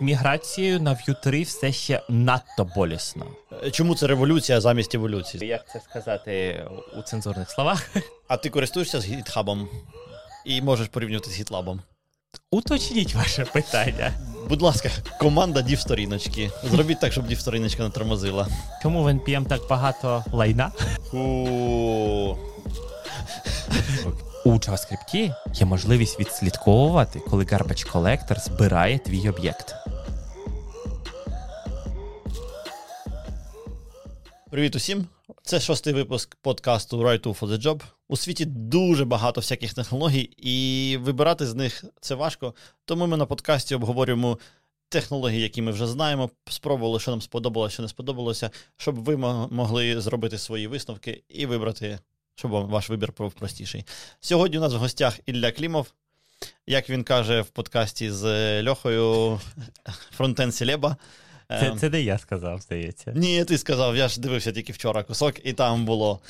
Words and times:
міграцією 0.00 0.80
на 0.80 0.90
Vue 0.90 1.20
3 1.22 1.42
все 1.42 1.72
ще 1.72 2.02
надто 2.08 2.64
болісно. 2.76 3.26
Чому 3.72 3.94
це 3.94 4.06
революція 4.06 4.60
замість 4.60 4.94
еволюції? 4.94 5.46
Як 5.46 5.68
це 5.72 5.80
сказати 5.80 6.64
у 6.98 7.02
цензурних 7.02 7.50
словах? 7.50 7.90
А 8.28 8.36
ти 8.36 8.50
користуєшся 8.50 9.00
з 9.00 9.04
гітхабом 9.06 9.68
і 10.44 10.62
можеш 10.62 10.88
порівнювати 10.88 11.30
з 11.30 11.40
гітлабом? 11.40 11.80
Уточніть 12.50 13.14
ваше 13.14 13.44
питання. 13.44 14.12
Будь 14.48 14.62
ласка, 14.62 14.90
команда 15.20 15.62
дів 15.62 15.80
сторіночки. 15.80 16.50
Зробіть 16.64 17.00
так, 17.00 17.12
щоб 17.12 17.26
дів 17.26 17.40
сторіночка 17.40 17.82
не 17.82 17.90
тормозила. 17.90 18.48
Чому 18.82 19.02
в 19.02 19.06
NPM 19.06 19.46
так 19.46 19.60
багато 19.68 20.24
лайна? 20.32 20.72
У 24.46 24.52
JavaScript 24.52 25.34
є 25.54 25.66
можливість 25.66 26.20
відслідковувати, 26.20 27.20
коли 27.20 27.44
Garbage 27.44 27.92
Collector 27.92 28.40
збирає 28.40 28.98
твій 28.98 29.28
об'єкт. 29.28 29.74
Привіт 34.50 34.76
усім. 34.76 35.06
Це 35.42 35.60
шостий 35.60 35.92
випуск 35.92 36.34
подкасту 36.34 37.02
Right 37.02 37.26
to 37.26 37.38
for 37.38 37.48
the 37.48 37.62
Job. 37.62 37.82
У 38.08 38.16
світі 38.16 38.44
дуже 38.44 39.04
багато 39.04 39.40
всяких 39.40 39.74
технологій, 39.74 40.30
і 40.36 40.96
вибирати 40.96 41.46
з 41.46 41.54
них 41.54 41.84
це 42.00 42.14
важко. 42.14 42.54
Тому 42.84 43.06
ми 43.06 43.16
на 43.16 43.26
подкасті 43.26 43.74
обговорюємо 43.74 44.38
технології, 44.88 45.42
які 45.42 45.62
ми 45.62 45.72
вже 45.72 45.86
знаємо, 45.86 46.30
спробували, 46.50 47.00
що 47.00 47.10
нам 47.10 47.22
сподобалося, 47.22 47.72
що 47.72 47.82
не 47.82 47.88
сподобалося, 47.88 48.50
щоб 48.76 49.04
ви 49.04 49.16
могли 49.50 50.00
зробити 50.00 50.38
свої 50.38 50.66
висновки 50.66 51.22
і 51.28 51.46
вибрати, 51.46 51.98
щоб 52.36 52.50
ваш 52.50 52.90
вибір 52.90 53.12
був 53.18 53.32
простіший. 53.32 53.84
Сьогодні 54.20 54.58
у 54.58 54.60
нас 54.60 54.72
в 54.72 54.76
гостях 54.76 55.18
Ілля 55.26 55.52
Клімов. 55.52 55.92
Як 56.66 56.90
він 56.90 57.04
каже 57.04 57.40
в 57.40 57.46
подкасті 57.46 58.10
з 58.10 58.62
Льохою, 58.62 59.40
фронтен 60.16 60.52
Селеба. 60.52 60.96
Це 61.48 61.76
це 61.80 61.90
не 61.90 62.02
я 62.02 62.18
сказав, 62.18 62.60
здається. 62.60 63.12
Ні, 63.16 63.44
ти 63.44 63.58
сказав, 63.58 63.96
я 63.96 64.08
ж 64.08 64.20
дивився 64.20 64.52
тільки 64.52 64.72
вчора 64.72 65.02
кусок, 65.02 65.46
і 65.46 65.52
там 65.52 65.84
було. 65.84 66.20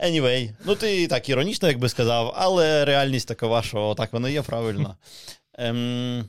Anyway, 0.00 0.50
ну 0.64 0.74
ти 0.74 1.06
так 1.06 1.28
іронічно, 1.28 1.68
як 1.68 1.78
би 1.78 1.88
сказав, 1.88 2.34
але 2.36 2.84
реальність 2.84 3.28
такова, 3.28 3.62
що 3.62 3.94
так 3.94 4.12
воно 4.12 4.28
є 4.28 4.42
правильно. 4.42 4.96
Ем, 5.58 6.24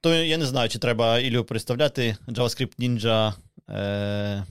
То 0.00 0.14
я 0.14 0.36
не 0.36 0.46
знаю, 0.46 0.68
чи 0.68 0.78
треба 0.78 1.18
Ілю 1.18 1.44
представляти 1.44 2.16
JavaScript 2.28 2.78
Ninja. 2.78 3.32
Е, 3.70 4.44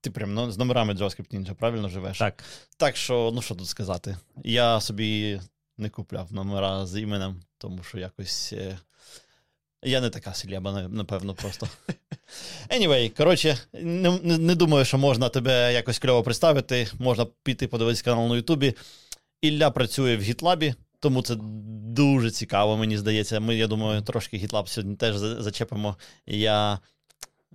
Ти 0.00 0.10
прям 0.10 0.34
ну, 0.34 0.50
з 0.50 0.58
номерами 0.58 0.94
JavaScript 0.94 1.34
Ninja, 1.34 1.54
правильно 1.54 1.88
живеш? 1.88 2.18
Так. 2.18 2.44
Так 2.76 2.96
що, 2.96 3.30
ну 3.34 3.42
що 3.42 3.54
тут 3.54 3.68
сказати? 3.68 4.16
Я 4.44 4.80
собі 4.80 5.40
не 5.78 5.88
купляв 5.88 6.32
номера 6.32 6.86
з 6.86 7.00
іменем, 7.00 7.42
тому 7.58 7.82
що 7.82 7.98
якось. 7.98 8.52
Е, 8.52 8.78
я 9.82 10.00
не 10.00 10.10
така 10.10 10.34
селяба, 10.34 10.88
напевно, 10.88 11.34
просто. 11.34 11.68
Anyway, 12.68 13.16
коротше, 13.16 13.58
не 13.72 14.18
не, 14.22 14.54
думаю, 14.54 14.84
що 14.84 14.98
можна 14.98 15.28
тебе 15.28 15.72
якось 15.72 15.98
кльово 15.98 16.22
представити. 16.22 16.88
Можна 16.98 17.26
піти 17.42 17.68
подивитися 17.68 18.04
канал 18.04 18.28
на 18.28 18.36
Ютубі. 18.36 18.74
Ілля 19.42 19.70
працює 19.70 20.16
в 20.16 20.20
гітлабі, 20.20 20.74
тому 21.00 21.22
це 21.22 21.36
дуже 21.94 22.30
цікаво, 22.30 22.76
мені 22.76 22.98
здається. 22.98 23.40
Ми, 23.40 23.56
я 23.56 23.66
думаю, 23.66 24.02
трошки 24.02 24.36
гітлаб 24.36 24.68
сьогодні 24.68 24.96
теж 24.96 25.16
зачепимо. 25.16 25.96
Я 26.26 26.78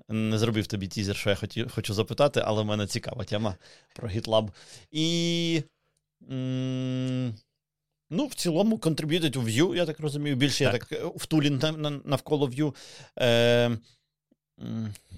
не 0.10 0.38
зробив 0.38 0.68
тобі 0.68 0.88
тізер, 0.88 1.16
що 1.16 1.30
я 1.30 1.36
хотів, 1.36 1.72
хочу 1.76 1.94
запитати, 1.94 2.42
але 2.46 2.62
в 2.62 2.66
мене 2.66 2.88
цікава 2.88 3.24
тема 3.24 3.56
про 3.96 4.08
гітлаб. 4.08 4.52
І. 4.92 5.64
М- 6.32 7.36
Ну, 8.10 8.26
в 8.28 8.34
цілому, 8.34 8.78
контриб'ютить 8.78 9.36
у 9.36 9.42
Vue, 9.42 9.76
я 9.76 9.86
так 9.86 10.00
розумію. 10.00 10.36
Більше 10.36 10.64
так. 10.64 10.74
я 10.74 10.80
так 10.80 10.92
е, 10.92 11.12
в 11.16 11.26
тулі 11.26 11.50
навколо 12.06 12.48
Vue. 12.48 12.74
Е, 13.20 13.78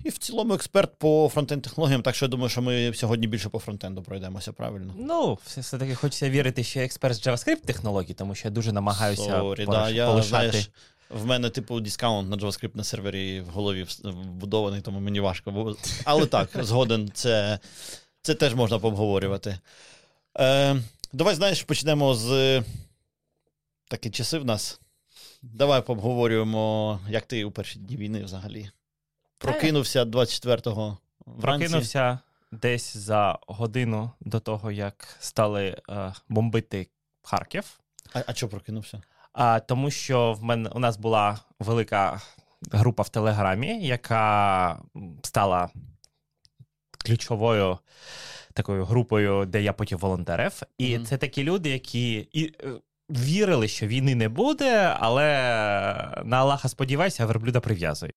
І 0.04 0.10
в 0.10 0.18
цілому 0.18 0.54
експерт 0.54 0.96
по 0.98 1.32
фронтенд 1.34 1.62
технологіям, 1.64 2.02
так 2.02 2.16
що 2.16 2.26
я 2.26 2.30
думаю, 2.30 2.50
що 2.50 2.62
ми 2.62 2.94
сьогодні 2.94 3.28
більше 3.28 3.50
по 3.50 3.60
фронтенду 3.60 4.04
пройдемося, 4.04 4.54
правильно? 4.54 4.94
Ну, 4.98 5.40
все-таки 5.46 5.96
хочеться 5.96 6.30
вірити, 6.30 6.64
що 6.64 6.80
я 6.80 6.86
експерт 6.86 7.16
з 7.16 7.28
JavaScript 7.28 7.66
технологій, 7.66 8.14
тому 8.14 8.36
що 8.36 8.48
я 8.48 8.52
дуже 8.52 8.72
намагаюся 8.72 9.42
Sorry, 9.42 9.70
да, 9.70 9.90
я, 9.90 10.08
полишати. 10.08 10.50
Знаєш, 10.50 10.70
в 11.10 11.26
мене, 11.26 11.50
типу, 11.50 11.80
дискаунт 11.80 12.30
на 12.30 12.38
JavaScript 12.38 12.76
на 12.76 12.84
сервері 12.84 13.42
в 13.42 13.48
голові 13.48 13.86
вбудований, 14.04 14.82
тому 14.82 15.00
мені 15.00 15.20
важко. 15.20 15.76
Але 16.06 16.26
так, 16.26 16.50
згоден, 16.64 17.12
це 17.14 17.60
це 18.22 18.36
теж 18.36 18.56
можна 18.56 18.80
пообговорювати. 18.80 19.60
Е, 20.40 20.76
Давай, 21.14 21.36
знаєш, 21.36 21.64
почнемо 21.64 22.14
з 22.14 22.64
такі 23.88 24.10
часи 24.10 24.38
в 24.38 24.46
нас. 24.46 24.80
Давай 25.42 25.82
пообговорюємо, 25.82 27.00
як 27.10 27.26
ти 27.26 27.46
у 27.46 27.52
перші 27.52 27.80
дні 27.80 27.98
війни 27.98 28.24
взагалі. 28.24 28.70
Прокинувся 29.38 30.06
24-го 30.06 30.98
вранці. 31.26 31.66
Прокинувся 31.66 32.20
десь 32.52 32.98
за 32.98 33.40
годину 33.48 34.12
до 34.20 34.40
того, 34.40 34.72
як 34.72 35.18
стали 35.20 35.82
е, 35.90 36.14
бомбити 36.30 36.88
Харків. 37.22 37.80
А 38.14 38.24
а 38.28 38.34
чого 38.34 38.50
прокинувся? 38.50 39.02
А, 39.38 39.60
Тому 39.60 39.92
що 39.92 40.34
в 40.34 40.44
мене 40.44 40.70
у 40.70 40.80
нас 40.80 40.98
була 40.98 41.40
велика 41.60 42.22
група 42.72 43.04
в 43.04 43.10
Телеграмі, 43.10 43.86
яка 43.86 44.82
стала 45.24 45.70
ключовою 47.06 47.78
такою 48.54 48.86
групою, 48.86 49.46
де 49.46 49.62
я 49.62 49.74
потім 49.74 49.98
волонтерив. 49.98 50.62
І 50.78 50.86
mm-hmm. 50.86 51.06
це 51.06 51.18
такі 51.18 51.44
люди, 51.44 51.70
які 51.70 52.14
і, 52.32 52.54
е, 52.64 52.70
вірили, 53.10 53.68
що 53.68 53.88
війни 53.88 54.16
не 54.16 54.30
буде, 54.30 54.96
але 55.00 55.26
на 56.26 56.38
Аллаха 56.38 56.70
сподівайся, 56.70 57.24
а 57.24 57.26
верблюда 57.26 57.60
прив'язує. 57.60 58.14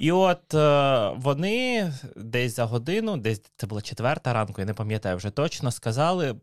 І 0.00 0.12
от 0.12 0.54
е, 0.54 1.12
вони 1.16 1.92
десь 2.16 2.56
за 2.56 2.64
годину, 2.64 3.16
десь 3.16 3.42
це 3.56 3.66
була 3.66 3.82
четверта 3.82 4.32
ранку, 4.32 4.60
я 4.60 4.64
не 4.64 4.74
пам'ятаю 4.74 5.16
вже 5.16 5.30
точно, 5.30 5.70
сказали, 5.70 6.34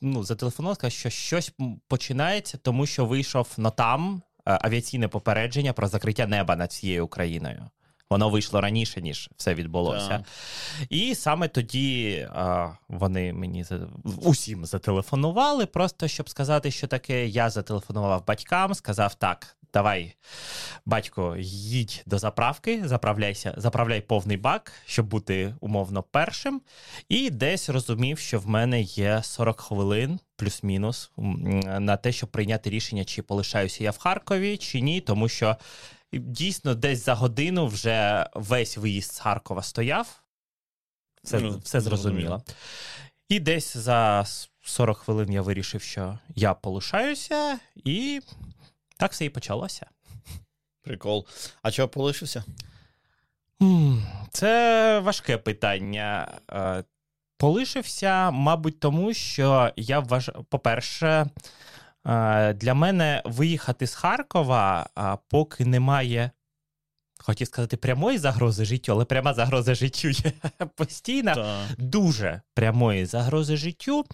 ну, 0.00 0.22
зателефонували, 0.22 0.74
сказали, 0.74 0.90
що 0.90 1.10
щось 1.10 1.52
починається, 1.88 2.58
тому 2.58 2.86
що 2.86 3.06
вийшов 3.06 3.48
на 3.56 3.70
там 3.70 4.22
авіаційне 4.44 5.08
попередження 5.08 5.72
про 5.72 5.88
закриття 5.88 6.26
неба 6.26 6.56
над 6.56 6.70
всією 6.70 7.04
Україною. 7.04 7.70
Воно 8.10 8.28
вийшло 8.28 8.60
раніше, 8.60 9.00
ніж 9.00 9.30
все 9.36 9.54
відбулося. 9.54 10.08
Так. 10.08 10.22
І 10.88 11.14
саме 11.14 11.48
тоді 11.48 12.28
а, 12.32 12.70
вони 12.88 13.32
мені 13.32 13.64
усім 14.22 14.64
зателефонували, 14.66 15.66
просто 15.66 16.08
щоб 16.08 16.30
сказати, 16.30 16.70
що 16.70 16.86
таке. 16.86 17.26
Я 17.26 17.50
зателефонував 17.50 18.26
батькам, 18.26 18.74
сказав 18.74 19.14
так. 19.14 19.56
Давай, 19.72 20.14
батько, 20.86 21.36
їдь 21.38 22.02
до 22.06 22.18
заправки, 22.18 22.82
заправляйся, 22.84 23.54
заправляй 23.56 24.00
повний 24.00 24.36
бак, 24.36 24.72
щоб 24.86 25.06
бути 25.06 25.54
умовно 25.60 26.02
першим. 26.02 26.60
І 27.08 27.30
десь 27.30 27.68
розумів, 27.68 28.18
що 28.18 28.38
в 28.38 28.48
мене 28.48 28.80
є 28.80 29.20
40 29.22 29.60
хвилин, 29.60 30.20
плюс-мінус, 30.36 31.10
на 31.78 31.96
те, 31.96 32.12
щоб 32.12 32.30
прийняти 32.30 32.70
рішення, 32.70 33.04
чи 33.04 33.22
полишаюся 33.22 33.84
я 33.84 33.90
в 33.90 33.98
Харкові, 33.98 34.56
чи 34.56 34.80
ні, 34.80 35.00
тому 35.00 35.28
що 35.28 35.56
дійсно 36.12 36.74
десь 36.74 37.04
за 37.04 37.14
годину 37.14 37.66
вже 37.66 38.30
весь 38.34 38.76
виїзд 38.76 39.12
з 39.12 39.18
Харкова 39.18 39.62
стояв. 39.62 40.22
Все, 41.22 41.40
ну, 41.40 41.58
все 41.58 41.80
зрозуміло. 41.80 42.42
І 43.28 43.40
десь 43.40 43.76
за 43.76 44.24
40 44.60 44.98
хвилин 44.98 45.32
я 45.32 45.42
вирішив, 45.42 45.82
що 45.82 46.18
я 46.34 46.54
полишаюся, 46.54 47.58
і 47.74 48.20
так 48.96 49.12
все 49.12 49.24
і 49.24 49.30
почалося. 49.30 49.86
Прикол. 50.82 51.26
А 51.62 51.70
чого 51.70 51.88
полишився? 51.88 52.44
Це 54.30 54.98
важке 54.98 55.38
питання. 55.38 56.38
Е, 56.52 56.84
полишився, 57.36 58.30
мабуть, 58.30 58.80
тому 58.80 59.14
що 59.14 59.72
я 59.76 60.00
вважаю, 60.00 60.44
по-перше, 60.48 61.26
для 62.54 62.74
мене 62.74 63.22
виїхати 63.24 63.86
з 63.86 63.94
Харкова, 63.94 64.86
поки 65.28 65.64
немає. 65.64 66.30
Хотів 67.22 67.46
сказати, 67.46 67.76
прямої 67.76 68.18
загрози 68.18 68.64
життю, 68.64 68.92
але 68.92 69.04
пряма 69.04 69.34
загроза 69.34 69.74
життю 69.74 70.08
є 70.08 70.32
постійна, 70.76 71.34
Да. 71.34 71.58
дуже 71.78 72.40
прямої 72.54 73.06
загрози 73.06 73.56
життю. 73.56 74.04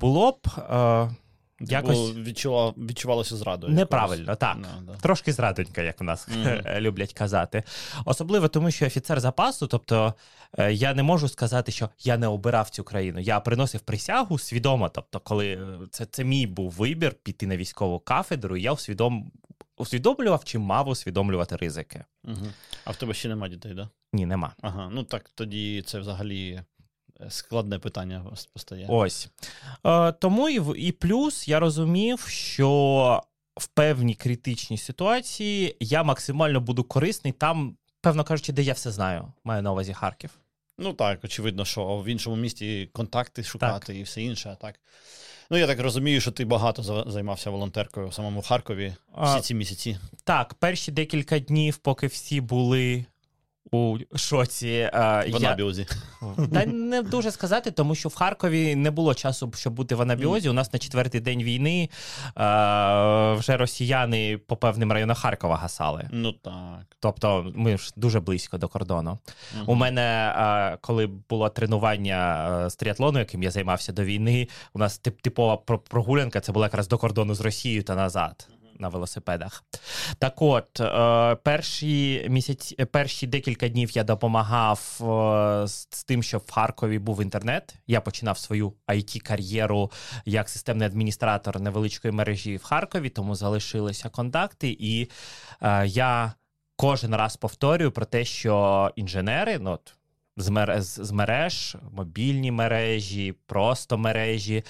Було 0.00 0.32
б 0.32 0.48
е, 0.58 1.10
Якось 1.60 2.14
відчував, 2.14 2.74
відчувалося 2.76 3.36
зрадою. 3.36 3.72
Неправильно, 3.72 4.36
так. 4.36 4.56
No, 4.56 4.82
да. 4.86 4.92
Трошки 4.96 5.32
зрадонька, 5.32 5.82
як 5.82 6.00
у 6.00 6.04
нас 6.04 6.28
mm-hmm. 6.28 6.80
люблять 6.80 7.12
казати. 7.12 7.62
Особливо 8.04 8.48
тому, 8.48 8.70
що 8.70 8.86
офіцер 8.86 9.20
запасу, 9.20 9.66
тобто 9.66 10.14
е, 10.58 10.72
я 10.72 10.94
не 10.94 11.02
можу 11.02 11.28
сказати, 11.28 11.72
що 11.72 11.90
я 11.98 12.18
не 12.18 12.26
обирав 12.26 12.70
цю 12.70 12.84
країну. 12.84 13.20
Я 13.20 13.40
приносив 13.40 13.80
присягу 13.80 14.38
свідомо. 14.38 14.88
Тобто, 14.88 15.20
коли 15.20 15.52
е, 15.52 15.78
це 15.90 16.06
це 16.06 16.24
мій 16.24 16.46
був 16.46 16.70
вибір 16.70 17.14
піти 17.22 17.46
на 17.46 17.56
військову 17.56 17.98
кафедру, 17.98 18.56
я 18.56 18.72
усвідом, 18.72 19.32
усвідомлював 19.76 20.44
чи 20.44 20.58
мав 20.58 20.88
усвідомлювати 20.88 21.56
ризики. 21.56 22.04
Угу. 22.24 22.46
А 22.84 22.90
в 22.90 22.96
тебе 22.96 23.14
ще 23.14 23.28
нема 23.28 23.48
дітей, 23.48 23.74
так? 23.74 23.76
Да? 23.76 23.88
Ні, 24.12 24.26
нема. 24.26 24.54
Ага, 24.62 24.90
ну 24.92 25.04
так 25.04 25.30
тоді 25.34 25.82
це 25.86 25.98
взагалі 25.98 26.62
складне 27.28 27.78
питання 27.78 28.24
постає. 28.52 28.86
Ось. 28.88 29.28
Е, 29.86 30.12
Тому 30.12 30.48
і 30.48 30.80
і 30.88 30.92
плюс 30.92 31.48
я 31.48 31.60
розумів, 31.60 32.20
що 32.20 33.22
в 33.56 33.66
певній 33.66 34.14
критичній 34.14 34.78
ситуації 34.78 35.76
я 35.80 36.02
максимально 36.02 36.60
буду 36.60 36.84
корисний 36.84 37.32
там, 37.32 37.76
певно 38.00 38.24
кажучи, 38.24 38.52
де 38.52 38.62
я 38.62 38.72
все 38.72 38.90
знаю. 38.90 39.32
Маю 39.44 39.62
на 39.62 39.72
увазі 39.72 39.92
Харків. 39.92 40.30
Ну 40.78 40.92
так, 40.92 41.24
очевидно, 41.24 41.64
що 41.64 41.98
в 41.98 42.08
іншому 42.08 42.36
місті 42.36 42.90
контакти 42.92 43.42
шукати 43.42 43.86
так. 43.86 43.96
і 43.96 44.02
все 44.02 44.22
інше. 44.22 44.56
так. 44.60 44.80
Ну, 45.50 45.58
я 45.58 45.66
так 45.66 45.80
розумію, 45.80 46.20
що 46.20 46.30
ти 46.30 46.44
багато 46.44 47.04
займався 47.10 47.50
волонтеркою 47.50 48.08
в 48.08 48.14
самому 48.14 48.42
Харкові 48.42 48.94
всі 49.22 49.38
а, 49.38 49.40
ці 49.40 49.54
місяці. 49.54 49.98
Так, 50.24 50.54
перші 50.54 50.92
декілька 50.92 51.38
днів, 51.38 51.76
поки 51.76 52.06
всі 52.06 52.40
були 52.40 53.04
у 53.72 53.98
шоці. 54.14 54.90
А, 54.92 55.24
в 55.28 55.36
анабіозі. 55.36 55.86
Та 56.52 56.66
не 56.66 57.02
дуже 57.02 57.30
сказати, 57.30 57.70
тому 57.70 57.94
що 57.94 58.08
в 58.08 58.14
Харкові 58.14 58.76
не 58.76 58.90
було 58.90 59.14
часу, 59.14 59.52
щоб 59.56 59.72
бути 59.72 59.94
в 59.94 60.02
анабіозі. 60.02 60.48
У 60.48 60.52
нас 60.52 60.72
на 60.72 60.78
четвертий 60.78 61.20
день 61.20 61.42
війни 61.42 61.90
а, 62.34 63.34
вже 63.38 63.56
росіяни 63.56 64.38
по 64.38 64.56
певним 64.56 64.92
районах 64.92 65.18
Харкова 65.18 65.56
гасали. 65.56 66.08
Ну 66.12 66.32
так. 66.32 66.96
Тобто 67.00 67.52
ми 67.54 67.78
ж 67.78 67.92
дуже 67.96 68.20
близько 68.20 68.58
до 68.58 68.68
кордону. 68.68 69.18
Угу. 69.56 69.72
У 69.72 69.74
мене, 69.74 70.32
а, 70.36 70.76
коли 70.80 71.06
було 71.06 71.48
тренування 71.48 72.70
з 72.70 72.76
тріатлону, 72.76 73.18
яким 73.18 73.42
я 73.42 73.50
займався 73.50 73.92
до 73.92 74.04
війни, 74.04 74.48
у 74.74 74.78
нас 74.78 74.98
тип 74.98 75.20
типова 75.20 75.56
прогулянка 75.88 76.40
це 76.40 76.52
була 76.52 76.66
якраз 76.66 76.88
до 76.88 76.98
кордону 76.98 77.34
з 77.34 77.40
Росією 77.40 77.82
та 77.82 77.94
назад 77.94 78.48
на 78.80 78.88
велосипедах. 78.88 79.64
Так 80.18 80.42
от, 80.42 80.80
е, 80.80 81.36
перші 81.42 82.26
місяці, 82.28 82.84
перші 82.84 83.26
декілька 83.26 83.68
днів 83.68 83.90
я 83.90 84.04
допомагав 84.04 84.98
е, 85.00 85.68
з 85.68 86.04
тим, 86.04 86.22
щоб 86.22 86.42
в 86.46 86.52
Харкові 86.52 86.98
був 86.98 87.22
інтернет. 87.22 87.74
Я 87.86 88.00
починав 88.00 88.38
свою 88.38 88.72
it 88.88 89.20
кар'єру 89.20 89.90
як 90.24 90.48
системний 90.48 90.86
адміністратор 90.86 91.60
невеличкої 91.60 92.12
мережі 92.12 92.56
в 92.56 92.62
Харкові, 92.62 93.08
тому 93.08 93.34
залишилися 93.34 94.08
контакти, 94.08 94.76
і 94.80 95.10
е, 95.62 95.86
я 95.86 96.32
кожен 96.76 97.14
раз 97.14 97.36
повторюю 97.36 97.92
про 97.92 98.04
те, 98.04 98.24
що 98.24 98.90
інженери, 98.96 99.58
ну 99.58 99.70
мереж, 99.70 99.99
з 100.36 101.10
мереж, 101.10 101.76
мобільні 101.92 102.50
мережі, 102.50 103.34
просто 103.46 103.98
мережі. 103.98 104.64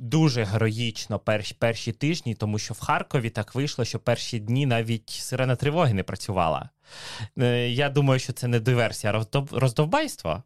Дуже 0.00 0.44
героїчно 0.44 1.18
перші 1.18 1.54
перші 1.54 1.92
тижні, 1.92 2.34
тому 2.34 2.58
що 2.58 2.74
в 2.74 2.80
Харкові 2.80 3.30
так 3.30 3.54
вийшло, 3.54 3.84
що 3.84 3.98
перші 3.98 4.38
дні 4.38 4.66
навіть 4.66 5.10
сирена 5.10 5.56
тривоги 5.56 5.94
не 5.94 6.02
працювала. 6.02 6.70
Е, 7.38 7.70
я 7.70 7.88
думаю, 7.88 8.20
що 8.20 8.32
це 8.32 8.48
не 8.48 8.60
диверсія, 8.60 9.24
роздовбайство. 9.52 10.42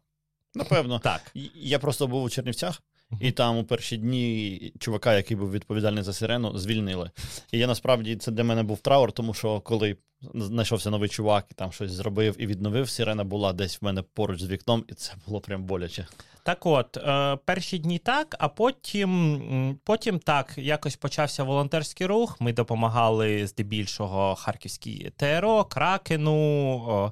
Напевно, 0.55 0.99
так. 0.99 1.21
Я 1.55 1.79
просто 1.79 2.07
був 2.07 2.23
у 2.23 2.29
Чернівцях. 2.29 2.81
І 3.19 3.31
там 3.31 3.57
у 3.57 3.63
перші 3.63 3.97
дні 3.97 4.73
чувака, 4.79 5.15
який 5.15 5.37
був 5.37 5.51
відповідальний 5.51 6.03
за 6.03 6.13
сирену, 6.13 6.57
звільнили. 6.57 7.11
І 7.51 7.57
я 7.57 7.67
насправді 7.67 8.15
це 8.15 8.31
для 8.31 8.43
мене 8.43 8.63
був 8.63 8.79
траур, 8.79 9.11
тому 9.11 9.33
що 9.33 9.61
коли 9.61 9.97
знайшовся 10.33 10.89
новий 10.89 11.09
чувак 11.09 11.45
і 11.51 11.53
там 11.53 11.71
щось 11.71 11.91
зробив 11.91 12.35
і 12.37 12.47
відновив, 12.47 12.89
сирена 12.89 13.23
була 13.23 13.53
десь 13.53 13.81
в 13.81 13.85
мене 13.85 14.01
поруч 14.01 14.41
з 14.41 14.47
вікном, 14.47 14.85
і 14.87 14.93
це 14.93 15.13
було 15.27 15.41
прям 15.41 15.63
боляче. 15.63 16.07
Так 16.43 16.65
от, 16.65 16.97
е, 16.97 17.37
перші 17.45 17.77
дні 17.77 17.97
так, 17.97 18.35
а 18.39 18.47
потім 18.47 19.79
потім 19.83 20.19
так 20.19 20.53
якось 20.57 20.95
почався 20.95 21.43
волонтерський 21.43 22.07
рух. 22.07 22.41
Ми 22.41 22.53
допомагали 22.53 23.47
здебільшого 23.47 24.35
Харківській 24.35 25.11
ТРО, 25.17 25.63
Кракену. 25.63 27.11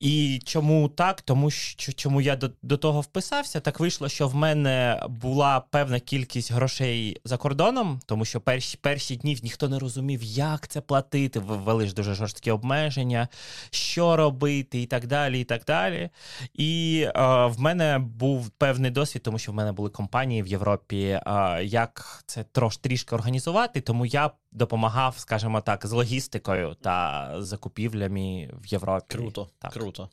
І 0.00 0.40
чому 0.44 0.88
так? 0.88 1.22
Тому 1.22 1.50
що 1.50 1.92
чому 1.92 2.20
я 2.20 2.36
до 2.36 2.50
до 2.62 2.76
того 2.76 3.00
вписався, 3.00 3.60
так 3.60 3.80
вийшло, 3.80 4.08
що 4.08 4.28
в 4.28 4.34
мене 4.34 5.06
була 5.08 5.60
певна 5.60 6.00
кількість 6.00 6.52
грошей 6.52 7.20
за 7.24 7.36
кордоном, 7.36 8.00
тому 8.06 8.24
що 8.24 8.40
перші 8.40 8.78
перші 8.80 9.16
дні 9.16 9.38
ніхто 9.42 9.68
не 9.68 9.78
розумів, 9.78 10.22
як 10.22 10.68
це 10.68 10.80
платити. 10.80 11.40
Ввели 11.40 11.86
ж 11.86 11.94
дуже 11.94 12.09
жорсткі 12.14 12.50
обмеження, 12.50 13.28
що 13.70 14.16
робити, 14.16 14.82
і 14.82 14.86
так 14.86 15.06
далі. 15.06 15.40
І 15.40 15.44
так 15.44 15.64
далі. 15.64 16.10
І 16.54 17.02
е, 17.06 17.46
в 17.46 17.60
мене 17.60 17.98
був 17.98 18.50
певний 18.50 18.90
досвід, 18.90 19.22
тому 19.22 19.38
що 19.38 19.52
в 19.52 19.54
мене 19.54 19.72
були 19.72 19.90
компанії 19.90 20.42
в 20.42 20.46
Європі, 20.46 21.02
е, 21.02 21.20
як 21.64 22.22
це 22.26 22.44
трош 22.44 22.76
трішки 22.76 23.14
організувати, 23.14 23.80
тому 23.80 24.06
я 24.06 24.30
допомагав, 24.52 25.18
скажімо 25.18 25.60
так, 25.60 25.86
з 25.86 25.92
логістикою 25.92 26.74
та 26.74 27.34
закупівлями 27.38 28.50
в 28.62 28.66
Європі. 28.66 29.16
Круто. 29.16 29.48
Так. 29.58 29.72
Круто. 29.72 30.08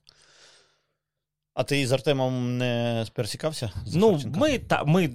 А 1.58 1.64
ти 1.64 1.88
з 1.88 1.92
Артемом 1.92 2.58
не 2.58 3.06
пересікався? 3.14 3.72
Ну, 3.94 4.20
ми 4.36 4.60
та, 4.60 4.84
ми 4.84 5.10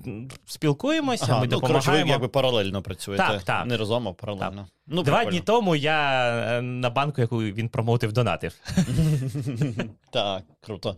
спілкуємося, 0.47 1.25
ага, 1.29 1.41
ми 1.41 1.47
ну, 1.47 1.51
допомагаємо. 1.51 1.85
Коротше, 1.85 2.05
ви 2.05 2.11
якби 2.11 2.29
паралельно 2.29 2.83
працюєте. 2.83 3.25
Так, 3.27 3.43
так. 3.43 3.67
Не 3.67 3.77
разом, 3.77 4.09
а 4.09 4.13
паралельно. 4.13 4.63
Так. 4.63 4.75
Ну, 4.87 5.03
Два 5.03 5.25
дні 5.25 5.41
тому 5.41 5.77
я 5.77 6.29
е, 6.59 6.63
на 6.63 6.91
банку, 6.91 7.21
яку 7.21 7.39
він 7.39 7.69
промовив, 7.69 8.13
донатив. 8.13 8.55
Так, 10.11 10.43
круто. 10.61 10.97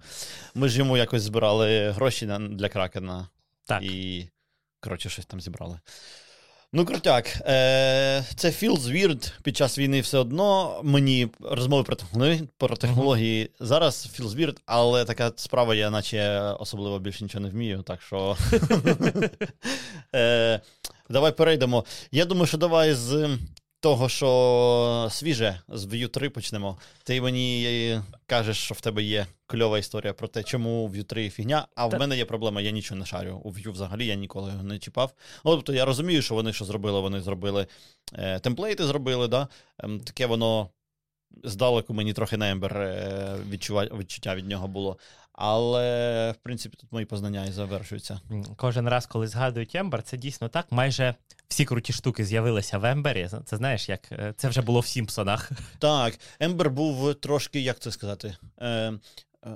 Ми 0.54 0.68
ж 0.68 0.78
йому 0.78 0.96
якось 0.96 1.22
збирали 1.22 1.90
гроші 1.90 2.26
для 2.50 2.68
кракена. 2.68 3.28
Так. 3.66 3.82
І, 3.82 4.28
коротше, 4.80 5.08
щось 5.08 5.26
там 5.26 5.40
зібрали. 5.40 5.78
Ну, 6.76 6.84
крутяк. 6.84 7.26
Е, 7.40 8.24
Це 8.36 8.48
feels 8.48 8.80
weird 8.80 9.32
під 9.42 9.56
час 9.56 9.78
війни 9.78 10.00
все 10.00 10.18
одно. 10.18 10.80
Мені 10.84 11.28
розмови 11.40 11.82
про 11.82 11.96
технології 11.96 12.48
про 12.58 12.76
технології 12.76 13.44
uh-huh. 13.44 13.66
зараз 13.66 14.08
feels 14.18 14.36
weird, 14.36 14.56
але 14.66 15.04
така 15.04 15.32
справа, 15.36 15.74
я 15.74 15.90
наче 15.90 16.40
особливо 16.60 16.98
більше 16.98 17.24
нічого 17.24 17.44
не 17.44 17.50
вмію. 17.50 17.82
Так 17.82 18.02
що 18.02 18.36
е, 20.14 20.60
давай 21.10 21.32
перейдемо. 21.32 21.84
Я 22.12 22.24
думаю, 22.24 22.46
що 22.46 22.58
давай 22.58 22.94
з 22.94 23.38
того, 23.84 24.08
що 24.08 25.08
свіже, 25.10 25.60
з 25.68 25.86
Vue 25.86 26.08
3 26.08 26.30
почнемо. 26.30 26.78
Ти 27.02 27.20
мені 27.20 28.00
кажеш, 28.26 28.56
що 28.58 28.74
в 28.74 28.80
тебе 28.80 29.02
є 29.02 29.26
кльова 29.46 29.78
історія 29.78 30.12
про 30.12 30.28
те, 30.28 30.42
чому 30.42 30.88
Vue 30.88 31.04
3 31.04 31.30
фігня, 31.30 31.66
а 31.74 31.86
в 31.86 31.98
мене 31.98 32.16
є 32.16 32.24
проблема, 32.24 32.60
я 32.60 32.70
нічого 32.70 32.98
не 32.98 33.06
шарю. 33.06 33.40
У 33.44 33.52
Vue 33.52 33.72
взагалі 33.72 34.06
я 34.06 34.14
ніколи 34.14 34.50
його 34.50 34.62
не 34.62 34.78
чіпав. 34.78 35.12
Ну, 35.44 35.54
Тобто 35.54 35.72
я 35.72 35.84
розумію, 35.84 36.22
що 36.22 36.34
вони 36.34 36.52
що 36.52 36.64
зробили, 36.64 37.00
вони 37.00 37.20
зробили 37.20 37.66
е, 38.12 38.38
темплейти, 38.38 38.84
зробили, 38.84 39.28
да? 39.28 39.48
е, 39.80 39.88
таке 40.04 40.26
воно 40.26 40.68
здалеку 41.44 41.94
мені 41.94 42.12
трохи 42.12 42.36
на 42.36 42.54
Ember 42.54 42.78
е, 42.78 43.36
відчуття 43.98 44.34
від 44.34 44.48
нього 44.48 44.68
було. 44.68 44.98
Але, 45.32 46.32
в 46.32 46.42
принципі, 46.42 46.76
тут 46.80 46.92
мої 46.92 47.06
познання 47.06 47.44
і 47.46 47.52
завершуються. 47.52 48.20
Кожен 48.56 48.88
раз, 48.88 49.06
коли 49.06 49.26
згадують 49.26 49.74
Ember, 49.74 50.02
це 50.02 50.16
дійсно 50.16 50.48
так. 50.48 50.66
Майже 50.70 51.14
всі 51.48 51.64
круті 51.64 51.92
штуки 51.92 52.24
з'явилися 52.24 52.78
в 52.78 52.84
Ембері. 52.84 53.28
Це 53.44 53.56
знаєш, 53.56 53.88
як 53.88 54.12
е, 54.12 54.34
це 54.36 54.48
вже 54.48 54.62
було 54.62 54.80
в 54.80 54.86
Сімпсонах. 54.86 55.50
Так, 55.78 56.18
Ембер 56.40 56.70
був 56.70 57.14
трошки, 57.14 57.60
як 57.60 57.78
це 57.78 57.90
сказати, 57.92 58.36
е, 58.58 58.68
е, 58.68 58.98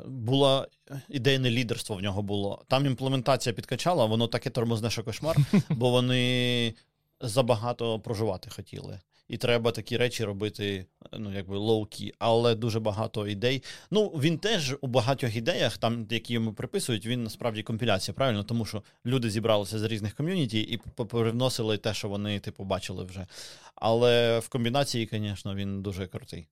було 0.07 0.69
ідейне 1.09 1.51
лідерство 1.51 1.97
в 1.97 2.01
нього 2.01 2.23
було. 2.23 2.65
Там 2.69 2.87
імплементація 2.87 3.53
підкачала, 3.53 4.05
воно 4.05 4.27
таке 4.27 4.51
тормозне, 4.51 4.91
що 4.91 5.05
кошмар, 5.05 5.37
бо 5.69 5.91
вони 5.91 6.75
забагато 7.21 8.01
проживати 8.01 8.51
хотіли 8.51 9.01
і 9.29 9.37
треба 9.37 9.71
такі 9.71 9.97
речі 9.97 10.25
робити, 10.25 10.87
ну 11.13 11.33
якби 11.33 11.57
лоу-кі, 11.57 12.13
але 12.19 12.55
дуже 12.55 12.81
багато 12.81 13.27
ідей. 13.27 13.63
Ну 13.91 14.09
він 14.09 14.39
теж 14.39 14.77
у 14.81 14.87
багатьох 14.87 15.37
ідеях, 15.37 15.79
там 15.79 16.07
які 16.11 16.33
йому 16.33 16.53
приписують, 16.53 17.07
він 17.07 17.25
насправді 17.25 17.63
компіляція, 17.63 18.15
правильно, 18.15 18.45
тому 18.45 18.65
що 18.65 18.83
люди 19.07 19.31
зібралися 19.31 19.79
з 19.79 19.83
різних 19.83 20.15
ком'юніті 20.15 20.61
і 20.61 20.77
привносили 21.05 21.79
те, 21.79 21.95
що 21.95 22.09
вони 22.09 22.41
типу 22.41 22.65
бачили 22.65 23.05
вже. 23.05 23.27
Але 23.75 24.39
в 24.39 24.49
комбінації, 24.49 25.09
звісно, 25.13 25.55
він 25.55 25.83
дуже 25.83 26.07
крутий. 26.07 26.49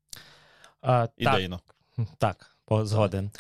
А, 0.82 1.08
Ідейно. 1.16 1.60
Так, 2.18 2.56
так 2.68 2.86
згоден. 2.86 3.30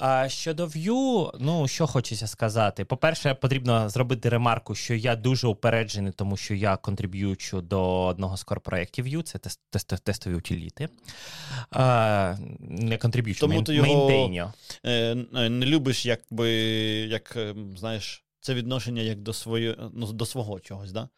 А 0.00 0.28
щодо 0.28 0.66
Vue, 0.66 1.30
ну 1.40 1.68
що 1.68 1.86
хочеться 1.86 2.26
сказати. 2.26 2.84
По-перше, 2.84 3.34
потрібно 3.34 3.88
зробити 3.88 4.28
ремарку, 4.28 4.74
що 4.74 4.94
я 4.94 5.16
дуже 5.16 5.46
упереджений, 5.46 6.12
тому 6.12 6.36
що 6.36 6.54
я 6.54 6.76
контриб'ючу 6.76 7.60
до 7.60 8.04
одного 8.04 8.36
з 8.36 8.42
корпроєктів 8.42 9.06
Vue, 9.06 9.22
це 9.22 9.38
тест, 9.38 9.60
тест, 9.70 10.04
тестові 10.04 10.34
утиліти. 10.34 10.88
А, 11.70 12.36
Не 12.60 12.98
контриб'ючу, 12.98 13.40
Тому 13.40 13.52
мейн, 13.52 13.64
ти 13.64 13.74
його 13.74 14.52
е, 14.84 15.14
не 15.48 15.66
любиш, 15.66 16.06
якби, 16.06 16.50
як 17.08 17.36
е, 17.36 17.54
знаєш, 17.76 18.24
це 18.40 18.54
відношення 18.54 19.02
як 19.02 19.20
до 19.20 19.32
своє, 19.32 19.76
ну, 19.92 20.12
до 20.12 20.26
свого 20.26 20.60
чогось, 20.60 20.92
да? 20.92 21.08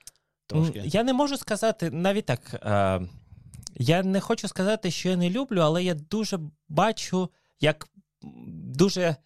Трошки. 0.47 0.83
Я 0.85 1.03
не 1.03 1.13
можу 1.13 1.37
сказати 1.37 1.91
навіть 1.91 2.27
так. 2.27 2.41
Е, 2.55 3.01
я 3.77 4.03
не 4.03 4.21
хочу 4.21 4.49
сказати, 4.49 4.91
що 4.91 5.09
я 5.09 5.17
не 5.17 5.31
люблю, 5.31 5.61
але 5.61 5.85
я 5.85 5.95
дуже 5.95 6.39
бачу, 6.69 7.31
як 7.61 7.89
дуже 8.75 9.17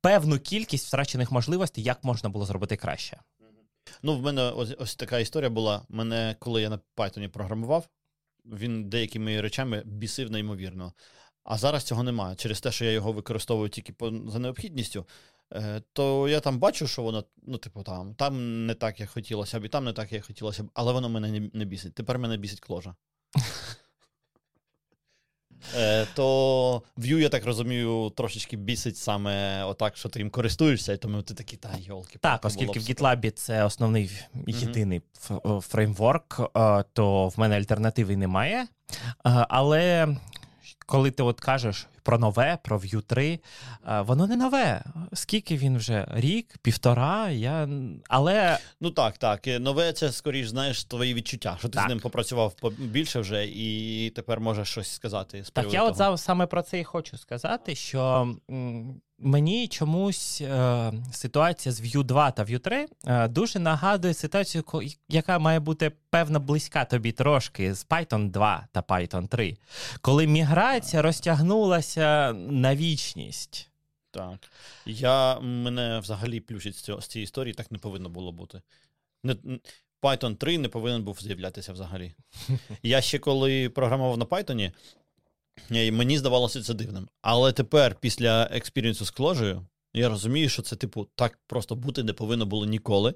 певну 0.00 0.38
кількість 0.38 0.86
втрачених 0.86 1.32
можливостей, 1.32 1.84
як 1.84 2.04
можна 2.04 2.28
було 2.28 2.44
зробити 2.44 2.76
краще. 2.76 3.20
Ну, 4.02 4.16
в 4.16 4.22
мене 4.22 4.42
ось 4.42 4.74
ось 4.78 4.96
така 4.96 5.18
історія 5.18 5.50
була. 5.50 5.82
Мене, 5.88 6.36
коли 6.38 6.62
я 6.62 6.68
на 6.68 6.80
Python 6.96 7.28
програмував, 7.28 7.88
він 8.44 8.88
деякими 8.88 9.40
речами 9.40 9.82
бісив 9.86 10.30
неймовірно. 10.30 10.92
А 11.44 11.58
зараз 11.58 11.84
цього 11.84 12.02
немає. 12.02 12.36
Через 12.36 12.60
те, 12.60 12.72
що 12.72 12.84
я 12.84 12.90
його 12.90 13.12
використовую 13.12 13.68
тільки 13.68 13.92
по, 13.92 14.12
за 14.28 14.38
необхідністю. 14.38 15.06
е, 15.52 15.82
то 15.92 16.28
я 16.28 16.40
там 16.40 16.58
бачу, 16.58 16.86
що 16.86 17.02
воно, 17.02 17.24
ну, 17.42 17.58
типу, 17.58 17.82
там 17.82 18.14
там 18.14 18.66
не 18.66 18.74
так, 18.74 19.00
як 19.00 19.10
хотілося 19.10 19.60
б, 19.60 19.64
і 19.64 19.68
там 19.68 19.84
не 19.84 19.92
так, 19.92 20.12
як 20.12 20.24
хотілося 20.24 20.62
б, 20.62 20.70
але 20.74 20.92
воно 20.92 21.08
мене 21.08 21.32
не, 21.32 21.50
не 21.52 21.64
бісить. 21.64 21.94
Тепер 21.94 22.18
мене 22.18 22.36
бісить 22.36 22.60
кложа. 22.60 22.94
Е, 25.76 26.06
то 26.14 26.82
Vue, 26.98 27.18
я 27.18 27.28
так 27.28 27.44
розумію, 27.44 28.12
трошечки 28.16 28.56
бісить 28.56 28.96
саме 28.96 29.64
отак, 29.64 29.96
що 29.96 30.08
ти 30.08 30.18
їм 30.18 30.30
користуєшся, 30.30 30.92
і 30.92 30.96
тому 30.96 31.22
ти 31.22 31.34
такий, 31.34 31.58
та 31.58 31.70
йолки. 31.78 32.18
Так, 32.18 32.44
оскільки 32.44 32.78
в 32.78 32.82
GitLab 32.82 33.30
це 33.30 33.64
основний 33.64 34.10
єдиний 34.46 35.02
mm-hmm. 35.28 35.60
фреймворк, 35.60 36.40
е, 36.56 36.84
то 36.92 37.28
в 37.28 37.40
мене 37.40 37.56
альтернативи 37.56 38.16
немає. 38.16 38.58
Е, 38.58 38.66
але 39.48 40.08
коли 40.86 41.10
ти 41.10 41.22
от 41.22 41.40
кажеш 41.40 41.86
про 42.08 42.18
нове, 42.18 42.58
про 42.62 42.78
Vue 42.78 43.02
3, 43.02 43.38
воно 44.00 44.26
не 44.26 44.36
нове. 44.36 44.82
Скільки 45.12 45.56
він 45.56 45.76
вже? 45.76 46.08
Рік, 46.10 46.58
півтора, 46.62 47.30
я. 47.30 47.68
Але. 48.08 48.58
Ну 48.80 48.90
так, 48.90 49.18
так. 49.18 49.46
Нове 49.46 49.92
це 49.92 50.12
скоріш, 50.12 50.48
знаєш, 50.48 50.84
твої 50.84 51.14
відчуття, 51.14 51.56
що 51.58 51.68
ти 51.68 51.74
так. 51.74 51.86
з 51.86 51.88
ним 51.88 52.00
попрацював 52.00 52.54
більше 52.78 53.20
вже, 53.20 53.46
і 53.46 54.10
тепер 54.10 54.40
можеш 54.40 54.68
щось 54.68 54.90
сказати. 54.90 55.44
з 55.44 55.50
Так, 55.50 55.72
я 55.72 55.90
того. 55.90 56.12
от 56.12 56.20
саме 56.20 56.46
про 56.46 56.62
це 56.62 56.80
і 56.80 56.84
хочу 56.84 57.18
сказати, 57.18 57.74
що 57.74 58.28
Мені 59.20 59.68
чомусь 59.68 60.40
е, 60.40 60.92
ситуація 61.12 61.72
з 61.72 61.80
Vue 61.80 62.04
2 62.04 62.30
та 62.30 62.44
Vue 62.44 62.58
3 62.58 62.86
е, 63.06 63.28
дуже 63.28 63.58
нагадує 63.58 64.14
ситуацію, 64.14 64.64
яка 65.08 65.38
має 65.38 65.60
бути 65.60 65.92
певно 66.10 66.40
близька 66.40 66.84
тобі 66.84 67.12
трошки 67.12 67.74
з 67.74 67.86
Python 67.86 68.30
2 68.30 68.68
та 68.72 68.80
Python 68.80 69.28
3, 69.28 69.56
коли 70.00 70.26
міграція 70.26 71.02
розтягнулася 71.02 72.32
на 72.32 72.76
вічність. 72.76 73.70
Так. 74.10 74.38
Я 74.86 75.40
мене 75.40 76.00
взагалі 76.00 76.40
плющить 76.40 76.76
з, 76.76 76.80
цього, 76.80 77.00
з 77.00 77.06
цієї 77.06 77.24
історії, 77.24 77.54
так 77.54 77.72
не 77.72 77.78
повинно 77.78 78.08
було 78.08 78.32
бути. 78.32 78.62
Не, 79.24 79.36
Python 80.02 80.36
3 80.36 80.58
не 80.58 80.68
повинен 80.68 81.02
був 81.02 81.20
з'являтися 81.20 81.72
взагалі. 81.72 82.14
Я 82.82 83.00
ще 83.00 83.18
коли 83.18 83.68
програмував 83.68 84.18
на 84.18 84.24
Python, 84.24 84.72
і 85.70 85.90
Мені 85.90 86.18
здавалося 86.18 86.62
це 86.62 86.74
дивним. 86.74 87.08
Але 87.22 87.52
тепер, 87.52 87.96
після 88.00 88.48
експірієнсу 88.52 89.04
з 89.04 89.10
кложею, 89.10 89.66
я 89.94 90.08
розумію, 90.08 90.48
що 90.48 90.62
це, 90.62 90.76
типу, 90.76 91.06
так 91.14 91.38
просто 91.46 91.74
бути 91.74 92.02
не 92.02 92.12
повинно 92.12 92.46
було 92.46 92.66
ніколи. 92.66 93.14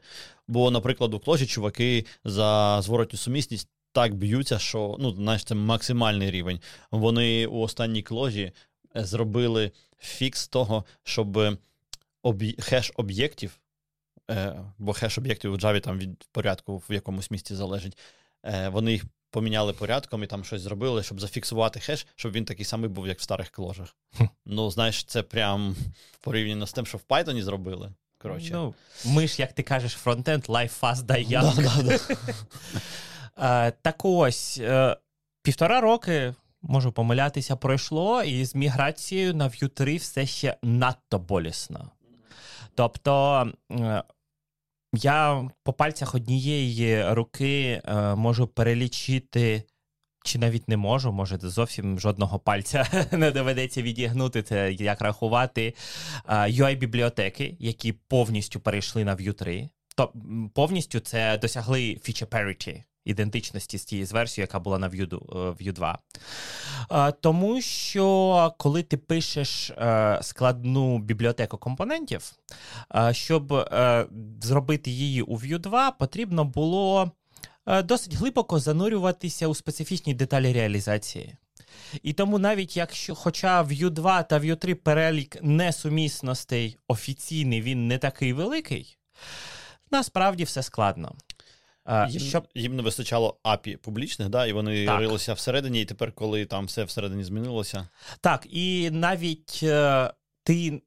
Бо, 0.48 0.70
наприклад, 0.70 1.14
у 1.14 1.18
кложі 1.18 1.46
чуваки 1.46 2.06
за 2.24 2.80
зворотню 2.82 3.18
сумісність 3.18 3.68
так 3.92 4.14
б'ються, 4.14 4.58
що 4.58 4.96
ну, 4.98 5.14
знаєш, 5.14 5.44
це 5.44 5.54
максимальний 5.54 6.30
рівень. 6.30 6.60
Вони 6.90 7.46
у 7.46 7.58
останній 7.58 8.02
кложі 8.02 8.52
е, 8.96 9.04
зробили 9.04 9.72
фікс 9.98 10.48
того, 10.48 10.84
щоб 11.04 11.58
об'є... 12.22 12.54
хеш 12.58 12.92
об'єктів, 12.96 13.60
е, 14.30 14.64
бо 14.78 14.92
хеш 14.92 15.18
об'єктів 15.18 15.52
у 15.52 15.56
Java 15.56 15.80
там 15.80 15.98
від 15.98 16.24
порядку 16.32 16.82
в 16.88 16.92
якомусь 16.92 17.30
місці 17.30 17.54
залежить. 17.54 17.98
Е, 18.44 18.68
вони 18.68 18.92
їх 18.92 19.04
поміняли 19.32 19.72
порядком 19.72 20.24
і 20.24 20.26
там 20.26 20.44
щось 20.44 20.62
зробили, 20.62 21.02
щоб 21.02 21.20
зафіксувати 21.20 21.80
хеш, 21.80 22.06
щоб 22.16 22.32
він 22.32 22.44
такий 22.44 22.64
самий 22.64 22.90
був, 22.90 23.06
як 23.08 23.18
в 23.18 23.22
старих 23.22 23.50
кложах. 23.50 23.96
Ну, 24.46 24.70
знаєш, 24.70 25.04
це 25.04 25.22
прям 25.22 25.76
порівняно 26.20 26.66
з 26.66 26.72
тим, 26.72 26.86
що 26.86 26.98
в 26.98 27.02
Python 27.08 27.42
зробили. 27.42 27.92
Коротше. 28.18 28.50
Ну, 28.52 28.74
Ми 29.04 29.28
ж, 29.28 29.36
як 29.42 29.52
ти 29.52 29.62
кажеш, 29.62 29.92
фронтенд, 29.92 30.44
life 30.44 30.80
fast, 30.80 31.02
die 31.02 31.28
young. 31.28 31.82
Да. 31.84 33.70
Так 33.82 34.04
ось, 34.04 34.58
е, 34.62 34.96
півтора 35.42 35.80
роки. 35.80 36.34
Можу 36.62 36.92
помилятися, 36.92 37.56
пройшло, 37.56 38.22
і 38.22 38.44
з 38.44 38.54
міграцією 38.54 39.34
на 39.34 39.48
Vue 39.48 39.68
3 39.68 39.96
все 39.96 40.26
ще 40.26 40.56
надто 40.62 41.18
болісно. 41.18 41.90
Тобто 42.74 43.46
е, 43.70 44.02
я 44.92 45.48
по 45.64 45.72
пальцях 45.72 46.14
однієї 46.14 47.12
руки 47.12 47.82
е, 47.84 48.14
можу 48.14 48.46
перелічити, 48.46 49.62
чи 50.24 50.38
навіть 50.38 50.68
не 50.68 50.76
можу, 50.76 51.12
може, 51.12 51.38
зовсім 51.38 52.00
жодного 52.00 52.38
пальця 52.38 53.06
не 53.12 53.30
доведеться 53.30 53.82
відігнути 53.82 54.42
це, 54.42 54.72
як 54.72 55.00
рахувати 55.00 55.74
е, 56.28 56.34
UI-бібліотеки, 56.34 57.56
які 57.58 57.92
повністю 57.92 58.60
перейшли 58.60 59.04
на 59.04 59.16
Vue 59.16 59.32
3. 59.32 59.68
То 59.96 60.12
повністю 60.54 61.00
це 61.00 61.38
досягли 61.38 61.80
feature 61.80 62.26
parity 62.26 62.82
ідентичності 63.04 63.78
з 63.78 63.84
тією 63.84 64.06
з 64.06 64.12
версією, 64.12 64.44
яка 64.44 64.58
була 64.58 64.78
на 64.78 64.88
Vue, 64.88 65.08
Vue 65.32 65.72
2. 65.72 65.98
Тому 67.20 67.60
що 67.60 68.54
коли 68.58 68.82
ти 68.82 68.96
пишеш 68.96 69.70
е, 69.70 70.18
складну 70.22 70.98
бібліотеку 70.98 71.58
компонентів, 71.58 72.32
щоб 73.10 73.52
е, 73.52 74.06
зробити 74.42 74.90
її 74.90 75.22
у 75.22 75.36
Vue 75.38 75.58
2, 75.58 75.90
потрібно 75.90 76.44
було 76.44 77.10
е, 77.66 77.82
досить 77.82 78.14
глибоко 78.14 78.58
занурюватися 78.58 79.46
у 79.46 79.54
специфічні 79.54 80.14
деталі 80.14 80.52
реалізації. 80.52 81.36
І 82.02 82.12
тому 82.12 82.38
навіть 82.38 82.76
якщо, 82.76 83.14
хоча 83.14 83.62
Vue 83.62 83.90
2 83.90 84.22
та 84.22 84.38
Vue 84.38 84.56
3 84.56 84.74
перелік 84.74 85.36
несумісностей 85.42 86.76
офіційний, 86.88 87.62
він 87.62 87.88
не 87.88 87.98
такий 87.98 88.32
великий, 88.32 88.98
насправді 89.90 90.44
все 90.44 90.62
складно. 90.62 91.14
Їм, 92.08 92.20
щоб... 92.20 92.48
їм 92.54 92.76
не 92.76 92.82
вистачало 92.82 93.36
API 93.44 93.76
публічних, 93.76 94.28
да, 94.28 94.46
і 94.46 94.52
вони 94.52 94.86
так. 94.86 95.00
рилися 95.00 95.32
всередині, 95.32 95.82
і 95.82 95.84
тепер, 95.84 96.12
коли 96.12 96.44
там 96.44 96.66
все 96.66 96.84
всередині 96.84 97.24
змінилося. 97.24 97.88
Так, 98.20 98.46
і 98.50 98.90
навіть 98.90 99.60
е, 99.62 100.12
ти 100.44 100.82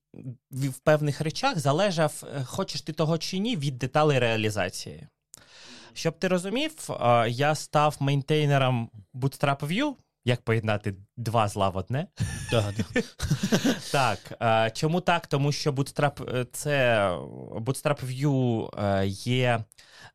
в 0.51 0.77
певних 0.83 1.21
речах 1.21 1.59
залежав, 1.59 2.23
е, 2.23 2.43
хочеш 2.43 2.81
ти 2.81 2.93
того 2.93 3.17
чи 3.17 3.37
ні, 3.37 3.55
від 3.55 3.77
деталей 3.77 4.19
реалізації. 4.19 5.07
Щоб 5.93 6.19
ти 6.19 6.27
розумів, 6.27 6.71
е, 6.89 7.29
я 7.29 7.55
став 7.55 7.97
мейнтейнером 7.99 8.89
Bootstrap 9.13 9.59
View, 9.59 9.93
як 10.25 10.41
поєднати 10.41 10.95
два 11.17 11.47
зла 11.47 11.69
в 11.69 11.77
одне? 11.77 12.07
Да, 12.51 12.73
да. 12.77 13.01
Так. 13.91 14.73
Чому 14.73 15.01
так? 15.01 15.27
Тому 15.27 15.51
що 15.51 15.71
Bootstrap 15.71 16.45
це 16.51 17.07
Bootstrap 17.59 18.05
View 18.05 18.69
є 19.05 19.63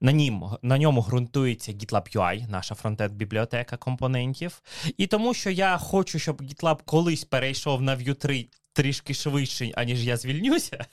на 0.01 0.13
нім, 0.13 0.45
на 0.63 0.79
ньому 0.79 1.03
ґрунтується 1.03 1.73
GitLab 1.73 2.17
UI, 2.17 2.51
наша 2.51 2.75
фронтенд 2.75 3.13
бібліотека 3.13 3.77
компонентів. 3.77 4.63
І 4.97 5.07
тому, 5.07 5.35
що 5.35 5.51
я 5.51 5.79
хочу, 5.79 6.19
щоб 6.19 6.43
GitLab 6.43 6.79
колись 6.85 7.25
перейшов 7.25 7.83
на 7.83 7.97
Vue 7.97 8.15
3 8.15 8.47
трішки 8.73 9.15
швидше, 9.15 9.73
аніж 9.75 10.05
я 10.07 10.17
звільнюся, 10.17 10.87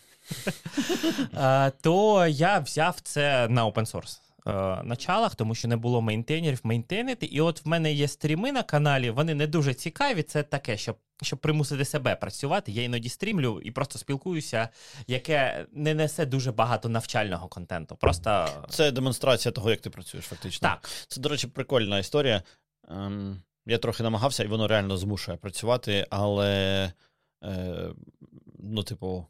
то 1.82 2.28
я 2.28 2.60
взяв 2.60 3.00
це 3.04 3.48
на 3.48 3.66
open 3.66 3.92
source. 3.92 4.27
Е, 4.48 4.84
началах, 4.84 5.36
тому 5.36 5.56
що 5.56 5.68
не 5.68 5.78
було 5.78 6.02
мейнтейнерів 6.02 6.60
мейнтейнити. 6.64 7.26
І 7.26 7.42
от 7.42 7.66
в 7.66 7.68
мене 7.68 7.94
є 7.94 8.08
стріми 8.08 8.52
на 8.52 8.64
каналі, 8.64 9.10
вони 9.10 9.34
не 9.34 9.48
дуже 9.48 9.74
цікаві. 9.74 10.24
Це 10.24 10.44
таке, 10.44 10.78
щоб 10.78 10.98
щоб 11.22 11.40
примусити 11.40 11.86
себе 11.86 12.16
працювати. 12.16 12.72
Я 12.72 12.84
іноді 12.84 13.10
стрімлю 13.10 13.62
і 13.64 13.72
просто 13.72 14.00
спілкуюся, 14.00 14.70
яке 15.08 15.66
не 15.72 15.94
несе 15.94 16.26
дуже 16.26 16.52
багато 16.52 16.90
навчального 16.90 17.48
контенту. 17.48 17.96
Просто 17.96 18.48
це 18.70 18.92
демонстрація 18.92 19.52
того, 19.52 19.70
як 19.70 19.82
ти 19.82 19.90
працюєш, 19.90 20.26
фактично. 20.26 20.70
Так. 20.70 20.90
Це, 21.08 21.22
до 21.22 21.30
речі, 21.30 21.48
прикольна 21.48 22.00
історія. 22.00 22.44
Ем, 22.90 23.42
Я 23.66 23.78
трохи 23.78 24.04
намагався, 24.04 24.44
і 24.44 24.48
воно 24.48 24.68
реально 24.68 24.98
змушує 24.98 25.38
працювати, 25.38 26.08
але. 26.10 26.92
Е, 27.44 27.90
Ну, 28.60 28.84
типу, 28.84 29.28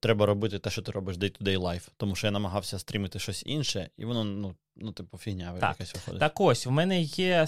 треба 0.00 0.26
робити 0.26 0.58
те, 0.58 0.70
що 0.70 0.82
ти 0.82 0.92
робиш 0.92 1.16
day-to-day 1.16 1.58
life. 1.58 1.88
Тому 1.96 2.16
що 2.16 2.26
я 2.26 2.30
намагався 2.30 2.78
стрімити 2.78 3.18
щось 3.18 3.42
інше, 3.46 3.90
і 3.96 4.04
воно, 4.04 4.24
ну, 4.24 4.54
ну 4.76 4.92
типу, 4.92 5.18
фігня 5.18 5.52
так. 5.60 5.76
якась 5.80 5.94
виходить. 5.94 6.20
Так 6.20 6.40
ось, 6.40 6.66
в 6.66 6.70
мене 6.70 7.00
є 7.02 7.46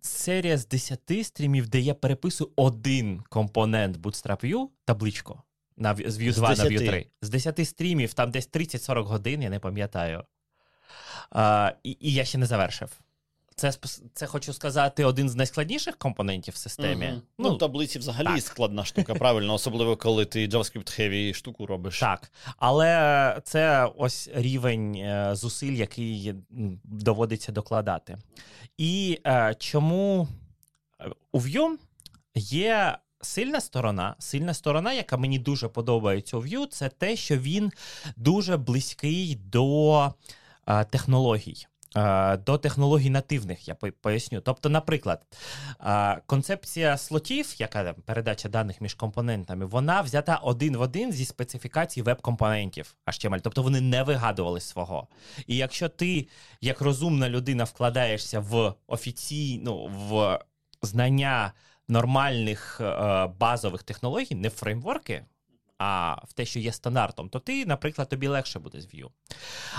серія 0.00 0.58
з 0.58 0.68
10 0.68 1.00
стрімів, 1.22 1.68
де 1.68 1.80
я 1.80 1.94
переписую 1.94 2.50
один 2.56 3.22
компонент 3.28 3.96
Bootstrap 3.96 4.44
View, 4.44 4.68
табличку, 4.84 5.42
на, 5.76 5.94
з 5.94 6.18
View 6.18 6.34
2 6.34 6.54
з 6.54 6.58
на 6.58 6.64
View 6.64 6.78
3. 6.88 7.06
З 7.22 7.30
10 7.30 7.68
стрімів, 7.68 8.14
там 8.14 8.30
десь 8.30 8.50
30-40 8.50 9.02
годин, 9.02 9.42
я 9.42 9.50
не 9.50 9.58
пам'ятаю. 9.58 10.24
Uh, 11.32 11.72
і, 11.82 11.96
і 12.00 12.12
я 12.12 12.24
ще 12.24 12.38
не 12.38 12.46
завершив. 12.46 13.01
Це 13.62 13.72
це 14.14 14.26
хочу 14.26 14.52
сказати 14.52 15.04
один 15.04 15.28
з 15.28 15.34
найскладніших 15.34 15.96
компонентів 15.96 16.54
в 16.54 16.56
системі. 16.56 17.06
Угу. 17.06 17.22
Ну, 17.38 17.50
ну, 17.50 17.56
таблиці 17.56 17.98
взагалі 17.98 18.26
так. 18.26 18.40
складна 18.40 18.84
штука, 18.84 19.14
правильно, 19.14 19.54
особливо 19.54 19.96
коли 19.96 20.24
ти 20.24 20.48
JavaScript 20.48 21.00
heavy 21.00 21.34
штуку 21.34 21.66
робиш. 21.66 22.00
Так. 22.00 22.32
Але 22.56 23.40
це 23.44 23.90
ось 23.96 24.30
рівень 24.34 24.94
е, 24.94 25.30
зусиль, 25.34 25.72
який 25.72 26.34
доводиться 26.84 27.52
докладати. 27.52 28.18
І 28.78 29.20
е, 29.26 29.54
чому 29.58 30.28
е, 31.00 31.10
у 31.32 31.40
Vue 31.40 31.76
є 32.34 32.98
сильна 33.20 33.60
сторона, 33.60 34.16
сильна 34.18 34.54
сторона, 34.54 34.92
яка 34.92 35.16
мені 35.16 35.38
дуже 35.38 35.68
подобається 35.68 36.36
у 36.36 36.42
Vue, 36.42 36.66
це 36.66 36.88
те, 36.88 37.16
що 37.16 37.36
він 37.36 37.72
дуже 38.16 38.56
близький 38.56 39.34
до 39.34 40.14
е, 40.66 40.84
технологій. 40.84 41.66
Е, 41.96 42.36
до 42.36 42.58
технологій 42.58 43.10
нативних, 43.10 43.68
я 43.68 43.74
поясню. 43.74 44.40
Тобто, 44.40 44.68
наприклад, 44.68 45.22
е, 45.80 46.20
концепція 46.26 46.96
слотів, 46.96 47.54
яка 47.58 47.94
передача 48.06 48.48
даних 48.48 48.80
між 48.80 48.94
компонентами, 48.94 49.64
вона 49.66 50.00
взята 50.00 50.36
один 50.36 50.76
в 50.76 50.80
один 50.80 51.12
зі 51.12 51.24
специфікації 51.24 52.04
веб-компонентів 52.04 52.94
HTML. 53.06 53.40
Тобто 53.42 53.62
вони 53.62 53.80
не 53.80 54.02
вигадували 54.02 54.60
свого. 54.60 55.08
І 55.46 55.56
якщо 55.56 55.88
ти, 55.88 56.28
як 56.60 56.80
розумна 56.80 57.28
людина, 57.28 57.64
вкладаєшся 57.64 58.40
в 58.40 58.74
офіційну 58.86 59.86
в 59.86 60.38
знання 60.82 61.52
нормальних 61.88 62.80
е, 62.80 63.26
базових 63.26 63.82
технологій, 63.82 64.34
не 64.34 64.50
фреймворки 64.50 65.24
а 65.82 66.14
в 66.24 66.32
те, 66.32 66.44
що 66.44 66.58
є 66.58 66.72
стандартом, 66.72 67.28
то 67.28 67.38
ти, 67.38 67.66
наприклад, 67.66 68.08
тобі 68.08 68.26
легше 68.26 68.58
буде 68.58 68.80
з 68.80 68.86
Vue. 68.86 69.10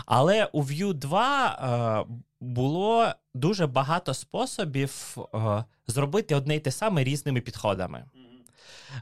Але 0.06 0.46
у 0.46 0.64
Vue 0.64 0.94
2 0.94 2.06
е, 2.10 2.14
було 2.42 3.08
дуже 3.34 3.68
багато 3.68 4.14
способів 4.14 5.18
е, 5.36 5.64
зробити 5.88 6.36
одне 6.36 6.56
й 6.56 6.60
те 6.60 6.72
саме 6.72 7.04
різними 7.04 7.42
підходами. 7.42 8.06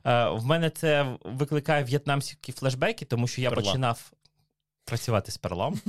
Е, 0.05 0.29
в 0.29 0.45
мене 0.45 0.69
це 0.69 1.17
викликає 1.25 1.83
в'єтнамські 1.83 2.51
флешбеки, 2.51 3.05
тому 3.05 3.27
що 3.27 3.41
я 3.41 3.49
Перла. 3.49 3.63
починав 3.63 4.11
працювати 4.85 5.31
з 5.31 5.37
перлом. 5.37 5.79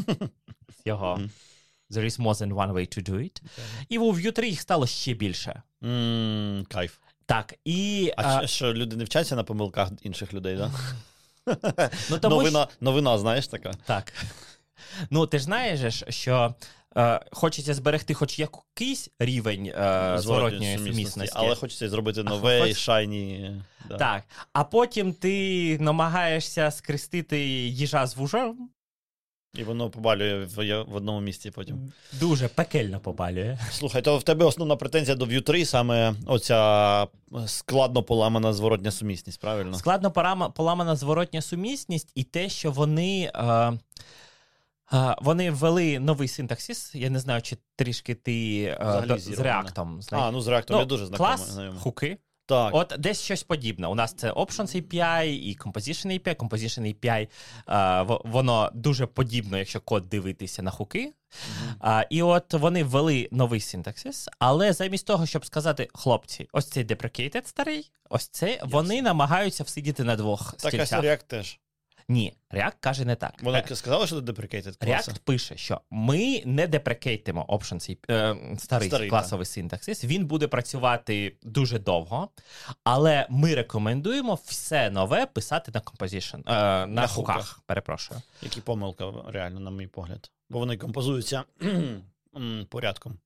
з 0.82 0.86
його 0.86 1.20
There 1.90 2.04
is 2.04 2.20
more 2.20 2.34
than 2.34 2.54
one 2.54 2.72
way 2.72 2.98
to 2.98 3.10
do 3.10 3.14
it. 3.14 3.42
І 3.88 3.98
у 3.98 4.12
Vue 4.12 4.32
3 4.32 4.48
їх 4.48 4.60
стало 4.60 4.86
ще 4.86 5.14
більше. 5.14 5.62
Mm, 5.82 6.66
кайф. 6.66 6.98
Так, 7.32 7.54
і... 7.64 8.12
А, 8.16 8.36
а, 8.36 8.46
що 8.46 8.74
люди 8.74 8.96
не 8.96 9.04
вчаться 9.04 9.36
на 9.36 9.44
помилках 9.44 9.88
інших 10.02 10.34
людей, 10.34 10.58
так? 10.58 10.70
Да? 11.46 11.90
ну, 12.10 12.18
тому 12.18 12.36
новина, 12.36 12.68
новина, 12.80 13.18
знаєш 13.18 13.46
така. 13.46 13.72
Так. 13.86 14.12
Ну, 15.10 15.26
ти 15.26 15.38
ж 15.38 15.44
знаєш, 15.44 16.04
що 16.08 16.54
е, 16.96 17.20
хочеться 17.32 17.74
зберегти 17.74 18.14
хоч 18.14 18.38
якийсь 18.38 19.10
рівень 19.18 19.66
е, 19.66 20.14
зворотньої 20.18 20.78
сумісності. 20.78 21.36
Але 21.38 21.54
хочеться 21.54 21.88
зробити 21.88 22.22
нове, 22.22 22.60
хоч... 22.60 22.76
шайні. 22.76 23.62
Да. 23.88 23.96
Так. 23.96 24.24
А 24.52 24.64
потім 24.64 25.14
ти 25.14 25.78
намагаєшся 25.80 26.70
скрестити 26.70 27.38
їжа 27.68 28.06
з 28.06 28.16
вужом. 28.16 28.70
І 29.54 29.64
воно 29.64 29.90
побалює 29.90 30.44
в, 30.44 30.82
в 30.82 30.94
одному 30.94 31.20
місці 31.20 31.50
потім. 31.50 31.92
Дуже 32.20 32.48
пекельно 32.48 33.00
побалює. 33.00 33.58
Слухай, 33.70 34.02
то 34.02 34.18
в 34.18 34.22
тебе 34.22 34.44
основна 34.44 34.76
претензія 34.76 35.16
до 35.16 35.24
Vue 35.24 35.42
3 35.42 35.64
саме 35.64 36.14
оця 36.26 37.06
складно 37.46 38.02
поламана 38.02 38.52
зворотня 38.52 38.90
сумісність, 38.90 39.40
правильно? 39.40 39.78
Складно 39.78 40.10
поламана 40.54 40.96
зворотня 40.96 41.42
сумісність 41.42 42.12
і 42.14 42.24
те, 42.24 42.48
що 42.48 42.70
вони. 42.70 43.30
Е, 43.34 43.72
е, 44.92 45.16
вони 45.22 45.50
ввели 45.50 45.98
новий 45.98 46.28
синтаксис. 46.28 46.94
Я 46.94 47.10
не 47.10 47.18
знаю, 47.18 47.42
чи 47.42 47.56
трішки 47.76 48.14
ти 48.14 48.62
е, 48.62 49.04
до, 49.06 49.18
з 49.18 49.38
реактом. 49.38 50.00
А, 50.10 50.30
ну 50.30 50.40
з 50.40 50.48
реактом 50.48 50.74
ну, 50.74 50.80
я 50.80 50.86
дуже 50.86 51.06
знайомий. 51.06 51.36
Клас, 51.36 51.58
хуки. 51.78 52.18
Так. 52.46 52.74
От 52.74 52.94
десь 52.98 53.20
щось 53.20 53.42
подібне. 53.42 53.86
У 53.86 53.94
нас 53.94 54.14
це 54.14 54.32
Options 54.32 54.82
API 54.82 55.24
і 55.24 55.56
Composition 55.58 56.06
API. 56.06 56.36
Composition 56.36 56.94
API 56.94 57.28
е, 57.68 58.18
воно 58.24 58.70
дуже 58.74 59.06
подібно, 59.06 59.58
якщо 59.58 59.80
код 59.80 60.08
дивитися 60.08 60.62
на 60.62 60.70
хуки. 60.70 61.12
Mm-hmm. 61.32 61.74
А, 61.80 62.04
і 62.10 62.22
от 62.22 62.54
вони 62.54 62.84
ввели 62.84 63.28
новий 63.32 63.60
синтаксис, 63.60 64.28
але 64.38 64.72
замість 64.72 65.06
того, 65.06 65.26
щоб 65.26 65.46
сказати, 65.46 65.88
хлопці, 65.94 66.48
ось 66.52 66.68
цей 66.68 66.84
deprecated 66.84 67.46
старий, 67.46 67.90
ось 68.10 68.28
це 68.28 68.46
yes. 68.46 68.68
вони 68.68 69.02
намагаються 69.02 69.64
всидіти 69.64 70.04
на 70.04 70.16
двох 70.16 70.54
стільцях. 70.58 70.88
Так, 70.88 71.04
React 71.04 71.24
теж. 71.26 71.58
Ні, 72.12 72.34
React 72.50 72.72
каже 72.80 73.04
не 73.04 73.16
так. 73.16 73.34
Вона 73.42 73.64
сказала, 73.74 74.06
що 74.06 74.22
це 74.22 74.32
deprecated 74.32 74.84
класи? 74.84 75.10
React 75.10 75.18
пише, 75.24 75.56
що 75.56 75.80
ми 75.90 76.42
не 76.44 76.66
депрекейтимо 76.66 77.46
options, 77.48 77.98
е, 78.10 78.36
старий, 78.58 78.88
старий 78.88 79.08
класовий 79.08 79.46
так. 79.46 79.52
синтаксис. 79.52 80.04
Він 80.04 80.26
буде 80.26 80.48
працювати 80.48 81.36
дуже 81.42 81.78
довго, 81.78 82.28
але 82.84 83.26
ми 83.30 83.54
рекомендуємо 83.54 84.38
все 84.44 84.90
нове 84.90 85.26
писати 85.26 85.72
на 85.74 85.80
composition, 85.80 86.38
е, 86.38 86.42
на, 86.46 86.86
на 86.86 87.06
хуках. 87.06 87.36
хуках. 87.36 87.60
Перепрошую. 87.66 88.22
Які 88.42 88.60
помилка, 88.60 89.12
реально, 89.26 89.60
на 89.60 89.70
мій 89.70 89.86
погляд. 89.86 90.30
Бо 90.50 90.58
вони 90.58 90.76
композуються 90.76 91.44
порядком. 92.68 93.18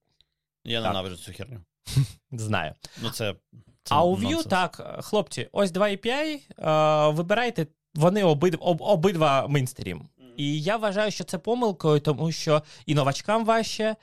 Я 0.63 0.81
так. 0.81 0.89
ненавиджу 0.89 1.15
цю 1.15 1.33
херню. 1.33 1.61
Знаю. 2.31 2.73
Ну, 3.01 3.09
це, 3.09 3.35
це 3.83 3.95
А 3.95 4.03
у 4.03 4.17
Vue 4.17 4.47
так, 4.47 4.97
хлопці, 5.01 5.49
ось 5.51 5.71
два 5.71 5.87
API, 5.87 6.39
е, 6.59 7.11
вибирайте 7.11 7.67
вони 7.97 8.23
обидва 8.23 8.65
об, 8.65 8.81
обидва 8.81 9.47
мейнстрім. 9.47 10.01
І 10.37 10.61
я 10.61 10.77
вважаю, 10.77 11.11
що 11.11 11.23
це 11.23 11.37
помилкою, 11.37 11.99
тому 11.99 12.31
що 12.31 12.63
і 12.85 12.95
новачкам 12.95 13.45
важче, 13.45 13.95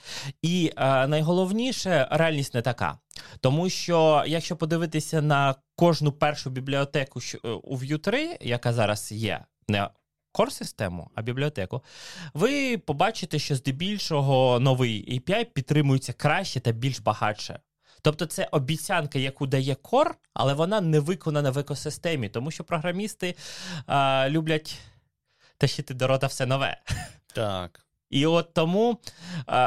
і 0.43 0.73
е, 0.77 1.07
найголовніше 1.07 2.09
реальність 2.11 2.55
не 2.55 2.63
така. 2.63 2.99
Тому 3.41 3.69
що, 3.71 4.25
якщо 4.27 4.57
подивитися 4.57 5.23
на 5.23 5.55
кожну 5.77 6.13
першу 6.13 6.51
бібліотеку 6.51 7.21
що, 7.21 7.39
е, 7.45 7.49
у 7.49 7.77
Vue 7.77 7.99
3, 7.99 8.39
яка 8.41 8.73
зараз 8.73 9.13
є, 9.13 9.45
не 9.69 9.89
кор-систему, 10.33 11.11
а 11.15 11.23
бібліотеку, 11.23 11.83
ви 12.35 12.79
побачите, 12.79 13.39
що 13.39 13.57
здебільшого 13.57 14.61
новий 14.61 15.21
API 15.21 15.45
підтримується 15.45 16.13
краще 16.13 16.61
та 16.61 16.73
більш 16.73 17.01
багатше. 17.01 17.61
Тобто 18.05 18.27
це 18.27 18.49
обіцянка, 18.51 19.19
яку 19.19 19.47
дає 19.47 19.75
кор, 19.75 20.15
але 20.35 20.55
вона 20.55 20.81
не 20.81 21.01
виконана 21.01 21.51
в 21.51 21.59
екосистемі, 21.59 22.29
тому 22.29 22.51
що 22.51 22.65
програмісти 22.65 23.35
а, 23.87 24.27
люблять 24.29 24.79
тащити 25.59 25.95
до 25.95 26.07
рота 26.07 26.27
все 26.27 26.47
нове. 26.47 26.81
Так. 27.35 27.81
І 28.11 28.27
от 28.27 28.55
тому 28.55 28.99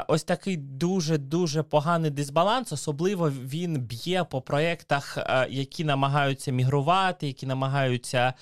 ось 0.07 0.23
такий 0.23 0.57
дуже-дуже 0.57 1.63
поганий 1.63 2.11
дисбаланс, 2.11 2.71
особливо 2.71 3.29
він 3.29 3.81
б'є 3.81 4.23
по 4.23 4.41
проєктах, 4.41 5.17
які 5.49 5.83
намагаються 5.83 6.51
мігрувати, 6.51 7.27
які 7.27 7.45
намагаються 7.45 8.33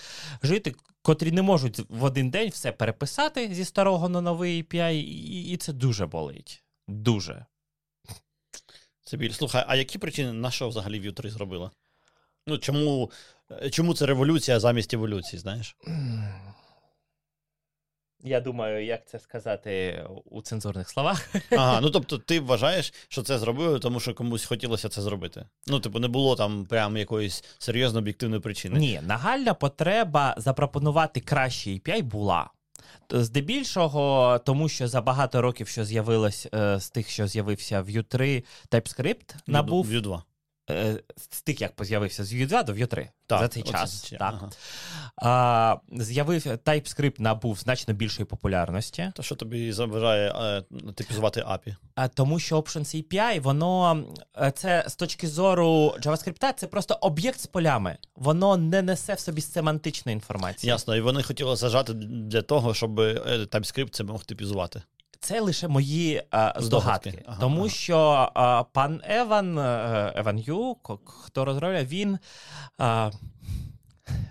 жити, 0.44 0.76
котрі 1.02 1.32
не 1.32 1.42
можуть 1.42 1.82
в 1.90 2.04
один 2.04 2.30
день 2.30 2.50
все 2.50 2.72
переписати 2.72 3.54
зі 3.54 3.66
старого 3.66 4.10
на 4.10 4.22
новий 4.22 4.64
API, 4.64 4.94
і 5.54 5.58
це 5.58 5.74
дуже 5.74 6.06
болить. 6.06 6.64
Дуже. 6.88 7.46
Це. 9.06 9.30
Слухай, 9.32 9.66
а 9.68 9.76
які 9.76 9.98
причини 9.98 10.34
на 10.34 10.52
що 10.52 10.70
взагалі 10.70 11.02
Vue 11.02 11.14
3 11.14 11.30
зробила? 11.30 11.72
Ну, 12.48 12.58
чому 12.58 13.12
е, 13.52 13.70
чому 13.70 13.94
це 13.94 14.06
революція 14.06 14.60
замість 14.60 14.94
еволюції, 14.94 15.40
знаєш? 15.40 15.76
Я 18.24 18.42
думаю, 18.42 18.86
як 18.86 19.08
це 19.08 19.20
сказати 19.20 20.06
у 20.26 20.42
цензурних 20.42 20.90
словах. 20.90 21.30
Ага, 21.52 21.82
ну 21.82 21.90
тобто, 21.90 22.18
ти 22.18 22.40
вважаєш, 22.40 22.94
що 23.08 23.22
це 23.22 23.40
зробили, 23.40 23.80
тому 23.80 24.00
що 24.00 24.14
комусь 24.14 24.46
хотілося 24.46 24.90
це 24.90 25.02
зробити. 25.02 25.46
Ну, 25.68 25.80
типу, 25.80 26.00
не 26.00 26.08
було 26.08 26.36
там 26.36 26.66
прям 26.66 26.98
якоїсь 26.98 27.44
серйозно 27.58 28.00
об'єктивної 28.00 28.42
причини. 28.42 28.80
Ні, 28.80 29.00
нагальна 29.04 29.54
потреба 29.54 30.36
запропонувати 30.38 31.20
кращий 31.20 31.82
API 31.82 32.04
була. 32.04 32.50
Здебільшого, 33.10 34.40
тому 34.46 34.70
що 34.70 34.88
за 34.88 35.02
багато 35.02 35.42
років, 35.42 35.68
що 35.68 35.86
з'явилось 35.86 36.48
е, 36.54 36.80
з 36.80 36.90
тих, 36.90 37.10
що 37.10 37.28
з'явився 37.28 37.82
Vue 37.82 38.04
3, 38.04 38.44
TypeScript 38.72 39.36
набув 39.48 39.92
Vue 39.92 40.02
2. 40.02 40.24
Е, 40.70 41.00
з 41.32 41.42
тих, 41.42 41.62
як 41.62 41.72
з'явився 41.80 42.24
з 42.24 42.34
Vue 42.34 42.48
2 42.48 42.64
до 42.64 42.74
Vue 42.74 42.88
3 42.88 43.10
так, 43.28 43.40
за 43.40 43.48
цей 43.48 43.64
час. 43.64 44.02
Це, 44.02 44.18
так. 44.18 44.34
Ага. 44.38 44.50
А, 45.18 45.78
з'явив 46.04 46.42
TypeScript 46.42 47.22
набув 47.22 47.60
значно 47.60 47.94
більшої 47.94 48.26
популярності. 48.26 49.12
То 49.16 49.24
що 49.24 49.36
тобі 49.36 49.72
заважає 49.72 50.32
е, 50.32 50.64
типізувати 50.92 51.42
API? 51.42 51.76
А, 51.96 52.08
Тому 52.08 52.40
що 52.40 52.60
Options 52.60 53.04
API, 53.04 53.42
воно 53.42 54.04
е, 54.38 54.52
це 54.52 54.86
з 54.88 54.96
точки 54.96 55.28
зору 55.28 55.96
JavaScript, 56.00 56.54
це 56.56 56.68
просто 56.68 56.98
об'єкт 57.02 57.40
з 57.40 57.48
полями. 57.48 57.98
Воно 58.16 58.58
не 58.58 58.82
несе 58.82 59.14
в 59.14 59.20
собі 59.20 59.42
семантичної 59.42 60.14
інформації. 60.14 60.70
Ясно, 60.70 60.96
і 60.96 61.02
вони 61.02 61.24
хотіли 61.24 61.56
зажати 61.56 61.94
для 61.94 62.42
того, 62.42 62.74
щоб 62.74 63.00
TypeScript 63.00 63.90
це 63.90 64.04
мог 64.04 64.26
типізувати. 64.26 64.82
Це 65.26 65.40
лише 65.40 65.68
мої 65.68 66.24
а, 66.32 66.54
здогадки, 66.62 67.24
ага, 67.26 67.38
тому 67.40 67.60
ага. 67.60 67.70
що 67.70 68.30
а, 68.34 68.64
пан 68.64 69.02
Еван 69.10 69.60
е, 69.60 70.14
Еван 70.16 70.40
Ю, 70.40 70.78
хто 71.06 71.46
розробляє, 71.46 71.86
він 71.86 72.20
а, 72.78 73.12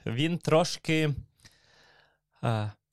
він 0.06 0.38
трошки 0.38 1.10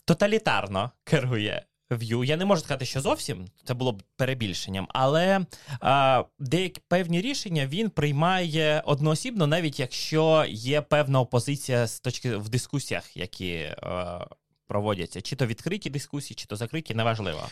тоталітарно 0.06 0.92
керує 1.04 1.66
Vue. 1.90 2.24
Я 2.24 2.38
не 2.38 2.46
можу 2.46 2.62
сказати, 2.62 2.86
що 2.86 3.02
зовсім 3.02 3.48
це 3.64 3.74
було 3.74 3.92
б 3.92 4.04
перебільшенням, 4.16 4.88
але 4.90 5.46
а, 5.80 6.24
деякі 6.40 6.82
певні 6.88 7.22
рішення 7.22 7.68
він 7.68 7.90
приймає 7.90 8.84
одноосібно, 8.86 9.48
навіть 9.48 9.80
якщо 9.80 10.46
є 10.50 10.82
певна 10.82 11.20
опозиція 11.20 11.88
з 11.88 12.00
точки 12.00 12.36
в 12.36 12.50
дискусіях, 12.50 13.18
які 13.18 13.58
а, 13.82 14.26
проводяться, 14.68 15.22
чи 15.22 15.36
то 15.36 15.46
відкриті 15.46 15.90
дискусії, 15.90 16.36
чи 16.36 16.46
то 16.46 16.56
закриті, 16.56 16.94
неважливо. 16.94 17.50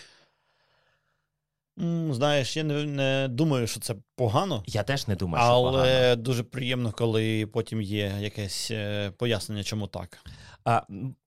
Знаєш, 2.11 2.57
я 2.57 2.63
не 2.63 2.83
не 2.83 3.27
думаю, 3.27 3.67
що 3.67 3.79
це 3.79 3.95
погано. 4.15 4.63
Я 4.67 4.83
теж 4.83 5.07
не 5.07 5.15
думаю, 5.15 5.43
що 5.43 5.53
але 5.53 5.71
погано. 5.71 5.89
Але 5.89 6.15
дуже 6.15 6.43
приємно, 6.43 6.91
коли 6.91 7.45
потім 7.45 7.81
є 7.81 8.13
якесь 8.19 8.71
е, 8.71 9.11
пояснення, 9.17 9.63
чому 9.63 9.87
так. 9.87 10.19
А, 10.65 10.81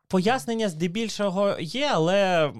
Пояснення 0.08 0.68
здебільшого 0.68 1.56
є, 1.60 1.90
але 1.92 2.52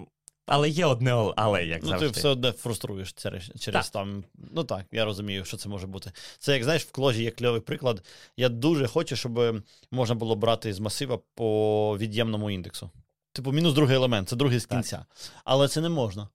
Але 0.46 0.68
є 0.68 0.86
одне 0.86 1.32
але, 1.36 1.64
як 1.64 1.82
ну, 1.82 1.88
завжди. 1.88 2.06
ти 2.06 2.12
все 2.12 2.28
одне 2.28 2.52
фруструєш 2.52 3.12
через 3.12 3.50
через 3.58 3.84
Так. 3.84 3.92
там. 3.92 4.24
Ну 4.54 4.64
так, 4.64 4.84
я 4.92 5.04
розумію, 5.04 5.44
що 5.44 5.56
це 5.56 5.68
може 5.68 5.86
бути. 5.86 6.12
Це 6.38 6.52
як 6.52 6.64
знаєш, 6.64 6.84
в 6.84 6.90
кложі 6.92 7.22
є 7.22 7.30
кльовий 7.30 7.60
приклад. 7.60 8.02
Я 8.36 8.48
дуже 8.48 8.86
хочу, 8.86 9.16
щоб 9.16 9.62
можна 9.90 10.14
було 10.14 10.36
брати 10.36 10.72
з 10.72 10.80
масива 10.80 11.18
по 11.34 11.96
від'ємному 11.98 12.50
індексу. 12.50 12.90
Типу, 13.32 13.52
мінус 13.52 13.74
другий 13.74 13.96
елемент, 13.96 14.28
це 14.28 14.36
другий 14.36 14.58
з 14.58 14.66
Так. 14.66 14.78
кінця. 14.78 15.04
Але 15.44 15.68
це 15.68 15.80
не 15.80 15.88
можна. 15.88 16.28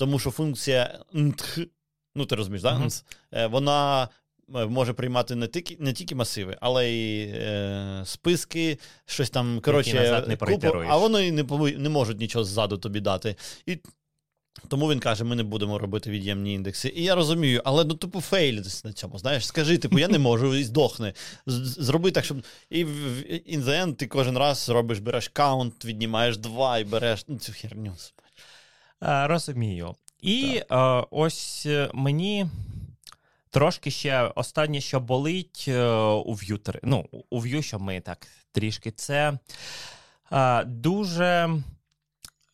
Тому 0.00 0.18
що 0.18 0.30
функція 0.30 0.98
ntх, 1.14 1.58
ну 2.14 2.26
ти 2.26 2.34
розумієш, 2.36 2.62
да? 2.62 2.78
Е, 3.32 3.46
вона 3.46 4.08
е, 4.54 4.66
може 4.66 4.92
приймати 4.92 5.34
не 5.34 5.46
тільки, 5.46 5.76
не 5.80 5.92
тільки 5.92 6.14
масиви, 6.14 6.56
але 6.60 6.88
й 6.90 7.22
е, 7.22 8.02
списки, 8.06 8.78
щось 9.06 9.30
там, 9.30 9.60
коротше, 9.64 9.90
не 10.28 10.36
купу, 10.36 10.66
а 10.90 10.96
вони 10.96 11.26
і 11.26 11.32
не, 11.32 11.42
не 11.78 11.88
можуть 11.88 12.20
нічого 12.20 12.44
ззаду 12.44 12.78
тобі 12.78 13.00
дати. 13.00 13.36
І 13.66 13.78
тому 14.68 14.90
він 14.90 15.00
каже: 15.00 15.24
ми 15.24 15.36
не 15.36 15.42
будемо 15.42 15.78
робити 15.78 16.10
від'ємні 16.10 16.54
індекси. 16.54 16.92
І 16.96 17.02
я 17.04 17.14
розумію, 17.14 17.62
але 17.64 17.84
ну 17.84 17.94
типу 17.94 18.20
фейлитись 18.20 18.84
на 18.84 18.92
цьому. 18.92 19.18
Знаєш, 19.18 19.46
скажи, 19.46 19.78
типу, 19.78 19.98
я 19.98 20.08
не 20.08 20.18
можу 20.18 20.54
і 20.54 20.64
здохни. 20.64 21.12
З- 21.46 21.52
з- 21.52 21.84
Зроби 21.84 22.10
так, 22.10 22.24
щоб. 22.24 22.42
І 22.70 22.84
в 22.84 22.88
в- 22.88 23.22
in 23.24 23.62
the 23.64 23.84
end 23.86 23.94
ти 23.94 24.06
кожен 24.06 24.38
раз 24.38 24.68
робиш, 24.68 24.98
береш 24.98 25.28
count, 25.28 25.84
віднімаєш 25.84 26.36
два 26.36 26.78
і 26.78 26.84
береш 26.84 27.24
ну, 27.28 27.38
цю 27.38 27.52
херню. 27.52 27.96
Е, 29.02 29.26
Розумію. 29.26 29.94
І 30.20 30.62
е, 30.70 30.76
ось 31.10 31.66
е, 31.66 31.90
мені 31.94 32.46
трошки 33.50 33.90
ще 33.90 34.22
останнє, 34.22 34.80
що 34.80 35.00
болить 35.00 35.64
у 35.68 36.34
Vue 36.34 36.58
3, 36.58 36.80
ну, 36.82 37.06
у 37.30 37.40
Vue, 37.42 37.62
що 37.62 37.78
ми 37.78 38.00
так 38.00 38.26
трішки, 38.52 38.90
це 38.90 39.38
е, 40.32 40.64
дуже. 40.64 41.48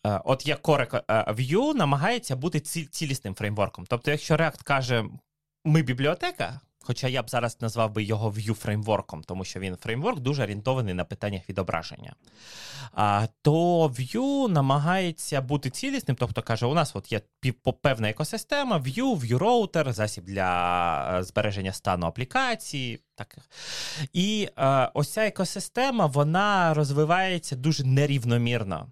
е, 0.07 0.21
От 0.25 0.47
як 0.47 0.63
Core 0.63 1.03
Vue 1.35 1.75
намагається 1.75 2.37
бути 2.37 2.61
ці- 2.61 2.87
цілісним 2.87 3.35
фреймворком. 3.35 3.85
Тобто, 3.89 4.11
якщо 4.11 4.37
React 4.37 4.63
каже, 4.65 5.05
ми 5.65 5.83
бібліотека, 5.83 6.61
хоча 6.87 7.09
я 7.09 7.23
б 7.23 7.31
зараз 7.31 7.57
назвав 7.61 7.93
би 7.93 8.03
його 8.03 8.31
Vue 8.31 8.55
фреймворком, 8.55 9.23
тому 9.23 9.45
що 9.45 9.61
він 9.61 9.77
фреймворк 9.77 10.21
дуже 10.21 10.43
орієнтований 10.43 10.95
на 10.95 11.05
питаннях 11.05 11.49
відображення. 11.49 12.15
А, 12.93 13.27
то 13.43 13.87
Vue 13.89 14.49
намагається 14.49 15.41
бути 15.41 15.71
цілісним, 15.71 16.17
тобто 16.17 16.43
каже, 16.43 16.67
у 16.67 16.75
нас 16.75 16.97
от 16.97 17.13
є 17.13 17.21
певна 17.81 18.11
екосистема, 18.11 18.79
Vue, 18.79 19.19
Vue 19.19 19.39
Router, 19.39 19.93
засіб 19.93 20.25
для 20.25 21.19
е, 21.19 21.23
збереження 21.23 21.73
стану 21.73 22.07
аплікації. 22.07 23.01
Так. 23.15 23.37
І 24.13 24.49
е, 24.59 24.91
ось 24.95 25.13
ця 25.13 25.27
екосистема 25.27 26.07
вона 26.07 26.75
розвивається 26.75 27.57
дуже 27.57 27.85
нерівномірно. 27.85 28.87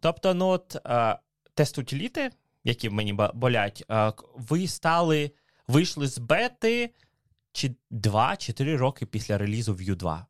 Тобто, 0.00 0.34
ну 0.34 0.46
от 0.46 0.76
е, 0.86 1.18
тест-утиліти, 1.54 2.30
які 2.64 2.90
мені 2.90 3.12
болять, 3.34 3.84
е, 3.90 4.12
ви 4.34 4.68
стали, 4.68 5.30
вийшли 5.68 6.06
з 6.06 6.18
бети 6.18 6.90
чи 7.52 7.74
2-4 7.90 8.76
роки 8.76 9.06
після 9.06 9.38
релізу 9.38 9.74
Vue 9.74 9.96
2. 9.96 10.26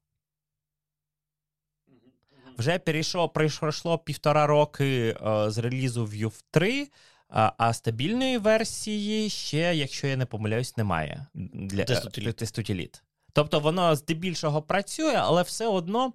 Вже 2.58 2.78
перейшло, 2.78 3.28
пройшло 3.28 3.98
півтора 3.98 4.46
роки 4.46 5.16
е, 5.26 5.50
з 5.50 5.58
релізу 5.58 6.06
Vue 6.06 6.42
3, 6.50 6.88
а, 7.28 7.72
стабільної 7.72 8.38
версії 8.38 9.30
ще, 9.30 9.76
якщо 9.76 10.06
я 10.06 10.16
не 10.16 10.26
помиляюсь, 10.26 10.76
немає 10.76 11.26
для 11.34 11.84
Тест-утиліт. 11.84 12.96
е. 12.98 13.02
Тобто 13.32 13.60
воно 13.60 13.96
здебільшого 13.96 14.62
працює, 14.62 15.14
але 15.14 15.42
все 15.42 15.66
одно 15.66 16.12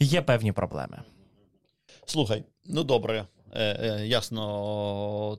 є 0.00 0.22
певні 0.22 0.52
проблеми. 0.52 1.02
Слухай, 2.06 2.44
ну 2.64 2.84
добре. 2.84 3.26
Е, 3.52 3.62
е, 3.62 4.06
ясно. 4.06 5.38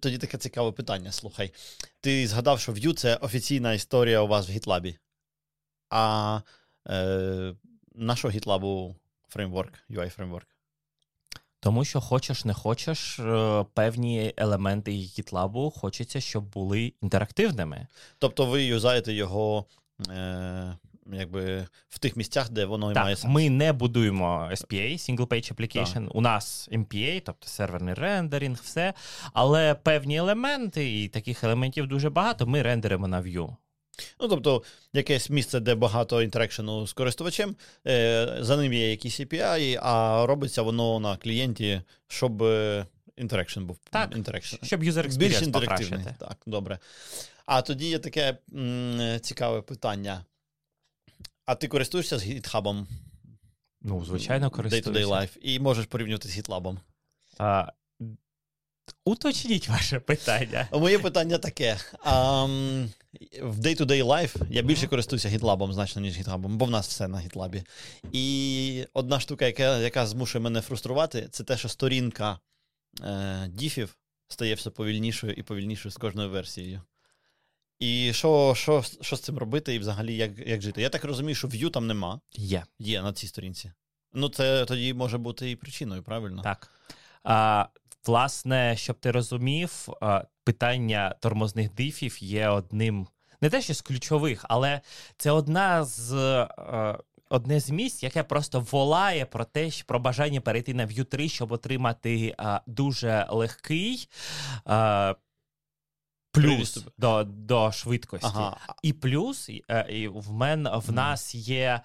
Тоді 0.00 0.18
таке 0.18 0.38
цікаве 0.38 0.72
питання. 0.72 1.12
Слухай. 1.12 1.52
Ти 2.00 2.26
згадав, 2.26 2.60
що 2.60 2.72
Vue— 2.72 2.92
це 2.94 3.16
офіційна 3.16 3.72
історія 3.72 4.20
у 4.20 4.26
вас 4.26 4.48
в 4.48 4.52
GitLab. 4.52 4.96
А 5.90 6.40
е, 6.88 7.54
нашого 7.94 8.34
GitLab 8.34 8.94
фреймворк, 9.28 9.72
UI 9.90 10.10
фреймворк? 10.10 10.46
Тому 11.60 11.84
що 11.84 12.00
хочеш, 12.00 12.44
не 12.44 12.54
хочеш, 12.54 13.18
е, 13.18 13.64
певні 13.74 14.34
елементи 14.36 14.90
GitLab 14.90 15.70
хочеться, 15.70 16.20
щоб 16.20 16.44
були 16.44 16.92
інтерактивними. 17.02 17.86
Тобто 18.18 18.46
ви 18.46 18.64
юзаєте 18.64 19.12
його 19.12 19.66
е, 20.10 20.76
якби 21.12 21.66
в 21.88 21.98
тих 21.98 22.16
місцях, 22.16 22.50
де 22.50 22.64
воно 22.64 22.92
і 22.92 22.94
має 22.94 23.16
сенс. 23.16 23.34
ми 23.34 23.50
не 23.50 23.72
будуємо 23.72 24.48
SPA, 24.52 24.92
Single 24.92 25.26
Page 25.26 25.54
Application. 25.54 26.08
У 26.14 26.20
нас 26.20 26.68
MPA, 26.72 27.22
тобто 27.24 27.48
серверний 27.48 27.94
рендеринг, 27.94 28.60
все. 28.62 28.94
Але 29.32 29.74
певні 29.74 30.16
елементи, 30.16 31.02
і 31.02 31.08
таких 31.08 31.44
елементів 31.44 31.86
дуже 31.86 32.10
багато, 32.10 32.46
ми 32.46 32.62
рендеримо 32.62 33.08
на 33.08 33.22
Vue. 33.22 33.56
Ну, 34.20 34.28
тобто, 34.28 34.62
якесь 34.92 35.30
місце, 35.30 35.60
де 35.60 35.74
багато 35.74 36.22
інтерекшену 36.22 36.86
з 36.86 36.92
користувачем, 36.92 37.56
е, 37.86 38.36
за 38.40 38.56
ним 38.56 38.72
є 38.72 38.90
якісь 38.90 39.20
API, 39.20 39.78
а 39.82 40.24
робиться 40.26 40.62
воно 40.62 41.00
на 41.00 41.16
клієнті, 41.16 41.82
щоб 42.08 42.44
інтерекшн 43.16 43.62
був. 43.64 43.78
Так, 43.90 44.16
Interaction. 44.16 44.64
Щоб 44.64 44.82
user 44.82 45.16
Більш 45.16 45.42
інтерактивний. 45.42 45.52
покращити. 45.98 46.14
Так, 46.18 46.36
добре. 46.46 46.78
А 47.46 47.62
тоді 47.62 47.88
є 47.88 47.98
таке 47.98 48.36
м, 48.54 49.20
цікаве 49.20 49.62
питання. 49.62 50.24
А 51.46 51.54
ти 51.54 51.68
користуєшся 51.68 52.18
з 52.18 52.26
GitHub? 52.26 52.86
Ну, 53.82 54.04
звичайно, 54.04 54.46
Day-to-day 54.46 54.56
користуюся. 54.56 55.06
life, 55.06 55.38
і 55.40 55.60
можеш 55.60 55.86
порівнювати 55.86 56.28
з 56.28 56.38
GitLab. 56.38 56.76
А, 57.38 57.72
уточніть 59.04 59.68
ваше 59.68 60.00
питання. 60.00 60.68
Моє 60.72 60.98
питання 60.98 61.38
таке. 61.38 61.78
А, 62.04 62.44
в 63.42 63.58
day-to-day 63.60 64.04
life 64.04 64.36
я 64.50 64.62
більше 64.62 64.86
користуюся 64.86 65.28
GitLab 65.28 65.72
значно, 65.72 66.02
ніж 66.02 66.18
GitHub, 66.18 66.38
бо 66.38 66.64
в 66.64 66.70
нас 66.70 66.88
все 66.88 67.08
на 67.08 67.18
GitLab. 67.18 67.64
І 68.12 68.86
одна 68.92 69.20
штука, 69.20 69.46
яка, 69.46 69.78
яка 69.78 70.06
змушує 70.06 70.42
мене 70.42 70.60
фруструвати, 70.60 71.28
це 71.30 71.44
те, 71.44 71.56
що 71.56 71.68
сторінка 71.68 72.38
е, 73.04 73.48
діфів 73.48 73.96
стає 74.28 74.54
все 74.54 74.70
повільнішою 74.70 75.32
і 75.32 75.42
повільнішою 75.42 75.92
з 75.92 75.96
кожною 75.96 76.30
версією. 76.30 76.82
І 77.78 78.12
що, 78.12 78.54
що, 78.56 78.82
що 79.00 79.16
з 79.16 79.20
цим 79.20 79.38
робити, 79.38 79.74
і 79.74 79.78
взагалі 79.78 80.16
як, 80.16 80.38
як 80.48 80.62
жити? 80.62 80.82
Я 80.82 80.88
так 80.88 81.04
розумію, 81.04 81.34
що 81.34 81.48
Vue 81.48 81.70
там 81.70 81.86
нема, 81.86 82.20
Є. 82.32 82.64
є 82.78 83.02
на 83.02 83.12
цій 83.12 83.26
сторінці. 83.26 83.72
Ну, 84.12 84.28
це 84.28 84.64
тоді 84.64 84.94
може 84.94 85.18
бути 85.18 85.50
і 85.50 85.56
причиною, 85.56 86.02
правильно? 86.02 86.42
Так. 86.42 86.70
А, 87.24 87.66
власне, 88.06 88.76
щоб 88.76 88.96
ти 88.98 89.10
розумів, 89.10 89.88
питання 90.44 91.14
тормозних 91.20 91.74
дифів 91.74 92.22
є 92.22 92.48
одним, 92.48 93.06
не 93.40 93.50
те, 93.50 93.62
що 93.62 93.74
з 93.74 93.80
ключових, 93.80 94.44
але 94.48 94.80
це 95.16 95.30
одна 95.30 95.84
з. 95.84 96.46
Одне 97.28 97.60
з 97.60 97.70
місць, 97.70 98.02
яке 98.02 98.22
просто 98.22 98.60
волає 98.60 99.26
про 99.26 99.44
те, 99.44 99.70
що 99.70 99.84
про 99.86 99.98
бажання 99.98 100.40
перейти 100.40 100.74
на 100.74 100.86
Vue 100.86 101.04
3, 101.04 101.28
щоб 101.28 101.52
отримати 101.52 102.34
а, 102.38 102.60
дуже 102.66 103.26
легкий 103.30 104.08
а, 104.64 105.14
плюс 106.42 106.86
до, 106.98 107.24
до 107.24 107.72
швидкості. 107.72 108.30
Ага. 108.34 108.56
І 108.82 108.92
плюс 108.92 109.48
і, 109.48 109.62
е, 109.70 110.08
в 110.14 110.32
мен 110.32 110.68
в 110.74 110.92
нас 110.92 111.34
є 111.34 111.80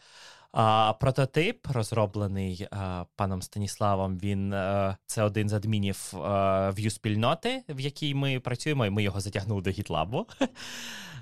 а, 0.51 0.93
прототип, 0.93 1.67
розроблений 1.67 2.67
а, 2.71 3.05
паном 3.15 3.41
Станіславом. 3.41 4.17
Він 4.17 4.53
е, 4.53 4.97
це 5.05 5.23
один 5.23 5.49
з 5.49 5.53
адмінів 5.53 6.09
Vue 6.13 6.89
спільноти, 6.89 7.63
в 7.69 7.79
якій 7.79 8.15
ми 8.15 8.39
працюємо, 8.39 8.85
і 8.85 8.89
ми 8.89 9.03
його 9.03 9.19
затягнули 9.19 9.61
до. 9.61 10.25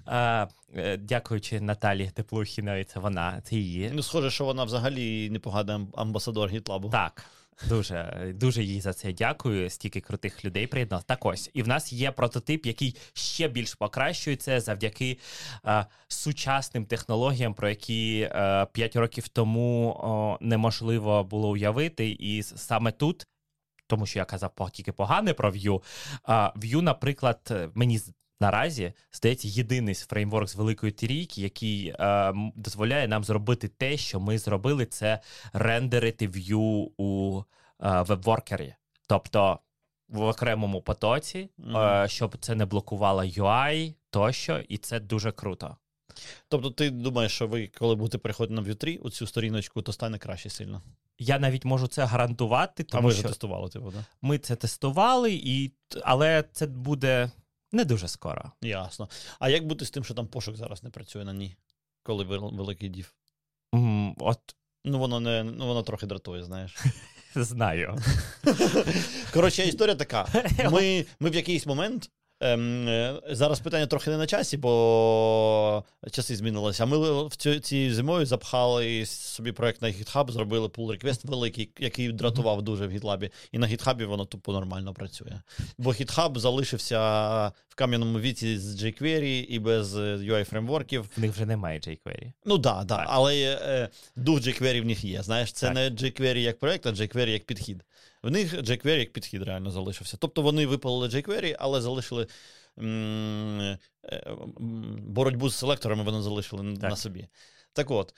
Е, 0.08 0.48
е, 0.76 0.98
Дякуючи 0.98 1.62
Наталі 1.62 2.10
Теплухіної, 2.10 2.84
це 2.84 3.00
вона, 3.00 3.42
це 3.44 3.56
її. 3.56 3.92
Ну, 3.94 4.04
схоже, 4.04 4.32
що 4.32 4.46
вона 4.46 4.64
взагалі 4.64 5.30
непоганий 5.30 5.76
ам- 5.76 5.88
амбасадор 5.96 6.50
GitLab. 6.50 6.90
Так. 6.90 7.26
Дуже, 7.68 8.32
дуже 8.36 8.64
їй 8.64 8.82
за 8.82 8.94
це 8.94 9.14
дякую. 9.14 9.70
Стільки 9.70 10.02
крутих 10.02 10.46
людей 10.46 10.68
приєднав. 10.68 11.04
Так 11.04 11.26
ось, 11.26 11.52
і 11.54 11.64
в 11.64 11.68
нас 11.68 11.94
є 11.94 12.12
прототип, 12.12 12.66
який 12.66 12.96
ще 13.14 13.48
більш 13.48 13.76
покращується 13.76 14.60
завдяки 14.60 15.20
е, 15.66 15.86
сучасним 16.08 16.86
технологіям, 16.86 17.54
про 17.54 17.70
які 17.70 18.30
е, 18.32 18.68
5 18.74 18.96
років 18.96 19.28
тому 19.28 19.90
о, 19.90 20.38
неможливо 20.42 21.24
було 21.24 21.50
уявити. 21.50 22.10
І 22.10 22.44
саме 22.44 22.92
тут, 22.92 23.28
тому 23.88 24.06
що 24.06 24.20
я 24.20 24.26
казав 24.26 24.72
тільки 24.72 24.92
погане 24.92 25.34
про 25.34 25.50
е, 25.50 25.52
Vue, 26.32 26.82
наприклад, 26.82 27.40
е, 27.52 27.70
мені 27.74 28.00
наразі 28.40 28.94
здається 29.12 29.48
єдиний 29.48 29.96
фреймворк 29.96 30.50
з 30.50 30.56
великої 30.56 30.92
трійки, 30.92 31.42
який 31.42 31.88
е, 31.88 32.34
дозволяє 32.56 33.08
нам 33.08 33.24
зробити 33.24 33.68
те, 33.68 33.98
що 33.98 34.20
ми 34.20 34.38
зробили, 34.38 34.86
це 34.86 35.20
рендерити 35.54 36.28
Vue 36.28 36.88
у 36.98 37.44
е, 37.84 38.02
вебворкері. 38.02 38.76
Тобто 39.08 39.60
в 40.10 40.22
окремому 40.22 40.82
потоці, 40.82 41.50
Мгм. 41.58 41.78
е, 41.78 42.08
щоб 42.08 42.38
це 42.40 42.56
не 42.56 42.66
блокувало 42.66 43.22
UI 43.22 43.94
тощо, 44.10 44.60
і 44.70 44.78
це 44.78 45.00
дуже 45.00 45.32
круто. 45.32 45.78
Тобто, 46.48 46.72
ти 46.72 46.90
думаєш, 46.90 47.32
що 47.32 47.48
ви, 47.48 47.68
коли 47.68 47.96
будете 47.96 48.18
переходити 48.18 48.54
на 48.54 48.62
Vue 48.62 48.76
3, 48.76 48.98
у 48.98 49.10
цю 49.10 49.28
сторіночку, 49.28 49.82
то 49.82 49.94
стане 49.94 50.18
краще 50.18 50.50
сильно. 50.50 50.82
Я 51.20 51.40
навіть 51.40 51.66
можу 51.66 51.88
це 51.88 52.06
гарантувати, 52.06 52.86
а 52.90 52.92
тому 52.92 53.08
ви 53.08 53.14
що 53.14 53.20
вже 53.20 53.28
тестували, 53.28 53.70
типу, 53.70 53.92
да? 53.92 54.06
ми 54.22 54.38
це 54.38 54.56
тестували, 54.56 55.34
і... 55.34 55.72
але 56.04 56.44
це 56.52 56.68
буде 56.68 57.32
не 57.72 57.86
дуже 57.86 58.08
скоро. 58.08 58.52
Ясно. 58.62 59.10
А 59.40 59.50
як 59.50 59.68
бути 59.68 59.86
з 59.86 59.92
тим, 59.92 60.04
що 60.04 60.14
там 60.14 60.28
пошук 60.28 60.56
зараз 60.56 60.84
не 60.84 60.90
працює 60.90 61.26
на 61.26 61.34
ній, 61.34 61.56
коли 62.04 62.24
великий 62.24 62.90
дів? 62.90 63.14
Mm, 63.74 64.14
От 64.18 64.56
Ну, 64.86 65.00
воно 65.00 65.20
не 65.20 65.44
ну, 65.44 65.68
воно 65.68 65.84
трохи 65.84 66.06
дратує, 66.06 66.44
знаєш. 66.44 66.78
знаю. 67.36 67.98
Коротше, 69.34 69.68
історія 69.68 69.96
така. 69.96 70.28
Ми, 70.72 71.06
ми 71.20 71.30
в 71.30 71.36
якийсь 71.36 71.66
момент. 71.66 72.12
Ем, 72.42 72.88
е, 72.88 73.22
зараз 73.30 73.60
питання 73.60 73.88
трохи 73.88 74.10
не 74.10 74.18
на 74.18 74.28
часі, 74.28 74.58
бо 74.58 75.84
часи 76.12 76.36
змінилися. 76.36 76.84
А 76.84 76.86
ми 76.86 77.28
в 77.28 77.36
цю, 77.36 77.60
цією 77.60 77.94
зимою 77.94 78.26
запхали 78.26 79.06
собі 79.06 79.52
проект 79.52 79.82
на 79.82 79.88
GitHub, 79.88 80.32
зробили 80.32 80.68
pull 80.68 80.88
request 80.88 81.28
великий, 81.28 81.72
який 81.80 82.12
дратував 82.12 82.62
дуже 82.62 82.88
в 82.88 82.92
GitLab. 82.92 83.32
І 83.52 83.58
на 83.58 83.68
GitHub 83.68 84.06
воно 84.06 84.26
тупо 84.26 84.54
нормально 84.54 84.94
працює. 84.94 85.42
Бо 85.78 85.90
GitHub 85.90 86.38
залишився 86.38 87.00
в 87.70 87.76
кам'яному 87.76 88.20
віці 88.20 88.58
з 88.58 88.84
jQuery 88.84 89.46
і 89.46 89.60
без 89.60 89.96
UI 89.98 90.44
фреймворків. 90.44 91.10
В 91.18 91.20
них 91.20 91.32
вже 91.32 91.46
немає 91.46 91.80
jQuery. 91.80 92.32
Ну 92.46 92.58
да, 92.58 92.84
да, 92.84 93.06
але 93.08 93.60
е, 93.62 93.90
дух 94.16 94.40
jQuery 94.40 94.82
в 94.82 94.86
них 94.86 95.04
є. 95.04 95.24
Знаєш, 95.24 95.52
це 95.52 95.66
Так. 95.66 95.76
не 95.76 95.90
jQuery 95.90 96.38
як 96.38 96.60
проект, 96.60 96.86
а 96.86 96.90
jQuery 96.90 97.28
як 97.30 97.44
підхід. 97.44 97.84
В 98.24 98.32
них 98.32 98.54
jQuery 98.54 98.98
як 99.00 99.14
підхід 99.14 99.44
реально 99.44 99.72
залишився. 99.72 100.18
Тобто 100.18 100.42
вони 100.42 100.66
випалили 100.66 101.08
jQuery, 101.08 101.56
але 101.60 101.82
залишили 101.82 102.28
м, 102.80 103.60
е, 103.62 103.78
м, 104.04 104.96
боротьбу 105.08 105.50
з 105.50 105.56
селекторами, 105.56 106.04
вони 106.04 106.22
залишили 106.22 106.74
Так. 106.78 106.90
на 106.90 106.96
собі. 106.96 107.28
Так 107.74 107.92
от. 107.92 108.14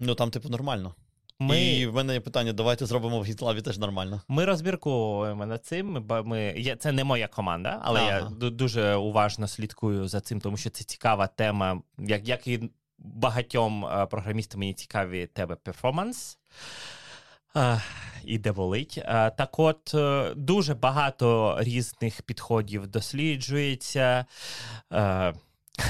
Ну 0.00 0.14
там, 0.14 0.30
типу, 0.30 0.48
нормально. 0.48 0.94
Ми... 1.38 1.64
І 1.64 1.86
в 1.86 1.94
мене 1.94 2.14
є 2.14 2.20
питання: 2.20 2.52
давайте 2.52 2.86
зробимо 2.86 3.20
в 3.20 3.24
GitLab 3.24 3.62
теж 3.62 3.78
нормально. 3.78 4.22
Ми 4.28 4.44
розмірковуємо 4.44 5.46
над 5.46 5.64
цим. 5.66 6.06
Ми, 6.24 6.54
я, 6.56 6.76
це 6.76 6.92
не 6.92 7.04
моя 7.04 7.28
команда, 7.28 7.80
але 7.82 8.00
я 8.04 8.18
Ага. 8.18 8.28
ду- 8.40 8.50
дуже 8.50 8.94
уважно 8.94 9.48
слідкую 9.48 10.08
за 10.08 10.20
цим, 10.20 10.40
тому 10.40 10.56
що 10.56 10.70
це 10.70 10.84
цікава 10.84 11.26
тема, 11.26 11.82
як, 11.98 12.28
як 12.28 12.46
і 12.46 12.70
багатьом 12.98 13.86
е, 13.86 14.06
програмістам 14.06 14.60
мені 14.60 14.74
цікаві 14.74 15.26
теми 15.26 15.56
перформанс. 15.56 16.38
І 18.24 18.38
де 18.38 18.52
болить. 18.52 18.98
Так 19.36 19.58
от, 19.58 19.94
е, 19.94 20.32
дуже 20.36 20.74
багато 20.74 21.56
різних 21.60 22.22
підходів 22.22 22.86
досліджується. 22.86 24.24
Е, 24.92 25.34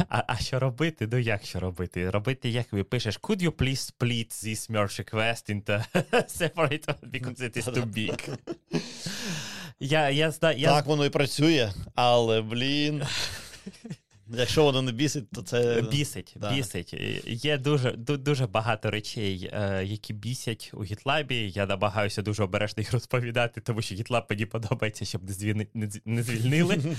А, 0.09 0.25
а 0.27 0.37
що 0.37 0.59
робити? 0.59 1.09
Ну 1.13 1.19
як 1.19 1.45
що 1.45 1.61
робити? 1.61 2.11
Робити, 2.11 2.49
як 2.49 2.73
ви 2.73 2.85
пишеш, 2.85 3.21
could 3.21 3.43
you 3.43 3.51
please 3.51 3.93
split 3.93 4.29
this 4.45 4.71
merge 4.71 5.01
request 5.01 5.51
into 5.51 5.85
separate 6.41 6.87
one 6.87 7.11
because 7.11 7.41
it 7.41 7.57
is 7.57 7.65
too 7.75 7.87
big. 7.87 8.39
Я, 9.81 10.11
я, 10.11 10.33
я, 10.57 10.69
Так 10.69 10.87
воно 10.87 11.05
і 11.05 11.11
працює, 11.11 11.73
але, 11.95 12.41
блін. 12.41 13.03
Якщо 14.29 14.65
воно 14.65 14.83
не 14.83 14.93
бісить, 14.93 15.31
то 15.31 15.43
це. 15.43 15.83
Бісить, 15.91 16.35
Да. 16.37 16.55
бісить. 16.55 16.95
Є 17.27 17.59
дуже, 17.59 17.93
дуже 17.97 18.47
багато 18.47 18.91
речей, 18.91 19.51
е, 19.53 19.85
які 19.85 20.13
бісять 20.13 20.71
у 20.75 20.85
GitLab. 20.85 21.33
Я 21.33 21.67
намагаюся 21.67 22.23
дуже 22.23 22.43
обережно 22.43 22.81
їх 22.81 22.93
розповідати, 22.93 23.61
тому 23.61 23.83
що 23.83 23.95
GitLab 23.95 24.23
мені 24.31 24.47
подобається, 24.47 25.05
щоб 25.05 25.25
не, 25.25 25.33
звільни, 25.33 25.67
не, 26.05 26.23
звільнили. 26.23 26.79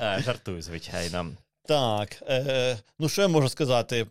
Е, 0.00 0.22
Жартую, 0.24 0.62
звичайно. 0.62 1.32
Так, 1.68 2.22
е, 2.28 2.78
ну 2.98 3.08
що 3.08 3.22
я 3.22 3.28
можу 3.28 3.48
сказати? 3.48 4.06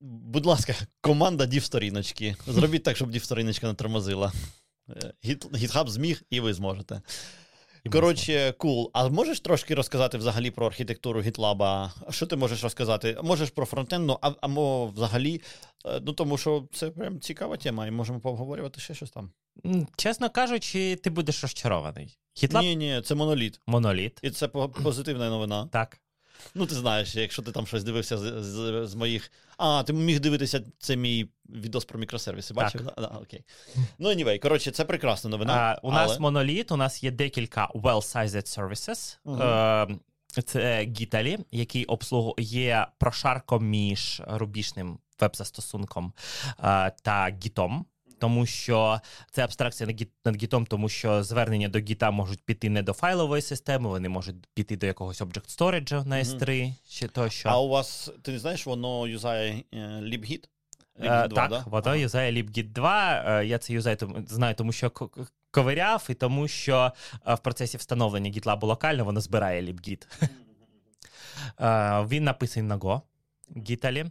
Будь 0.00 0.46
ласка, 0.46 0.74
команда 1.00 1.46
дів-сторіночки. 1.46 2.36
Зробіть 2.46 2.82
так, 2.82 2.96
щоб 2.96 3.10
дів-сторіночка 3.10 3.66
не 3.66 3.74
тормозила. 3.74 4.32
Е, 4.90 5.12
GitHub 5.52 5.88
зміг, 5.88 6.22
і 6.30 6.40
ви 6.40 6.54
зможете. 6.54 7.00
Коротше, 7.92 8.54
кул. 8.58 8.90
А 8.92 9.08
можеш 9.08 9.40
трошки 9.40 9.74
розказати 9.74 10.18
взагалі 10.18 10.50
про 10.50 10.66
архітектуру 10.66 11.20
GitLab? 11.22 11.90
Що 12.10 12.26
ти 12.26 12.36
можеш 12.36 12.62
розказати? 12.62 13.18
Можеш 13.22 13.50
про 13.50 13.66
фронтенну, 13.66 14.18
а, 14.22 14.32
або 14.40 14.86
взагалі. 14.86 15.40
е, 15.86 16.00
Ну 16.06 16.12
тому 16.12 16.38
що 16.38 16.68
це 16.72 16.90
прям 16.90 17.20
цікава 17.20 17.56
тема, 17.56 17.86
і 17.86 17.90
можемо 17.90 18.20
пообговорювати 18.20 18.80
ще 18.80 18.94
щось 18.94 19.10
там. 19.10 19.30
Чесно 19.96 20.30
кажучи, 20.30 20.96
ти 20.96 21.10
будеш 21.10 21.42
розчарований. 21.42 22.18
GitLab 22.42 22.60
Ні, 22.60 22.76
ні, 22.76 23.02
це 23.04 23.14
моноліт. 23.14 23.60
моноліт. 23.66 24.18
І 24.22 24.30
це 24.30 24.48
по- 24.48 24.68
позитивна 24.68 25.30
новина. 25.30 25.68
Так. 25.72 25.98
Ну, 26.54 26.66
ти 26.66 26.74
знаєш, 26.74 27.16
якщо 27.16 27.42
ти 27.42 27.52
там 27.52 27.66
щось 27.66 27.84
дивився 27.84 28.18
з, 28.18 28.42
з, 28.42 28.86
з 28.86 28.94
моїх. 28.94 29.32
А, 29.58 29.82
ти 29.82 29.92
міг 29.92 30.20
дивитися, 30.20 30.60
це 30.78 30.96
мій 30.96 31.28
відос 31.48 31.84
про 31.84 31.98
мікросервіси, 31.98 32.54
бачив? 32.54 32.84
Так. 32.84 32.94
Да, 32.98 33.18
окей. 33.22 33.44
Ну, 33.98 34.08
anyway, 34.08 34.38
коротше, 34.38 34.70
це 34.70 34.84
прекрасна 34.84 35.30
новина. 35.30 35.54
А, 35.54 35.86
у 35.86 35.92
нас 35.92 36.10
але... 36.10 36.18
моноліт, 36.18 36.72
у 36.72 36.76
нас 36.76 37.04
є 37.04 37.10
декілька 37.10 37.68
well-sized 37.74 38.58
services. 38.58 39.18
Мгм. 39.24 39.42
Е, 39.42 40.42
це 40.42 40.84
Gitali, 40.84 41.38
який 41.50 41.84
обслуговує 41.84 42.86
прошарком 42.98 43.66
між 43.66 44.22
рубіжним 44.26 44.98
веб-застосунком 45.20 46.12
е, 46.58 46.92
та 47.02 47.30
Gitом. 47.30 47.84
Тому 48.18 48.46
що 48.46 49.00
це 49.30 49.44
абстракція 49.44 49.90
над 50.24 50.36
Gitом, 50.36 50.66
тому 50.66 50.88
що 50.88 51.22
звернення 51.22 51.68
до 51.68 51.78
Gita 51.78 52.10
можуть 52.10 52.42
піти 52.44 52.70
не 52.70 52.82
до 52.82 52.92
файлової 52.92 53.42
системи, 53.42 53.88
вони 53.88 54.08
можуть 54.08 54.36
піти 54.54 54.76
до 54.76 54.86
якогось 54.86 55.22
object 55.22 55.58
storage 55.58 56.06
на 56.06 56.16
S3 56.16 56.72
чи 56.88 57.08
тощо. 57.08 57.48
А 57.48 57.60
у 57.60 57.68
вас, 57.68 58.10
ти 58.22 58.32
не 58.32 58.38
знаєш, 58.38 58.66
воно 58.66 59.06
юзає 59.06 59.62
е, 59.74 59.78
libgit? 59.78 60.44
Е, 61.00 61.08
Libgit 61.08 61.28
2, 61.28 61.28
так, 61.28 61.50
да? 61.50 61.64
воно 61.66 61.86
Ага. 61.86 61.96
юзає 61.96 62.32
libgit 62.32 62.72
2. 62.72 63.24
Е, 63.26 63.46
Я 63.46 63.58
це 63.58 63.72
юзаю, 63.72 63.96
знаю, 64.28 64.54
тому 64.54 64.72
що 64.72 64.92
ковиряв, 65.50 66.06
і 66.08 66.14
тому 66.14 66.48
що 66.48 66.92
в 67.26 67.38
процесі 67.38 67.76
встановлення 67.76 68.30
GitLab 68.30 68.64
локально 68.64 69.04
воно 69.04 69.20
збирає 69.20 69.62
libgit. 69.62 70.06
Він 72.08 72.24
написаний 72.24 72.68
на 72.68 72.78
Go, 72.78 73.00
Gitali. 73.56 73.98
Е, 74.00 74.10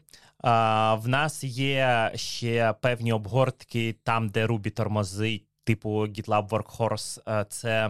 В 0.96 1.08
нас 1.08 1.44
є 1.44 2.12
ще 2.16 2.74
певні 2.82 3.14
обгортки 3.14 3.96
там, 4.04 4.30
де 4.30 4.46
Ruby 4.48 4.72
тормозить, 4.72 5.46
типу 5.64 5.90
GitLab 6.08 6.50
Workhorse. 6.50 7.46
Це, 7.50 7.90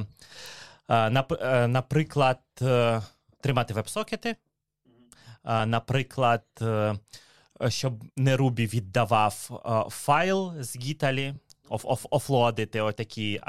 е, 0.89 0.93
нап- 0.93 1.67
наприклад, 1.67 2.39
е, 2.61 3.01
тримати 3.41 3.73
веб-сокети. 3.73 4.35
Наприклад, 5.65 6.43
е, 6.61 6.95
щоб 7.67 8.03
не 8.17 8.37
Ruby 8.37 8.73
віддавав 8.73 9.33
файл 9.91 10.53
з 10.61 10.77
Gitali, 10.77 11.35
оф- 11.69 11.85
оф- 11.85 12.07
офлоадити 12.09 12.81
отакі 12.81 13.41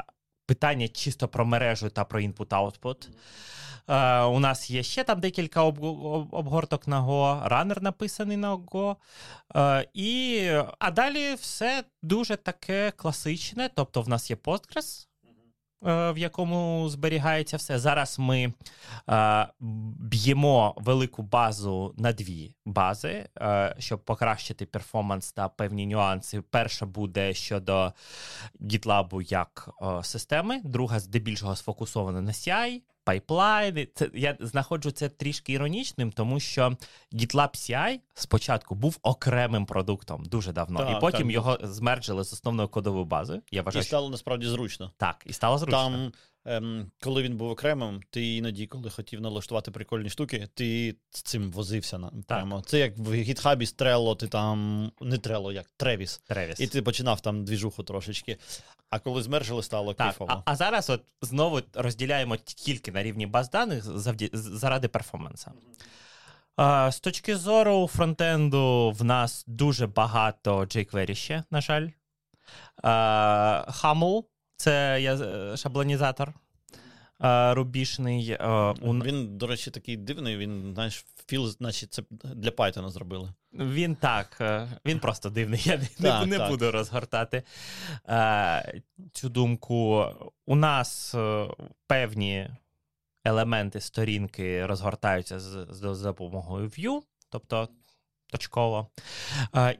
питання 0.47 0.87
чисто 0.87 1.27
про 1.27 1.45
мережу 1.45 1.89
та 1.89 2.03
про 2.05 2.19
input-output. 2.21 3.07
Е, 3.89 4.21
у 4.23 4.39
нас 4.39 4.69
є 4.69 4.83
ще 4.83 5.03
там 5.03 5.19
декілька 5.19 5.63
об- 5.63 5.83
об- 5.83 6.33
обгорток 6.33 6.87
на 6.87 7.01
Go, 7.01 7.47
ранер 7.47 7.81
написаний 7.81 8.37
на 8.37 8.55
Go. 8.55 8.95
Е, 9.55 9.87
і, 9.93 10.41
а 10.79 10.91
далі 10.91 11.33
все 11.33 11.83
дуже 12.01 12.35
таке 12.35 12.91
класичне. 12.95 13.69
Тобто, 13.75 14.01
в 14.01 14.09
нас 14.09 14.29
є 14.29 14.35
Postgres, 14.35 15.07
в 15.81 16.17
якому 16.17 16.89
зберігається 16.89 17.57
все. 17.57 17.79
Зараз 17.79 18.19
ми 18.19 18.53
е, 19.09 19.47
б'ємо 19.99 20.73
велику 20.77 21.23
базу 21.23 21.93
на 21.97 22.13
дві 22.13 22.55
бази, 22.65 23.29
е, 23.41 23.75
щоб 23.79 24.05
покращити 24.05 24.65
перформанс 24.65 25.31
та 25.31 25.49
певні 25.49 25.87
нюанси. 25.87 26.41
Перша 26.41 26.85
буде 26.85 27.33
щодо 27.33 27.93
GitLab 28.61 29.21
як 29.31 29.69
е, 29.81 30.03
системи, 30.03 30.61
друга 30.63 30.99
здебільшого 30.99 31.55
сфокусована 31.55 32.21
на 32.21 32.31
CI. 32.31 32.81
Пайплайни, 33.07 33.87
це 33.95 34.09
я 34.13 34.37
знаходжу 34.39 34.91
це 34.91 35.09
трішки 35.09 35.53
іронічним, 35.53 36.11
тому 36.11 36.39
що 36.39 36.77
GitLab 37.13 37.49
CI 37.49 37.99
спочатку 38.13 38.75
був 38.75 38.99
окремим 39.01 39.65
продуктом 39.65 40.25
дуже 40.25 40.51
давно, 40.51 40.79
Так, 40.79 40.97
і 40.97 41.01
потім 41.01 41.21
так. 41.21 41.31
його 41.31 41.59
змерджили 41.63 42.23
з 42.23 42.33
основною 42.33 42.69
кодовою 42.69 43.05
базою. 43.05 43.41
Я 43.51 43.61
І 43.61 43.83
стало 43.83 43.83
що 43.83 44.09
насправді 44.09 44.47
зручно. 44.47 44.91
так, 44.97 45.23
і 45.25 45.33
стало 45.33 45.57
зручно. 45.57 45.77
Там, 45.79 46.11
ем, 46.47 46.91
коли 47.03 47.23
він 47.23 47.37
був 47.37 47.49
окремим, 47.49 48.01
ти 48.09 48.35
іноді, 48.35 48.67
коли 48.67 48.89
хотів 48.89 49.21
налаштувати 49.21 49.71
прикольні 49.71 50.09
штуки, 50.09 50.47
ти 50.53 50.95
з 51.09 51.21
цим 51.21 51.51
возився 51.51 51.97
на 51.97 52.11
прямо. 52.27 52.61
Це 52.61 52.79
як 52.79 52.97
в 52.97 53.13
гітхабі 53.13 53.65
з 53.65 53.75
Trello, 53.75 54.15
ти 54.15 54.27
там 54.27 54.91
не 55.01 55.15
Trello, 55.15 55.51
як 55.51 55.65
Тревіс. 55.77 56.17
Тревіс. 56.17 56.59
І 56.59 56.67
ти 56.67 56.81
починав 56.81 57.21
там 57.21 57.45
двіжуху 57.45 57.83
трошечки. 57.83 58.37
А 58.89 58.99
коли 58.99 59.23
змержили, 59.23 59.63
стало 59.63 59.93
Так, 59.93 60.07
кайфово. 60.07 60.43
а, 60.45 60.51
а 60.51 60.55
зараз 60.55 60.89
от 60.89 61.01
знову 61.21 61.61
розділяємо 61.73 62.37
тільки 62.37 62.91
на 62.91 63.03
рівні 63.03 63.27
баз 63.27 63.49
даних 63.49 63.83
завді... 63.83 64.29
заради 64.33 64.87
перформанса. 64.87 65.51
З 66.91 66.99
точки 66.99 67.35
зору 67.35 67.87
фронтенду, 67.87 68.91
в 68.91 69.03
нас 69.03 69.43
дуже 69.47 69.87
багато 69.87 70.59
jQuery 70.59 71.15
ще, 71.15 71.43
на 71.51 71.61
жаль. 71.61 71.89
Haml 72.83 74.23
це 74.57 74.99
я, 75.01 75.15
е, 75.15 75.57
шаблонізатор. 75.57 76.33
е, 77.21 77.53
рубішний. 77.53 78.37
У... 78.81 78.93
Він, 78.93 79.37
до 79.37 79.47
речі, 79.47 79.71
такий 79.71 79.97
дивний, 79.97 80.37
він, 80.37 80.71
знаєш, 80.73 81.05
філ, 81.27 81.55
наче 81.59 81.87
це 81.87 82.03
для 82.11 82.49
Python 82.49 82.89
зробили. 82.89 83.33
Він 83.53 83.95
так, 83.95 84.41
він 84.85 84.99
просто 84.99 85.29
дивний. 85.29 85.61
Я 85.65 85.77
Так, 85.77 85.99
не, 85.99 86.25
не 86.25 86.37
так. 86.37 86.49
буду 86.51 86.71
розгортати 86.71 87.43
е, 88.09 88.81
цю 89.11 89.29
думку. 89.29 90.05
У 90.45 90.55
нас 90.55 91.15
е, 91.15 91.47
певні 91.87 92.49
елементи 93.25 93.81
сторінки 93.81 94.65
розгортаються 94.65 95.39
з, 95.39 95.67
з 95.69 96.01
допомогою 96.01 96.67
View, 96.67 97.01
тобто 97.29 97.69
точково. 98.31 98.87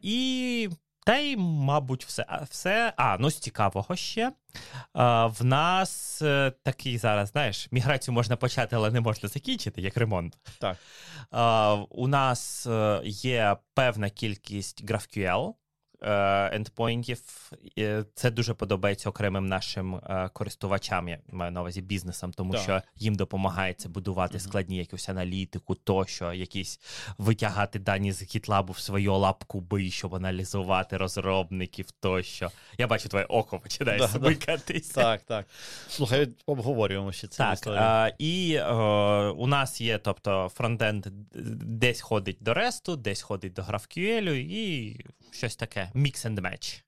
І 0.01 0.69
та 1.07 1.17
й, 1.17 1.37
мабуть, 1.37 2.05
все. 2.05 2.25
А, 2.27 2.43
все. 2.43 2.93
А, 2.97 3.17
ну 3.19 3.29
з 3.29 3.39
цікавого 3.39 3.95
ще. 3.95 4.21
Е, 4.23 4.31
в 5.25 5.37
нас 5.43 6.21
е, 6.21 6.51
такий 6.63 6.97
зараз, 6.97 7.29
знаєш, 7.29 7.67
міграцію 7.71 8.13
можна 8.13 8.35
почати, 8.35 8.75
але 8.75 8.91
не 8.91 9.01
можна 9.01 9.29
закінчити, 9.29 9.81
як 9.81 9.97
ремонт. 9.97 10.37
Так. 10.59 10.77
Е, 11.33 11.85
у 11.89 12.07
нас 12.07 12.67
е, 12.67 13.01
є 13.03 13.57
певна 13.73 14.09
кількість 14.09 14.83
GraphQL 14.83 15.53
е, 16.01 16.55
ендпойнтів. 16.55 17.21
Це 18.15 18.31
дуже 18.31 18.53
подобається 18.53 19.09
окремим 19.09 19.45
нашим 19.45 19.95
е, 19.95 20.29
користувачам, 20.33 21.07
я 21.07 21.19
маю 21.31 21.51
на 21.51 21.61
увазі 21.61 21.81
бізнесам, 21.81 22.33
тому 22.33 22.53
Так. 22.53 22.61
що 22.61 22.81
їм 22.95 23.15
допомагається 23.15 23.89
будувати 23.89 24.39
складні 24.39 24.77
якусь 24.77 25.09
аналітику, 25.09 25.75
тощо, 25.75 26.33
якісь 26.33 26.79
витягати 27.17 27.79
дані 27.79 28.11
з 28.11 28.21
GitLab 28.21 28.71
в 28.71 28.79
свою 28.79 29.13
лапкуби, 29.17 29.89
щоб 29.89 30.15
аналізувати 30.15 30.97
розробників 30.97 31.91
тощо. 31.91 32.51
Я 32.77 32.87
бачу, 32.87 33.09
твоє 33.09 33.25
око 33.25 33.59
починає 33.59 33.97
Да, 33.97 34.07
да. 34.07 34.57
Так, 34.93 35.21
так. 35.21 35.45
Слухай, 35.89 36.27
обговорюємо 36.45 37.11
ще 37.11 37.27
цю 37.27 37.37
Так, 37.37 37.53
історію. 37.53 37.81
е, 37.81 38.15
і 38.19 38.53
е, 38.53 38.73
у 39.27 39.47
нас 39.47 39.81
є, 39.81 39.97
тобто, 39.97 40.51
фронтенд 40.53 41.07
десь 41.65 42.01
ходить 42.01 42.37
до 42.41 42.53
ресту, 42.53 42.95
десь 42.95 43.21
ходить 43.21 43.53
до 43.53 43.61
GraphQL 43.61 44.29
і 44.33 44.99
щось 45.31 45.55
таке. 45.55 45.91
Mix 45.95 46.27
and 46.27 46.41
match. 46.41 46.81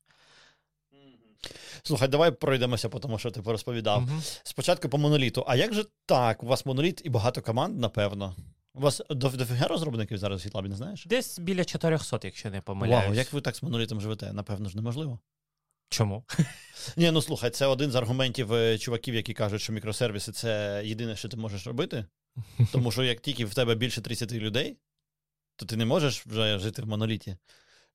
Слухай, 1.84 2.08
давай 2.08 2.32
пройдемося 2.32 2.89
по 2.89 2.99
тому, 2.99 3.19
що 3.19 3.32
ти 3.32 3.41
порозповідав. 3.41 4.02
Мгм. 4.02 4.21
Спочатку 4.43 4.89
по 4.89 4.97
моноліту. 4.97 5.43
А 5.47 5.56
як 5.56 5.73
же 5.73 5.86
так? 6.06 6.43
У 6.43 6.47
вас 6.47 6.65
моноліт 6.65 7.02
і 7.06 7.10
багато 7.10 7.41
команд, 7.41 7.80
напевно. 7.80 8.36
У 8.73 8.80
вас 8.82 9.02
до- 9.10 9.30
дофіга 9.30 9.67
розробників 9.67 10.17
зараз 10.17 10.45
в 10.45 10.49
GitLab, 10.49 10.67
не 10.67 10.75
знаєш? 10.75 11.06
Десь 11.06 11.39
біля 11.39 11.65
400, 11.65 12.19
якщо 12.23 12.49
не 12.49 12.62
помиляюсь. 12.62 13.06
Вау, 13.06 13.13
як 13.13 13.34
ви 13.34 13.41
так 13.41 13.56
з 13.56 13.63
монолітом 13.63 14.02
живете? 14.02 14.34
Напевно 14.34 14.69
ж 14.69 14.75
неможливо. 14.75 15.19
Чому? 15.89 16.23
Ні, 16.97 17.12
ну 17.12 17.21
слухай, 17.21 17.49
це 17.49 17.65
один 17.65 17.91
з 17.91 17.95
аргументів 17.95 18.54
е, 18.54 18.78
чуваків, 18.78 19.15
які 19.15 19.34
кажуть, 19.34 19.62
що 19.62 19.73
мікросервіси 19.73 20.32
це 20.32 20.82
єдине, 20.86 21.15
що 21.15 21.30
ти 21.30 21.38
можеш 21.38 21.67
робити. 21.67 22.06
Тому 22.71 22.91
що 22.91 23.04
як 23.04 23.19
тільки 23.19 23.45
в 23.45 23.54
тебе 23.54 23.75
більше 23.75 24.02
30 24.02 24.32
людей, 24.32 24.78
то 25.56 25.65
ти 25.65 25.75
не 25.75 25.86
можеш 25.86 26.25
вже 26.25 26.60
жити 26.60 26.82
в 26.82 26.88
моноліті. 26.88 27.38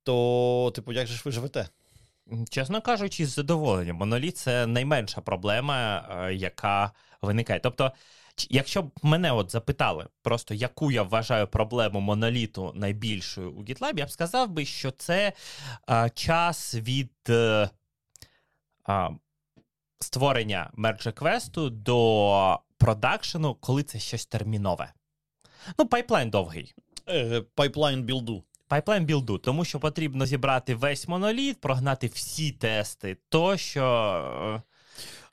То, 0.04 0.72
типу, 0.74 0.92
як 0.92 1.06
же 1.06 1.14
ж 1.14 1.22
ви 1.24 1.32
живете? 1.32 1.68
Чесно 2.50 2.80
кажучи, 2.80 3.26
з 3.26 3.34
задоволенням. 3.34 3.96
Моноліт 3.96 4.36
це 4.36 4.66
найменша 4.66 5.20
проблема, 5.20 6.08
е, 6.10 6.34
яка 6.34 6.92
виникає. 7.22 7.60
Тобто, 7.60 7.92
якщо 8.50 8.82
б 8.82 8.90
мене 9.02 9.32
от 9.32 9.50
запитали, 9.50 10.06
просто 10.22 10.54
яку 10.54 10.90
я 10.90 11.02
вважаю 11.02 11.46
проблему 11.46 12.00
моноліту 12.00 12.72
найбільшою 12.74 13.52
у 13.52 13.62
GitLab, 13.62 13.98
я 13.98 14.06
б 14.06 14.10
сказав 14.10 14.50
би, 14.50 14.64
що 14.64 14.90
це 14.90 15.32
е, 15.90 16.10
час 16.14 16.74
від 16.74 17.12
е, 17.28 17.70
а, 18.84 19.10
створення 20.00 20.70
merge 20.74 21.06
request 21.06 21.62
у 21.62 21.70
до 21.70 22.60
production 22.78 23.41
у, 23.41 23.54
коли 23.54 23.82
це 23.82 23.98
щось 23.98 24.26
термінове. 24.26 24.92
Ну, 25.78 25.86
pipeline 25.86 26.30
довгий. 26.30 26.74
Pipeline 27.54 28.02
build 28.02 28.44
у. 28.74 28.80
Pipeline 28.80 29.04
build 29.04 29.28
у, 29.28 29.38
тому 29.38 29.64
що 29.64 29.80
потрібно 29.80 30.26
зібрати 30.26 30.74
весь 30.74 31.08
моноліт, 31.08 31.60
прогнати 31.60 32.06
всі 32.06 32.52
тести, 32.52 33.16
тощо. 33.28 34.62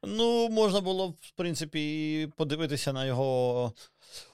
Ну, 0.03 0.49
можна 0.49 0.81
було, 0.81 1.09
б, 1.09 1.15
в 1.21 1.31
принципі, 1.31 2.29
подивитися 2.37 2.93
на 2.93 3.05
його, 3.05 3.73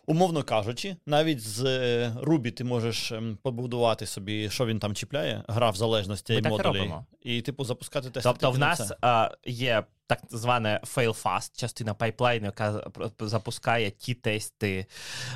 умовно 0.06 0.44
кажучи, 0.44 0.96
навіть 1.06 1.42
з 1.42 1.66
е, 1.66 2.14
Ruby 2.22 2.52
ти 2.52 2.64
можеш 2.64 3.12
ем, 3.12 3.38
побудувати 3.44 4.06
собі, 4.06 4.50
що 4.50 4.66
він 4.66 4.80
там 4.80 4.96
чіпляє, 4.96 5.44
гра 5.48 5.70
в 5.70 5.76
залежності 5.76 6.34
Ми 6.34 6.56
і 6.56 6.62
робимо. 6.62 7.06
І, 7.22 7.42
типу, 7.42 7.64
запускати 7.64 8.10
тести. 8.10 8.30
Тобто, 8.30 8.52
в 8.52 8.60
нас 8.60 8.92
а, 9.02 9.32
є 9.46 9.84
так 10.08 10.20
зване 10.30 10.82
fail 10.96 11.24
fast, 11.24 11.60
частина 11.60 11.94
пайплайну, 11.94 12.46
яка 12.46 12.92
запускає 13.20 13.92
ті 13.92 14.14
тести, 14.14 14.86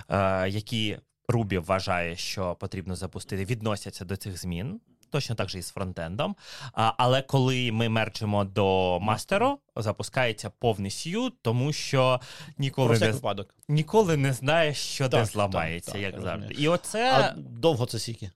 а, 0.08 0.48
які 0.50 0.98
Ruby 1.32 1.66
вважає, 1.66 2.16
що 2.16 2.56
потрібно 2.56 2.96
запустити, 2.96 3.46
відносяться 3.46 4.06
до 4.06 4.18
цих 4.18 4.40
змін. 4.42 4.80
Точно 5.10 5.36
так 5.36 5.50
же 5.50 5.60
і 5.60 5.62
з 5.62 5.70
фронтендом. 5.70 6.36
А, 6.74 6.94
але 6.98 7.22
коли 7.22 7.72
ми 7.72 7.90
мерджимо 7.90 8.44
до 8.44 9.00
мастеру, 9.00 9.60
запускається 9.76 10.50
повний 10.50 10.92
сьют, 10.92 11.34
тому 11.42 11.74
що 11.74 12.22
ніколи 12.58 13.00
не, 13.00 13.12
випадок. 13.12 13.56
ніколи 13.68 14.18
не 14.18 14.34
знаєш, 14.34 14.78
що 14.78 15.08
де 15.08 15.26
зламається, 15.26 15.92
так, 15.92 16.02
як 16.02 16.14
так, 16.14 16.22
завжди. 16.22 16.54
І 16.54 16.68
оце. 16.68 17.14
А 17.14 17.34
довго 17.38 17.86
це 17.86 18.00
сіки? 18.00 18.32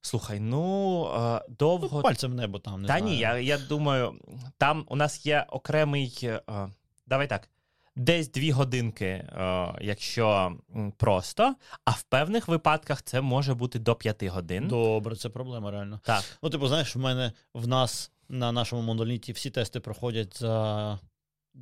Слухай, 0.00 0.40
ну 0.40 1.40
довго. 1.48 1.96
Ну, 1.96 2.02
пальцем 2.02 2.32
в 2.32 2.34
небо 2.34 2.58
там, 2.58 2.82
не 2.82 2.88
Та 2.88 2.98
знаю. 2.98 3.04
ні, 3.04 3.18
я, 3.18 3.38
я 3.38 3.58
думаю, 3.58 4.14
там 4.58 4.84
у 4.88 4.96
нас 4.96 5.26
є 5.26 5.46
окремий. 5.48 6.18
е, 6.22 6.40
давай 7.06 7.28
так. 7.28 7.48
Десь 8.00 8.30
дві 8.30 8.50
годинки, 8.50 9.06
е, 9.06 9.74
якщо 9.80 10.56
просто, 10.96 11.54
а 11.84 11.90
в 11.90 12.02
певних 12.02 12.48
випадках 12.48 13.02
це 13.02 13.20
може 13.20 13.54
бути 13.54 13.78
до 13.78 13.94
п'яти 13.94 14.28
годин. 14.28 14.68
Добре, 14.68 15.16
це 15.16 15.28
проблема 15.28 15.70
реально. 15.70 16.00
Так. 16.04 16.24
Ну, 16.42 16.50
типу, 16.50 16.68
знаєш, 16.68 16.96
в 16.96 16.98
мене 16.98 17.32
в 17.54 17.68
нас 17.68 18.12
на 18.28 18.52
нашому 18.52 18.82
моноліті 18.82 19.32
всі 19.32 19.50
тести 19.50 19.80
проходять 19.80 20.38
за 20.38 20.98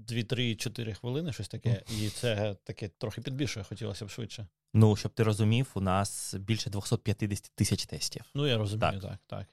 2-3-4 0.06 0.94
хвилини, 0.94 1.32
щось 1.32 1.48
таке, 1.48 1.82
і 2.00 2.08
це 2.08 2.56
таке 2.64 2.88
трохи 2.88 3.20
підбільшує, 3.20 3.64
хотілося 3.64 4.04
б 4.04 4.10
швидше. 4.10 4.46
Ну, 4.74 4.96
щоб 4.96 5.12
ти 5.12 5.22
розумів, 5.22 5.66
у 5.74 5.80
нас 5.80 6.34
більше 6.34 6.70
250 6.70 7.50
тисяч 7.54 7.86
тестів. 7.86 8.24
Ну, 8.34 8.46
я 8.46 8.58
розумію, 8.58 9.00
так, 9.00 9.18
так. 9.26 9.46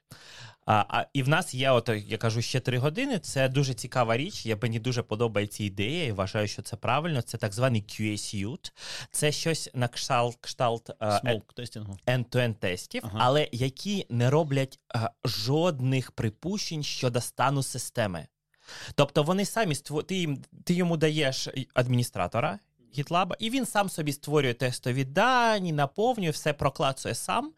А, 0.65 0.86
а, 0.89 1.05
і 1.13 1.23
в 1.23 1.29
нас 1.29 1.53
є, 1.53 1.71
от 1.71 1.89
я 2.08 2.17
кажу, 2.17 2.41
ще 2.41 2.60
три 2.60 2.77
години. 2.77 3.19
Це 3.19 3.49
дуже 3.49 3.73
цікава 3.73 4.17
річ. 4.17 4.45
Я 4.45 4.58
мені 4.62 4.79
дуже 4.79 5.03
подобається 5.03 5.63
ідея 5.63 6.05
і 6.05 6.12
вважаю, 6.12 6.47
що 6.47 6.62
це 6.62 6.75
правильно. 6.75 7.21
Це 7.21 7.38
так 7.38 7.53
званий 7.53 7.81
QA-suite. 7.81 8.71
Це 9.12 9.31
щось 9.31 9.69
на 9.73 9.88
кшталт, 9.88 10.38
кшталт 10.41 10.89
е, 11.01 11.41
тестінгу. 11.55 11.97
end-to-end 12.08 12.55
тестів, 12.55 13.01
Ага. 13.05 13.17
але 13.21 13.49
які 13.51 14.05
не 14.10 14.29
роблять 14.29 14.79
е, 14.95 15.10
жодних 15.25 16.12
припущень 16.12 16.84
щодо 16.84 17.21
стану 17.21 17.63
системи. 17.63 18.27
Тобто 18.95 19.23
вони 19.23 19.45
самі 19.45 19.75
ство... 19.75 20.04
ти, 20.04 20.15
їм, 20.15 20.43
ти 20.63 20.73
йому 20.73 20.97
даєш 20.97 21.49
адміністратора 21.73 22.60
GitLab, 22.97 23.34
і 23.39 23.49
він 23.49 23.65
сам 23.65 23.89
собі 23.89 24.13
створює 24.13 24.54
тестові 24.54 25.04
дані, 25.04 25.73
наповнює, 25.73 26.30
все 26.30 26.54
проклацує 26.54 27.15
сам. 27.15 27.51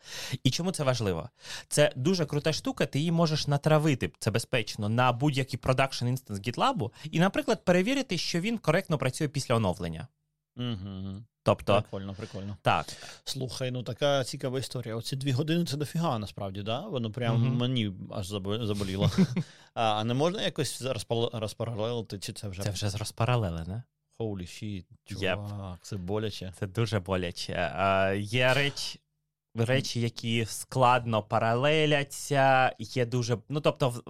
І 0.43 0.49
чому 0.49 0.71
це 0.71 0.83
важливо? 0.83 1.29
Це 1.67 1.93
дуже 1.95 2.25
крута 2.25 2.53
штука, 2.53 2.85
ти 2.85 2.99
її 2.99 3.11
можеш 3.11 3.47
натравити, 3.47 4.11
це 4.19 4.31
безпечно, 4.31 4.89
на 4.89 5.11
будь-який 5.11 5.59
production 5.59 6.07
instance 6.07 6.39
GitLab 6.39 6.91
і, 7.11 7.19
наприклад, 7.19 7.65
перевірити, 7.65 8.17
що 8.17 8.39
він 8.39 8.57
коректно 8.57 8.97
працює 8.97 9.27
після 9.27 9.55
оновлення. 9.55 10.07
Угу. 10.57 11.23
Тобто, 11.43 11.81
Прикольно, 11.81 12.13
прикольно. 12.13 12.57
так. 12.61 12.85
Слухай, 13.23 13.71
ну 13.71 13.83
така 13.83 14.23
цікава 14.23 14.59
історія. 14.59 14.95
Оці 14.95 15.15
дві 15.15 15.31
години 15.31 15.65
це 15.65 15.77
дофіга, 15.77 16.19
насправді, 16.19 16.63
да? 16.63 16.79
Воно 16.79 17.11
прям 17.11 17.41
Мгм. 17.41 17.57
мені 17.57 17.91
аж 18.11 18.27
заболіло. 18.27 19.11
а, 19.73 19.83
а 19.83 20.03
не 20.03 20.13
можна 20.13 20.41
якось 20.41 20.81
розпаралелити, 21.33 22.19
чи 22.19 22.33
це 22.33 22.47
вже 22.47 22.63
Це 22.63 22.69
вже 22.69 22.89
розпаралелене. 22.89 23.83
Holy 24.19 24.41
shit, 24.41 24.85
Yep. 25.11 25.77
це 25.81 25.97
боляче. 25.97 26.53
Це 26.59 26.67
дуже 26.67 26.99
боляче. 26.99 27.71
А, 27.75 28.11
є 28.11 28.53
реч, 28.53 28.97
речі, 29.55 30.01
які 30.01 30.45
складно 30.45 31.23
паралеляться, 31.23 32.75
є 32.79 33.05
дуже. 33.05 33.37
Ну, 33.49 33.61
тобто, 33.61 34.03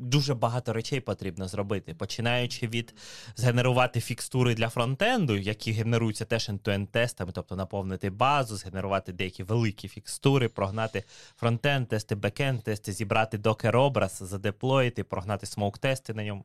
дуже 0.00 0.34
багато 0.34 0.72
речей 0.72 1.00
потрібно 1.00 1.48
зробити, 1.48 1.94
починаючи 1.94 2.68
від 2.68 2.94
згенерувати 3.36 4.00
фікстури 4.00 4.54
для 4.54 4.68
фронтенду, 4.68 5.36
які 5.36 5.72
генеруються 5.72 6.24
теж 6.24 6.48
end-to-end 6.48 6.86
тестами, 6.86 7.32
тобто 7.34 7.56
наповнити 7.56 8.10
базу, 8.10 8.56
згенерувати 8.56 9.12
деякі 9.12 9.42
великі 9.42 9.88
фікстури, 9.88 10.48
прогнати 10.48 11.04
фронтенд, 11.36 11.88
тести, 11.88 12.14
бекенд, 12.14 12.62
тести, 12.62 12.92
зібрати 12.92 13.38
Docker 13.38 13.76
образ, 13.76 14.18
задеплоїти, 14.20 15.04
прогнати 15.04 15.46
smoke 15.46 15.78
тести 15.78 16.14
на 16.14 16.24
ньому. 16.24 16.44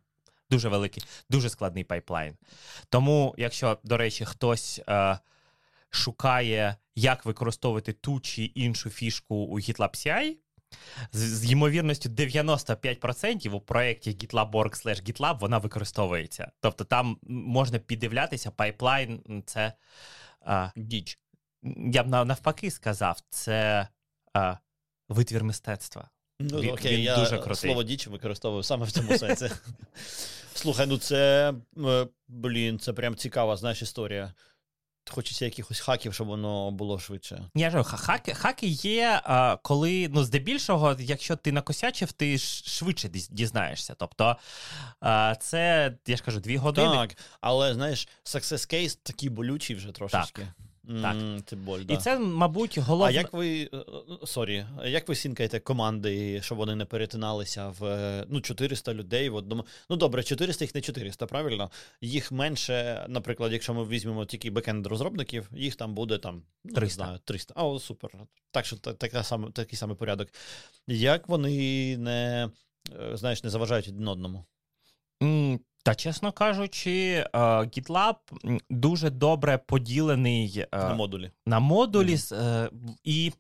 Дуже 0.49 0.69
великий, 0.69 1.03
дуже 1.29 1.49
складний 1.49 1.83
pipeline. 1.83 2.35
Тому, 2.89 3.35
якщо, 3.37 3.77
до 3.84 3.97
речі, 3.97 4.25
хтось 4.25 4.82
е, 4.89 5.19
шукає, 5.89 6.75
як 6.95 7.25
використовувати 7.25 7.93
ту 7.93 8.19
чи 8.19 8.43
іншу 8.43 8.89
фішку 8.89 9.36
у 9.36 9.59
GitLab 9.59 9.89
CI, 9.89 10.36
з, 11.11 11.20
з 11.20 11.51
ймовірністю 11.51 12.09
95% 12.09 13.49
у 13.49 13.59
проєкті 13.59 14.11
GitLab.org 14.11 14.86
slash 14.86 15.11
GitLab 15.11 15.39
вона 15.39 15.57
використовується. 15.57 16.51
Тобто 16.59 16.84
там 16.84 17.18
можна 17.28 17.80
піддивлятися, 17.80 18.51
pipeline 18.51 19.43
це. 19.45 19.74
А, 20.41 20.70
Діч. 20.76 21.20
Я 21.93 22.03
б 22.03 22.07
навпаки 22.07 22.72
сказав, 22.72 23.20
це 23.30 23.88
а, 24.34 24.57
витвір 25.09 25.43
мистецтва. 25.43 26.09
Ну, 26.39 26.59
Він- 26.59 26.72
окей, 26.72 26.95
він 26.97 27.03
я 27.03 27.16
дуже 27.16 27.38
крутий. 27.38 27.55
слово 27.55 27.84
діч 27.84 28.07
використовую 28.07 28.63
саме 28.63 28.86
в 28.86 28.91
цьому 28.91 29.18
сенсі. 29.18 29.51
Слухай, 30.53 30.88
ну 30.88 30.97
це, 30.97 31.53
е, 31.78 32.07
блін, 32.28 32.80
це 32.80 32.93
прям 32.93 33.16
цікава, 33.16 33.57
знаєш, 33.57 33.82
історія. 33.82 34.34
Хочеться 35.10 35.45
якихось 35.45 35.80
хаків, 35.80 36.14
щоб 36.14 36.28
воно 36.28 36.72
було 36.72 36.99
швидше. 36.99 37.49
Я 37.56 37.70
ж 37.70 37.84
хаки, 37.84 38.34
хаки 38.34 38.68
є, 38.68 39.22
коли 39.62 40.10
ну, 40.14 40.24
здебільшого, 40.24 40.95
якщо 40.99 41.36
ти 41.36 41.51
накосячив, 41.51 42.12
ти 42.12 42.38
швидше 42.38 43.10
дізнаєшся. 43.10 43.95
Тобто, 43.97 44.36
це, 45.39 45.93
я 46.08 46.18
ж 46.18 46.24
кажу, 46.24 46.39
дві 46.39 46.58
години. 46.58 46.95
Так, 46.95 47.18
але 47.41 47.74
знаєш, 47.74 48.08
success 48.26 48.74
case 48.74 48.97
такий 49.03 49.30
болючий 49.30 49.76
вже 49.76 49.91
трошечки. 49.91 50.41
так. 50.41 50.64
М, 50.89 51.43
Це 51.45 51.55
боль, 51.55 51.79
І 51.79 51.83
да. 51.83 51.97
це, 51.97 52.19
мабуть, 52.19 52.77
А 52.77 53.11
як 53.11 53.33
ви 53.33 53.69
е, 53.73 53.77
е, 53.77 53.83
sorry, 54.26 54.65
як 54.86 55.07
ви 55.09 55.15
сінкаєте 55.15 55.59
команди, 55.59 56.41
щоб 56.41 56.57
вони 56.57 56.75
не 56.75 56.86
перетиналися 56.86 57.69
в 57.69 57.86
е, 57.86 58.25
ну 58.29 58.41
400 58.41 58.93
людей 58.93 59.29
в 59.29 59.36
одному? 59.36 59.65
Ну 59.89 59.95
добре, 59.95 60.23
400 60.23 60.65
їх 60.65 60.75
не 60.75 60.81
400, 60.81 61.25
правильно? 61.25 61.71
Їх 62.01 62.31
менше, 62.31 63.05
наприклад, 63.09 63.53
якщо 63.53 63.73
ми 63.73 63.86
візьмемо 63.86 64.25
тільки 64.25 64.49
бекенд 64.49 64.88
розробників, 64.88 65.49
їх 65.55 65.75
там 65.75 65.95
буде 65.95 66.17
там 66.17 66.43
ну, 66.63 66.81
не 66.81 66.88
знаю, 66.88 67.19
300. 67.25 67.53
А, 67.57 67.65
о, 67.67 67.79
супер. 67.79 68.11
Так 68.51 68.65
що 68.65 68.77
та- 68.77 68.93
така 68.93 69.23
саме 69.23 69.51
такий 69.51 69.77
самий 69.77 69.95
порядок. 69.95 70.27
Як 70.88 71.29
вони 71.29 71.97
не 71.97 72.49
е, 73.11 73.17
знаєш, 73.17 73.43
не 73.43 73.49
заважають 73.49 73.88
один 73.88 74.07
одному? 74.07 74.45
Та, 75.86 75.95
чесно 75.95 76.31
кажучи, 76.31 77.25
е, 77.33 77.39
GitLab 77.39 78.15
дуже 78.69 79.09
добре 79.09 79.57
поділений 79.57 80.65
е, 80.73 80.77
На 80.77 80.93
модулі. 80.93 81.31
на 81.45 81.59
модулі, 81.59 82.17
е, 82.31 82.69
і 83.03 83.33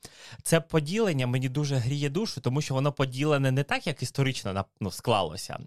це 0.43 0.59
поділення 0.61 1.27
мені 1.27 1.49
дуже 1.49 1.75
гріє 1.75 2.09
душу, 2.09 2.41
тому 2.41 2.61
що 2.61 2.73
воно 2.73 2.91
поділене 2.91 3.51
не 3.51 3.63
так, 3.63 3.87
як 3.87 4.03
історично 4.03 4.65
ну, 4.81 4.91
склалося, 4.91 5.59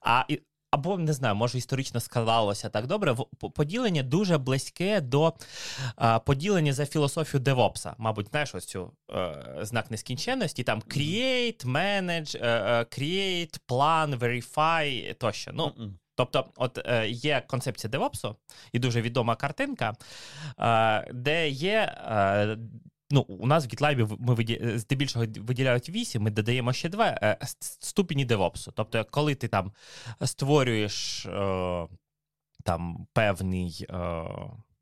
а 0.00 0.24
або 0.70 0.98
не 0.98 1.12
знаю, 1.12 1.34
може 1.34 1.58
історично 1.58 2.00
склалося 2.00 2.68
так 2.68 2.86
добре. 2.86 3.16
Поділення 3.54 4.02
дуже 4.02 4.38
близьке 4.38 5.00
до 5.00 5.34
поділення 6.24 6.72
за 6.72 6.86
філософію 6.86 7.42
DevOps. 7.42 7.92
Мабуть, 7.98 8.28
знаєш, 8.28 8.54
ось 8.54 8.64
цю 8.64 8.92
е, 9.10 9.58
знак 9.62 9.90
нескінченності. 9.90 10.62
Там 10.62 10.80
create, 10.80 11.66
manage, 11.66 12.42
create, 12.98 13.60
plan, 13.68 14.18
verify 14.18 15.14
тощо. 15.14 15.50
Ну, 15.54 15.72
Мгм. 15.76 15.98
Тобто, 16.16 16.46
от 16.56 16.78
е, 16.86 17.08
є 17.08 17.42
концепція 17.46 17.90
DevOps, 17.90 18.34
і 18.72 18.78
дуже 18.78 19.02
відома 19.02 19.36
картинка, 19.36 19.92
е, 20.58 21.12
де 21.12 21.48
є. 21.48 21.78
Е, 22.06 22.58
Ну, 23.10 23.20
у 23.20 23.46
нас 23.46 23.66
в 23.66 23.68
GitLab 23.68 24.16
ми 24.20 24.78
здебільшого 24.78 25.24
виділяють 25.36 25.88
8, 25.88 26.22
ми 26.22 26.30
додаємо 26.30 26.72
ще 26.72 26.88
2 26.88 27.06
е, 27.06 27.38
ступені 27.60 28.26
DevOps. 28.26 28.68
Тобто, 28.74 29.04
коли 29.10 29.34
ти 29.34 29.48
там 29.48 29.72
створюєш 30.24 31.26
е, 31.26 31.86
там 32.64 33.06
певний 33.12 33.86
е, 33.90 34.24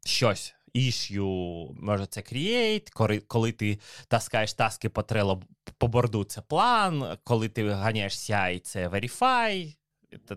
щось, 0.04 0.54
issue, 0.74 1.68
може 1.80 2.06
це 2.06 2.20
create, 2.20 2.90
коли, 3.26 3.52
ти 3.52 3.78
таскаєш 4.08 4.52
таски 4.52 4.88
по 4.88 5.00
Trello, 5.00 5.42
по 5.78 5.88
борду 5.88 6.24
це 6.24 6.40
план, 6.40 7.18
коли 7.24 7.48
ти 7.48 7.70
ганяєш 7.70 8.12
CI, 8.12 8.60
це 8.60 8.88
verify, 8.88 9.76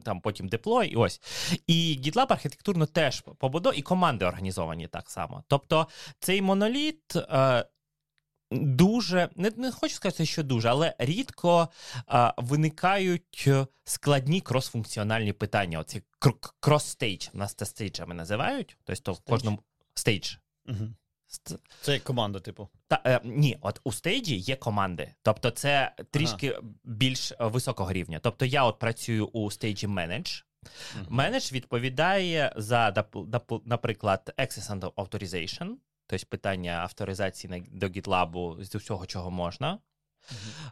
там 0.03 0.21
потім 0.21 0.49
deploy, 0.49 0.83
і 0.83 0.95
ось. 0.95 1.21
І 1.67 1.99
GitLab 2.03 2.25
архітектурно 2.29 2.85
теж 2.85 3.21
побудований, 3.21 3.79
і 3.79 3.81
команди 3.81 4.25
організовані 4.25 4.87
так 4.87 5.09
само. 5.09 5.43
Тобто 5.47 5.87
цей 6.19 6.41
моноліт. 6.41 7.15
Е, 7.15 7.65
Дуже 8.51 9.29
не, 9.35 9.51
не 9.57 9.71
хочу 9.71 9.95
сказати, 9.95 10.25
що 10.25 10.43
дуже, 10.43 10.69
але 10.69 10.95
рідко 10.99 11.69
а, 12.05 12.33
виникають 12.37 13.43
е, 13.47 13.67
складні 13.83 14.41
кросфункціональні 14.41 15.33
питання. 15.33 15.79
Оці 15.79 16.03
cross-stage, 16.61 17.29
нас 17.33 17.53
це 17.53 17.65
stage 17.65 17.97
ами 17.97 18.15
називають. 18.15 18.77
Тобто 18.83 19.13
в 19.13 19.19
кожному 19.19 19.59
stage. 19.93 20.35
Мгм. 20.65 20.95
Це 21.81 21.93
як 21.93 22.03
команда, 22.03 22.39
типу. 22.39 22.69
Та, 22.87 23.01
е, 23.05 23.19
ні, 23.23 23.57
от 23.61 23.81
у 23.83 23.91
stage 23.91 24.28
і 24.28 24.35
є 24.35 24.55
команди. 24.55 25.13
Тобто, 25.21 25.51
це 25.51 25.95
трішки 26.11 26.59
більш 26.83 27.31
е, 27.31 27.35
високого 27.39 27.93
рівня. 27.93 28.19
Тобто, 28.23 28.45
я 28.45 28.63
от 28.63 28.79
працюю 28.79 29.25
у 29.25 29.51
stage 29.51 29.87
і 29.87 29.94
Manage. 29.94 30.41
Менедж 31.09 31.51
відповідає 31.51 32.53
за, 32.55 33.05
наприклад, 33.65 34.33
Access 34.37 34.79
and 34.79 34.91
Authorization, 34.91 35.69
тобто 36.07 36.25
питання 36.29 36.71
авторизації 36.71 37.63
до 37.71 37.87
GitLab 37.87 38.63
з 38.63 38.75
усього, 38.75 39.05
чого 39.05 39.31
можна. 39.31 39.79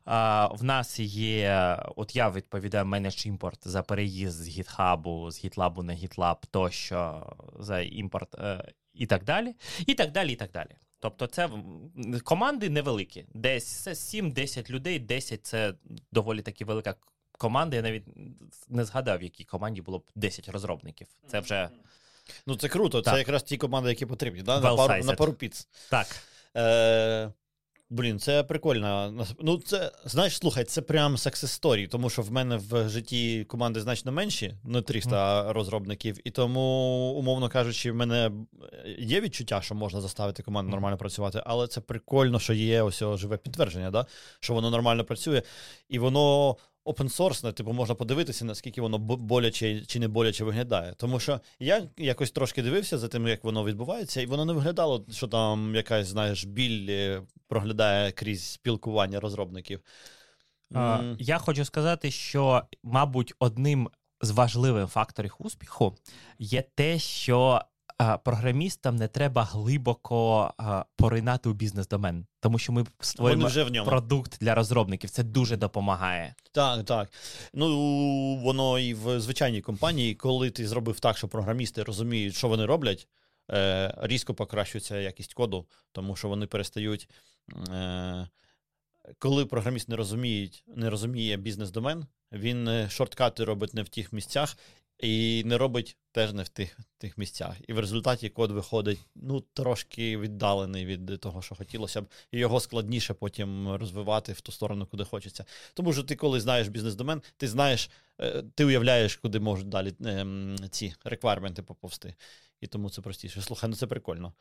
А, 0.05 0.47
в 0.47 0.63
нас 0.63 0.99
є, 0.99 1.79
от 1.95 2.15
я 2.15 2.29
відповідаю 2.29 2.85
менедж 2.85 3.25
імпорт 3.25 3.67
за 3.67 3.83
переїзд 3.83 4.43
з 4.43 4.59
GitHub, 4.59 5.31
з 5.31 5.45
GitLab 5.45 5.83
на 5.83 5.93
GitLab, 5.93 6.37
тощо 6.51 7.33
за 7.59 7.81
імпорт 7.81 8.35
е, 8.35 8.71
і 8.95 9.05
так 9.05 9.23
далі. 9.23 9.55
І 9.87 9.93
так 9.93 10.11
далі, 10.11 10.33
і 10.33 10.35
так 10.35 10.51
далі. 10.51 10.69
Тобто, 10.99 11.27
це 11.27 11.49
команди 12.23 12.69
невеликі. 12.69 13.25
Десь 13.33 13.67
це 13.67 13.91
7-10 13.91 14.69
людей, 14.69 14.99
10 14.99 15.45
це 15.45 15.73
доволі 16.11 16.41
таки 16.41 16.65
велика 16.65 16.95
команда. 17.31 17.75
Я 17.75 17.81
навіть 17.81 18.03
не 18.69 18.85
згадав, 18.85 19.19
в 19.19 19.23
якій 19.23 19.43
команді 19.43 19.81
було 19.81 19.99
б 19.99 20.03
10 20.15 20.49
розробників. 20.49 21.07
Це 21.27 21.39
вже 21.39 21.69
Ну 22.47 22.55
це 22.55 22.67
круто, 22.67 23.01
Так. 23.01 23.13
це 23.13 23.17
якраз 23.19 23.43
ті 23.43 23.57
команди, 23.57 23.89
які 23.89 24.05
потрібні, 24.05 24.41
да? 24.41 24.59
на, 24.59 24.75
пару, 24.75 25.03
на 25.03 25.13
пару 25.13 25.33
піц. 25.33 25.67
так. 25.89 26.07
Е, 26.57 27.31
блін, 27.95 28.19
це 28.19 28.43
прикольно. 28.43 29.13
Ну, 29.39 29.57
це, 29.57 29.91
знаєш, 30.05 30.37
слухай, 30.37 30.63
це 30.63 30.81
прям 30.81 31.17
секс-історії, 31.17 31.87
тому 31.87 32.09
що 32.09 32.21
в 32.21 32.31
мене 32.31 32.57
в 32.57 32.89
житті 32.89 33.43
команди 33.43 33.81
значно 33.81 34.11
менші, 34.11 34.53
не 34.63 34.81
300 34.81 35.53
розробників, 35.53 36.27
і 36.27 36.31
тому, 36.31 36.61
умовно 37.17 37.49
кажучи, 37.49 37.91
в 37.91 37.95
мене 37.95 38.31
є 38.99 39.21
відчуття, 39.21 39.61
що 39.61 39.75
можна 39.75 40.01
заставити 40.01 40.43
команду 40.43 40.71
нормально 40.71 40.97
працювати, 40.97 41.41
але 41.45 41.67
це 41.67 41.81
прикольно, 41.81 42.39
що 42.39 42.53
є 42.53 42.81
ось 42.81 43.03
живе 43.19 43.37
підтвердження, 43.37 43.91
да? 43.91 44.05
що 44.39 44.53
воно 44.53 44.69
нормально 44.69 45.03
працює, 45.03 45.41
і 45.89 45.99
воно. 45.99 46.55
Опенсорсне, 46.88 47.51
типу, 47.51 47.73
можна 47.73 47.95
подивитися, 47.95 48.45
наскільки 48.45 48.81
воно 48.81 48.97
боляче 48.97 49.81
чи 49.86 49.99
не 49.99 50.07
боляче 50.07 50.43
виглядає. 50.43 50.93
Тому 50.97 51.19
що 51.19 51.39
я 51.59 51.88
якось 51.97 52.31
трошки 52.31 52.61
дивився 52.63 52.97
за 52.97 53.07
тим, 53.07 53.27
як 53.27 53.43
воно 53.43 53.65
відбувається, 53.65 54.21
і 54.21 54.25
воно 54.25 54.45
не 54.45 54.53
виглядало, 54.53 55.05
що 55.11 55.27
там 55.27 55.75
якась, 55.75 56.07
знаєш, 56.07 56.43
біль 56.45 56.88
е, 56.89 57.21
проглядає 57.47 58.11
крізь 58.11 58.43
спілкування 58.43 59.19
розробників. 59.19 59.79
М, 60.75 61.15
Я 61.19 61.38
хочу 61.38 61.65
сказати, 61.65 62.11
що, 62.11 62.61
мабуть, 62.83 63.33
одним 63.39 63.89
з 64.21 64.31
важливих 64.31 64.89
факторів 64.89 65.36
успіху 65.39 65.97
є 66.39 66.61
те, 66.75 66.99
що 66.99 67.61
програмістам 68.23 68.95
не 68.95 69.07
треба 69.07 69.43
глибоко 69.43 70.51
поринати 70.95 71.49
у 71.49 71.53
бізнес-домен, 71.53 72.25
тому 72.39 72.59
що 72.59 72.73
ми 72.73 72.85
створюємо 72.99 73.47
вже 73.47 73.63
в 73.63 73.71
ньому. 73.71 73.89
продукт 73.89 74.37
для 74.39 74.55
розробників. 74.55 75.09
Це 75.09 75.23
дуже 75.23 75.57
допомагає. 75.57 76.35
Так, 76.51 76.85
так. 76.85 77.11
Ну, 77.53 78.35
воно 78.35 78.79
і 78.79 78.93
в 78.93 79.19
звичайній 79.19 79.61
компанії, 79.61 80.15
коли 80.15 80.49
ти 80.49 80.67
зробив 80.67 80.99
так, 80.99 81.17
що 81.17 81.27
програмісти 81.27 81.83
розуміють, 81.83 82.35
що 82.35 82.47
вони 82.47 82.65
роблять, 82.65 83.07
е, 83.51 83.93
різко 84.01 84.33
покращується 84.33 84.97
якість 84.97 85.33
коду, 85.33 85.65
тому 85.91 86.15
що 86.15 86.27
вони 86.27 86.47
перестають. 86.47 87.09
Е, 87.69 88.27
коли 89.19 89.45
програміст 89.45 89.89
не 89.89 89.95
розуміє, 89.95 90.49
не 90.67 90.89
розуміє 90.89 91.37
бізнес-домен, 91.37 92.05
він 92.31 92.67
е, 92.67 92.89
шорткати 92.89 93.43
робить 93.43 93.73
не 93.73 93.83
в 93.83 93.89
тих 93.89 94.13
місцях 94.13 94.57
і 94.99 95.43
не 95.45 95.57
робить 95.57 95.97
теж 96.11 96.33
не 96.33 96.43
в 96.43 96.49
тих, 96.49 96.79
тих 96.97 97.17
місцях. 97.17 97.55
І 97.67 97.73
в 97.73 97.79
результаті 97.79 98.29
код 98.29 98.51
виходить 98.51 98.99
ну, 99.15 99.41
трошки 99.53 100.17
віддалений 100.17 100.85
від 100.85 101.19
того, 101.19 101.41
що 101.41 101.55
хотілося 101.55 102.01
б, 102.01 102.07
і 102.31 102.39
його 102.39 102.59
складніше 102.59 103.13
потім 103.13 103.69
розвивати 103.75 104.33
в 104.33 104.41
ту 104.41 104.51
сторону, 104.51 104.85
куди 104.85 105.03
хочеться. 105.03 105.45
Тому 105.73 105.93
що 105.93 106.03
ти, 106.03 106.15
коли 106.15 106.41
знаєш 106.41 106.67
бізнес-домен, 106.67 107.21
ти 107.37 107.47
знаєш, 107.47 107.89
е, 108.19 108.43
ти 108.55 108.65
уявляєш, 108.65 109.15
куди 109.15 109.39
можуть 109.39 109.69
далі 109.69 109.93
ем, 110.05 110.55
ці 110.71 110.93
реквайрменти 111.03 111.63
поповсти. 111.63 112.15
І 112.61 112.67
тому 112.67 112.89
це 112.89 113.01
простіше. 113.01 113.41
Слухай, 113.41 113.69
ну 113.69 113.75
це 113.75 113.87
прикольно. 113.87 114.33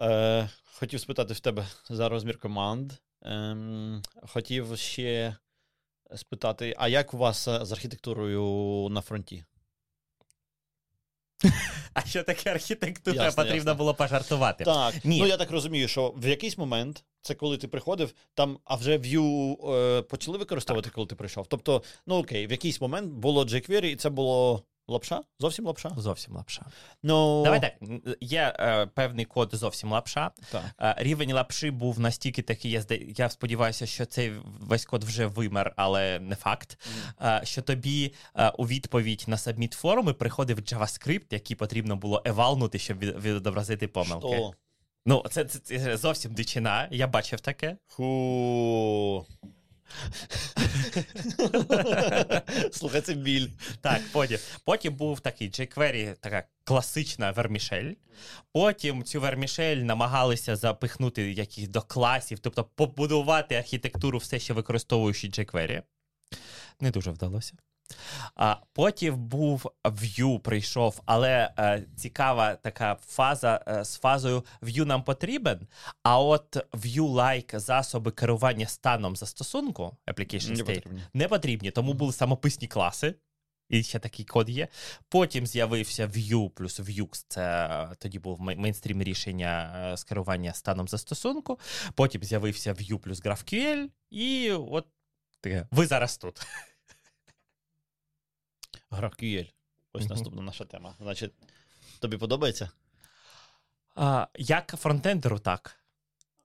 Е, 0.00 0.50
хотів 0.64 1.00
спитати 1.00 1.34
в 1.34 1.40
тебе 1.40 1.66
за 1.90 2.08
розмір 2.08 2.38
команд. 2.38 2.92
Ем, 3.22 4.02
хотів 4.22 4.78
ще 4.78 5.36
спитати, 6.16 6.74
а 6.78 6.88
як 6.88 7.14
у 7.14 7.18
вас 7.18 7.48
е, 7.48 7.64
з 7.64 7.72
архітектурою 7.72 8.88
на 8.90 9.00
фронті? 9.00 9.44
А 11.94 12.02
що 12.06 12.22
таке 12.22 12.50
архітектура? 12.50 13.24
Ясно, 13.24 13.42
Потрібно 13.42 13.56
ясно. 13.56 13.74
було 13.74 13.94
пожартувати. 13.94 14.64
Так, 14.64 15.04
Ні. 15.04 15.18
ну 15.20 15.26
я 15.26 15.36
так 15.36 15.50
розумію, 15.50 15.88
що 15.88 16.14
в 16.16 16.26
якийсь 16.28 16.58
момент 16.58 17.04
це 17.22 17.34
коли 17.34 17.56
ти 17.58 17.68
приходив, 17.68 18.14
там, 18.34 18.58
а 18.64 18.74
вже 18.74 18.98
Vue 18.98 19.74
е, 19.74 20.02
почали 20.02 20.38
використовувати, 20.38 20.90
коли 20.90 21.06
ти 21.06 21.14
прийшов. 21.14 21.46
Тобто, 21.46 21.82
ну 22.06 22.16
окей, 22.16 22.46
в 22.46 22.50
якийсь 22.50 22.80
момент 22.80 23.12
було 23.12 23.44
jQuery, 23.44 23.84
і 23.84 23.96
це 23.96 24.10
було 24.10 24.62
лапша? 24.88 25.22
Зовсім 25.38 25.66
лапша? 25.66 25.90
Зовсім 25.96 26.34
лапша. 26.34 26.66
Ну, 27.02 27.42
Давай 27.44 27.60
так. 27.60 27.72
Є 28.20 28.56
е, 28.58 28.86
певний 28.86 29.24
код 29.24 29.50
зовсім 29.52 29.92
лапша. 29.92 30.30
Е, 30.80 30.94
рівень 30.98 31.32
лапши 31.32 31.70
був 31.70 32.00
настільки 32.00 32.42
такий, 32.42 32.70
я, 32.70 32.84
я 33.16 33.28
сподіваюся, 33.28 33.86
що 33.86 34.06
цей 34.06 34.32
весь 34.60 34.84
код 34.84 35.04
вже 35.04 35.26
вимер, 35.26 35.72
але 35.76 36.20
не 36.20 36.36
факт. 36.36 36.78
Е, 37.22 37.40
що 37.44 37.62
тобі 37.62 38.14
е, 38.36 38.48
у 38.50 38.66
відповідь 38.66 39.24
на 39.26 39.36
submit 39.36 39.74
форуми 39.74 40.12
приходив 40.12 40.58
JavaScript, 40.58 41.26
який 41.30 41.56
потрібно 41.56 41.96
було 41.96 42.22
евалнути, 42.24 42.78
щоб 42.78 42.98
відобразити 42.98 43.88
помилки. 43.88 44.36
Що? 44.36 44.52
Ну, 45.06 45.24
це, 45.30 45.44
це, 45.44 45.58
це 45.58 45.96
зовсім 45.96 46.34
дичина. 46.34 46.88
Я 46.90 47.06
бачив 47.06 47.40
таке. 47.40 47.76
Ху. 47.88 49.26
Слухай, 52.72 53.00
це 53.00 53.14
біль. 53.14 53.48
Так, 53.80 54.02
потім. 54.12 54.38
Потім 54.64 54.94
був 54.94 55.20
такий 55.20 55.50
jQuery, 55.50 56.14
така 56.20 56.44
класична 56.64 57.30
вермішель. 57.30 57.92
Потім 58.52 59.04
цю 59.04 59.20
вермішель 59.20 59.76
намагалися 59.76 60.56
запихнути 60.56 61.32
якісь 61.32 61.68
до 61.68 61.82
класів, 61.82 62.38
тобто 62.38 62.64
побудувати 62.64 63.54
архітектуру 63.54 64.18
все 64.18 64.38
ще 64.38 64.54
використовуючи 64.54 65.28
jQuery. 65.28 65.82
Не 66.80 66.90
дуже 66.90 67.10
вдалося. 67.10 67.54
А 68.34 68.56
потім 68.72 69.16
був 69.16 69.70
Vue 69.84 70.38
прийшов, 70.38 71.00
але 71.06 71.54
е, 71.58 71.84
цікава 71.96 72.54
така 72.54 72.96
фаза 73.06 73.64
е, 73.68 73.84
з 73.84 73.98
фазою 73.98 74.44
Vue 74.62 74.84
нам 74.84 75.02
потрібен. 75.02 75.66
А 76.02 76.20
от 76.20 76.56
Vue-like 76.72 77.58
засоби 77.58 78.10
керування 78.10 78.66
станом 78.66 79.16
застосунку 79.16 79.96
Application 80.06 80.50
Не 80.50 80.54
State 80.54 80.74
потрібні. 80.74 81.02
не 81.14 81.28
потрібні, 81.28 81.70
тому 81.70 81.94
були 81.94 82.12
самописні 82.12 82.68
класи. 82.68 83.14
І 83.68 83.82
ще 83.82 83.98
такий 83.98 84.24
код 84.24 84.48
є. 84.50 84.68
Потім 85.08 85.46
з'явився 85.46 86.06
Vue 86.06 86.50
плюс 86.50 86.80
Vue, 86.80 87.24
це 87.28 87.66
е, 87.66 87.94
тоді 87.98 88.18
був 88.18 88.40
мейнстрім 88.40 89.02
рішення 89.02 89.82
е, 89.92 89.96
з 89.96 90.04
керування 90.04 90.52
станом 90.52 90.88
застосунку. 90.88 91.58
Потім 91.94 92.24
з'явився 92.24 92.72
Vue 92.72 92.98
плюс 92.98 93.22
GraphQL, 93.22 93.88
і 94.10 94.50
от 94.50 94.86
ви 95.70 95.86
зараз 95.86 96.16
тут. 96.16 96.46
GraphQL. 98.90 99.52
Ось 99.92 100.08
наступна 100.08 100.42
наша 100.42 100.64
тема. 100.64 100.94
Значить, 101.00 101.32
тобі 102.00 102.16
подобається? 102.16 102.70
А, 103.94 104.26
як 104.38 104.74
фронтендеру, 104.78 105.38
так. 105.38 105.80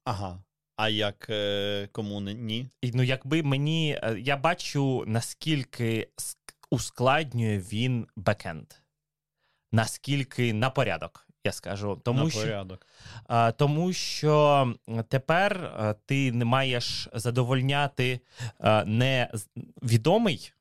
Ага. 0.04 0.44
А 0.76 0.90
як 0.90 1.28
е, 1.30 1.90
кому 1.92 2.22
ні? 2.22 2.68
І, 2.82 2.92
ну, 2.92 3.04
якби 3.04 3.44
мені. 3.44 4.00
е, 4.04 4.16
Я 4.20 4.38
бачу, 4.38 5.04
наскільки 5.08 6.10
ускладнює 6.70 7.58
він 7.58 8.08
бекенд. 8.16 8.68
Наскільки 9.72 10.54
на 10.54 10.70
порядок, 10.70 11.28
я 11.44 11.52
скажу. 11.52 12.02
Тому 12.06 12.24
На 12.24 12.30
що, 12.30 12.40
порядок. 12.42 12.88
а, 13.28 13.52
тому 13.52 13.94
що 13.94 14.74
тепер 15.08 15.74
а, 15.78 15.94
ти 15.94 16.32
не 16.32 16.46
маєш 16.46 17.10
задовольняти 17.14 18.20
а, 18.60 18.84
не 18.86 19.32
відомий 19.84 20.54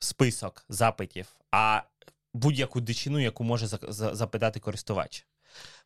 список 0.00 0.64
запитів, 0.68 1.26
а 1.50 1.82
будь-яку 2.34 2.80
дичину, 2.80 3.18
яку 3.20 3.44
може 3.44 3.66
за- 3.66 3.78
за- 3.88 4.14
запитати 4.14 4.60
користувач. 4.60 5.26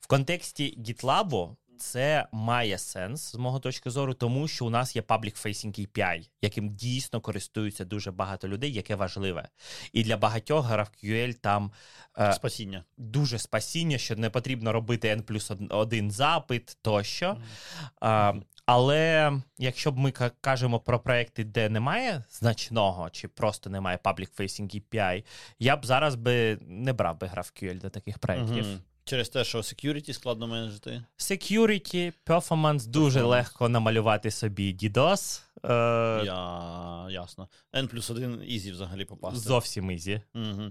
В 0.00 0.06
контексті 0.06 0.78
GitLab 0.78 1.56
це 1.78 2.26
має 2.32 2.78
сенс 2.78 3.32
з 3.32 3.34
мого 3.34 3.60
точки 3.60 3.90
зору, 3.90 4.14
тому 4.14 4.48
що 4.48 4.66
у 4.66 4.70
нас 4.70 4.96
є 4.96 5.02
public-facing 5.02 5.80
API, 5.80 6.28
яким 6.42 6.74
дійсно 6.74 7.20
користуються 7.20 7.84
дуже 7.84 8.10
багато 8.10 8.48
людей, 8.48 8.72
яке 8.72 8.94
важливе. 8.94 9.48
І 9.92 10.02
для 10.04 10.16
багатьох 10.16 10.70
GraphQL 10.70 11.34
там 11.34 11.72
е, 12.18 12.32
Спасіння. 12.32 12.84
дуже 12.96 13.38
спасіння, 13.38 13.98
що 13.98 14.16
не 14.16 14.30
потрібно 14.30 14.72
робити 14.72 15.08
N 15.16 15.22
плюс 15.22 15.50
один 15.70 16.10
запит 16.10 16.78
тощо. 16.82 17.36
А, 18.00 18.32
але 18.66 19.32
якщо 19.58 19.92
б 19.92 19.98
ми 19.98 20.12
кажемо 20.40 20.80
про 20.80 21.00
проекти, 21.00 21.44
де 21.44 21.68
немає 21.68 22.24
значного 22.30 23.10
чи 23.10 23.28
просто 23.28 23.70
немає 23.70 23.98
public-facing 24.04 24.82
API, 24.82 25.24
я 25.58 25.76
б 25.76 25.86
зараз 25.86 26.14
би 26.14 26.58
не 26.60 26.92
брав 26.92 27.20
би 27.20 27.26
GraphQL 27.26 27.80
до 27.80 27.90
таких 27.90 28.18
проєктів. 28.18 28.66
Мгм. 28.66 28.80
Через 29.04 29.28
те, 29.28 29.44
що 29.44 29.58
security 29.58 30.12
складно 30.12 30.46
менеджити. 30.46 31.04
Security, 31.18 32.12
performance 32.26 32.86
дуже 32.86 33.20
Performance. 33.20 33.26
легко 33.26 33.68
намалювати 33.68 34.30
собі 34.30 34.74
DDoS. 34.74 35.42
Е, 35.64 36.24
Я... 36.24 37.06
Ясно. 37.10 37.48
N 37.74 37.86
плюс 37.86 38.10
1 38.10 38.42
easy 38.46 38.72
взагалі 38.72 39.04
попасти. 39.04 39.38
Зовсім 39.40 39.90
easy. 39.90 40.20
Угу. 40.34 40.70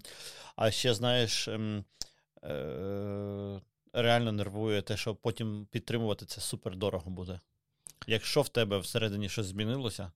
А 0.55 0.71
ще, 0.71 0.93
знаєш, 0.93 1.47
ем, 1.47 1.85
е, 2.43 3.61
реально 3.93 4.31
нервує 4.31 4.81
те, 4.81 4.97
що 4.97 5.15
потім 5.15 5.67
підтримувати 5.71 6.25
це 6.25 6.41
супер 6.41 6.75
дорого 6.75 7.11
буде. 7.11 7.39
Якщо 8.07 8.41
в 8.41 8.49
тебе 8.49 8.77
всередині 8.77 9.29
щось 9.29 9.45
змінилося, 9.45 10.11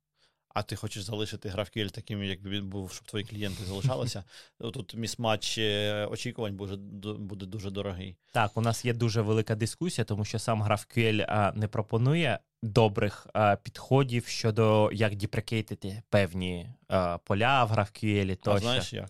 а 0.58 0.64
ти 0.64 0.76
хочеш 0.76 1.04
залишити 1.04 1.50
GraphQL 1.50 1.92
таким, 1.92 2.24
як 2.24 2.44
він 2.44 2.68
був, 2.68 2.92
щоб 2.92 3.08
твої 3.08 3.26
клієнти 3.26 3.66
залишалися, 3.66 4.24
то 4.60 4.72
тут 4.72 4.96
mismatch 4.96 5.58
е, 5.58 6.06
очікувань 6.06 6.56
буде, 6.56 6.76
буде 7.14 7.46
дуже 7.46 7.72
дорогий. 7.72 8.18
Так, 8.32 8.58
у 8.58 8.62
нас 8.62 8.86
є 8.86 8.94
дуже 8.94 9.22
велика 9.22 9.56
дискусія, 9.56 10.06
тому 10.06 10.26
що 10.26 10.40
сам 10.40 10.64
GraphQL 10.64 11.26
а, 11.28 11.52
не 11.56 11.68
пропонує 11.68 12.40
добрих 12.64 13.28
а, 13.34 13.56
підходів 13.56 14.28
щодо 14.28 14.90
як 14.94 15.16
депрекейтити 15.16 16.02
певні 16.10 16.70
а, 16.88 17.18
поля 17.18 17.64
в 17.64 17.72
GraphQL 17.72 18.38
А 18.46 18.60
знаєш 18.60 18.94
як? 18.94 19.10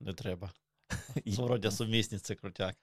Не 0.00 0.12
треба. 0.12 0.50
І- 1.24 1.32
Зворотня 1.32 1.70
сумісність 1.70 2.24
це 2.24 2.34
крутяк. 2.34 2.76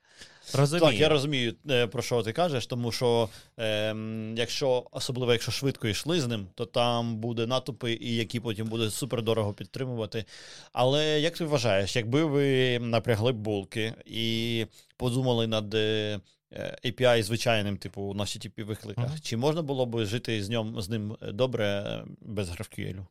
Розумію. 0.54 0.92
Так, 0.92 1.00
я 1.00 1.10
розумію, 1.10 1.56
е, 1.70 1.88
про 1.88 2.02
що 2.02 2.24
ти 2.24 2.34
кажеш, 2.34 2.68
тому 2.68 2.92
що 2.92 3.30
ем, 3.58 4.38
якщо, 4.38 4.88
особливо 4.92 5.32
якщо 5.34 5.52
швидко 5.52 5.88
йшли 5.88 6.22
з 6.22 6.28
ним, 6.28 6.48
то 6.56 6.66
там 6.66 7.16
буде 7.18 7.48
натовпи, 7.48 7.94
і 7.94 8.16
які 8.16 8.40
потім 8.40 8.68
буде 8.68 8.90
супер 8.90 9.22
дорого 9.22 9.54
підтримувати. 9.54 10.26
Але 10.74 11.20
як 11.22 11.38
ти 11.38 11.46
вважаєш, 11.46 11.96
якби 11.96 12.24
ви 12.26 12.80
напрягли 12.80 13.32
булки 13.32 13.94
і 14.06 14.66
подумали 14.98 15.48
над 15.48 15.74
е, 15.74 16.20
е, 16.54 16.78
API 16.86 17.24
звичайним, 17.24 17.78
типу 17.78 18.14
на 18.14 18.24
http 18.24 18.64
викликах, 18.64 19.06
Мгм. 19.10 19.18
чи 19.22 19.38
можна 19.38 19.62
було 19.62 19.86
б 19.86 20.06
жити 20.06 20.44
з 20.44 20.50
ним, 20.50 20.82
з 20.82 20.90
ним 20.90 21.18
добре 21.22 21.66
е, 21.66 22.04
без 22.22 22.50
GraphQL? 22.50 23.06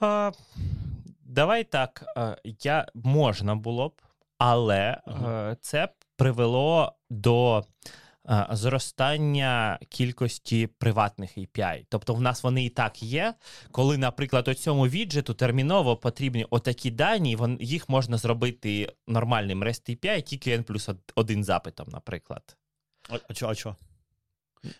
А, 0.00 0.30
давай 1.30 1.64
так, 1.64 2.04
я, 2.60 2.86
можна 2.94 3.54
було 3.54 3.88
б, 3.88 4.02
але 4.38 5.00
е, 5.08 5.56
це 5.60 5.88
привело 6.16 6.92
до 7.10 7.64
е, 8.30 8.46
зростання 8.50 9.78
кількості 9.88 10.66
приватних 10.66 11.38
API. 11.38 11.86
Тобто 11.88 12.14
в 12.14 12.20
нас 12.20 12.42
вони 12.42 12.64
і 12.64 12.68
так 12.68 13.02
є. 13.02 13.34
Коли, 13.70 13.98
наприклад, 13.98 14.48
у 14.48 14.54
цьому 14.54 14.88
віджиту 14.88 15.34
терміново 15.34 15.96
потрібні 15.96 16.46
отакі 16.50 16.90
дані, 16.90 17.38
їх 17.60 17.88
можна 17.88 18.16
зробити 18.16 18.92
нормальним 19.06 19.64
REST 19.64 19.90
API, 19.90 20.22
тільки 20.22 20.58
N 20.58 20.62
плюс 20.62 20.88
один 21.14 21.44
запитом, 21.44 21.88
наприклад. 21.88 22.56
А, 23.10 23.18
а 23.28 23.34
чо, 23.34 23.48
а 23.48 23.54
чо? 23.54 23.76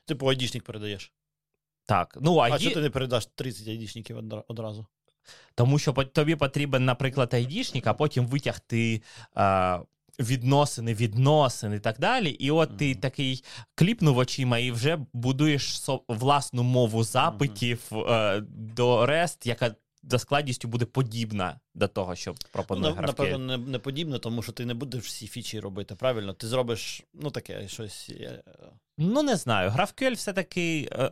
Типу 0.05 0.27
айдішник 0.27 0.65
передаєш. 0.65 1.13
Так, 1.85 2.19
ну 2.21 2.37
А 2.39 2.43
а, 2.43 2.59
чого 2.59 2.69
є- 2.69 2.75
ти 2.75 2.81
не 2.81 2.91
передаш 2.91 3.27
30 3.27 3.69
айдішників 3.69 4.17
одразу? 4.49 4.87
Тому 5.55 5.79
що 5.79 5.93
тобі 5.93 6.37
потрібен, 6.37 6.85
наприклад, 6.85 7.35
айдішник, 7.35 7.87
а 7.87 7.95
потім 7.95 8.27
витягти 8.27 9.03
Е, 9.37 9.81
відносини, 10.21 10.95
відносини 10.95 11.77
і 11.77 11.79
так 11.79 11.99
далі. 11.99 12.31
І 12.31 12.51
от 12.51 12.77
ти 12.77 12.91
Мгм. 12.91 13.01
такий 13.01 13.45
кліпнув 13.75 14.19
очима 14.19 14.59
і 14.59 14.71
вже 14.71 14.99
будуєш 15.13 15.83
власну 16.09 16.63
мову 16.63 17.05
запитів 17.05 17.81
е, 17.93 18.41
до 18.51 19.07
REST, 19.07 19.49
яка 19.49 19.75
за 20.03 20.19
складністю 20.19 20.69
буде 20.69 20.85
подібна 20.85 21.61
до 21.75 21.89
того, 21.89 22.15
що 22.17 22.31
Ну, 22.31 22.37
пропонує 22.53 22.95
на- 22.95 23.01
GraphQL. 23.01 23.07
напевно, 23.07 23.39
не, 23.39 23.57
не 23.59 23.79
подібно, 23.79 24.19
тому 24.19 24.43
що 24.43 24.53
ти 24.53 24.67
не 24.67 24.75
будеш 24.75 25.05
всі 25.05 25.27
фічі 25.27 25.61
робити, 25.61 25.95
правильно? 25.95 26.33
Ти 26.33 26.47
зробиш, 26.49 27.03
ну, 27.15 27.31
таке 27.31 27.69
щось 27.69 28.11
е, 28.11 28.43
Ну, 28.99 29.23
не 29.23 29.37
знаю. 29.37 29.71
GraphQL 29.71 30.15
все-таки 30.15 30.89
е, 30.93 31.11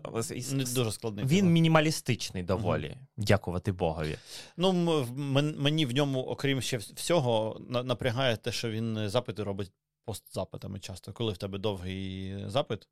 не 0.53 0.65
дуже 0.65 0.93
складне. 0.93 1.23
він 1.23 1.29
тіло. 1.29 1.49
мінімалістичний 1.49 2.43
доволі, 2.43 2.97
дякувати 3.17 3.73
Богові. 3.73 4.17
Ну, 4.57 4.73
мені 5.59 5.87
в 5.87 5.95
ньому, 5.95 6.21
окрім 6.23 6.63
ще 6.63 6.77
всього, 6.79 7.61
на- 7.69 7.83
напрягає 7.83 8.37
те, 8.37 8.53
що 8.53 8.71
він 8.71 8.97
е, 8.97 9.09
запити 9.09 9.43
робить 9.43 9.73
постзапитами 10.05 10.79
часто. 10.81 11.13
Коли 11.13 11.33
в 11.33 11.37
тебе 11.37 11.59
довгий 11.59 12.35
запит, 12.47 12.89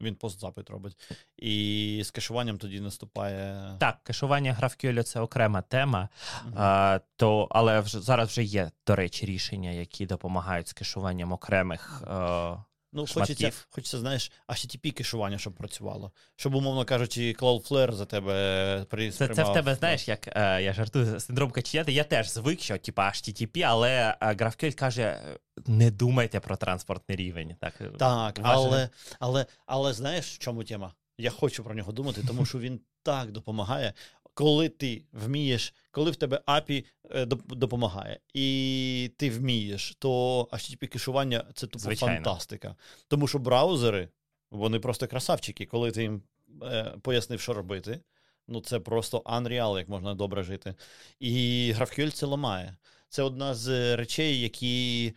він 0.00 0.14
постзапит 0.14 0.70
робить. 0.70 0.96
І 1.36 2.02
з 2.04 2.10
кешуванням 2.10 2.58
тоді 2.58 2.80
наступає. 2.80 3.70
Так, 3.78 3.98
кешування 4.04 4.56
GraphQL– 4.60 5.02
це 5.02 5.20
окрема 5.20 5.62
тема. 5.62 6.08
Мгм. 6.44 6.54
А, 6.56 7.00
то, 7.16 7.48
але 7.50 7.80
вже 7.80 8.00
зараз 8.00 8.28
вже 8.28 8.42
є, 8.42 8.70
до 8.86 8.96
речі, 8.96 9.26
рішення, 9.26 9.70
які 9.70 10.06
допомагають 10.06 10.68
з 10.68 10.72
кешуванням 10.72 11.32
окремих 11.32 12.02
е, 12.06 12.56
Ну, 12.92 13.06
шматків. 13.06 13.36
хочеться, 13.36 13.66
хочеться, 13.70 13.98
знаєш, 13.98 14.32
HTTP 14.48 14.90
кешування, 14.90 15.38
щоб 15.38 15.52
працювало. 15.52 16.12
Щоб, 16.36 16.54
умовно 16.54 16.84
кажучи, 16.84 17.36
Cloudflare 17.38 17.92
за 17.92 18.06
тебе 18.06 18.86
при 18.90 19.10
Це, 19.10 19.28
це 19.28 19.44
в 19.44 19.52
тебе, 19.52 19.74
знаєш, 19.74 20.08
як 20.08 20.28
е, 20.36 20.62
я 20.62 20.72
жартую, 20.72 21.20
синдром 21.20 21.50
каченята. 21.50 21.92
Я 21.92 22.04
теж 22.04 22.30
звик, 22.30 22.60
що 22.60 22.78
типа 22.78 23.08
HTTP, 23.08 23.62
але 23.62 24.16
е, 24.20 24.26
GraphQL 24.34 24.74
каже: 24.74 25.02
е, 25.02 25.38
не 25.66 25.90
думайте 25.90 26.40
про 26.40 26.56
транспортний 26.56 27.16
рівень. 27.16 27.56
Так, 27.60 27.74
е, 27.80 27.90
Так, 27.98 28.38
важливо. 28.38 28.66
але, 28.66 28.88
але, 29.18 29.46
але 29.66 29.92
знаєш, 29.92 30.34
в 30.34 30.38
чому 30.38 30.64
тема? 30.64 30.94
Я 31.18 31.30
хочу 31.30 31.64
про 31.64 31.74
нього 31.74 31.92
думати, 31.92 32.22
тому 32.26 32.46
що 32.46 32.58
він 32.58 32.80
так 33.02 33.32
допомагає, 33.32 33.92
коли 34.40 34.68
ти 34.68 35.02
вмієш, 35.12 35.74
коли 35.90 36.10
в 36.10 36.16
тебе 36.16 36.42
API 36.46 36.84
е, 37.10 37.26
допомагає, 37.48 38.20
і 38.34 39.10
ти 39.16 39.30
вмієш, 39.30 39.96
то 39.98 40.42
HTTP 40.52 40.86
кешування 40.86 41.44
це 41.54 41.66
тупо 41.66 41.78
Звичайно. 41.78 42.14
фантастика. 42.14 42.76
Тому 43.08 43.28
що 43.28 43.38
браузери, 43.38 44.08
вони 44.50 44.80
просто 44.80 45.06
красавчики, 45.06 45.66
коли 45.66 45.90
ти 45.90 46.02
їм 46.02 46.22
е, 46.62 46.94
пояснив, 47.02 47.40
що 47.40 47.52
робити. 47.54 48.00
Ну, 48.48 48.60
це 48.60 48.80
просто 48.80 49.18
unreal, 49.18 49.78
як 49.78 49.88
можна 49.88 50.14
добре 50.14 50.42
жити. 50.42 50.74
І 51.20 51.74
GraphQL 51.78 52.10
це 52.10 52.26
ламає. 52.26 52.76
Це 53.08 53.22
одна 53.22 53.54
з 53.54 53.96
речей, 53.96 54.40
які 54.40 55.14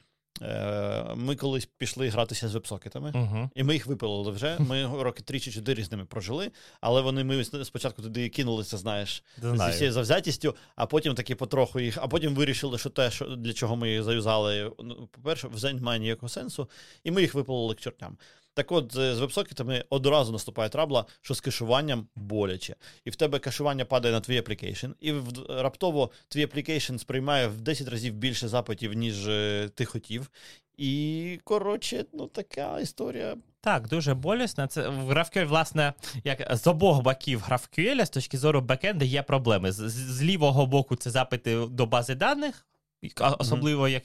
ми 1.16 1.36
колись 1.36 1.66
пішли 1.66 2.10
гратися 2.10 2.48
з 2.48 2.54
вебсокетами. 2.54 3.12
Угу. 3.16 3.50
І 3.56 3.64
ми 3.64 3.74
їх 3.74 3.86
випилили 3.86 4.32
вже. 4.32 4.58
Ми 4.60 5.04
роки 5.04 5.24
три 5.24 5.40
чи 5.40 5.52
чотири 5.52 5.84
з 5.84 5.92
ними 5.92 6.06
прожили, 6.06 6.52
але 6.82 7.02
вони 7.02 7.24
ми 7.24 7.44
спочатку 7.44 8.02
туди 8.02 8.30
кинулися, 8.30 8.78
знаєш, 8.78 9.24
зі 9.42 9.56
Знаю. 9.56 9.72
всією 9.72 9.94
завзятістю, 9.94 10.56
а 10.76 10.86
потім 10.86 11.16
таки 11.16 11.36
потроху 11.36 11.80
їх, 11.80 11.98
а 12.02 12.08
потім 12.08 12.36
вирішили, 12.36 12.78
що 12.78 12.90
те, 12.90 13.12
що 13.12 13.26
для 13.26 13.54
чого 13.54 13.76
ми 13.76 13.90
їх 13.90 14.04
заюзали, 14.04 14.72
ну, 14.80 15.10
по-перше, 15.12 15.48
вже 15.48 15.74
немає 15.74 16.00
ніякого 16.00 16.30
сенсу, 16.30 16.70
і 17.04 17.12
ми 17.12 17.22
їх 17.22 17.34
випилили 17.34 17.76
к 17.76 17.82
чортям. 17.82 18.18
Так 18.56 18.72
от, 18.72 18.93
з 18.93 19.16
з 19.16 19.20
вебсокетами 19.20 19.84
одразу 19.89 20.32
наступає 20.32 20.70
трабла, 20.70 21.06
що 21.22 21.34
з 21.34 21.41
кешуванням 21.41 22.08
боляче. 22.16 22.76
І 23.06 23.10
в 23.10 23.16
тебе 23.16 23.39
кешування 23.39 23.86
падає 23.86 24.14
на 24.14 24.20
твій 24.22 24.38
application, 24.38 24.88
і 24.99 25.12
в- 25.12 25.62
раптово 25.62 26.12
твій 26.28 26.43
application 26.44 26.98
сприймає 26.97 27.47
в 27.47 27.62
10 27.62 27.88
разів 27.88 28.14
більше 28.14 28.47
запитів, 28.47 28.93
ніж 28.93 29.28
е, 29.28 29.70
ти 29.76 29.86
хотів. 29.86 30.32
І, 30.78 31.39
коротше, 31.43 32.06
ну 32.14 32.28
така 32.28 32.80
історія. 32.80 33.36
Так, 33.62 33.88
дуже 33.88 34.14
болісно. 34.14 34.68
Це 34.68 34.89
в 34.89 35.12
GraphQL, 35.12 35.45
власне, 35.45 35.93
як 36.24 36.56
з 36.56 36.68
обох 36.68 37.01
боків 37.01 37.43
GraphQL, 37.49 38.06
з 38.06 38.10
точки 38.10 38.38
зору 38.38 38.62
бекенду, 38.62 39.06
є 39.06 39.24
проблеми. 39.24 39.72
З- 39.72 39.89
з 39.89 40.24
лівого 40.24 40.66
боку 40.66 40.95
це 40.95 41.10
запити 41.10 41.66
до 41.70 41.86
бази 41.86 42.16
даних. 42.16 42.66
Особливо, 43.39 43.88
як, 43.88 44.04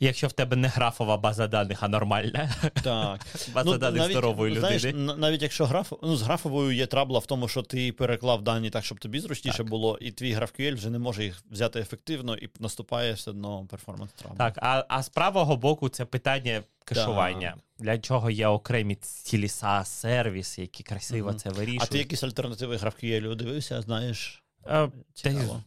якщо 0.00 0.26
в 0.28 0.32
тебе 0.32 0.56
не 0.56 0.68
графова 0.68 1.16
база 1.16 1.46
даних, 1.46 1.82
а 1.82 1.88
нормальна 1.88 2.50
Так. 2.82 3.26
база 3.54 3.78
даних 3.78 4.10
здорової 4.10 4.54
людини. 4.54 4.78
знаєш, 4.78 4.94
навіть 5.18 5.42
якщо 5.42 5.66
граф, 5.66 5.92
ну, 6.02 6.16
з 6.16 6.22
графовою 6.22 6.72
є 6.72 6.86
трабла 6.86 7.18
в 7.18 7.26
тому, 7.26 7.48
що 7.48 7.62
ти 7.62 7.92
переклав 7.92 8.42
дані 8.42 8.70
так, 8.70 8.84
щоб 8.84 8.98
тобі 8.98 9.20
зручніше 9.20 9.58
Так. 9.58 9.68
було, 9.68 9.98
і 10.00 10.10
твій 10.10 10.36
GraphQL 10.36 10.74
вже 10.74 10.90
не 10.90 10.98
може 10.98 11.24
їх 11.24 11.42
взяти 11.50 11.80
ефективно, 11.80 12.36
і 12.36 12.48
наступає 12.60 13.12
все 13.12 13.30
одно 13.30 13.66
перформанс 13.70 14.12
трабла. 14.12 14.36
Так, 14.38 14.58
а, 14.62 14.84
а 14.88 15.02
з 15.02 15.08
правого 15.08 15.56
боку 15.56 15.88
це 15.88 16.04
питання 16.04 16.62
кешування. 16.84 17.54
Для 17.78 17.98
чого 17.98 18.30
є 18.30 18.46
окремі 18.46 18.94
цілі 18.94 19.46
SaaS 19.46 19.84
сервіси, 19.84 20.60
які 20.60 20.82
красиво 20.82 21.28
Мгм. 21.28 21.38
це 21.38 21.50
А 21.80 21.86
ти 21.86 21.98
якісь 21.98 22.22
альтернативи 22.22 22.76
GraphQL 22.76 23.36
дивився, 23.36 23.82
знаєш? 23.82 24.42
Е, 24.66 24.88
Цікаво. 25.14 25.62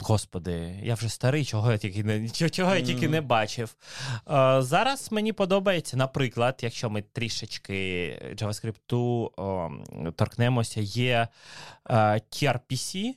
Господи, 0.00 0.80
я 0.82 0.94
вже 0.94 1.08
старий, 1.08 1.44
чого 1.44 1.72
я 1.72 1.78
тільки 1.78 2.04
не 2.04 2.28
чого, 2.30 2.74
я 2.74 2.82
тільки 2.82 3.08
не 3.08 3.20
бачив. 3.20 3.76
Е, 4.30 4.62
зараз 4.62 5.12
мені 5.12 5.32
подобається, 5.32 5.96
наприклад, 5.96 6.58
якщо 6.62 6.90
ми 6.90 7.02
трішечки 7.02 8.10
JavaScript 8.34 10.12
торкнемося, 10.16 10.80
є 10.80 11.28
е, 11.90 11.94
TRPC. 12.30 13.14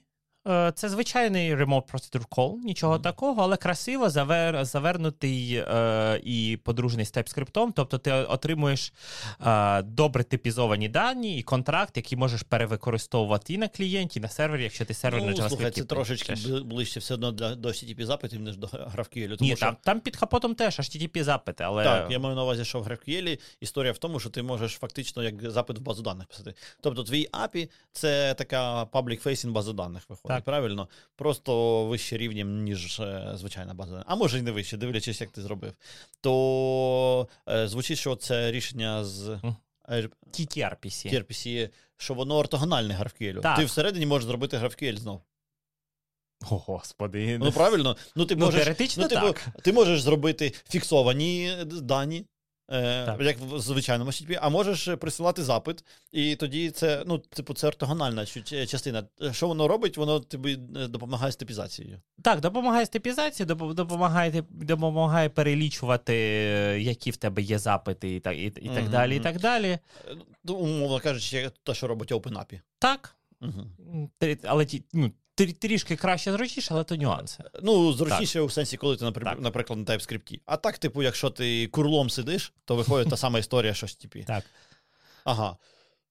Е, 0.48 0.72
Це 0.76 0.90
звичайний 0.90 1.56
Remote 1.56 1.92
Procedure 1.92 2.28
Call, 2.28 2.54
нічого 2.64 3.00
такого, 3.00 3.42
але 3.42 3.58
красиво 3.58 4.10
завер, 4.10 4.66
завернутий 4.66 5.54
е, 5.56 6.22
і 6.24 6.60
подружений 6.64 7.06
з 7.06 7.14
TypeScript. 7.14 7.72
Тобто 7.76 7.98
ти 7.98 8.12
отримуєш 8.12 8.94
е, 9.46 9.82
добре 9.82 10.24
типізовані 10.24 10.90
дані 10.90 11.38
і 11.38 11.44
контракт, 11.44 11.98
який 11.98 12.18
можеш 12.18 12.44
перевикористовувати 12.44 13.54
і 13.54 13.58
на 13.58 13.68
клієнті, 13.68 14.20
і 14.20 14.22
на 14.22 14.30
сервері, 14.30 14.64
якщо 14.64 14.86
ти 14.86 14.94
сервер 14.94 15.22
на 15.22 15.32
Ну, 15.32 15.38
JavaScript. 15.38 15.48
слухай, 15.50 15.72
це 15.72 15.84
трошечки 15.84 16.36
ближче 16.66 17.00
все 17.00 17.14
одно 17.14 17.32
для, 17.32 17.56
до 17.56 17.70
HTTP 17.70 18.06
запитів, 18.06 18.42
ніж 18.42 18.58
до 18.58 18.68
GraphQL. 18.68 19.38
Тому 19.38 19.50
Ні, 19.50 19.56
що... 19.56 19.66
там, 19.66 19.78
там 19.84 20.00
під 20.00 20.16
капотом 20.16 20.56
теж 20.56 20.80
HTTP 20.80 21.24
запити, 21.24 21.64
але 21.64 21.84
Так, 21.84 22.12
я 22.12 22.20
маю 22.20 22.36
на 22.36 22.44
увазі, 22.44 22.66
що 22.66 22.80
в 22.80 22.88
GraphQL 22.88 23.40
історія 23.62 23.92
в 23.92 23.98
тому, 23.98 24.20
що 24.20 24.30
ти 24.30 24.44
можеш 24.44 24.72
фактично 24.74 25.24
як 25.24 25.52
запит 25.52 25.78
в 25.78 25.82
базу 25.82 26.04
даних 26.04 26.28
писати. 26.28 26.54
Тобто 26.82 27.04
твій 27.04 27.28
API— 27.28 27.70
це 27.92 28.34
така 28.34 28.84
public-facing 28.84 29.52
база 29.52 29.74
даних 29.74 30.04
виходить, 30.10 30.37
Так. 30.37 30.37
Правильно? 30.44 30.90
Просто 31.16 31.84
вище 31.86 32.18
рівнем, 32.18 32.64
ніж 32.64 33.00
е, 33.00 33.32
звичайна 33.36 33.74
база. 33.74 34.04
А 34.08 34.16
може 34.16 34.40
й 34.40 34.42
не 34.42 34.52
вище, 34.52 34.78
дивлячись, 34.78 35.22
як 35.22 35.30
ти 35.30 35.42
зробив. 35.42 35.74
То 36.22 37.28
е, 37.50 37.68
звучить, 37.68 37.98
що 37.98 38.16
це 38.16 38.52
рішення 38.52 39.04
з 39.04 39.30
е, 39.90 40.10
TTRPC. 40.32 41.14
TRPC, 41.14 41.70
що 41.98 42.14
воно 42.14 42.36
ортогональне 42.38 42.94
GraphQL. 42.94 43.42
Так. 43.42 43.58
Ти 43.58 43.66
всередині 43.66 44.06
можеш 44.06 44.28
зробити 44.28 44.58
GraphQL 44.58 44.98
знов. 44.98 45.22
О, 46.50 46.58
господи. 46.58 47.38
Ну 47.38 47.52
правильно, 47.52 47.98
ну 48.16 48.26
ти 48.26 48.36
Ну, 48.36 48.46
можеш 48.46 48.68
ну, 48.98 49.08
типу, 49.08 49.22
так. 49.22 49.48
Ти 49.62 49.74
можеш 49.74 50.02
зробити 50.02 50.54
фіксовані 50.70 51.58
дані, 51.66 52.18
е, 52.18 52.24
Так. 52.70 53.22
як 53.22 53.38
в 53.40 53.60
звичайному 53.60 54.12
HTTP, 54.12 54.40
а 54.42 54.50
можеш 54.50 54.96
присилати 55.00 55.44
запит, 55.44 55.86
і 56.12 56.36
тоді 56.36 56.70
це, 56.70 57.04
ну, 57.08 57.18
типу, 57.18 57.54
це 57.54 57.68
ортогональна 57.68 58.26
частина. 58.68 59.04
Що 59.32 59.48
воно 59.48 59.68
робить? 59.68 59.98
Воно 59.98 60.20
тобі 60.20 60.60
е, 60.78 60.88
допомагає 60.88 61.32
з 61.32 61.36
типізацією. 61.36 62.02
Так, 62.22 62.40
допомагає 62.42 62.86
з 62.86 62.90
типізації, 62.90 63.48
доп- 63.48 63.74
допомагає, 63.74 64.44
допомагає 64.50 65.30
перелічувати, 65.30 66.14
е, 66.16 66.80
які 66.82 67.12
в 67.12 67.18
тебе 67.18 67.42
є 67.42 67.60
запити, 67.60 68.16
і 68.16 68.20
так, 68.20 68.38
і, 68.38 68.44
і 68.46 68.50
так 68.50 68.82
Мгм, 68.84 68.92
далі. 68.92 69.16
і 69.16 69.20
так 69.20 69.40
далі. 69.40 69.68
Е, 69.68 69.80
Ну, 70.44 70.54
умовно 70.56 71.00
кажучи, 71.00 71.52
те, 71.64 71.74
що 71.74 71.88
робить 71.88 72.12
OpenAPI. 72.12 72.60
Так, 72.80 73.16
Угу. 73.42 74.10
але 74.44 74.66
ті- 74.66 74.84
ну, 74.94 75.12
трішки 75.46 75.96
краще 75.96 76.32
зручніше, 76.32 76.68
але 76.72 76.84
то 76.84 76.96
нюанси. 76.96 77.44
Ну, 77.64 77.94
зручніше 77.94 78.42
у 78.42 78.50
сенсі, 78.50 78.78
коли 78.78 78.98
ти, 78.98 79.06
наприклад, 79.06 79.38
наприклад, 79.42 79.80
на 79.80 79.86
TypeScript. 79.86 80.40
А 80.46 80.58
так, 80.58 80.78
типу, 80.78 81.04
якщо 81.04 81.30
ти 81.30 81.68
курлом 81.68 82.10
сидиш, 82.10 82.54
то 82.66 82.76
виходить 82.76 83.10
та 83.10 83.18
сама 83.18 83.40
історія, 83.40 83.74
що 83.74 83.86
HTTP. 83.88 84.26
Так. 84.26 84.44
Ага. 85.24 85.58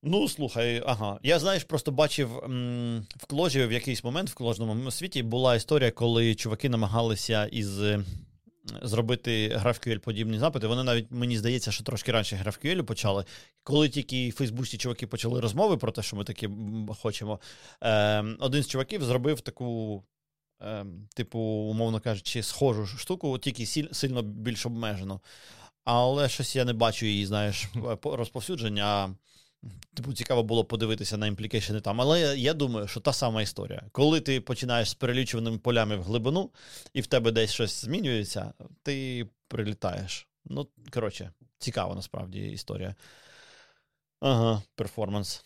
Ну, 0.02 0.28
слухай, 0.28 0.82
ага. 0.86 1.18
Я, 1.22 1.38
знаєш, 1.38 1.64
просто 1.64 1.90
бачив 1.92 2.38
м, 2.44 3.06
в 3.16 3.26
кложі 3.26 3.66
в 3.66 3.72
якийсь 3.72 4.04
момент 4.04 4.30
в 4.30 4.34
кложному 4.34 4.90
світі 4.90 5.22
була 5.22 5.54
історія, 5.54 5.90
коли 5.90 6.34
чуваки 6.34 6.68
намагалися 6.68 7.46
із. 7.46 7.80
Е, 8.72 8.78
Зробити 8.82 9.48
GraphQL 9.56 9.98
подібні 9.98 10.38
запити. 10.38 10.66
Вони 10.66 10.84
навіть, 10.84 11.06
мені 11.10 11.38
здається, 11.38 11.72
що 11.72 11.84
трошки 11.84 12.12
раніше 12.12 12.42
GraphQL 12.44 12.82
почали. 12.82 13.24
Коли 13.62 13.88
тільки 13.88 14.30
фейсбучні 14.30 14.78
чуваки 14.78 15.06
почали 15.06 15.40
розмови 15.40 15.76
про 15.76 15.92
те, 15.92 16.02
що 16.02 16.16
ми 16.16 16.24
таке 16.24 16.50
хочемо, 17.00 17.40
е, 17.82 18.24
один 18.40 18.62
з 18.62 18.68
чуваків 18.68 19.04
зробив 19.04 19.40
таку, 19.40 20.02
е, 20.62 20.86
типу, 21.14 21.38
умовно 21.38 22.00
кажучи, 22.00 22.42
схожу 22.42 22.86
штуку, 22.86 23.38
тільки 23.38 23.62
сіль- 23.66 23.92
сильно 23.92 24.22
більш 24.22 24.66
обмежену. 24.66 25.20
Але 25.84 26.28
щось 26.28 26.56
я 26.56 26.64
не 26.64 26.72
бачу 26.72 27.06
її, 27.06 27.26
знаєш, 27.26 27.64
по- 28.00 28.16
розповсюдження. 28.16 29.14
Типу, 29.94 30.12
цікаво 30.12 30.42
було 30.42 30.64
подивитися 30.64 31.16
на 31.16 31.26
імплікейшени 31.26 31.80
там. 31.80 32.00
Але 32.00 32.38
я, 32.38 32.54
думаю, 32.54 32.88
що 32.88 33.00
та 33.00 33.12
сама 33.12 33.42
історія. 33.42 33.82
Коли 33.92 34.20
ти 34.20 34.40
починаєш 34.40 34.90
з 34.90 34.94
перелічуваними 34.94 35.58
полями 35.58 35.96
в 35.96 36.02
глибину, 36.02 36.50
і 36.92 37.00
в 37.00 37.06
тебе 37.06 37.30
десь 37.30 37.52
щось 37.52 37.84
змінюється, 37.84 38.52
ти 38.82 39.26
прилітаєш. 39.48 40.28
Ну, 40.44 40.66
коротше, 40.90 41.30
цікава 41.58 41.94
насправді 41.94 42.40
історія. 42.40 42.94
Ага, 44.20 44.62
перформанс. 44.74 45.44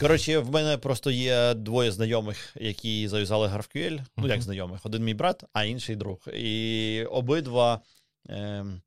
Коротше, 0.00 0.38
в 0.38 0.50
мене 0.50 0.78
просто 0.78 1.10
є 1.10 1.54
двоє 1.54 1.92
знайомих, 1.92 2.56
які 2.60 3.08
заюзали 3.08 3.48
GraphQL. 3.48 4.00
Ну, 4.16 4.28
як 4.28 4.42
знайомих, 4.42 4.86
один 4.86 5.04
мій 5.04 5.14
брат, 5.14 5.44
а 5.52 5.64
інший 5.64 5.96
друг. 5.96 6.18
І 6.34 7.04
обидва. 7.10 7.80
Ем, 8.28 8.82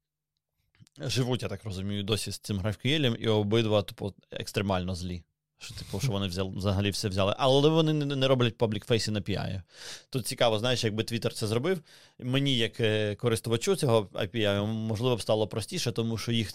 живуть, 0.99 1.43
я 1.43 1.49
так 1.49 1.63
розумію, 1.63 2.03
досі 2.03 2.31
з 2.31 2.37
цим 2.39 2.59
GraphQL, 2.59 3.15
і 3.15 3.27
обидва 3.27 3.81
типу, 3.81 4.13
екстремально 4.31 4.95
злі. 4.95 5.23
Що, 5.57 5.73
типу, 5.75 5.99
що 5.99 6.11
вони 6.11 6.27
взяли, 6.27 6.49
взагалі 6.55 6.89
все 6.89 7.09
взяли. 7.09 7.35
Але 7.37 7.69
вони 7.69 7.93
не, 7.93 8.15
не 8.15 8.27
роблять 8.27 8.57
public 8.57 8.87
facing 8.87 9.17
API. 9.17 9.61
Тут 10.09 10.27
цікаво, 10.27 10.59
знаєш, 10.59 10.83
якби 10.83 11.03
Twitter 11.03 11.33
це 11.33 11.47
зробив, 11.47 11.81
мені, 12.19 12.57
як 12.57 12.79
е, 12.79 13.15
користувачу 13.15 13.75
цього 13.75 14.01
API, 14.01 14.65
можливо 14.65 15.15
б 15.15 15.21
стало 15.21 15.47
простіше, 15.47 15.91
тому 15.91 16.17
що 16.17 16.31
їх 16.31 16.53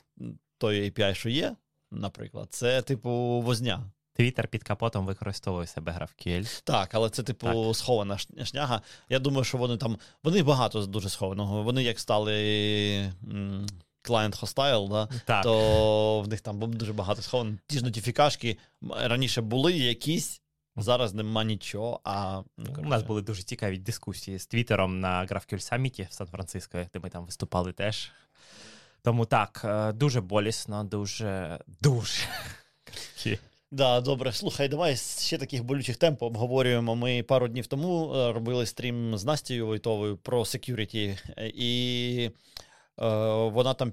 той 0.58 0.90
API, 0.90 1.14
що 1.14 1.28
є, 1.28 1.56
наприклад, 1.90 2.48
це, 2.50 2.82
типу, 2.82 3.10
возня. 3.44 3.90
Твіттер 4.14 4.48
під 4.48 4.62
капотом 4.62 5.06
використовує 5.06 5.66
себе 5.66 5.92
GraphQL. 5.92 6.62
Так, 6.64 6.94
але 6.94 7.10
це, 7.10 7.22
типу, 7.22 7.46
Так. 7.46 7.76
схована 7.76 8.18
шняга. 8.44 8.82
Я 9.08 9.18
думаю, 9.18 9.44
що 9.44 9.58
вони 9.58 9.76
там. 9.76 9.98
Вони 10.22 10.42
багато 10.42 10.86
дуже 10.86 11.08
схованого. 11.08 11.62
Вони 11.62 11.82
як 11.82 12.00
стали. 12.00 12.32
м, 13.32 13.66
client 14.04 14.40
hostile, 14.40 14.88
да, 14.88 15.08
Так. 15.24 15.42
то 15.42 16.20
в 16.20 16.28
них 16.28 16.40
там 16.40 16.72
дуже 16.72 16.92
багато 16.92 17.22
сховано. 17.22 17.58
Ті 17.66 17.78
ж 17.78 17.84
нотифікашки 17.84 18.56
раніше 18.96 19.40
були 19.42 19.72
якісь, 19.72 20.40
зараз 20.76 21.14
нема 21.14 21.44
нічого. 21.44 22.00
А 22.04 22.42
ну, 22.58 22.76
У 22.78 22.88
нас 22.88 23.02
були 23.02 23.22
дуже 23.22 23.42
цікаві 23.42 23.78
дискусії 23.78 24.38
з 24.38 24.46
Твіттером 24.46 25.00
на 25.00 25.26
GraphQL 25.26 25.72
Summit 25.72 26.08
в 26.08 26.12
Сан-Франциско, 26.12 26.78
де 26.94 27.00
ми 27.02 27.10
там 27.10 27.24
виступали 27.24 27.72
теж. 27.72 28.10
Тому 29.02 29.26
так, 29.26 29.62
е, 29.64 29.92
дуже 29.92 30.20
болісно, 30.20 30.84
дуже, 30.84 31.58
дуже. 31.80 32.22
Да, 33.72 34.00
добре. 34.00 34.32
Слухай, 34.32 34.68
давай 34.68 34.96
ще 34.96 35.38
таких 35.38 35.64
болючих 35.64 35.96
тем 35.96 36.16
обговорюємо. 36.20 36.96
Ми 36.96 37.22
пару 37.22 37.48
днів 37.48 37.66
тому 37.66 38.14
е, 38.14 38.32
робили 38.32 38.66
стрім 38.66 39.18
з 39.18 39.24
Настею 39.24 39.66
Войтовою 39.66 40.16
про 40.16 40.40
security, 40.40 41.18
е, 41.36 41.52
і 41.54 42.30
вона 43.52 43.74
там 43.74 43.90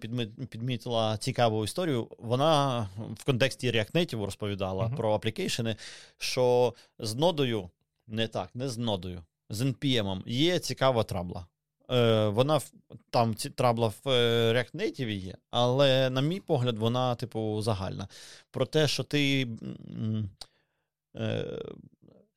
підмітила 0.49 1.17
цікаву 1.17 1.63
історію. 1.63 2.07
Вона 2.17 2.81
в 3.15 3.23
контексті 3.23 3.71
React 3.71 3.91
Native 3.91 4.25
розповідала 4.25 4.85
Мгм. 4.87 4.95
про 4.95 5.13
аплікейшени, 5.13 5.75
що 6.17 6.73
з 6.99 7.15
нодою, 7.15 7.69
не 8.07 8.27
так, 8.27 8.49
не 8.55 8.69
з 8.69 8.77
нодою, 8.77 9.23
з 9.49 9.61
NPM 9.61 10.23
є 10.25 10.59
цікава 10.59 11.03
трабла. 11.03 11.47
Е, 11.91 12.27
вона 12.27 12.59
там 13.09 13.35
ці 13.35 13.49
трабла 13.49 13.87
в 13.87 14.09
е, 14.09 14.53
React 14.53 14.75
Native 14.75 15.09
є, 15.09 15.35
але, 15.51 16.09
на 16.09 16.21
мій 16.21 16.39
погляд, 16.39 16.77
вона, 16.77 17.15
типу, 17.15 17.61
загальна. 17.61 18.07
Про 18.51 18.65
те, 18.65 18.87
що 18.87 19.03
ти 19.03 19.47
е, 21.15 21.45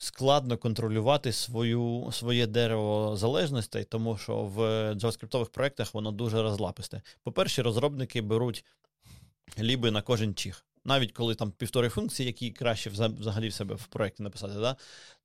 складно 0.03 0.59
контролювати 0.59 1.33
свою, 1.33 2.09
своє 2.13 2.47
дерево 2.47 3.17
залежностей, 3.17 3.85
тому 3.85 4.17
що 4.17 4.37
в 4.37 4.59
JavaScript 4.95 5.51
проєктах 5.51 5.95
воно 5.95 6.13
дуже 6.13 6.43
розлаписте. 6.43 7.03
По-перше, 7.23 7.63
розробники 7.63 8.23
беруть 8.23 8.65
ліби 9.59 9.91
на 9.91 10.03
кожен 10.03 10.35
чих. 10.35 10.67
Навіть 10.85 11.13
коли 11.13 11.35
там 11.35 11.51
півтори 11.51 11.89
функції, 11.89 12.27
які 12.27 12.51
краще 12.51 12.91
вза- 12.91 13.19
взагалі 13.21 13.49
в 13.49 13.53
себе 13.53 13.75
в 13.75 13.87
проєкті 13.87 14.23
написати, 14.23 14.55
да? 14.55 14.77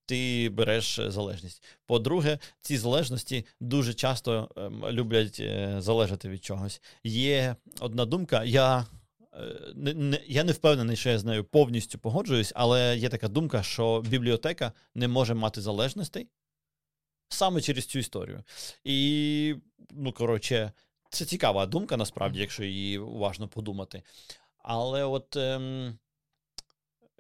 ти 0.06 0.50
береш 0.54 1.00
е, 1.00 1.12
залежність. 1.12 1.64
По-друге, 1.86 2.40
ці 2.62 2.78
залежності 2.78 3.46
дуже 3.60 3.94
часто 3.94 4.50
ем, 4.58 4.86
люблять 4.92 5.38
е, 5.40 5.76
залежати 5.80 6.30
від 6.30 6.44
чогось. 6.46 6.82
Є 7.04 7.56
одна 7.80 8.06
думка, 8.06 8.44
я. 8.44 8.86
Е, 9.36 9.74
Не, 9.76 9.94
не, 9.94 10.22
я 10.28 10.44
не 10.44 10.52
впевнений, 10.52 10.96
що 10.96 11.10
я 11.10 11.20
з 11.20 11.26
нею 11.26 11.44
повністю 11.44 12.00
погоджуюсь, 12.00 12.52
але 12.56 12.98
є 12.98 13.10
така 13.10 13.28
думка, 13.28 13.64
що 13.64 14.02
бібліотека 14.02 14.72
не 14.96 15.08
може 15.08 15.34
мати 15.34 15.62
залежностей 15.62 16.28
саме 17.30 17.62
через 17.62 17.86
цю 17.86 18.00
історію. 18.00 18.44
І, 18.84 19.56
ну, 19.92 20.12
коротше, 20.12 20.72
це 21.10 21.26
цікава 21.26 21.66
думка, 21.66 21.98
насправді, 21.98 22.40
якщо 22.40 22.64
її 22.64 23.00
уважно 23.00 23.48
подумати. 23.48 24.04
Але 24.58 25.04
от 25.04 25.36
ем, 25.36 25.98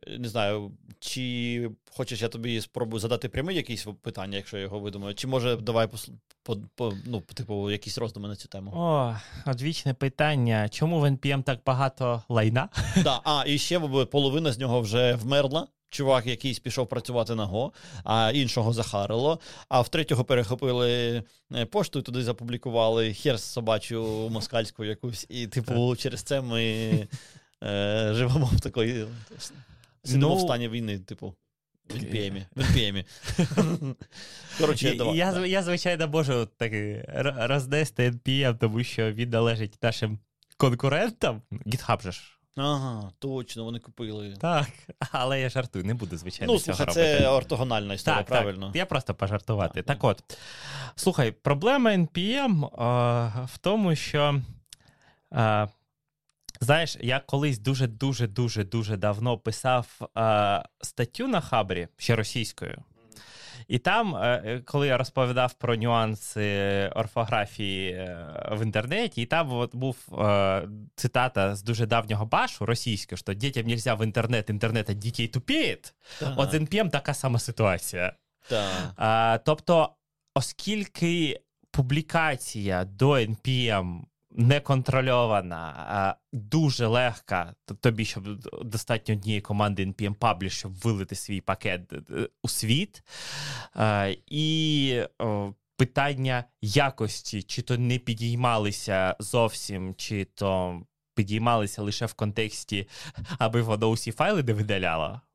не 0.07 0.29
знаю, 0.29 0.71
чи 0.99 1.69
хочеш, 1.91 2.21
я 2.21 2.27
тобі 2.27 2.61
спробую 2.61 2.99
задати 2.99 3.29
пряме 3.29 3.53
якісь 3.53 3.87
питання, 4.01 4.37
якщо 4.37 4.57
я 4.57 4.63
його 4.63 4.79
видумаю, 4.79 5.15
чи 5.15 5.27
може 5.27 5.55
давай 5.55 5.87
пос, 5.87 6.09
по, 6.43 6.57
по, 6.75 6.93
ну, 7.05 7.21
типу, 7.21 7.71
якісь 7.71 7.97
роздуми 7.97 8.27
на 8.27 8.35
цю 8.35 8.47
тему. 8.47 8.71
О, 8.75 9.15
одвічне 9.45 9.93
питання. 9.93 10.69
Чому 10.69 10.99
в 10.99 11.03
NPM 11.03 11.43
так 11.43 11.59
багато 11.65 12.23
лайна? 12.29 12.69
Да, 13.03 13.21
а, 13.23 13.43
і 13.47 13.57
ще 13.57 13.79
половина 14.05 14.51
з 14.51 14.59
нього 14.59 14.81
вже 14.81 15.15
вмерла. 15.15 15.67
Чувак 15.89 16.25
якийсь 16.25 16.59
пішов 16.59 16.87
працювати 16.87 17.35
на 17.35 17.45
Го, 17.45 17.73
а 18.03 18.31
іншого 18.33 18.73
захарило. 18.73 19.39
А 19.69 19.81
в 19.81 19.89
третього 19.89 20.23
перехопили 20.23 21.23
е, 21.55 21.65
пошту 21.65 21.99
і 21.99 22.01
туди 22.01 22.23
запублікували 22.23 23.13
хер 23.13 23.39
собачу 23.39 24.29
москальську 24.31 24.85
якусь. 24.85 25.25
І, 25.29 25.47
типу, 25.47 25.95
через 25.95 26.23
це 26.23 26.41
ми 26.41 26.63
е, 27.63 28.11
живемо 28.13 28.49
в 28.53 28.61
такої 28.61 29.05
сидимо 30.05 30.29
Ну, 30.29 30.35
в 30.35 30.39
стані 30.39 30.69
війни, 30.69 30.99
типу. 30.99 31.35
В 31.89 31.93
NPM. 31.93 32.45
В 32.55 32.59
NPM. 32.61 33.05
Коротше, 34.59 34.89
Я, 34.89 34.95
давай. 34.95 35.17
я, 35.17 35.45
я, 35.45 35.63
звичайно, 35.63 36.07
можу 36.07 36.45
так 36.57 36.71
рознести 37.49 38.11
NPM, 38.11 38.57
тому 38.57 38.83
що 38.83 39.11
він 39.11 39.29
належить 39.29 39.83
нашим 39.83 40.19
конкурентам. 40.57 41.41
GitHub 41.65 42.01
же 42.01 42.11
ж. 42.11 42.21
Ага, 42.57 43.11
точно, 43.19 43.63
вони 43.63 43.79
купили. 43.79 44.35
Так, 44.41 44.67
але 45.11 45.41
я 45.41 45.49
жартую, 45.49 45.85
не 45.85 45.93
буду, 45.93 46.17
звичайно. 46.17 46.53
Ну, 46.53 46.59
цього 46.59 46.77
слухай, 46.77 46.95
робити. 46.95 47.19
це 47.23 47.27
ортогональна 47.29 47.93
історія, 47.93 48.17
Так, 48.17 48.27
правильно. 48.27 48.67
так, 48.67 48.75
я 48.75 48.85
просто 48.85 49.13
пожартувати. 49.15 49.73
Так, 49.81 49.85
Так, 49.85 50.03
ну. 50.03 50.09
от, 50.09 50.37
слухай, 50.95 51.31
проблема 51.31 51.91
NPM 51.91 52.65
е, 52.65 53.45
в 53.53 53.57
тому, 53.57 53.95
що. 53.95 54.41
Е, 55.33 55.67
Знаєш, 56.61 56.97
я 57.01 57.19
колись 57.19 57.59
дуже 57.59 57.87
дуже 57.87 58.27
дуже 58.27 58.63
дуже 58.63 58.97
давно 58.97 59.37
писав 59.37 59.87
е, 60.17 60.63
статтю 60.81 61.27
на 61.27 61.41
Хабрі 61.41 61.87
ще 61.97 62.15
російською. 62.15 62.83
І 63.67 63.79
там, 63.79 64.15
е, 64.15 64.61
коли 64.65 64.87
я 64.87 64.97
розповідав 64.97 65.53
про 65.53 65.75
нюанси 65.75 66.91
орфографії 66.95 67.91
е, 67.91 68.27
в 68.51 68.63
інтернеті, 68.63 69.21
і 69.21 69.25
там 69.25 69.51
от 69.51 69.75
був 69.75 69.97
е, 70.19 70.67
цитата 70.95 71.55
з 71.55 71.63
дуже 71.63 71.85
давнього 71.85 72.25
башу 72.25 72.65
російською, 72.65 73.17
що 73.17 73.33
дітям 73.33 73.67
нельзя 73.67 73.93
в 73.93 74.03
інтернет, 74.03 74.49
інтернет 74.49 74.85
дітей 74.85 75.27
тупіє. 75.27 75.77
От 76.35 76.51
з 76.51 76.53
NPM 76.53 76.89
така 76.89 77.13
сама 77.13 77.39
ситуація. 77.39 78.13
Так. 78.49 79.41
Тобто, 79.45 79.89
оскільки 80.35 81.41
публікація 81.71 82.85
до 82.85 83.11
NPM 83.11 84.01
не 84.37 84.59
контрольована, 84.59 86.15
дуже 86.33 86.87
легка, 86.87 87.53
то- 87.65 87.75
тобі, 87.75 88.05
щоб 88.05 88.23
достатньо 88.63 89.15
однієї 89.15 89.41
команди 89.41 89.85
NPM 89.85 90.15
Publish, 90.15 90.49
щоб 90.49 90.73
вилити 90.73 91.15
свій 91.15 91.41
пакет 91.41 91.93
у 92.43 92.49
світ. 92.49 93.03
І 94.27 95.01
питання 95.77 96.43
якості, 96.61 97.43
чи 97.43 97.61
то 97.61 97.77
не 97.77 97.97
підіймалися 97.97 99.15
зовсім, 99.19 99.95
чи 99.95 100.25
то 100.25 100.81
підіймалися 101.15 101.81
лише 101.81 102.05
в 102.05 102.13
контексті, 102.13 102.87
аби 103.39 103.61
воно 103.61 103.87
усі 103.89 104.11
файли 104.11 104.43
не 104.43 104.53
видаляло? 104.53 105.21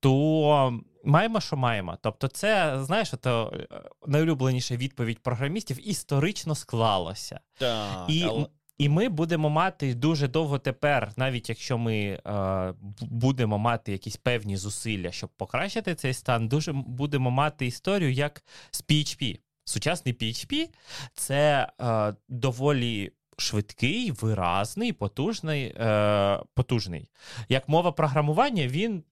то 0.00 0.78
маємо, 1.04 1.40
що 1.40 1.56
маємо. 1.56 1.98
Тобто, 2.02 2.28
це, 2.28 2.78
знаєш, 2.84 3.10
то 3.20 3.52
е, 3.72 3.80
найулюбленіша 4.06 4.76
відповідь 4.76 5.18
програмістів 5.18 5.88
історично 5.88 6.54
склалося. 6.54 7.40
Так, 7.58 8.04
І, 8.08 8.24
але- 8.28 8.46
і 8.78 8.88
ми 8.88 9.08
будемо 9.08 9.50
мати 9.50 9.94
дуже 9.94 10.28
довго 10.28 10.58
тепер, 10.58 11.12
навіть 11.16 11.48
якщо 11.48 11.78
ми 11.78 11.96
е, 12.26 12.74
будемо 13.00 13.58
мати 13.58 13.92
якісь 13.92 14.16
певні 14.16 14.56
зусилля, 14.56 15.12
щоб 15.12 15.30
покращити 15.30 15.94
цей 15.94 16.14
стан, 16.14 16.48
дуже 16.48 16.72
будемо 16.72 17.30
мати 17.30 17.66
історію 17.66 18.12
як 18.12 18.44
з 18.70 18.82
PHP. 18.82 19.38
Сучасний 19.64 20.14
PHP 20.14 20.68
це 21.14 21.68
е, 21.80 22.14
доволі. 22.28 23.12
Швидкий, 23.38 24.10
виразний, 24.10 24.92
потужний, 24.92 25.64
е, 25.64 26.40
потужний. 26.54 27.10
Як 27.48 27.68
мова 27.68 27.92
програмування, 27.92 28.66
він 28.66 29.04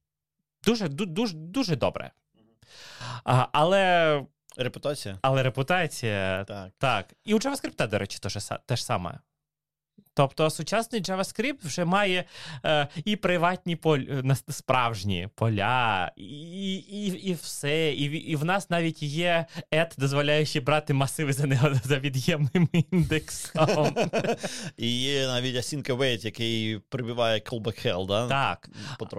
дуже, 0.64 0.88
дуже, 0.88 1.36
дуже 1.36 1.76
добре. 1.76 2.10
А, 3.24 3.46
але, 3.52 4.24
Репутація? 4.56 5.18
але 5.22 5.42
репутація 5.42 6.44
Так. 6.44 6.72
так. 6.78 7.14
І 7.24 7.34
у 7.34 7.38
JavaScript, 7.38 7.88
до 7.88 7.98
речі, 7.98 8.18
те 8.66 8.76
ж 8.76 8.84
саме. 8.84 9.18
Тобто 10.14 10.50
сучасний 10.50 11.02
JavaScript 11.02 11.66
вже 11.66 11.84
має 11.84 12.24
е, 12.64 12.88
і 13.04 13.16
приватні 13.16 13.76
поль, 13.76 13.98
е, 13.98 14.36
справжні 14.48 15.28
поля, 15.34 16.12
і, 16.16 16.74
і, 16.74 17.06
і 17.06 17.34
все. 17.34 17.92
І, 17.92 18.04
і 18.04 18.36
в 18.36 18.44
нас 18.44 18.70
навіть 18.70 19.02
є 19.02 19.46
ет, 19.74 19.94
дозволяючи 19.98 20.60
брати 20.60 20.94
масиви 20.94 21.32
за 21.32 21.80
за 21.84 21.98
від'ємним 21.98 22.68
індексом. 22.72 23.96
І 24.76 25.00
є 25.00 25.26
навіть 25.26 25.56
async 25.56 25.90
await, 25.90 26.24
який 26.24 26.78
прибиває 26.78 27.40
callback 27.40 27.86
hell, 27.86 28.06
да? 28.06 28.28
Так. 28.28 28.68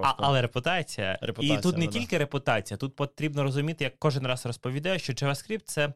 А, 0.03 0.13
але 0.17 0.41
репутація. 0.41 1.19
Репутація, 1.21 1.59
І 1.59 1.61
тут 1.61 1.77
не 1.77 1.85
да. 1.85 1.91
тільки 1.91 2.17
репутація, 2.17 2.77
тут 2.77 2.95
потрібно 2.95 3.43
розуміти, 3.43 3.83
як 3.83 3.99
кожен 3.99 4.27
раз 4.27 4.45
розповідаю, 4.45 4.99
що 4.99 5.13
JavaScript 5.13 5.63
це. 5.65 5.93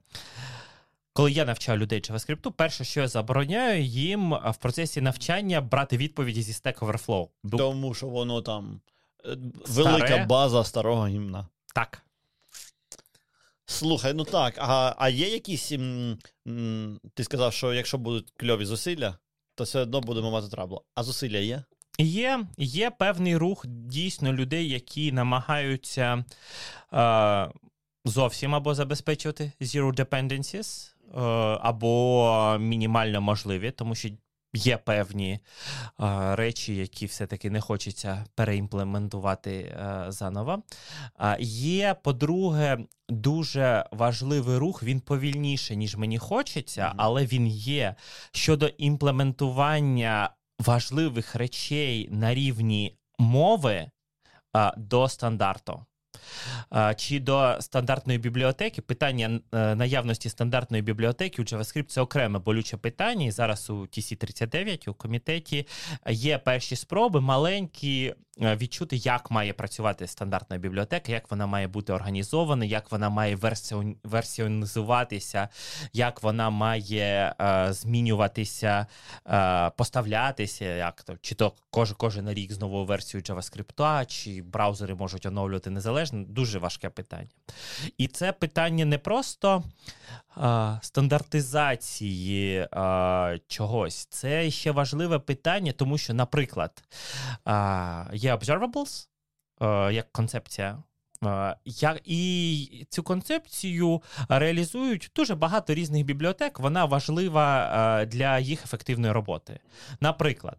Коли 1.18 1.32
я 1.32 1.46
навчаю 1.46 1.80
людей 1.80 2.02
JavaScript, 2.02 2.52
перше, 2.52 2.84
що 2.84 3.00
я 3.02 3.08
забороняю 3.08 3.84
їм 3.84 4.30
в 4.30 4.58
процесі 4.60 5.02
навчання 5.02 5.62
брати 5.62 5.98
відповіді 5.98 6.42
зі 6.42 6.52
Stack 6.52 6.80
Overflow. 6.80 7.28
Бу- 7.44 7.58
Тому 7.58 7.94
що 7.94 8.08
воно 8.08 8.42
там 8.42 8.82
е, 9.26 9.38
велика 9.68 10.08
Старе. 10.08 10.26
база 10.26 10.64
старого 10.64 11.08
гімна. 11.08 11.48
Так. 11.76 12.02
Слухай, 13.66 14.14
ну 14.14 14.24
так, 14.24 14.56
а, 14.58 14.96
а 14.98 15.10
є 15.10 15.30
якісь. 15.30 15.72
м, 15.72 16.18
м, 16.48 17.00
ти 17.14 17.24
сказав, 17.24 17.54
що 17.54 17.74
якщо 17.74 17.98
будуть 17.98 18.34
кльові 18.38 18.66
зусилля, 18.66 19.18
то 19.56 19.64
все 19.64 19.80
одно 19.80 20.02
будемо 20.02 20.32
мати 20.32 20.48
трабло. 20.48 20.84
А 20.96 21.04
зусилля 21.04 21.38
є? 21.38 21.64
Є, 22.00 22.46
є 22.58 22.90
певний 22.92 23.38
рух 23.38 23.66
дійсно 23.68 24.34
людей, 24.34 24.70
які 24.70 25.12
намагаються 25.12 26.26
е, 26.94 27.52
зовсім 28.06 28.56
або 28.56 28.76
забезпечувати 28.76 29.52
zero 29.62 29.94
dependencies, 30.00 30.94
або 31.62 32.58
мінімально 32.60 33.22
можливі, 33.22 33.72
тому 33.72 33.96
що 33.96 34.10
Є 34.54 34.78
певні 34.78 35.40
речі, 36.32 36.76
які 36.76 37.06
все-таки 37.06 37.50
не 37.50 37.62
хочеться 37.62 38.26
переімплементувати 38.36 39.78
заново. 40.08 40.64
Є, 41.40 41.96
по-друге, 42.04 42.78
дуже 43.10 43.86
важливий 43.92 44.58
рух, 44.58 44.84
він 44.84 45.00
повільніше, 45.00 45.76
ніж 45.76 45.96
мені 45.96 46.18
хочеться, 46.18 46.94
але 46.98 47.26
він 47.26 47.48
є 47.48 47.96
щодо 48.32 48.68
імплементування 48.68 50.30
важливих 50.60 51.36
речей 51.36 52.10
на 52.12 52.34
рівні 52.34 52.98
мови 53.20 53.92
до 54.78 55.10
стандарту. 55.10 55.86
Чи 56.96 57.20
до 57.20 57.58
стандартної 57.60 58.20
бібліотеки 58.20 58.82
питання 58.82 59.40
е, 59.54 59.76
наявності 59.76 60.30
стандартної 60.30 60.84
бібліотеки 60.84 61.42
у 61.42 61.46
JavaScript 61.46 61.86
це 61.86 62.02
окреме 62.02 62.40
болюче 62.40 62.78
питання. 62.78 63.26
І 63.26 63.32
зараз 63.32 63.70
у 63.70 63.74
TC39 63.74 64.90
у 64.90 64.94
комітеті 64.94 65.68
є 66.08 66.38
перші 66.38 66.76
спроби 66.76 67.22
маленькі 67.22 67.98
Е, 68.08 68.16
відчути, 68.42 68.96
як 68.96 69.32
має 69.32 69.54
працювати 69.54 70.08
стандартна 70.08 70.58
бібліотека, 70.58 71.12
як 71.12 71.32
вона 71.32 71.48
має 71.48 71.68
бути 71.68 71.94
організована, 71.94 72.66
як 72.66 72.92
вона 72.92 73.10
має 73.10 73.38
версіонізуватися, 74.04 75.50
як 75.94 76.24
вона 76.24 76.50
має 76.50 77.36
е, 77.42 77.74
змінюватися, 77.74 78.88
е, 79.28 79.70
поставлятися, 79.70 80.66
як 80.66 81.04
то 81.04 81.18
чи 81.22 81.36
то 81.36 81.54
кожен 81.70 81.96
кожен 81.98 82.30
рік 82.30 82.52
з 82.52 82.60
новою 82.60 82.86
версією 82.86 83.24
JavaScript, 83.24 84.06
чи 84.06 84.42
браузери 84.42 84.96
можуть 84.96 85.26
оновлювати 85.26 85.70
незалежно. 85.70 86.24
Дуже 86.28 86.60
важке 86.60 86.90
питання. 86.90 87.30
І 87.98 88.08
це 88.08 88.32
питання 88.32 88.86
не 88.86 88.98
просто 88.98 89.64
стандартизації 90.82 92.68
а, 92.72 93.38
чогось, 93.48 94.06
це 94.06 94.52
ще 94.52 94.72
важливе 94.72 95.20
питання, 95.20 95.72
тому 95.72 95.98
що, 95.98 96.14
наприклад, 96.14 96.84
є 98.14 98.14
є 98.14 98.36
observables 98.36 99.08
як 99.92 100.12
концепція. 100.12 100.84
Е, 101.26 101.56
І 102.06 102.86
цю 102.90 103.04
концепцію 103.04 104.02
реалізують 104.30 105.12
дуже 105.16 105.36
багато 105.36 105.74
різних 105.74 106.06
бібліотек. 106.06 106.60
Вона 106.60 106.86
важлива 106.86 107.72
е, 108.02 108.06
для 108.06 108.40
їх 108.40 108.64
ефективної 108.64 109.14
роботи. 109.14 109.60
Наприклад, 110.02 110.58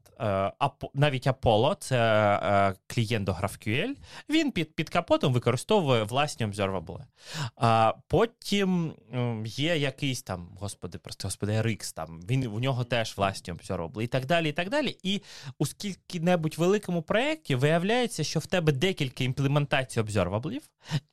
навіть 0.94 1.26
Apollo, 1.26 1.76
це 1.78 2.74
клієнт 2.86 3.24
до 3.24 3.32
GraphQL, 3.32 3.94
він 4.28 4.52
під 4.52 4.74
під 4.74 4.88
капотом 4.88 5.32
використовує 5.32 6.02
власні 6.02 6.46
observable. 6.46 7.00
Потім 8.08 8.92
є 9.44 9.76
якийсь 9.76 10.22
там, 10.22 10.48
господи, 10.60 10.98
просто 10.98 11.28
господи, 11.28 11.52
RX, 11.52 11.94
там 11.94 12.20
він 12.30 12.46
у 12.46 12.60
нього 12.60 12.84
теж 12.84 13.16
власні 13.16 13.52
observable 13.52 14.02
і 14.02 14.06
так 14.06 14.26
далі. 14.26 14.48
І 14.48 14.52
так 14.52 14.70
далі. 14.70 14.98
І 15.02 15.22
у 15.58 15.66
скільки-небудь 15.66 16.54
великому 16.58 17.02
проєкті 17.02 17.54
виявляється, 17.54 18.24
що 18.24 18.40
в 18.40 18.46
тебе 18.46 18.72
декілька 18.72 19.24
імплементацій 19.24 20.00
observable, 20.00 20.47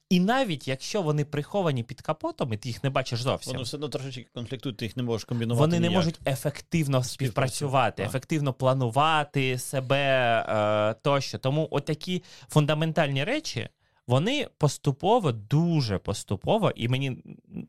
і 0.09 0.19
навіть 0.19 0.67
якщо 0.67 1.01
вони 1.01 1.25
приховані 1.25 1.83
під 1.83 2.01
капотом, 2.01 2.53
і 2.53 2.57
ти 2.57 2.69
їх 2.69 2.83
не 2.83 2.89
бачиш 2.89 3.21
зовсім. 3.21 3.53
Вони 3.53 3.63
все 3.63 3.77
одно 3.77 3.89
трошечки 3.89 4.27
конфліктують, 4.33 4.77
ти 4.77 4.85
їх 4.85 4.97
не 4.97 5.03
можеш 5.03 5.25
комбінувати. 5.25 5.61
Вони 5.61 5.79
ніяк. 5.79 5.91
не 5.91 5.97
можуть 5.97 6.19
ефективно 6.25 7.03
співпрацювати, 7.03 8.03
ефективно 8.03 8.53
планувати 8.53 9.57
себе 9.57 9.97
е, 10.49 10.93
тощо. 11.01 11.37
Тому 11.37 11.67
отакі 11.71 12.23
фундаментальні 12.49 13.23
речі. 13.23 13.69
Вони 14.07 14.47
поступово, 14.57 15.31
дуже 15.31 15.97
поступово, 15.97 16.71
і 16.75 16.87
мені 16.87 17.17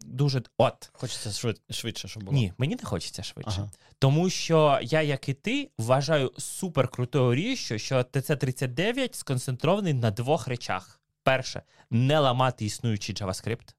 дуже 0.00 0.42
от 0.58 0.90
хочеться 0.92 1.52
швидше, 1.70 2.08
щоб 2.08 2.22
було. 2.22 2.38
Ні, 2.38 2.52
мені 2.58 2.76
не 2.76 2.84
хочеться 2.84 3.22
швидше. 3.22 3.58
Ага. 3.58 3.70
Тому 3.98 4.30
що 4.30 4.78
я, 4.82 5.02
як 5.02 5.28
і 5.28 5.34
ти, 5.34 5.70
вважаю 5.78 6.32
суперкрутою 6.38 7.34
річчю, 7.34 7.78
що 7.78 7.96
ТЦ-39 7.96 9.14
сконцентрований 9.14 9.94
на 9.94 10.10
двох 10.10 10.48
речах: 10.48 11.00
перше, 11.26 11.62
не 11.90 12.18
ламати 12.18 12.64
існуючий 12.64 13.14
JavaScript. 13.14 13.74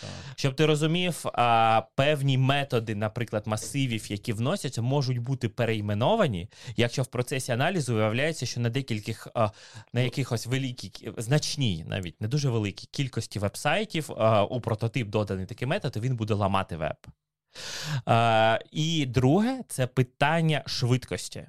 Так. 0.00 0.10
Щоб 0.36 0.54
ти 0.54 0.66
розумів, 0.66 1.22
а, 1.24 1.82
певні 1.94 2.38
методи, 2.38 2.94
наприклад, 2.94 3.42
масивів, 3.46 4.12
які 4.12 4.32
вносяться, 4.32 4.82
можуть 4.82 5.18
бути 5.18 5.48
перейменовані, 5.48 6.48
якщо 6.76 7.02
в 7.02 7.06
процесі 7.06 7.52
аналізу 7.52 7.94
виявляється, 7.94 8.46
що 8.46 8.60
на 8.60 8.70
декільких 8.70 9.28
а, 9.34 9.50
на 9.92 10.00
якихось 10.00 10.46
великій, 10.46 11.12
значній, 11.16 11.84
навіть 11.88 12.20
не 12.20 12.28
дуже 12.28 12.48
великій 12.48 12.86
кількості 12.86 13.38
вебсайтів 13.38 14.12
а, 14.12 14.44
у 14.44 14.60
прототип 14.60 15.08
доданий 15.08 15.46
такий 15.46 15.68
метод, 15.68 15.96
він 15.96 16.16
буде 16.16 16.34
ламати 16.34 16.76
веб. 16.76 16.96
І 18.72 19.06
друге, 19.06 19.60
це 19.68 19.86
питання 19.86 20.62
швидкості. 20.66 21.46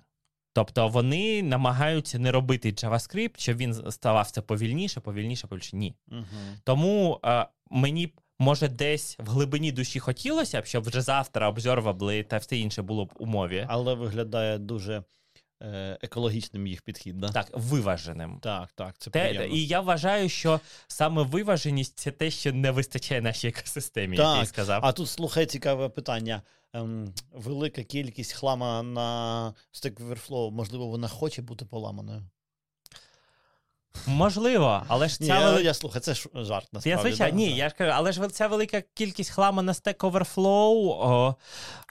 Тобто 0.56 0.88
вони 0.88 1.43
намагаються 1.43 2.20
не 2.20 2.32
робити 2.32 2.70
JavaScript, 2.70 3.39
щоб 3.39 3.58
він 3.58 3.91
ставав 3.91 4.32
це 4.32 4.41
повільніше, 4.41 4.99
повільніше, 4.99 5.47
повільніше. 5.47 5.78
Ні. 5.78 5.95
Угу. 6.12 6.26
Тому 6.64 7.20
е, 7.26 7.45
мені 7.70 8.14
може 8.39 8.68
десь 8.68 9.18
в 9.20 9.30
глибині 9.30 9.72
душі 9.72 9.99
хотілося 9.99 10.62
б, 10.62 10.66
щоб 10.66 10.84
вже 10.84 11.01
завтра 11.01 11.49
обзорвабли 11.49 12.24
та 12.24 12.38
все 12.38 12.58
інше 12.58 12.82
було 12.82 13.06
б 13.06 13.14
у 13.20 13.26
мові. 13.26 13.66
Але 13.70 13.93
виглядає 13.93 14.58
дуже 14.58 15.03
е, 15.62 15.97
екологічним 16.01 16.68
їх 16.68 16.82
підхід. 16.82 17.18
да? 17.18 17.30
Так, 17.30 17.49
виваженим. 17.53 18.39
Так, 18.41 18.72
так. 18.72 18.95
це 18.97 19.10
те, 19.10 19.30
приємно. 19.30 19.56
І 19.56 19.66
я 19.68 19.82
вважаю, 19.82 20.30
що 20.30 20.60
саме 20.88 21.24
виваженість 21.24 21.99
це 21.99 22.12
те, 22.12 22.32
що 22.32 22.53
не 22.53 22.72
вистачає 22.72 23.22
нашій 23.22 23.47
екосистемі. 23.47 24.18
Так, 24.18 24.28
як 24.28 24.39
я 24.39 24.45
сказав. 24.45 24.86
А 24.86 24.91
тут 24.91 25.10
слухай 25.10 25.45
цікаве 25.45 25.89
питання 25.89 26.41
ем, 26.76 27.13
велика 27.32 27.84
кількість 27.84 28.34
хлама 28.34 28.84
на 28.84 29.53
Stack 29.73 30.07
Overflow, 30.07 30.51
можливо, 30.51 30.88
вона 30.88 31.07
хоче 31.07 31.41
бути 31.41 31.65
поламаною. 31.65 32.23
Можливо, 34.08 34.84
але 34.88 35.08
ж 35.08 35.18
ця 35.18 35.39
Ні, 35.39 35.46
вели... 35.46 35.64
я, 35.64 35.74
слухай, 35.74 36.02
це 36.02 36.14
ж 36.14 36.30
жарт 36.34 36.74
насправді. 36.74 36.89
Я 36.89 36.98
звичайно, 36.98 37.38
ні, 37.38 37.56
я 37.56 37.70
ж 37.70 37.76
кажу, 37.78 37.91
але 37.96 38.12
ж 38.12 38.28
ця 38.28 38.48
велика 38.48 38.84
кількість 38.93 39.30
хламу 39.30 39.62
на 39.62 39.72
Stack 39.72 39.98
Overflow... 39.98 40.76
О, 40.76 41.36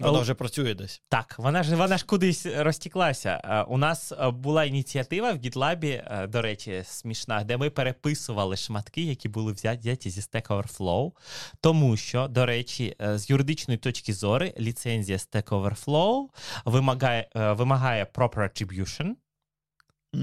вона 0.01 0.19
вже 0.19 0.35
працює 0.35 0.75
десь. 0.75 1.03
Так, 1.09 1.35
вона 1.39 1.63
ж 1.63 1.77
вона 1.77 1.99
ж 1.99 2.07
кудись 2.07 2.47
розтіклася. 2.47 3.41
Е, 3.45 3.63
у 3.63 3.79
нас 3.79 4.13
е, 4.13 4.31
була 4.31 4.65
ініціатива 4.65 5.33
в 5.33 5.37
GitLab, 5.37 5.85
е, 5.85 6.27
до 6.27 6.43
речі, 6.43 6.83
смішна, 6.87 7.45
де 7.45 7.57
ми 7.57 7.71
переписували 7.71 8.57
шматки, 8.57 9.03
які 9.03 9.29
були 9.29 9.53
взяті 9.53 10.11
зі 10.11 10.21
Stack 10.21 10.47
Overflow, 10.47 11.13
тому 11.61 11.97
що, 11.97 12.29
до 12.29 12.47
речі, 12.47 12.97
з 13.01 13.31
юридичної 13.31 13.79
точки 13.79 14.15
зору 14.15 14.47
ліцензія 14.59 15.19
Stack 15.19 15.49
Overflow 15.49 16.27
вимагає, 16.65 17.29
вимагає 17.35 18.07
proper 18.15 18.39
attribution, 18.39 19.15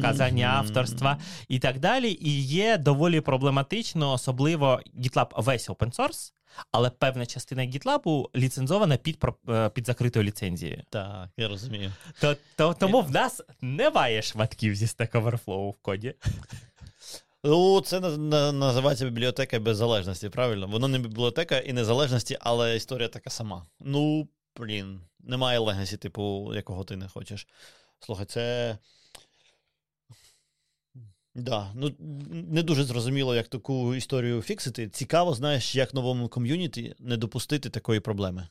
казання 0.02 0.48
авторства 0.48 1.18
і 1.48 1.60
так 1.60 1.80
далі. 1.80 2.18
І 2.22 2.42
є 2.42 2.78
доволі 2.78 3.22
проблематично, 3.22 4.12
особливо 4.12 4.80
GitLab 4.98 5.44
весь 5.44 5.70
open 5.70 5.96
source, 5.96 6.34
але 6.72 6.90
певна 6.90 7.26
частина 7.26 7.62
GitLab 7.62 8.26
ліцензована 8.36 8.98
під 8.98 9.26
е, 9.50 9.70
під 9.70 9.86
закритою 9.86 10.26
ліцензією. 10.26 10.84
Так, 10.90 11.30
я 11.38 11.48
розумію. 11.48 11.94
То, 12.22 12.36
то, 12.56 12.74
Тому 12.74 13.02
в 13.02 13.12
нас 13.12 13.42
немає 13.62 14.22
шматків 14.22 14.76
зі 14.76 14.86
Stack 14.86 15.12
Overflow 15.12 15.72
в 15.72 15.76
коді. 15.82 16.14
Ну, 17.44 17.82
це 17.82 18.00
називається 18.00 19.06
бібліотека 19.06 19.60
без 19.60 19.78
залежності, 19.78 20.30
правильно? 20.30 20.68
Воно 20.68 20.88
не 20.88 21.00
бібліотека 21.00 21.60
і 21.60 21.74
незалежності, 21.74 22.38
але 22.40 22.76
історія 22.76 23.08
така 23.08 23.30
сама. 23.30 23.66
Ну, 23.80 24.28
блін, 24.60 25.02
немає 25.20 25.60
legacy, 25.60 25.98
типу, 25.98 26.52
якого 26.56 26.84
ти 26.84 26.96
не 26.96 27.08
хочеш. 27.08 27.48
Слухай, 28.00 28.26
це. 28.26 28.78
Да, 31.36 31.72
ну 31.76 31.92
не 32.30 32.64
дуже 32.64 32.84
зрозуміло, 32.84 33.36
як 33.36 33.48
таку 33.48 33.96
історію 33.96 34.42
фіксити. 34.42 34.90
Цікаво, 34.90 35.34
знаєш, 35.34 35.76
як 35.76 35.94
новому 35.94 36.30
ком'юніті 36.30 36.96
не 37.00 37.18
допустити 37.18 37.70
такої 37.70 38.00
проблеми. 38.00 38.48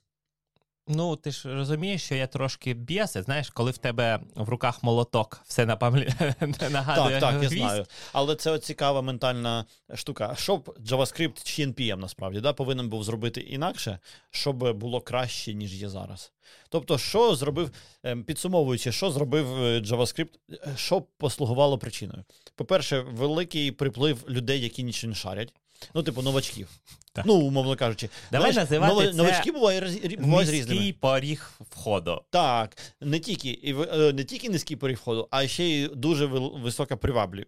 Ну, 0.89 1.17
ти 1.17 1.31
ж 1.31 1.55
розумієш, 1.55 2.03
що 2.03 2.15
я 2.15 2.27
трошки 2.27 2.75
biased, 2.75 3.23
знаєш, 3.23 3.51
коли 3.51 3.71
в 3.71 3.79
тебе 3.79 4.21
в 4.35 4.49
руках 4.49 4.83
молоток, 4.83 5.41
все 5.47 5.67
напам'я... 5.67 6.15
нагадує. 6.71 7.21
Так, 7.21 7.33
так, 7.33 7.43
я 7.43 7.49
знаю. 7.49 7.87
Але 8.13 8.37
це 8.37 8.59
цікава 8.59 9.03
ментальна 9.03 9.65
штука. 9.95 10.35
Щоб 10.39 10.79
JavaScript 10.87 11.45
чи 11.45 11.67
NPM 11.67 11.97
насправді 11.97 12.41
да, 12.41 12.53
повинен 12.53 12.89
був 12.89 13.05
зробити 13.05 13.41
інакше, 13.41 13.99
щоб 14.31 14.79
було 14.79 15.01
краще, 15.01 15.55
ніж 15.55 15.83
є 15.83 15.89
зараз. 15.89 16.33
Тобто, 16.69 16.99
що 16.99 17.35
зробив, 17.35 17.71
ем, 18.03 18.25
підсумовуючи, 18.25 18.93
що 18.93 19.11
зробив 19.11 19.63
е, 19.63 19.81
JavaScript, 19.81 20.39
е, 20.53 20.59
що 20.77 21.01
послугувало 21.01 21.79
причиною? 21.79 22.25
По-перше, 22.55 23.01
великий 23.01 23.73
приплив 23.73 24.25
людей, 24.29 24.61
які 24.61 24.83
нічого 24.83 25.09
не 25.09 25.15
шарять. 25.15 25.55
Ну, 25.95 26.03
типу, 26.03 26.23
новачків. 26.23 26.69
Так. 27.13 27.27
Ну, 27.27 27.35
умовно 27.35 27.77
кажучи, 27.77 28.09
Давай 28.33 28.53
Знаєш, 28.53 28.71
називати 28.71 28.95
ново, 28.95 29.07
це 29.07 29.13
новачки 29.13 29.53
бувають 29.53 30.21
бувають 30.21 30.51
різними. 30.51 30.75
Низький 30.75 30.93
поріг 30.93 31.51
входу. 31.71 32.23
Так, 32.31 32.77
не 33.01 33.21
тільки 33.21 33.51
і 33.51 33.75
е, 33.83 34.13
не 34.13 34.25
тільки 34.25 34.51
низький 34.51 34.77
поріг 34.77 34.97
входу, 34.97 35.29
а 35.31 35.47
ще 35.47 35.65
й 35.65 35.89
дуже 35.89 36.27
висока 36.27 36.97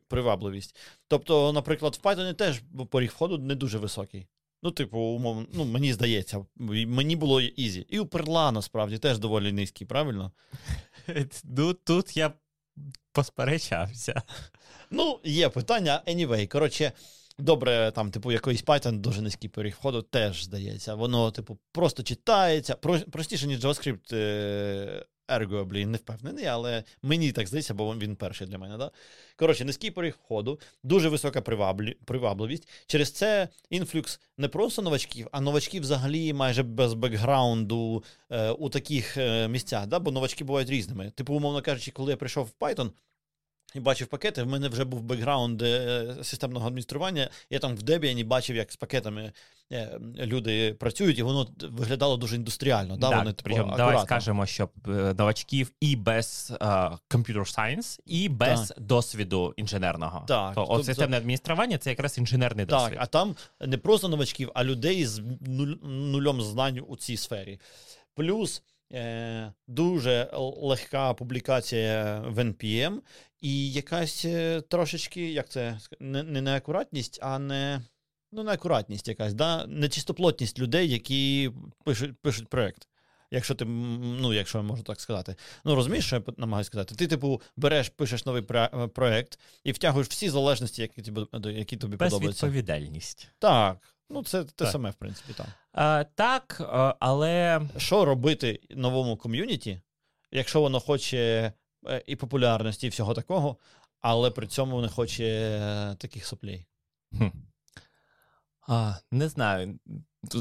привабливість. 0.09 0.77
Тобто, 1.09 1.53
наприклад, 1.53 1.99
в 2.03 2.07
Python 2.07 2.35
теж 2.35 2.61
поріг 2.91 3.11
входу 3.11 3.39
не 3.39 3.55
дуже 3.55 3.79
високий. 3.79 4.27
Ну, 4.63 4.71
типу, 4.71 4.99
умовно, 4.99 5.47
ну, 5.53 5.65
мені 5.65 5.93
здається, 5.93 6.47
мені 6.57 7.17
було 7.17 7.41
easy. 7.41 7.87
І 7.89 7.99
у 7.99 8.07
перла 8.07 8.53
насправді 8.53 8.99
теж 8.99 9.19
доволі 9.19 9.53
низький, 9.53 9.87
правильно? 9.87 10.33
Ну, 11.45 11.73
тут 11.73 12.17
я 12.17 12.33
посперечався. 13.13 14.23
Ну, 14.91 15.21
є 15.25 15.49
питання. 15.49 16.03
Anyway, 16.07 16.47
коротше, 16.47 16.93
добре, 17.43 17.93
там, 17.95 18.11
типу, 18.11 18.33
якийсь 18.33 18.65
Python 18.65 18.99
дуже 18.99 19.23
низький 19.23 19.51
поріг 19.51 19.75
входу, 19.79 20.03
теж 20.03 20.45
здається. 20.45 20.95
Воно, 20.95 21.31
типу, 21.31 21.59
просто 21.73 22.03
читається. 22.03 22.75
Простіше, 23.11 23.47
ніж 23.47 23.65
JavaScript 23.65 24.15
е, 24.15 25.05
Arguably, 25.29 25.87
не 25.87 25.99
впевнений, 25.99 26.47
але 26.47 26.85
мені 27.03 27.33
так 27.33 27.47
здається, 27.47 27.75
бо 27.75 27.95
він 27.95 28.17
перший 28.17 28.47
для 28.47 28.59
мене. 28.59 28.77
Да? 28.77 28.91
Коротше, 29.37 29.65
низький 29.65 29.91
поріг 29.91 30.19
входу, 30.25 30.61
дуже 30.83 31.09
висока 31.09 31.41
приваблі, 31.41 31.97
привабливість. 32.05 32.69
Через 32.87 33.13
це 33.13 33.49
інфлюкс 33.71 34.21
не 34.39 34.49
просто 34.49 34.83
новачків, 34.83 35.29
а 35.33 35.41
новачків 35.41 35.83
взагалі 35.83 36.33
майже 36.33 36.63
без 36.63 36.95
бекграунду 36.95 38.05
е, 38.31 38.51
у 38.51 38.69
таких 38.69 39.17
е, 39.17 39.49
місцях. 39.49 39.87
Да? 39.87 39.99
Бо 39.99 40.11
новачки 40.11 40.45
бувають 40.45 40.71
різними. 40.71 41.11
Типу, 41.11 41.35
умовно 41.35 41.63
кажучи, 41.63 41.91
коли 41.91 42.11
я 42.11 42.17
прийшов 42.17 42.47
в 42.47 42.65
Python. 42.65 42.91
І 43.75 43.81
бачив 43.81 44.07
пакети. 44.07 44.43
В 44.43 44.47
мене 44.47 44.69
вже 44.69 44.85
був 44.85 45.03
бекграунд 45.03 45.63
е, 45.63 46.15
системного 46.23 46.67
адміністрування. 46.67 47.31
Я 47.51 47.59
там 47.59 47.77
в 47.77 47.81
Debian 47.81 48.27
бачив, 48.27 48.57
як 48.57 48.73
з 48.73 48.77
пакетами 48.77 49.33
е, 49.73 49.99
люди 50.17 50.75
працюють, 50.75 51.19
і 51.19 51.23
воно 51.23 51.49
виглядало 51.63 52.17
дуже 52.17 52.37
індустріально. 52.37 52.97
Да, 52.97 53.11
да, 53.11 53.19
вони, 53.19 53.33
типу, 53.33 53.43
причому, 53.45 53.77
Давай 53.77 53.99
скажемо, 54.05 54.47
що 54.47 54.69
е, 54.89 54.91
новачків 54.91 55.73
і 55.81 55.97
без 55.97 56.53
uh, 56.61 56.99
computer 57.11 57.59
science, 57.59 57.99
і 58.07 58.29
без 58.29 58.69
так. 58.69 58.81
досвіду 58.81 59.55
інженерного. 59.57 60.25
Так, 60.29 60.55
То, 60.55 60.65
тобто, 60.69 60.85
системне 60.85 61.17
адміністрування 61.17 61.79
це 61.79 61.91
якраз 61.91 62.19
інженерний 62.19 62.67
так, 62.67 62.79
досвід. 62.79 62.95
Так, 62.99 63.03
а 63.03 63.07
там 63.07 63.37
не 63.61 63.79
просто 63.79 64.09
новачків, 64.09 64.51
а 64.55 64.65
людей 64.65 65.07
з 65.07 65.23
нуль, 65.41 65.75
нульом 65.83 66.43
знань 66.43 66.81
у 66.89 66.97
цій 66.97 67.17
сфері. 67.17 67.61
Плюс. 68.15 68.63
Дуже 69.69 70.31
легка 70.63 71.15
публікація 71.15 72.23
в 72.27 72.39
NPM, 72.39 72.99
і 73.43 73.73
якась 73.73 74.25
е, 74.25 74.61
трошечки, 74.61 75.33
як 75.33 75.49
це 75.49 75.79
не 76.01 76.23
не 76.23 76.43
неакуратність, 76.43 77.19
а 77.23 77.39
не 77.39 77.83
ну, 78.33 78.43
неакуратність 78.43 79.09
якась, 79.09 79.35
да? 79.35 79.67
нечистоплотність 79.67 80.59
людей, 80.59 80.89
які 80.89 81.51
пишуть 81.85 82.19
пишуть 82.23 82.49
проєкт. 82.49 82.89
Якщо 83.31 83.55
ти, 83.55 83.65
ну, 83.65 84.33
якщо 84.33 84.59
я 84.59 84.65
можу 84.65 84.83
так 84.83 85.01
сказати. 85.01 85.37
Ну, 85.65 85.75
розумієш, 85.75 86.07
що 86.07 86.17
я 86.17 86.23
намагаюся 86.37 86.67
сказати? 86.67 86.95
Ти, 86.95 87.07
типу, 87.07 87.43
береш, 87.57 87.89
пишеш 87.89 88.27
новий 88.27 88.45
е, 88.51 88.89
проєкт 88.95 89.39
і 89.65 89.73
втягуєш 89.73 90.09
всі 90.09 90.29
залежності, 90.29 90.83
які 90.83 91.03
тобі 91.03 91.21
які 91.53 91.77
тобі 91.77 91.97
подобаються. 91.97 92.47
Безвідповідальність. 92.47 93.29
Так. 93.39 93.95
Ну, 94.11 94.25
це 94.25 94.45
те 94.45 94.67
саме, 94.67 94.91
в 94.91 94.95
принципі, 94.95 95.33
так. 95.37 95.47
А, 95.73 96.05
Так, 96.15 96.63
але. 97.01 97.61
Що 97.77 98.05
робити 98.05 98.61
новому 98.71 99.17
ком'юніті, 99.17 99.81
якщо 100.31 100.61
воно 100.61 100.81
хоче 100.81 101.19
Е, 101.19 101.53
і 102.07 102.17
популярності, 102.17 102.87
і 102.87 102.91
всього 102.91 103.15
такого, 103.15 103.57
але 104.01 104.31
при 104.31 104.47
цьому 104.47 104.81
не 104.81 104.89
хоче 104.89 105.25
е, 105.25 105.95
таких 105.95 106.27
соплей. 106.27 106.67
Хм. 107.19 107.29
А, 108.69 108.95
Не 109.11 109.29
знаю. 109.29 109.79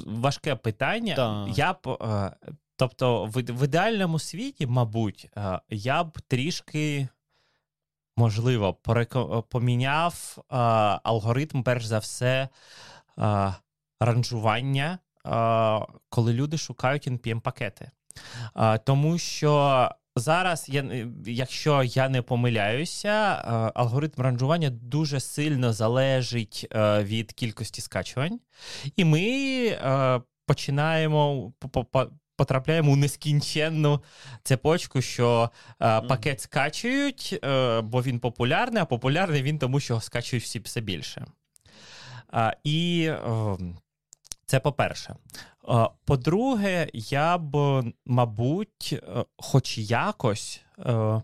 Важке 0.06 0.56
питання. 0.56 1.16
Так. 1.16 1.58
Я 1.58 1.74
б, 1.74 1.98
е, 2.02 2.32
Тобто, 2.82 3.26
в, 3.26 3.64
ідеальному 3.66 4.20
світі, 4.20 4.68
мабуть, 4.68 5.30
я 5.70 6.04
б 6.04 6.22
трішки. 6.22 7.08
Можливо, 8.18 8.74
поміняв 9.50 10.38
а, 10.50 11.00
алгоритм, 11.04 11.64
перш 11.64 11.86
за 11.86 12.00
все, 12.00 12.50
а, 13.18 13.54
ранжування, 14.00 15.00
а, 15.24 15.86
коли 16.10 16.34
люди 16.34 16.58
шукають 16.58 17.08
NPM-пакети. 17.08 17.90
Тому 18.84 19.18
що 19.18 19.90
Зараз, 20.16 20.66
я, 20.70 21.08
якщо 21.26 21.84
я 21.84 22.10
не 22.10 22.22
помиляюся, 22.22 23.10
е, 23.10 23.72
алгоритм 23.76 24.22
ранжування 24.22 24.70
дуже 24.70 25.20
сильно 25.20 25.74
залежить 25.74 26.68
е, 26.72 27.04
від 27.04 27.32
кількості 27.32 27.82
скачувань, 27.82 28.40
і 28.96 29.06
ми 29.06 29.22
е, 29.68 30.22
починаємо 30.46 31.54
потрапляємо 32.36 32.92
у 32.92 32.96
нескінченну 32.96 34.04
цепочку, 34.44 35.02
що 35.02 35.50
пакет 35.80 36.42
скачують, 36.42 37.40
бо 37.84 38.02
він 38.02 38.20
популярний, 38.20 38.82
а 38.82 38.86
популярний 38.86 39.44
він 39.44 39.60
тому, 39.60 39.80
що 39.80 40.02
скачують 40.02 40.44
всі 40.44 40.60
все 40.60 40.82
більше. 40.82 41.26
І 42.64 43.12
ем, 43.26 43.78
це 44.46 44.60
по-перше. 44.60 45.16
По-друге, 46.06 46.90
я 46.94 47.38
б, 47.38 47.84
мабуть, 48.06 48.94
е, 48.94 49.26
хоч 49.38 49.78
якось 49.78 50.62
е, 50.80 51.22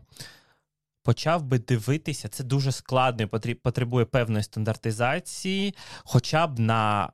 почав 1.03 1.43
би 1.43 1.59
дивитися, 1.59 2.29
це 2.29 2.43
дуже 2.43 2.71
складно 2.71 3.29
і 3.45 3.53
потребує 3.53 4.05
певної 4.05 4.43
стандартизації, 4.43 5.75
хоча 6.03 6.47
б 6.47 6.59
на 6.59 7.09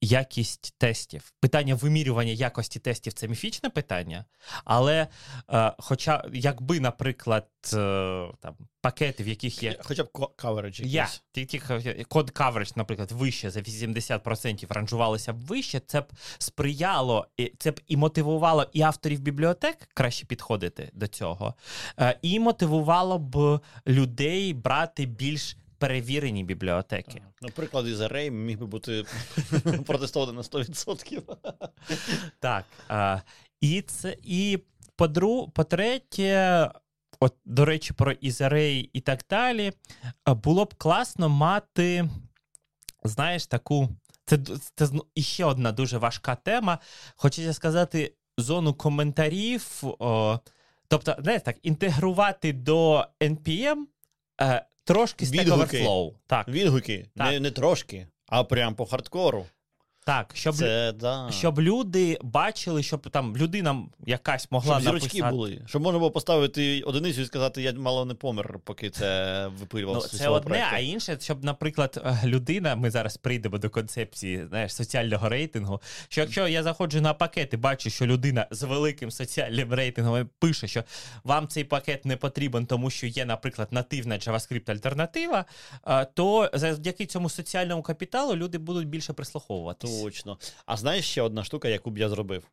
якість 0.00 0.74
тестів. 0.78 1.32
Питання 1.40 1.74
вимірювання 1.74 2.32
якості 2.32 2.78
тестів 2.78 3.12
це 3.12 3.28
міфічне 3.28 3.70
питання, 3.70 4.24
але 4.64 5.06
е, 5.52 5.72
хоча, 5.78 6.24
якби, 6.32 6.80
наприклад, 6.80 7.46
е, 7.72 8.26
там 8.40 8.56
пакети, 8.80 9.24
в 9.24 9.28
яких 9.28 9.62
є. 9.62 9.76
Хоча 9.82 10.04
б 10.04 10.08
coverage 10.12 10.86
Я, 10.86 11.08
код 12.08 12.30
coverage, 12.30 12.72
наприклад, 12.76 13.12
вище 13.12 13.50
за 13.50 13.60
80% 13.60 14.72
ранжувалися 14.72 15.32
б 15.32 15.40
вище, 15.40 15.80
це 15.86 16.00
б 16.00 16.12
сприяло, 16.38 17.26
це 17.58 17.70
б 17.70 17.80
і 17.86 17.96
мотивувало 17.96 18.66
і 18.72 18.82
авторів 18.82 19.20
бібліотек 19.20 19.88
краще 19.94 20.26
підходити 20.26 20.90
до 20.92 21.06
цього, 21.06 21.54
е, 21.98 22.18
і 22.22 22.40
мотивувало 22.40 23.18
б 23.18 23.60
людей 23.86 24.54
брати 24.54 25.06
більш 25.06 25.56
перевірені 25.80 26.44
бібліотеки. 26.44 27.22
Наприклад, 27.42 27.86
із 27.86 28.00
Array 28.00 28.30
міг 28.30 28.58
би 28.58 28.66
бути 28.66 29.04
протестований 29.86 30.36
на 30.36 30.42
100%. 30.42 31.22
Так. 32.40 32.64
І 33.60 33.82
це 33.82 34.16
і 34.22 34.58
по-третє, 35.54 36.70
от, 37.20 37.34
до 37.44 37.64
речі, 37.64 37.92
про 37.92 38.12
Ізарей 38.12 38.90
і 38.92 39.00
так 39.00 39.20
далі, 39.30 39.72
було 40.26 40.64
б 40.64 40.74
класно 40.74 41.28
мати, 41.28 42.08
знаєш, 43.04 43.46
таку. 43.46 43.88
Це 44.24 44.38
це 44.74 44.88
іще 45.14 45.44
одна 45.44 45.72
дуже 45.72 45.98
важка 45.98 46.34
тема. 46.34 46.78
Хочеться 47.16 47.54
сказати, 47.54 48.14
зону 48.38 48.74
коментарів. 48.74 49.82
О, 49.82 50.38
тобто, 50.88 51.16
знаєте, 51.18 51.44
так, 51.44 51.56
інтегрувати 51.62 52.52
до 52.52 53.06
NPM 53.20 53.76
е, 54.42 54.66
Трошки 54.84 55.24
Stack 55.24 55.48
Overflow. 55.48 56.12
Так. 56.26 56.48
Відгуки. 56.48 57.06
Так. 57.16 57.30
Не, 57.30 57.40
не 57.40 57.50
трошки, 57.50 58.06
а 58.26 58.44
прям 58.44 58.74
по 58.74 58.86
хардкору. 58.86 59.46
Так, 60.10 60.30
щоб 60.34 60.54
Це, 60.54 60.92
да. 60.92 61.28
щоб 61.30 61.60
люди 61.60 62.18
бачили, 62.22 62.82
щоб 62.82 63.10
там 63.10 63.36
людина 63.36 63.82
якась 64.06 64.50
могла 64.50 64.80
щоб 64.80 64.94
написати... 64.94 65.30
були. 65.30 65.62
Щоб 65.66 65.82
можна 65.82 65.98
було 65.98 66.10
поставити 66.10 66.82
одиницю 66.82 67.20
і 67.20 67.24
сказати, 67.24 67.62
я 67.62 67.72
мало 67.72 68.04
не 68.04 68.14
помер, 68.14 68.58
поки 68.64 68.90
це 68.90 69.46
випилював. 69.60 69.94
Ну, 69.94 70.18
Це 70.18 70.28
одне, 70.28 70.48
проєкту. 70.48 70.70
а 70.74 70.78
інше, 70.78 71.18
щоб, 71.20 71.44
наприклад, 71.44 72.02
е, 72.04 72.20
людина, 72.24 72.76
ми 72.76 72.90
зараз 72.90 73.16
прийдемо 73.16 73.58
до 73.58 73.70
концепції 73.70 74.46
знаєш, 74.48 74.74
соціального 74.74 75.28
рейтингу. 75.28 75.80
Що 76.08 76.20
якщо 76.20 76.48
я 76.48 76.62
заходжу 76.62 77.00
на 77.00 77.14
пакет 77.14 77.54
і 77.54 77.56
бачу, 77.56 77.90
що 77.90 78.06
людина 78.06 78.46
з 78.50 78.62
великим 78.62 79.10
соціальним 79.10 79.74
рейтингом 79.74 80.28
пише, 80.38 80.68
що 80.68 80.84
вам 81.24 81.48
цей 81.48 81.64
пакет 81.64 82.04
не 82.04 82.16
потрібен, 82.16 82.66
тому 82.66 82.90
що 82.90 83.06
є, 83.06 83.24
наприклад, 83.24 83.68
нативна 83.70 84.14
JavaScript 84.14 84.70
альтернатива, 84.70 85.44
е, 85.86 86.06
то 86.14 86.50
завдяки 86.52 87.06
цьому 87.06 87.28
соціальному 87.28 87.82
капіталу 87.82 88.36
люди 88.36 88.58
будуть 88.58 88.88
більше 88.88 89.12
прислуховуватися. 89.12 89.99
Точно. 90.04 90.38
А 90.66 90.76
знаєш 90.76 91.04
ще 91.04 91.22
одна 91.22 91.44
штука, 91.44 91.68
яку 91.68 91.90
б 91.90 91.98
я 91.98 92.08
зробив? 92.08 92.50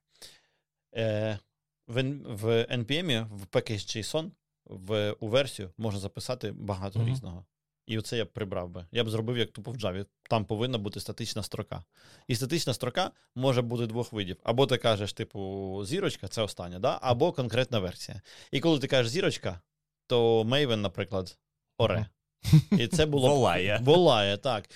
Е, 0.96 1.40
В 1.88 2.04
в 2.26 2.64
NPM, 2.64 3.28
в 3.38 3.46
package.json, 3.46 4.32
в, 4.66 5.16
у 5.20 5.28
версію 5.28 5.72
можна 5.78 6.00
записати 6.00 6.52
багато 6.52 7.00
mm-hmm. 7.00 7.10
різного. 7.10 7.46
І 7.88 7.98
оце 7.98 8.18
я 8.18 8.26
б 8.26 8.28
прибрав 8.28 8.70
би. 8.70 8.86
Я 8.92 9.04
б 9.04 9.10
зробив, 9.10 9.38
як 9.38 9.52
тупо 9.52 9.72
в 9.72 9.76
Java. 9.76 10.06
Там 10.30 10.46
повинна 10.46 10.78
бути 10.78 11.00
статична 11.00 11.44
строка. 11.44 11.84
І 12.28 12.36
статична 12.36 12.74
строка 12.74 13.12
може 13.36 13.62
бути 13.62 13.88
двох 13.88 14.14
видів. 14.14 14.38
Або 14.44 14.68
ти 14.68 14.78
кажеш, 14.78 15.14
типу, 15.14 15.82
зірочка 15.86 16.28
це 16.28 16.42
остання, 16.42 16.80
да? 16.80 17.00
або 17.02 17.32
конкретна 17.32 17.80
версія. 17.80 18.22
І 18.52 18.60
коли 18.60 18.80
ти 18.80 18.88
кажеш 18.88 19.12
зірочка, 19.12 19.62
то 20.08 20.44
Maven, 20.44 20.76
наприклад, 20.76 21.38
оре. 21.78 22.06
І 22.72 22.88
це 22.88 23.06
було 23.06 23.30
Волає. 23.30 23.80
Волає, 23.84 24.38
так. 24.38 24.70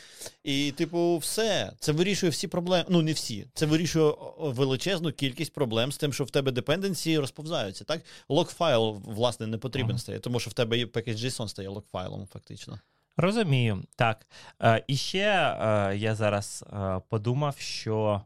І, 0.43 0.71
типу, 0.71 1.17
все. 1.17 1.73
Це 1.79 1.91
вирішує 1.91 2.29
всі 2.29 2.47
проблеми. 2.47 2.85
Ну, 2.89 3.01
не 3.01 3.13
всі. 3.13 3.47
Це 3.53 3.65
вирішує 3.65 4.13
величезну 4.39 5.11
кількість 5.11 5.53
проблем 5.53 5.91
з 5.91 5.97
тим, 5.97 6.13
що 6.13 6.23
в 6.23 6.29
тебе 6.29 6.51
депенденції 6.51 7.19
розповзаються. 7.19 7.83
Так, 7.83 8.01
локфайл, 8.29 9.01
власне, 9.05 9.47
не 9.47 9.57
потрібен 9.57 9.91
ага. 9.91 9.99
стає, 9.99 10.19
тому 10.19 10.39
що 10.39 10.49
в 10.49 10.53
тебе 10.53 10.77
package.json 10.77 11.47
стає 11.47 11.69
локфайлом, 11.69 12.27
фактично. 12.33 12.79
Розумію, 13.17 13.83
так. 13.95 14.27
Е, 14.61 14.83
і 14.87 14.95
ще 14.95 15.19
е, 15.19 15.97
я 15.97 16.15
зараз 16.15 16.63
е, 16.73 17.01
подумав, 17.09 17.55
що 17.59 18.21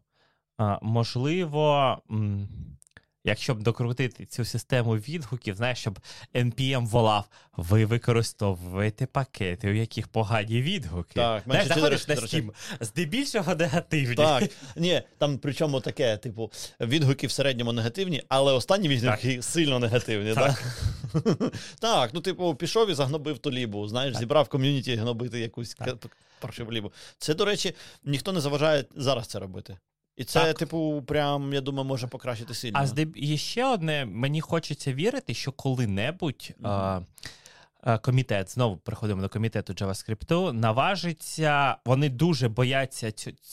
можливо. 0.81 1.97
М- 2.11 2.47
Якщо 3.27 3.55
б 3.55 3.63
докрутити 3.63 4.25
цю 4.25 4.45
систему 4.45 4.95
відгуків, 4.95 5.55
знаєш, 5.55 5.79
щоб 5.79 5.99
NPM 6.35 6.87
волав, 6.87 7.25
ви 7.57 7.85
використовуєте 7.85 9.05
пакети, 9.05 9.69
у 9.69 9.73
яких 9.73 10.07
погані 10.07 10.61
відгуки. 10.61 11.13
Так, 11.13 11.43
знаєш, 11.45 11.67
менше 11.67 11.67
заходиш 11.67 12.07
на. 12.07 12.15
Steam, 12.15 12.49
здебільшого 12.79 13.55
негативні. 13.55 14.15
Так, 14.15 14.49
ні, 14.75 15.01
там 15.17 15.37
причому 15.37 15.79
таке, 15.79 16.17
типу, 16.17 16.51
відгуки 16.79 17.27
в 17.27 17.31
середньому 17.31 17.73
негативні, 17.73 18.23
але 18.29 18.53
останні 18.53 18.87
відгуки 18.87 19.41
сильно 19.41 19.79
негативні. 19.79 20.33
Так, 20.33 20.63
так? 21.13 21.53
так 21.79 22.11
ну, 22.13 22.21
типу, 22.21 22.55
пішов 22.55 22.89
і 22.89 22.93
загнобив 22.93 23.37
ту 23.37 23.51
лібу, 23.51 23.87
знаєш, 23.87 24.13
Так. 24.13 24.19
зібрав 24.19 24.47
ком'юніті 24.47 24.95
гнобити 24.95 25.39
якусь 25.39 25.73
Так. 25.73 26.17
паршиву 26.39 26.71
лібу. 26.71 26.91
Це, 27.17 27.33
до 27.33 27.45
речі, 27.45 27.75
ніхто 28.03 28.31
не 28.31 28.41
заважає 28.41 28.85
зараз 28.95 29.27
це 29.27 29.39
робити. 29.39 29.77
І 30.17 30.23
це, 30.23 30.39
Так. 30.39 30.57
типу, 30.57 31.03
прям, 31.07 31.53
я 31.53 31.61
думаю, 31.61 31.87
може 31.87 32.07
покращити 32.07 32.53
сильно. 32.53 32.79
А 32.79 32.87
здеб... 32.87 33.11
і 33.15 33.37
ще 33.37 33.65
одне, 33.65 34.05
мені 34.05 34.41
хочеться 34.41 34.93
вірити, 34.93 35.33
що 35.33 35.51
коли-небудь 35.51 36.51
Мгм. 36.59 36.71
а, 36.71 37.01
а, 37.81 37.97
комітет, 37.97 38.51
знову 38.51 38.77
приходимо 38.77 39.21
до 39.21 39.29
комітету 39.29 39.73
JavaScript, 39.73 40.51
наважиться, 40.51 41.77
вони 41.85 42.09
дуже 42.09 42.49
бояться 42.49 43.11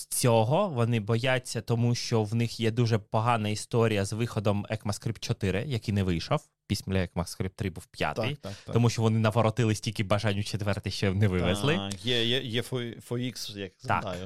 цього, 0.08 0.68
вони 0.68 1.00
бояться, 1.00 1.60
тому 1.60 1.94
що 1.94 2.22
в 2.22 2.34
них 2.34 2.60
є 2.60 2.70
дуже 2.70 2.98
погана 2.98 3.48
історія 3.48 4.04
з 4.04 4.12
виходом 4.12 4.66
ECMAScript 4.70 5.18
4, 5.18 5.64
який 5.66 5.94
не 5.94 6.02
вийшов. 6.02 6.40
Після 6.66 6.92
ECMAScript 6.92 7.50
3 7.50 7.70
був 7.70 7.86
п'ятий. 7.86 8.28
так, 8.30 8.38
так, 8.38 8.52
так. 8.64 8.72
Тому 8.74 8.90
що 8.90 9.02
вони 9.02 9.18
наворотили 9.18 9.74
стільки 9.74 10.04
бажань 10.04 10.38
у 10.38 10.42
четвертий, 10.42 10.92
що 10.92 11.14
не 11.14 11.28
вивезли. 11.28 11.76
Так, 11.76 12.06
є, 12.06 12.24
є, 12.24 12.40
є 12.42 12.60
FOX, 12.60 13.58
як 13.58 13.72
Так. 13.86 14.16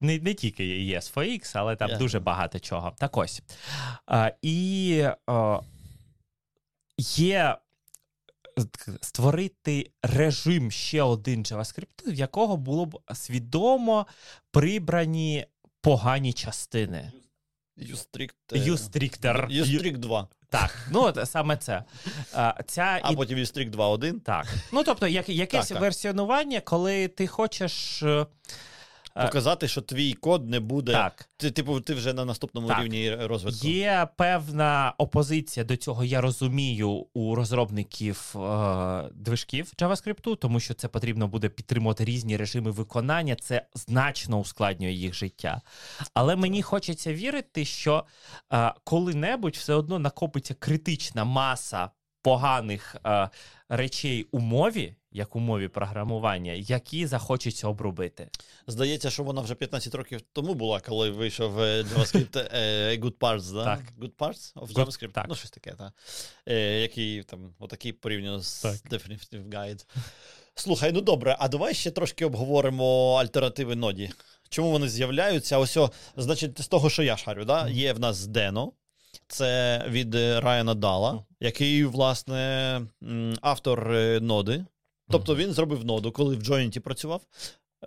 Не, 0.00 0.18
не 0.18 0.34
тільки 0.34 0.64
є 0.66 0.98
SFX, 0.98 1.52
але 1.54 1.76
там 1.76 1.88
Ясно. 1.88 2.04
дуже 2.04 2.20
багато 2.20 2.58
чого. 2.60 2.92
Так 2.98 3.16
ось. 3.16 3.42
А, 4.06 4.30
і 4.42 5.04
а, 5.26 5.60
є 6.98 7.56
створити 9.02 9.90
режим 10.02 10.70
ще 10.70 11.02
один 11.02 11.42
JavaScript, 11.42 12.06
в 12.06 12.14
якого 12.14 12.56
було 12.56 12.86
б 12.86 13.00
свідомо 13.14 14.06
прибрані 14.50 15.46
погані 15.80 16.32
частини. 16.32 17.12
Ustrictor. 17.78 19.48
Ustrict 19.50 19.96
2. 19.98 20.28
Так, 20.50 20.88
ну 20.90 21.02
от 21.02 21.28
саме 21.30 21.56
це. 21.56 21.84
А, 22.34 22.62
ця 22.66 23.00
А 23.02 23.10
і- 23.10 23.16
потім 23.16 23.38
Ustrict 23.38 23.70
2.1. 23.70 24.20
Так. 24.20 24.46
Ну, 24.72 24.84
тобто, 24.84 25.06
як, 25.06 25.28
якесь 25.28 25.60
Так, 25.68 25.74
так. 25.74 25.80
версіонування, 25.80 26.60
коли 26.60 27.08
ти 27.08 27.26
хочеш. 27.26 28.02
Показати, 29.24 29.68
що 29.68 29.80
твій 29.80 30.12
код 30.12 30.48
не 30.48 30.60
буде. 30.60 30.92
Так. 30.92 31.28
Ти, 31.36 31.50
типу, 31.50 31.80
ти 31.80 31.94
вже 31.94 32.12
на 32.12 32.24
наступному 32.24 32.68
Так. 32.68 32.82
рівні 32.82 33.14
розвитку. 33.14 33.66
Є 33.66 34.08
певна 34.16 34.94
опозиція 34.98 35.64
до 35.64 35.76
цього, 35.76 36.04
я 36.04 36.20
розумію, 36.20 37.06
у 37.14 37.34
розробників 37.34 38.34
е, 38.36 39.10
движків 39.14 39.72
JavaScript, 39.78 40.36
тому 40.36 40.60
що 40.60 40.74
це 40.74 40.88
потрібно 40.88 41.28
буде 41.28 41.48
підтримувати 41.48 42.04
різні 42.04 42.36
режими 42.36 42.70
виконання. 42.70 43.36
Це 43.36 43.66
значно 43.74 44.38
ускладнює 44.38 44.92
їх 44.92 45.14
життя. 45.14 45.60
Але 46.14 46.36
мені 46.36 46.62
хочеться 46.62 47.14
вірити, 47.14 47.64
що 47.64 48.04
е, 48.52 48.74
коли-небудь 48.84 49.56
все 49.56 49.74
одно 49.74 49.98
накопиться 49.98 50.54
критична 50.54 51.24
маса 51.24 51.90
поганих 52.26 52.96
е, 53.06 53.28
речей 53.68 54.26
у 54.30 54.38
мові, 54.38 54.94
як 55.12 55.36
у 55.36 55.40
мові 55.40 55.68
програмування, 55.68 56.52
які 56.52 57.06
захочеться 57.06 57.68
обробити. 57.68 58.28
Здається, 58.66 59.10
що 59.10 59.22
вона 59.22 59.40
вже 59.40 59.54
15 59.54 59.94
років 59.94 60.20
тому 60.32 60.54
була, 60.54 60.80
коли 60.80 61.10
вийшов 61.10 61.60
е, 61.60 61.82
JavaScript 61.82 62.48
е, 62.54 62.96
Good 62.96 63.12
Parts, 63.12 63.52
да? 63.54 63.64
Так. 63.64 63.80
Good 64.00 64.12
Parts 64.12 64.54
of 64.54 64.72
Good- 64.72 64.84
JavaScript? 64.84 65.12
так. 65.12 65.26
Ну, 65.28 65.34
щось 65.34 65.50
таке, 65.50 65.72
так. 65.72 65.92
Е, 66.48 66.80
який 66.80 67.22
там, 67.22 67.54
отакий 67.58 67.92
порівняно 67.92 68.40
з 68.40 68.60
Так. 68.60 68.74
Definitive 68.74 69.48
Guide. 69.48 69.84
Слухай, 70.54 70.92
ну 70.92 71.00
добре, 71.00 71.36
а 71.38 71.48
давай 71.48 71.74
ще 71.74 71.90
трошки 71.90 72.24
обговоримо 72.24 73.14
альтернативи 73.14 73.76
ноді. 73.76 74.10
Чому 74.48 74.70
вони 74.70 74.88
з'являються? 74.88 75.58
Ось, 75.58 75.76
о, 75.76 75.90
значить, 76.16 76.60
з 76.62 76.68
того, 76.68 76.90
що 76.90 77.02
я 77.02 77.16
шарю, 77.16 77.44
да? 77.44 77.68
є 77.68 77.92
в 77.92 78.00
нас 78.00 78.26
Дено. 78.26 78.72
Це 79.28 79.84
від 79.88 80.14
е, 80.14 80.40
Райана 80.40 80.74
Дала, 80.74 81.24
який, 81.40 81.84
власне, 81.84 82.80
автор 83.40 83.92
е, 83.92 84.20
ноди. 84.20 84.64
Тобто 85.10 85.36
він 85.36 85.52
зробив 85.52 85.84
ноду, 85.84 86.12
коли 86.12 86.36
в 86.36 86.42
Джойнті 86.42 86.80
працював. 86.80 87.22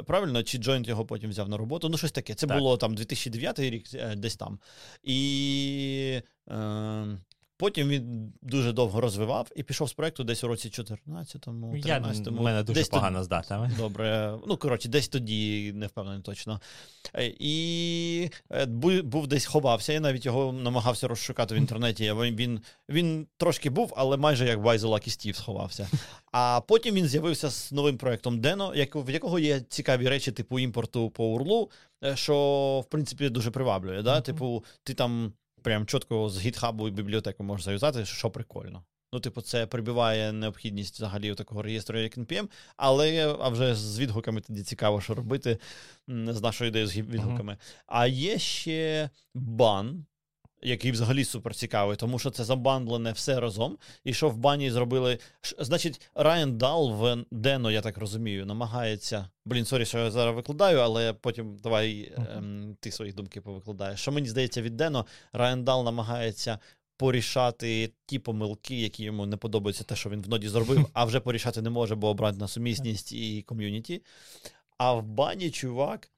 Правильно, 0.07 0.43
чи 0.43 0.57
Джойнт 0.57 0.87
його 0.87 1.05
потім 1.05 1.29
взяв 1.29 1.49
на 1.49 1.57
роботу? 1.57 1.89
Ну, 1.89 1.97
щось 1.97 2.11
таке. 2.11 2.33
Це 2.35 2.47
Так. 2.47 2.57
було 2.57 2.77
там 2.77 2.95
2009 2.95 3.59
рік, 3.59 3.93
е, 3.93 4.15
десь 4.15 4.35
там. 4.35 4.59
І 5.03 6.21
е, 6.49 7.05
потім 7.59 7.89
він 7.89 8.33
дуже 8.41 8.71
довго 8.71 9.01
розвивав 9.01 9.51
і 9.55 9.63
пішов 9.63 9.89
з 9.89 9.93
проекту 9.93 10.23
десь 10.23 10.43
у 10.43 10.47
році 10.47 10.69
14-му, 10.69 11.73
13-му. 11.73 12.37
в 12.37 12.41
мене 12.41 12.63
дуже 12.63 12.79
десь 12.79 12.89
погано 12.89 13.23
з 13.23 13.27
датами. 13.27 13.71
Добре, 13.77 14.37
ну 14.47 14.57
коротше, 14.57 14.89
десь 14.89 15.07
тоді 15.07 15.71
не 15.75 15.87
впевнений 15.87 16.21
точно. 16.21 16.61
Е, 17.15 17.33
І 17.39 18.29
е, 18.51 18.65
був 19.01 19.27
десь 19.27 19.45
ховався. 19.45 19.93
Я 19.93 19.99
навіть 19.99 20.25
його 20.25 20.53
намагався 20.53 21.07
розшукати 21.07 21.55
в 21.55 21.57
інтернеті. 21.63 22.13
Він, 22.13 22.35
він, 22.35 22.61
він 22.89 23.27
трошки 23.37 23.69
був, 23.69 23.93
але 23.97 24.17
майже 24.17 24.45
як 24.45 24.59
the 24.59 24.79
Lucky 24.79 25.33
сховався. 25.33 25.89
А 26.31 26.61
потім 26.67 26.95
він 26.95 27.07
з'явився 27.07 27.49
з 27.49 27.71
новим 27.71 27.97
проектом 27.97 28.39
як, 28.75 28.95
в 28.95 29.09
якого 29.09 29.39
є 29.39 29.59
цікаві 29.59 30.09
речі, 30.09 30.31
типу 30.31 30.59
імпорту 30.59 31.09
по 31.09 31.25
урлу, 31.25 31.69
е, 32.03 32.15
що 32.15 32.35
в 32.87 32.89
принципі 32.89 33.29
дуже 33.29 33.51
приваблює. 33.51 34.01
Да? 34.01 34.21
Типу, 34.21 34.63
ти 34.83 34.93
там 34.93 35.33
прям 35.63 35.85
чітко 35.85 36.29
з 36.29 36.41
гітхабу 36.41 36.87
і 36.87 36.91
бібліотеку 36.91 37.43
можеш 37.43 37.65
зав'язати, 37.65 38.05
що 38.05 38.29
прикольно. 38.29 38.83
Ну, 39.13 39.19
типу, 39.19 39.41
це 39.41 39.67
прибиває 39.67 40.31
необхідність 40.31 40.95
взагалі 40.95 41.35
такого 41.35 41.61
реєстру, 41.61 41.99
як 41.99 42.17
NPM, 42.17 42.49
але 42.77 43.35
а 43.39 43.49
вже 43.49 43.75
з 43.75 43.99
відгуками 43.99 44.41
тоді 44.41 44.63
цікаво, 44.63 45.01
що 45.01 45.13
робити 45.13 45.57
з 46.07 46.41
нашою 46.41 46.69
ідеєю 46.69 46.87
з 46.87 46.97
відгуками. 46.97 47.57
А 47.87 48.07
є 48.07 48.39
ще 48.39 49.09
Bun, 49.35 50.05
який 50.61 50.91
взагалі 50.91 51.25
супер 51.25 51.55
цікавий, 51.55 51.97
тому 51.97 52.19
що 52.19 52.29
це 52.29 52.43
забандлене 52.43 53.11
все 53.11 53.39
разом. 53.39 53.77
І 54.03 54.13
що 54.13 54.29
в 54.29 54.37
Bun 54.37 54.63
і 54.63 54.71
зробили. 54.71 55.19
Значить, 55.59 56.09
Ryan 56.15 56.57
Dahl 56.57 56.91
в 56.91 57.25
Deno, 57.31 57.71
я 57.71 57.81
так 57.81 57.97
розумію, 57.97 58.45
намагається. 58.45 59.29
Блін, 59.45 59.65
sorry, 59.65 59.85
що 59.85 59.97
я 59.97 60.11
зараз 60.11 60.35
викладаю, 60.35 60.79
але 60.79 61.13
потім 61.13 61.57
давай 61.57 62.13
ем, 62.17 62.77
ти 62.79 62.91
свої 62.91 63.11
думки 63.11 63.41
повикладаєш. 63.41 63.99
Що 63.99 64.11
мені 64.11 64.27
здається, 64.27 64.61
від 64.61 64.77
Deno 64.77 65.05
Ryan 65.33 65.63
Dahl 65.63 65.85
намагається. 65.85 66.59
Порішати 66.97 67.91
ті 68.05 68.19
помилки, 68.19 68.81
які 68.81 69.03
йому 69.03 69.25
не 69.25 69.37
подобаються, 69.37 69.83
те, 69.83 69.95
що 69.95 70.09
він 70.09 70.21
в 70.21 70.29
Node 70.29 70.44
і 70.44 70.47
зробив, 70.47 70.89
а 70.93 71.05
вже 71.05 71.19
порішати 71.19 71.61
не 71.61 71.69
може, 71.69 71.95
бо 71.95 72.09
зворотна 72.09 72.47
сумісність 72.47 73.11
і 73.11 73.41
community. 73.41 74.01
А 74.77 74.93
в 74.93 75.03
бані 75.03 75.51
чувак. 75.51 76.09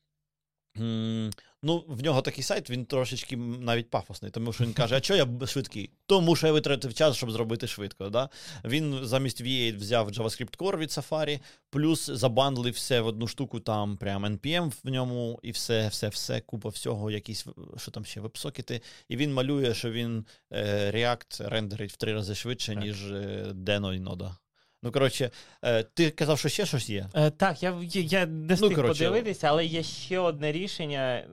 Ну, 1.64 1.84
в 1.88 2.04
нього 2.04 2.22
такий 2.22 2.44
сайт, 2.44 2.70
він 2.70 2.86
трошечки 2.86 3.38
навіть 3.38 3.90
пафосний, 3.90 4.32
тому 4.32 4.54
що 4.54 4.64
він 4.64 4.74
каже: 4.74 4.96
а 4.96 5.02
чого 5.02 5.18
я 5.18 5.48
швидкий? 5.48 5.90
Тому 6.06 6.36
що 6.36 6.48
я 6.48 6.54
витратив 6.54 6.94
час, 6.94 7.16
щоб 7.16 7.32
зробити 7.32 7.68
швидко. 7.68 8.10
Да? 8.10 8.30
Він 8.66 9.00
замість 9.04 9.42
V8 9.42 9.78
взяв 9.78 10.10
JavaScript 10.10 10.58
Core 10.58 10.78
від 10.78 10.90
Safari, 10.90 11.40
плюс 11.70 12.10
забандлив 12.10 12.74
все 12.74 13.02
в 13.02 13.08
одну 13.08 13.28
штуку, 13.28 13.60
там 13.60 13.98
прям 13.98 14.26
NPM 14.26 14.74
в 14.84 14.90
ньому, 14.90 15.40
і 15.44 15.52
все, 15.52 15.88
все, 15.88 16.10
все, 16.10 16.42
купа 16.42 16.70
всього, 16.70 17.12
якісь, 17.12 17.46
що 17.78 17.92
там 17.92 18.06
ще, 18.06 18.22
веб-сокети. 18.22 18.82
І 19.10 19.18
він 19.18 19.34
малює, 19.34 19.74
що 19.74 19.92
він 19.92 20.26
е, 20.54 20.92
React 20.92 21.50
рендерить 21.50 21.92
в 21.92 21.98
три 21.98 22.14
рази 22.14 22.36
швидше, 22.36 22.74
Так. 22.74 22.84
ніж 22.84 23.12
е, 23.12 23.46
Deno 23.54 23.94
і 23.94 24.00
Node. 24.00 24.36
Ну, 24.84 24.92
коротше, 24.92 25.32
е, 25.64 25.84
ти 25.84 26.10
казав, 26.12 26.40
що 26.40 26.50
ще 26.50 26.66
щось 26.66 26.90
є? 26.90 27.10
Е, 27.14 27.30
так, 27.30 27.64
я, 27.64 27.76
я, 27.94 28.26
не 28.26 28.54
встиг 28.54 28.76
коротше. 28.76 29.06
подивитися, 29.06 29.48
але 29.48 29.66
є 29.66 29.84
ще 29.84 30.20
одне 30.20 30.52
рішення. 30.52 31.24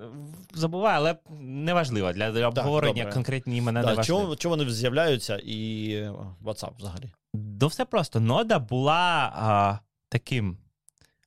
Забуваю, 0.54 0.96
але 0.96 1.16
неважливо. 1.40 2.12
Для, 2.12 2.32
для 2.32 2.48
обговорення 2.48 3.02
добре. 3.02 3.12
конкретні 3.12 3.56
імена 3.56 3.80
не 3.80 3.86
Да, 3.86 3.94
важливо. 3.94 4.20
чому, 4.22 4.36
чому 4.36 4.56
вони 4.56 4.70
з'являються 4.70 5.36
і 5.36 5.90
е, 5.92 6.12
WhatsApp 6.44 6.70
взагалі? 6.78 7.12
Ну, 7.34 7.66
все 7.66 7.84
просто. 7.84 8.20
Нода 8.20 8.58
була 8.58 9.32
а, 9.36 9.78
таким 10.08 10.56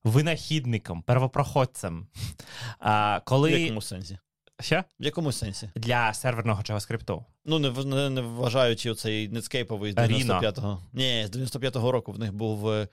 винахідником, 0.04 1.02
первопроходцем. 1.02 2.08
А, 2.80 3.20
В 3.32 3.50
якому 3.50 3.82
сенсі? 3.82 4.18
Що? 4.62 4.84
В 5.00 5.06
якому 5.06 5.32
сенсі? 5.32 5.70
Для 5.76 6.14
серверного 6.14 6.62
JavaScript. 6.62 7.24
Ну, 7.46 7.60
не, 7.60 7.70
не, 7.70 8.10
не 8.10 8.22
вважаючи 8.22 8.92
оцей 8.92 9.30
Netscape 9.30 9.92
з 9.92 9.96
Rhino. 9.96 10.40
95-го. 10.40 10.84
Ні, 10.94 11.28
з 11.32 11.36
95-го 11.36 11.92
року 11.92 12.12
в 12.12 12.20
них 12.20 12.34
був 12.34 12.70
е, 12.70 12.88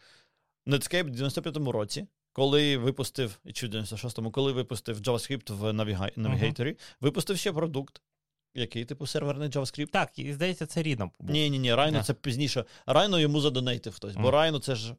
Netscape 0.66 1.02
в 1.02 1.20
95-му 1.20 1.72
році, 1.72 2.06
коли 2.32 2.76
випустив, 2.76 3.38
чи 3.54 3.66
в 3.66 3.70
96-му, 3.70 4.30
коли 4.30 4.52
випустив 4.52 4.96
JavaScript 4.98 5.52
в 5.52 5.64
Naviga- 5.64 6.18
Navigator, 6.18 6.78
випустив 7.00 7.38
ще 7.38 7.52
продукт, 7.52 8.00
який, 8.54 8.84
типу, 8.84 9.06
серверний 9.06 9.48
JavaScript. 9.48 9.90
Так, 9.90 10.18
і 10.18 10.32
здається, 10.32 10.66
це 10.66 10.82
Ріно. 10.82 11.10
Ні, 11.20 11.50
ні, 11.50 11.58
ні, 11.58 11.72
Rhino 11.74 11.98
А. 11.98 12.02
це 12.02 12.14
пізніше. 12.14 12.64
Rhino 12.86 13.18
йому 13.18 13.40
задонейтив 13.40 13.94
хтось, 13.94 14.14
бо 14.14 14.20
Мгм. 14.20 14.34
Rhino 14.34 14.60
це 14.60 14.74
ж 14.74 14.94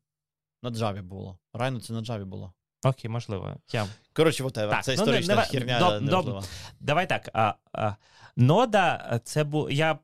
На 0.63 0.69
Java 0.71 1.03
було. 1.03 1.37
Райно 1.53 1.79
це 1.79 1.93
на 1.93 2.01
Java 2.01 2.25
було. 2.25 2.53
Окей, 2.83 3.11
можливо. 3.11 3.55
Я... 3.71 3.87
Коротше, 4.13 4.43
вот 4.43 4.53
Так, 4.53 4.83
це 4.83 4.91
ну, 4.91 5.01
історична 5.01 5.35
не- 5.35 5.41
херня 5.41 5.79
доб- 5.79 6.01
неважлива. 6.01 6.43
Давай 6.79 7.09
так. 7.09 7.29
А, 7.33 7.53
а, 7.73 7.93
нода, 8.35 9.19
це 9.23 9.43
бу... 9.43 9.69
я... 9.69 9.99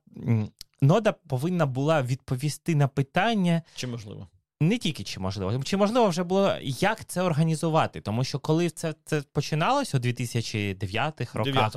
Нода 0.81 1.11
повинна 1.11 1.65
була 1.65 2.01
відповісти 2.01 2.75
на 2.75 2.87
питання 2.87 3.61
Чи 3.75 3.87
можливо? 3.87 4.27
не 4.59 4.77
тільки 4.77 5.03
чи 5.03 5.19
можливо, 5.19 5.63
чи 5.63 5.77
можливо 5.77 6.07
вже 6.07 6.23
було 6.23 6.55
як 6.61 7.05
це 7.05 7.21
організувати. 7.21 8.01
Тому 8.01 8.23
що 8.23 8.39
коли 8.39 8.69
це, 8.69 8.93
це 9.05 9.23
починалось 9.33 9.95
у 9.95 9.97
2009-х 9.97 11.39
роках. 11.39 11.75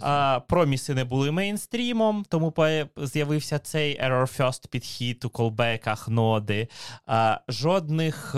А, 0.00 0.40
проміси 0.48 0.94
не 0.94 1.04
були 1.04 1.30
мейнстрімом, 1.30 2.24
тому 2.28 2.54
з'явився 2.96 3.58
цей 3.58 4.00
error 4.02 4.38
first 4.38 4.68
підхід 4.68 5.24
у 5.24 5.30
колбеках 5.30 6.08
ноди. 6.08 6.68
А, 7.06 7.40
жодних 7.48 8.34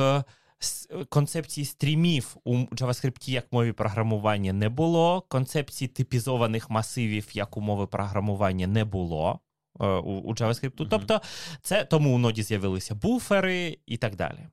концепцій 1.09 1.65
стрімів 1.65 2.37
у 2.45 2.57
JavaScript 2.57 3.31
як 3.31 3.53
мові 3.53 3.73
програмування 3.73 4.53
не 4.53 4.69
було. 4.69 5.21
Концепцій 5.29 5.89
типізованих 5.89 6.71
масивів 6.71 7.29
як 7.33 7.57
у 7.57 7.61
мови 7.61 7.87
програмування 7.87 8.67
не 8.67 8.85
було. 8.85 9.41
е, 9.81 9.87
У, 9.87 10.11
у 10.13 10.35
JavaScript. 10.35 10.81
Мгм. 10.81 10.89
Тобто, 10.91 11.21
це 11.63 11.85
тому 11.85 12.15
у 12.15 12.19
ноді 12.19 12.43
з'явилися 12.43 12.95
буфери 12.95 13.79
і 13.87 13.97
так 13.97 14.17
далі. 14.17 14.47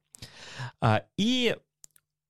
А, 0.81 1.01
і 1.17 1.53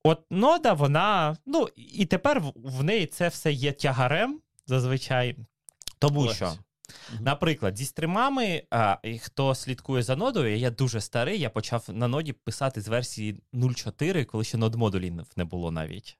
от 0.04 0.22
нода, 0.30 0.72
вона, 0.72 1.36
ну, 1.46 1.68
і 1.76 2.06
тепер 2.06 2.40
в- 2.40 2.82
неї 2.84 3.06
це 3.06 3.28
все 3.28 3.52
є 3.52 3.72
тягарем 3.72 4.40
зазвичай. 4.66 5.36
Тому 5.98 6.20
Легко. 6.20 6.34
що, 6.34 6.52
Наприклад, 7.20 7.78
зі 7.78 7.84
стримами, 7.84 8.62
а, 8.70 8.98
і 9.02 9.18
хто 9.18 9.54
слідкує 9.54 10.02
за 10.02 10.16
нодою, 10.16 10.56
я 10.56 10.70
дуже 10.70 11.00
старий, 11.00 11.40
я 11.40 11.50
почав 11.50 11.84
на 11.88 12.08
ноді 12.08 12.32
писати 12.32 12.80
з 12.80 12.88
версії 12.88 13.42
0.4, 13.54 14.24
коли 14.24 14.44
ще 14.44 14.56
нод 14.56 14.74
модулів 14.74 15.26
не 15.36 15.44
було 15.44 15.70
навіть. 15.70 16.18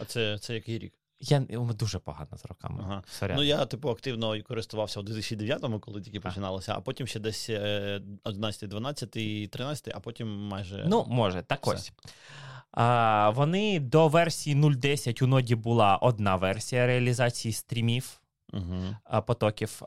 А 0.00 0.04
це, 0.04 0.38
це 0.38 0.54
який 0.54 0.78
рік? 0.78 0.94
Я 1.20 1.40
дуже 1.50 1.98
погано 1.98 2.36
з 2.36 2.44
роками. 2.44 2.80
Ага. 2.82 3.02
Сорян. 3.06 3.36
Ну, 3.36 3.42
я, 3.42 3.66
типу, 3.66 3.90
активно 3.90 4.42
користувався 4.42 5.00
у 5.00 5.02
2009-му, 5.02 5.80
коли 5.80 6.00
тільки 6.00 6.20
починалося, 6.20 6.74
а 6.76 6.80
потім 6.80 7.06
ще 7.06 7.20
десь 7.20 7.50
е, 7.50 8.00
11, 8.24 8.70
12, 8.70 9.10
13, 9.50 9.92
а 9.94 10.00
потім 10.00 10.28
майже. 10.28 10.84
Ну, 10.88 11.04
може, 11.08 11.42
так 11.42 11.66
Все. 11.66 11.74
ось. 11.74 11.92
А, 12.72 13.30
вони 13.30 13.80
до 13.80 14.08
версії 14.08 14.56
0.10 14.56 15.24
у 15.24 15.26
ноді 15.26 15.54
була 15.54 15.96
одна 15.96 16.36
версія 16.36 16.86
реалізації 16.86 17.52
стрімів. 17.52 18.20
А, 19.04 19.20
потоків. 19.20 19.82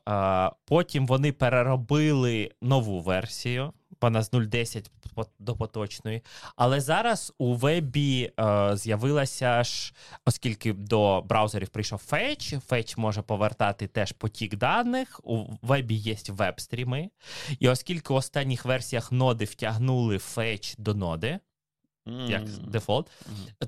Потім 0.66 1.08
вони 1.08 1.32
переробили 1.32 2.52
нову 2.62 3.00
версію. 3.00 3.74
Вона 4.02 4.24
з 4.24 4.32
0.10 4.32 4.90
до 5.40 5.56
поточної. 5.56 6.22
Але 6.56 6.82
зараз 6.82 7.34
у 7.38 7.56
вебі 7.56 8.32
е, 8.40 8.72
з'явилася 8.78 9.64
ж, 9.64 9.94
оскільки 10.26 10.74
до 10.74 11.22
браузерів 11.22 11.70
прийшов 11.70 12.04
Fetch, 12.12 12.62
Fetch 12.70 13.00
може 13.00 13.22
повертати 13.22 13.88
теж 13.88 14.12
потік 14.12 14.56
даних. 14.56 15.22
У 15.24 15.46
вебі 15.62 15.96
є 15.96 16.16
веб-стріми. 16.30 17.10
І 17.60 17.70
оскільки 17.70 18.14
в 18.14 18.16
останніх 18.16 18.66
версіях 18.66 19.12
ноди 19.12 19.46
втягнули 19.46 20.18
Fetch 20.18 20.76
до 20.78 20.94
ноди, 20.94 21.40
як 22.06 22.48
дефолт, 22.48 23.12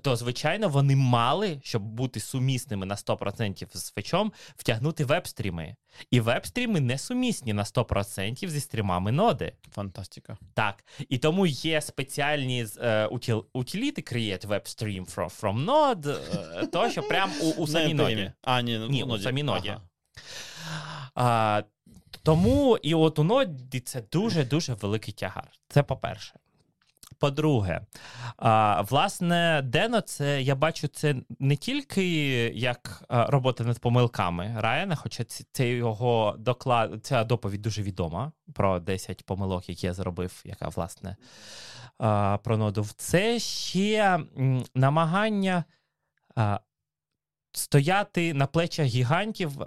то 0.02 0.16
звичайно 0.16 0.70
вони 0.70 0.96
мали, 0.96 1.60
щоб 1.64 1.82
бути 1.82 2.20
сумісними 2.20 2.86
на 2.86 2.96
100% 2.96 3.78
з 3.78 3.92
фетчом, 3.92 4.32
втягнути 4.56 5.06
веб-стріми. 5.06 5.76
І 6.12 6.20
веб-стріми 6.20 6.80
не 6.80 6.98
сумісні 6.98 7.54
на 7.54 7.64
100% 7.64 8.48
зі 8.48 8.60
стрімами 8.60 9.12
ноди. 9.12 9.54
Фантастика. 9.72 10.38
Так. 10.54 10.86
І 11.10 11.18
тому 11.18 11.46
є 11.46 11.82
спеціальні 11.82 12.66
е, 12.82 13.06
утіл, 13.06 13.46
утиліти 13.54 14.02
create 14.02 14.48
WebStream 14.48 15.16
from, 15.16 15.42
from 15.42 15.66
Node, 15.66 16.18
е, 16.64 16.68
то 16.68 16.90
що 16.90 17.04
прям 17.04 17.32
у, 17.42 17.50
у 17.64 17.68
самій 17.68 17.94
ноді. 17.94 18.32
А, 18.42 18.62
ні, 18.62 18.80
Ні, 18.90 19.04
у 19.04 19.20
самій 19.20 19.44
ноді. 19.44 19.70
Ага. 19.70 19.82
А, 21.16 21.64
тому 22.24 22.78
і 22.82 22.94
от 22.94 23.20
у 23.20 23.24
ноді 23.24 23.80
це 23.80 24.02
дуже-дуже 24.02 24.74
великий 24.74 25.14
тягар. 25.14 25.52
Це 25.68 25.84
по-перше. 25.84 26.34
По-друге, 27.22 27.82
а, 28.38 28.82
власне, 28.82 29.62
Дено, 29.64 30.02
це 30.02 30.42
я 30.42 30.56
бачу 30.56 30.88
це 30.88 31.16
не 31.40 31.56
тільки 31.56 32.06
як 32.56 33.04
робота 33.10 33.64
над 33.64 33.80
помилками 33.80 34.56
Райана, 34.58 34.96
хоча 34.96 35.24
це 35.52 35.70
його 35.70 36.36
доклад, 36.40 37.06
ця 37.06 37.24
доповідь 37.24 37.62
дуже 37.62 37.84
відома 37.84 38.32
про 38.54 38.80
10 38.80 39.26
помилок, 39.26 39.70
які 39.70 39.88
я 39.88 39.94
зробив, 39.94 40.42
яка 40.46 40.68
власне 40.68 41.16
а, 41.98 42.38
про 42.44 42.58
ноду. 42.58 42.86
Це 42.98 43.40
ще 43.40 44.20
намагання 44.76 45.64
стояти 47.52 48.34
на 48.34 48.48
плечах 48.48 48.86
гігантів. 48.86 49.62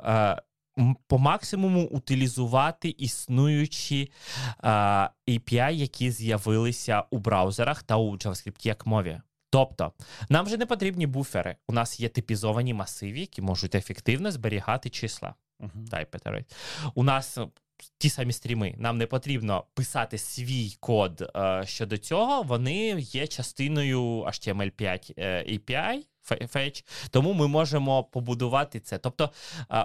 По 1.06 1.18
максимуму 1.18 1.82
утилізувати 1.82 2.88
існуючі 2.88 4.10
а, 4.58 5.08
API, 5.28 5.72
які 5.72 6.10
з'явилися 6.10 7.04
у 7.10 7.18
браузерах 7.18 7.82
та 7.82 7.96
у 7.96 8.16
JavaScript 8.16 8.66
як 8.66 8.86
мові. 8.86 9.20
Тобто, 9.50 9.92
нам 10.28 10.46
вже 10.46 10.56
не 10.56 10.66
потрібні 10.66 11.06
буфери. 11.06 11.56
У 11.68 11.72
нас 11.72 12.00
є 12.00 12.08
типізовані 12.08 12.74
масиви, 12.74 13.18
які 13.18 13.42
можуть 13.42 13.74
ефективно 13.74 14.30
зберігати 14.30 14.90
числа. 14.90 15.34
Iterate. 15.92 16.44
У 16.94 17.02
нас 17.02 17.38
е, 17.38 17.48
ті 17.98 18.10
самі 18.10 18.32
стріми. 18.32 18.74
Нам 18.78 18.98
не 18.98 19.06
потрібно 19.06 19.64
писати 19.74 20.18
свій 20.18 20.76
код 20.80 21.30
е, 21.36 21.62
щодо 21.66 21.98
цього. 21.98 22.42
Вони 22.42 23.00
є 23.00 23.26
частиною 23.26 24.00
HTML5 24.02 25.12
е, 25.16 25.44
API. 25.48 26.02
Фе- 26.30 26.56
Fetch, 26.56 26.84
тому 27.10 27.32
ми 27.32 27.48
можемо 27.48 28.04
побудувати 28.04 28.80
це. 28.80 28.98
Тобто 28.98 29.30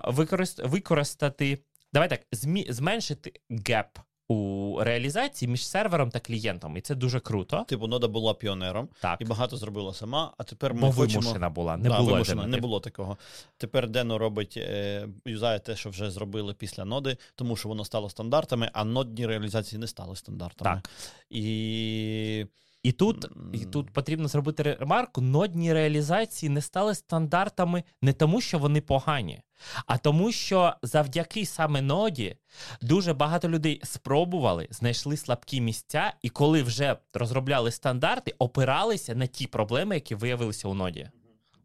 використ- 0.03 0.67
використати, 0.67 1.59
давай 1.93 2.09
так, 2.09 2.21
змі- 2.31 2.71
зменшити 2.71 3.33
геп 3.67 3.99
у 4.29 4.77
реалізації 4.81 5.49
між 5.49 5.67
сервером 5.67 6.11
та 6.11 6.19
клієнтом. 6.19 6.77
І 6.77 6.81
це 6.81 6.95
дуже 6.95 7.19
круто. 7.19 7.65
Типу, 7.67 7.87
нода 7.87 8.07
була 8.07 8.33
піонером 8.33 8.89
Так, 9.01 9.21
і 9.21 9.25
багато 9.25 9.57
зробила 9.57 9.93
сама, 9.93 10.33
а 10.37 10.43
тепер 10.43 10.73
ми 10.73 10.81
бо 10.81 10.91
хочемо... 10.91 11.19
вимушена 11.21 11.49
була. 11.49 11.77
Не 11.77 11.89
да, 11.89 11.97
було 11.97 12.11
вимушена, 12.11 12.47
не 12.47 12.57
було 12.57 12.79
такого. 12.79 13.17
Тепер 13.57 13.89
Дено 13.89 14.17
робить, 14.17 14.53
е, 14.57 15.07
юзає 15.25 15.59
те, 15.59 15.75
що 15.75 15.89
вже 15.89 16.11
зробили 16.11 16.53
після 16.53 16.85
ноди, 16.85 17.17
тому 17.35 17.55
що 17.55 17.69
воно 17.69 17.85
стало 17.85 18.09
стандартами, 18.09 18.69
а 18.73 18.83
нодні 18.83 19.27
реалізації 19.27 19.79
не 19.79 19.87
стали 19.87 20.15
стандартами. 20.15 20.75
Так. 20.75 20.91
І 21.29 22.45
І 22.83 22.91
тут, 22.91 23.27
і 23.53 23.65
тут 23.65 23.91
потрібно 23.91 24.27
зробити 24.27 24.63
ремарку: 24.79 25.21
нодні 25.21 25.73
реалізації 25.73 26.49
не 26.49 26.61
стали 26.61 26.95
стандартами 26.95 27.83
не 28.01 28.13
тому, 28.13 28.41
що 28.41 28.59
вони 28.59 28.81
погані, 28.81 29.41
а 29.85 29.97
тому, 29.97 30.31
що 30.31 30.73
завдяки 30.83 31.45
саме 31.45 31.81
ноді 31.81 32.37
дуже 32.81 33.13
багато 33.13 33.49
людей 33.49 33.81
спробували, 33.83 34.67
знайшли 34.71 35.17
слабкі 35.17 35.61
місця, 35.61 36.13
і 36.21 36.29
коли 36.29 36.63
вже 36.63 36.97
розробляли 37.13 37.71
стандарти, 37.71 38.35
опиралися 38.39 39.15
на 39.15 39.25
ті 39.25 39.47
проблеми, 39.47 39.95
які 39.95 40.15
виявилися 40.15 40.67
у 40.67 40.73
ноді. 40.73 41.09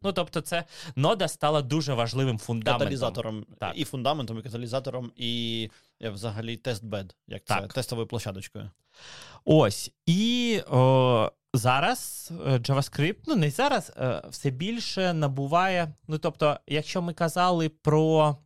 Ну 0.05 0.13
тобто, 0.13 0.41
це 0.41 0.63
нода 0.95 1.27
стала 1.27 1.61
дуже 1.61 1.93
важливим 1.93 2.37
фундаментом. 2.37 2.79
каталізатором, 2.79 3.45
Так. 3.59 3.73
і 3.75 3.85
фундаментом, 3.85 4.39
і 4.39 4.41
каталізатором, 4.41 5.11
і 5.15 5.69
взагалі 6.01 6.57
тест-бед, 6.57 7.15
як 7.27 7.45
це 7.45 7.55
Так. 7.55 7.73
тестовою 7.73 8.07
площадочкою. 8.07 8.71
Ось 9.45 9.91
і 10.05 10.61
о, 10.71 11.31
зараз 11.53 12.31
е, 12.45 12.57
JavaScript, 12.57 13.17
ну 13.27 13.35
не 13.35 13.49
зараз, 13.51 13.93
е, 13.97 14.21
все 14.29 14.49
більше 14.49 15.13
набуває. 15.13 15.93
Ну 16.07 16.17
тобто, 16.17 16.59
якщо 16.67 17.01
ми 17.01 17.13
казали 17.13 17.69
про 17.69 18.37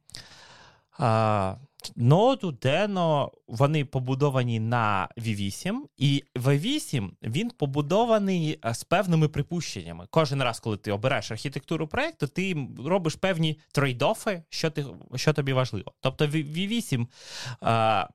а, 0.99 1.55
ноду, 1.95 2.51
Deno, 2.51 3.29
вони 3.47 3.85
побудовані 3.85 4.59
на 4.59 5.09
V8, 5.17 5.75
і 5.97 6.23
V8 6.35 7.09
він 7.23 7.49
побудований 7.49 8.59
е, 8.65 8.73
з 8.73 8.83
певними 8.83 9.27
припущеннями. 9.27 10.05
Кожен 10.09 10.43
раз, 10.43 10.59
коли 10.59 10.77
ти 10.77 10.91
обираєш 10.91 11.31
архітектуру 11.31 11.87
проекту, 11.87 12.27
ти 12.27 12.67
робиш 12.85 13.15
певні 13.15 13.59
трейдофи, 13.71 14.43
що 14.49 14.69
ти 14.69 14.85
що 15.15 15.33
тобі 15.33 15.53
важливо. 15.53 15.93
Тобто 16.01 16.27
V- 16.27 16.53
V8 16.53 17.07
а, 17.61 18.07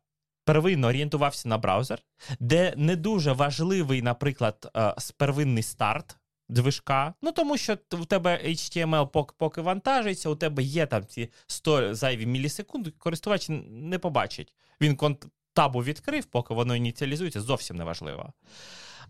первинно 0.44 0.86
орієнтувався 0.88 1.48
на 1.48 1.58
браузер, 1.58 1.98
де 2.40 2.74
не 2.76 2.96
дуже 2.96 3.32
важливий, 3.32 4.02
наприклад, 4.02 4.70
е, 4.76 4.94
первинний 5.16 5.62
старт. 5.62 6.16
Движка, 6.48 7.14
ну 7.22 7.32
тому 7.32 7.56
що 7.56 7.78
у 7.92 8.04
тебе 8.04 8.40
HTML 8.44 9.06
поки, 9.06 9.34
поки 9.38 9.60
вантажиться, 9.60 10.28
у 10.28 10.36
тебе 10.36 10.62
є 10.62 10.86
там 10.86 11.06
ці 11.06 11.30
100 11.46 11.94
зайві 11.94 12.26
мілісекунд, 12.26 12.88
користувач 12.98 13.46
не 13.68 13.98
побачить. 13.98 14.54
Він 14.80 14.96
конт 14.96 15.26
табу 15.52 15.82
відкрив, 15.82 16.24
поки 16.24 16.54
воно 16.54 16.76
ініціалізується, 16.76 17.40
зовсім 17.40 17.76
неважливо. 17.76 18.32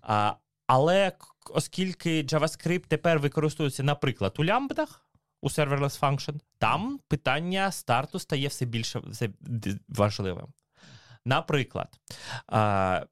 А, 0.02 0.34
але 0.66 1.12
оскільки 1.50 2.22
JavaScript 2.22 2.86
тепер 2.88 3.18
використовується, 3.18 3.82
наприклад, 3.82 4.34
у 4.38 4.44
лямбдах, 4.44 5.06
у 5.40 5.48
serverless 5.48 6.00
function, 6.00 6.40
там 6.58 7.00
питання 7.08 7.72
старту 7.72 8.18
стає 8.18 8.48
все 8.48 8.64
більше 8.64 8.98
все 8.98 9.28
важливим. 9.88 10.46
Наприклад, 11.24 12.00
а, 12.46 13.06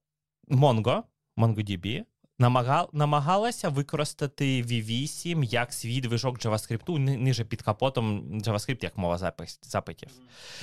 Mongo, 0.49 1.03
MongoDB 1.37 2.05
намагал, 2.43 2.89
намагалася 2.93 3.69
використати 3.69 4.63
V8 4.63 5.45
як 5.45 5.73
свій 5.73 6.01
движок 6.01 6.39
JavaScript, 6.39 6.99
ниже 6.99 7.45
під 7.45 7.63
капотом 7.63 8.23
JavaScript 8.41 8.85
як 8.85 8.99
мова 8.99 9.19
запис, 9.19 9.59
запитів. 9.63 10.09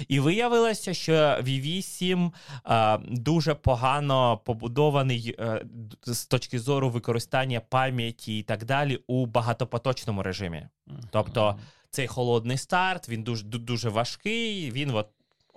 І 0.08 0.20
виявилося, 0.20 0.94
що 0.94 1.14
V8 1.14 2.32
а, 2.64 2.98
дуже 3.08 3.56
погано 3.56 4.38
побудований 4.38 5.36
а, 5.40 5.62
з 6.04 6.26
точки 6.26 6.60
зору 6.60 6.90
використання 6.90 7.60
пам'яті 7.60 8.40
і 8.40 8.44
так 8.44 8.66
далі 8.66 9.00
у 9.08 9.26
багатопоточному 9.26 10.24
режимі. 10.24 10.68
Тобто 11.12 11.60
цей 11.90 12.08
холодний 12.08 12.58
старт, 12.58 13.10
він 13.10 13.24
дуже 13.24 13.46
дуже 13.46 13.90
важкий. 13.90 14.72
Він 14.72 14.92
от 14.92 15.08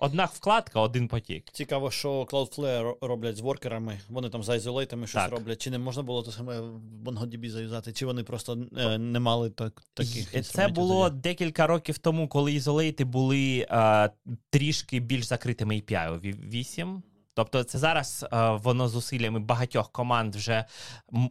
одна 0.03 0.25
вкладка, 0.25 0.79
один 0.79 1.07
потік. 1.07 1.49
Цікаво, 1.51 1.91
що 1.91 2.23
Cloudflare 2.23 2.95
роблять 3.01 3.37
з 3.37 3.39
воркерами. 3.39 3.99
Вони 4.09 4.29
там 4.29 4.43
за 4.43 4.55
ізолейтами 4.55 5.07
щось 5.07 5.23
Так. 5.23 5.31
роблять. 5.31 5.61
Чи 5.61 5.71
не 5.71 5.77
можна 5.77 6.03
було 6.03 6.23
те 6.23 6.31
саме 6.31 6.59
в 6.59 6.79
MongoDB 7.05 7.49
заюзати, 7.49 7.93
чи 7.93 8.05
вони 8.05 8.23
просто 8.23 8.57
е, 8.77 8.97
не 8.97 9.19
мали 9.19 9.49
так, 9.49 9.83
таких 9.93 10.45
Це 10.45 10.67
було 10.67 11.09
декілька 11.09 11.67
років 11.67 11.97
тому, 11.97 12.27
коли 12.27 12.53
ізолейти 12.53 13.05
були 13.05 13.67
е, 13.69 14.09
трішки 14.49 14.99
більш 14.99 15.25
закритими 15.25 15.75
API 15.75 16.11
у 16.11 16.19
V8. 16.19 17.01
Тобто, 17.33 17.63
це 17.63 17.79
зараз 17.79 18.25
е, 18.33 18.49
воно 18.51 18.89
зусиллями 18.89 19.39
багатьох 19.39 19.91
команд 19.91 20.35
вже 20.35 20.65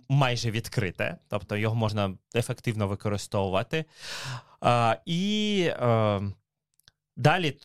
майже 0.09 0.51
відкрите, 0.51 1.17
тобто 1.29 1.57
його 1.57 1.75
можна 1.75 2.15
ефективно 2.35 2.89
використовувати. 2.89 3.85
Е, 4.65 5.01
і 5.07 5.65
е, 5.69 6.21
далі, 7.17 7.57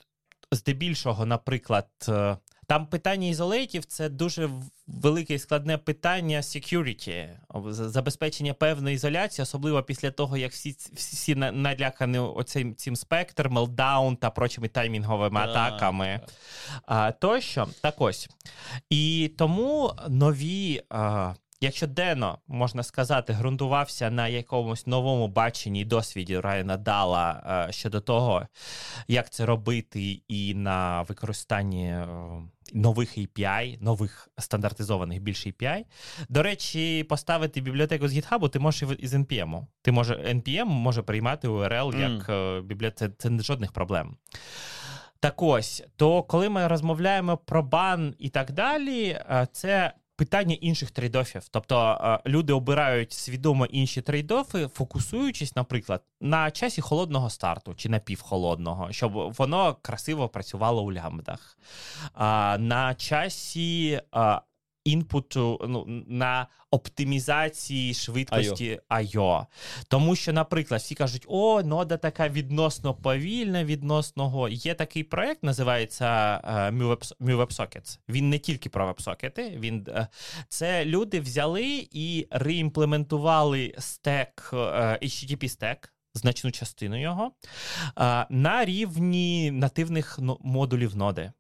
здебільшого, 0.52 1.26
наприклад, 1.26 1.88
е, 2.10 2.38
там 2.68 2.88
питання 2.88 3.28
isolate 3.28 3.73
ів 3.73 3.86
це 3.86 4.10
дуже 4.10 4.50
велике 4.88 5.34
і 5.34 5.40
складне 5.40 5.78
питання 5.78 6.42
security, 6.42 7.30
забезпечення 7.72 8.54
певної 8.54 8.96
ізоляції, 8.96 9.44
особливо 9.44 9.84
після 9.84 10.12
того, 10.12 10.38
як 10.38 10.52
всі, 10.52 10.76
всі 10.94 11.36
налякані 11.36 12.20
оцим 12.20 12.76
цим 12.76 12.96
Spectre, 12.96 13.50
Meltdown 13.50 14.16
та 14.16 14.30
прочими 14.30 14.68
таймінговими 14.68 15.40
Так. 15.40 15.50
атаками. 15.50 16.22
А, 16.86 17.12
тощо, 17.12 17.68
так 17.82 17.96
ось. 17.98 18.30
І 18.90 19.32
тому 19.38 19.94
нові. 20.10 20.82
А, 20.90 21.34
Якщо 21.62 21.88
Дено, 21.88 22.40
можна 22.48 22.84
сказати, 22.84 23.34
ґрунтувався 23.34 24.12
на 24.12 24.28
якомусь 24.28 24.88
новому 24.88 25.28
баченні 25.28 25.82
і 25.82 25.86
досвіді 25.86 26.40
Райана 26.40 26.78
Дала 26.78 27.44
е, 27.70 27.72
щодо 27.72 28.02
того, 28.02 28.48
як 29.08 29.30
це 29.30 29.46
робити, 29.46 30.22
і 30.28 30.54
на 30.54 31.02
використанні 31.02 31.88
е, 31.88 32.08
нових 32.74 33.18
API, 33.18 33.84
нових 33.84 34.30
стандартизованих 34.38 35.22
більше 35.22 35.50
API. 35.50 35.86
До 36.30 36.44
речі, 36.44 37.06
поставити 37.10 37.62
бібліотеку 37.62 38.08
з 38.08 38.18
GitHub 38.18 38.50
ти 38.50 38.60
можеш 38.60 38.90
із 39.00 39.14
NPM. 39.14 39.66
Ти 39.82 39.92
може 39.92 40.16
NPM 40.16 40.66
може 40.66 41.02
приймати 41.02 41.48
URL 41.48 42.00
як 42.00 42.30
е, 42.30 42.62
бібліотека. 42.62 43.14
Це, 43.18 43.30
це 43.30 43.44
жодних 43.44 43.72
проблем. 43.72 44.18
Так 45.20 45.42
ось, 45.42 45.84
то 45.96 46.24
коли 46.24 46.50
ми 46.50 46.68
розмовляємо 46.68 47.38
про 47.38 47.64
бан 47.64 48.16
і 48.20 48.30
так 48.30 48.52
далі, 48.52 49.20
це 49.52 49.94
питання 50.18 50.56
інших 50.62 50.92
трейдофів. 50.92 51.48
Тобто 51.52 52.00
е, 52.26 52.30
люди 52.30 52.54
обирають 52.54 53.14
свідомо 53.14 53.66
інші 53.66 54.02
трейдофи, 54.02 54.68
фокусуючись, 54.74 55.56
наприклад, 55.56 56.02
на 56.22 56.52
часі 56.52 56.82
холодного 56.82 57.30
старту 57.30 57.74
чи 57.76 57.90
напівхолодного, 57.90 58.92
щоб 58.92 59.34
воно 59.38 59.78
красиво 59.82 60.30
працювало 60.30 60.84
у 60.84 60.94
лямбдах. 60.94 61.58
На 62.60 62.96
часі 62.98 64.02
інпуту, 64.92 65.66
ну, 65.68 65.86
на 66.08 66.48
оптимізації 66.72 67.94
швидкості 67.94 68.80
I.O. 68.90 69.46
Тому 69.88 70.16
що, 70.16 70.34
наприклад, 70.34 70.82
всі 70.82 70.96
кажуть, 70.96 71.26
о, 71.28 71.64
нода 71.64 71.98
така 71.98 72.30
відносно 72.30 72.94
повільна, 72.94 73.64
відносного. 73.64 74.50
Є 74.50 74.74
такий 74.74 75.04
проект, 75.04 75.44
називається 75.44 76.42
е, 76.44 76.50
MuWeb- 76.72 77.14
MuWebSockets. 77.20 78.00
Він 78.10 78.30
не 78.30 78.40
тільки 78.40 78.70
про 78.70 78.86
вебсокети. 78.86 79.58
Він 79.60 79.86
е, 79.90 80.08
це 80.50 80.86
люди 80.86 81.20
взяли 81.20 81.88
і 81.92 82.28
реімплементували 82.32 83.74
стек, 83.80 84.50
е, 84.54 84.58
HTTP 85.04 85.50
стек. 85.50 85.94
Значну 86.14 86.52
частину 86.52 87.02
його 87.02 87.32
на 88.30 88.66
рівні 88.66 89.52
нативних 89.52 90.20
но- 90.20 90.38
модулів 90.42 90.96
ноди. 90.96 91.32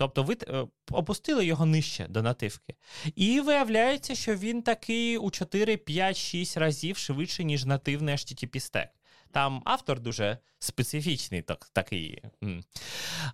Тобто 0.00 0.22
ви 0.22 0.36
е, 0.48 0.66
опустили 0.90 1.46
його 1.46 1.66
нижче 1.66 2.06
до 2.08 2.22
нативки. 2.22 2.74
І 3.16 3.40
виявляється, 3.40 4.14
що 4.14 4.36
він 4.36 4.62
такий 4.62 5.18
у 5.18 5.30
4, 5.30 5.76
5, 5.76 6.16
6 6.16 6.56
разів 6.56 6.96
швидше, 6.96 7.44
ніж 7.44 7.64
нативний 7.64 8.14
HTTP 8.14 8.60
стек. 8.60 8.88
Там 9.32 9.62
автор 9.64 10.00
дуже 10.00 10.38
специфічний, 10.58 11.42
так, 11.42 11.70
такий. 11.72 12.22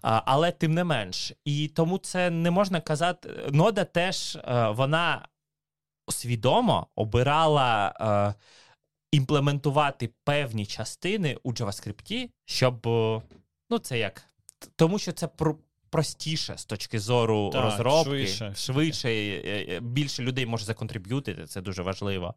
Але 0.01 0.53
тим 0.53 0.75
не 0.75 0.85
менш. 0.85 1.33
І 1.45 1.69
тому 1.69 1.99
це 1.99 2.31
не 2.31 2.51
можна 2.51 2.81
казати. 2.81 3.31
Нода 3.51 3.85
теж 3.85 4.37
е, 4.37 4.71
вона 4.71 5.29
свідомо 6.09 6.87
обирала 6.95 7.95
е, 8.01 8.35
імплементувати 9.13 10.11
певні 10.25 10.67
частини 10.67 11.39
у 11.43 11.53
JavaScript, 11.53 12.31
щоб. 12.45 12.87
Ну, 13.71 13.79
це 13.83 13.99
як? 13.99 14.23
Тому 14.77 14.99
що 14.99 15.13
це. 15.13 15.29
Простіше 15.91 16.55
з 16.57 16.65
точки 16.65 17.01
зору 17.01 17.51
Так, 17.53 17.65
розробки, 17.65 18.27
швидше. 18.27 18.55
швидше, 18.57 19.09
е, 19.09 19.67
е, 19.69 19.81
більше 19.81 20.23
людей 20.23 20.47
може 20.47 20.65
законтриб'ютити, 20.65 21.47
це 21.47 21.61
дуже 21.61 21.83
важливо. 21.83 22.35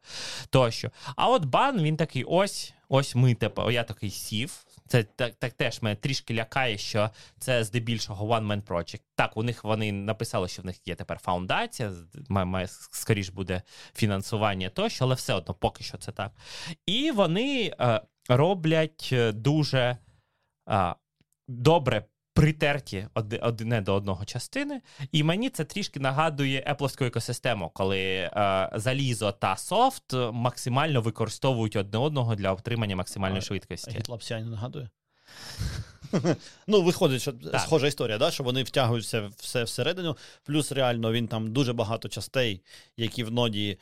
Тощо. 0.49 0.91
А 1.15 1.29
от 1.29 1.45
бан 1.45 1.81
він 1.81 1.97
такий: 1.97 2.23
ось, 2.23 2.73
ось 2.89 3.15
ми 3.15 3.33
тепер. 3.33 3.71
Я 3.71 3.83
такий 3.83 4.09
сів. 4.09 4.65
Це 4.87 5.03
так, 5.03 5.35
так 5.35 5.53
теж 5.53 5.81
мене 5.81 5.95
трішки 5.95 6.33
лякає, 6.33 6.77
що 6.77 7.09
це 7.39 7.63
здебільшого 7.63 8.35
one-man 8.35 8.63
project. 8.63 9.01
Так, 9.15 9.37
у 9.37 9.43
них 9.43 9.63
вони 9.63 9.91
написали, 9.91 10.47
що 10.47 10.61
в 10.61 10.65
них 10.65 10.87
є 10.87 10.95
тепер 10.95 11.17
фаундація, 11.17 11.93
має, 12.29 12.45
має 12.45 12.67
скоріш 12.91 13.29
буде 13.29 13.61
фінансування 13.95 14.69
тощо, 14.69 15.05
але 15.05 15.15
все 15.15 15.33
одно 15.33 15.53
поки 15.53 15.83
що 15.83 15.97
це 15.97 16.11
так. 16.11 16.31
І 16.85 17.11
вони 17.11 17.73
е, 17.79 18.01
роблять 18.29 19.09
е, 19.11 19.31
дуже 19.31 19.97
е, 20.69 20.95
добре. 21.47 22.05
Притерті 22.33 23.07
одне 23.41 23.81
до 23.81 23.93
одного 23.93 24.25
частини, 24.25 24.81
і 25.11 25.23
мені 25.23 25.49
це 25.49 25.65
трішки 25.65 25.99
нагадує 25.99 26.75
Apple 26.75 27.05
екосистему, 27.05 27.71
коли 27.73 27.99
е, 27.99 28.69
залізо 28.75 29.31
та 29.31 29.55
софт 29.55 30.13
максимально 30.31 31.01
використовують 31.01 31.75
одне 31.75 31.99
одного 31.99 32.35
для 32.35 32.53
отримання 32.53 32.95
максимальної 32.95 33.39
А, 33.39 33.41
швидкості. 33.41 33.91
Не 34.29 34.45
нагадує? 34.45 34.89
ну, 36.67 36.81
виходить, 36.81 37.21
що 37.21 37.33
Так. 37.33 37.61
схожа 37.61 37.87
історія, 37.87 38.17
да? 38.17 38.31
що 38.31 38.43
вони 38.43 38.63
втягуються 38.63 39.29
все 39.37 39.63
всередину, 39.63 40.17
плюс 40.43 40.71
реально 40.71 41.11
він 41.11 41.27
там 41.27 41.53
дуже 41.53 41.73
багато 41.73 42.09
частей, 42.09 42.61
які 42.97 43.23
в 43.23 43.31
ноді 43.31 43.77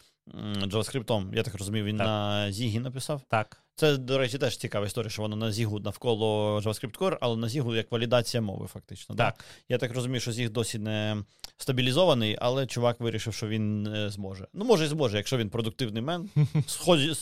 JavaScript, 0.63 1.35
я 1.35 1.43
так 1.43 1.55
розумію, 1.55 1.85
він 1.85 1.97
Так. 1.97 2.07
на 2.07 2.51
Зігі 2.51 2.79
написав. 2.79 3.21
Так, 3.27 3.63
Це, 3.79 3.97
до 3.97 4.17
речі, 4.17 4.37
теж 4.37 4.57
цікава 4.57 4.85
історія, 4.85 5.09
що 5.09 5.21
воно 5.21 5.35
на 5.35 5.51
Зігу 5.51 5.79
навколо 5.79 6.59
JavaScript 6.59 6.97
Core, 6.97 7.17
але 7.21 7.37
на 7.37 7.49
Зігу 7.49 7.75
як 7.75 7.91
валідація 7.91 8.41
мови, 8.41 8.67
фактично. 8.67 9.15
да? 9.15 9.25
так. 9.25 9.45
Я 9.69 9.77
так 9.77 9.93
розумію, 9.95 10.19
що 10.19 10.31
Зіг 10.31 10.49
досі 10.49 10.79
не 10.79 11.17
стабілізований, 11.57 12.37
але 12.41 12.65
чувак 12.67 12.99
вирішив, 12.99 13.33
що 13.33 13.47
він 13.47 13.87
е, 13.87 14.09
зможе. 14.09 14.47
Ну, 14.53 14.65
може, 14.65 14.85
і 14.85 14.87
зможе, 14.87 15.17
якщо 15.17 15.37
він 15.37 15.49
продуктивний 15.49 16.01
мен. 16.01 16.29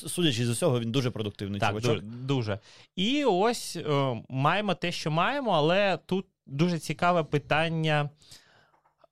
Судячи 0.07 0.45
з 0.45 0.49
усього, 0.49 0.79
він 0.79 0.91
дуже 0.91 1.11
продуктивний 1.11 1.59
Так, 1.59 1.69
чувачок. 1.69 1.97
ду- 1.97 2.25
дуже. 2.25 2.59
І 2.95 3.25
ось 3.25 3.75
е, 3.75 4.23
маємо 4.29 4.73
те, 4.73 4.91
що 4.91 5.11
маємо, 5.11 5.51
але 5.51 5.99
тут 6.05 6.25
дуже 6.45 6.79
цікаве 6.79 7.23
питання 7.23 8.09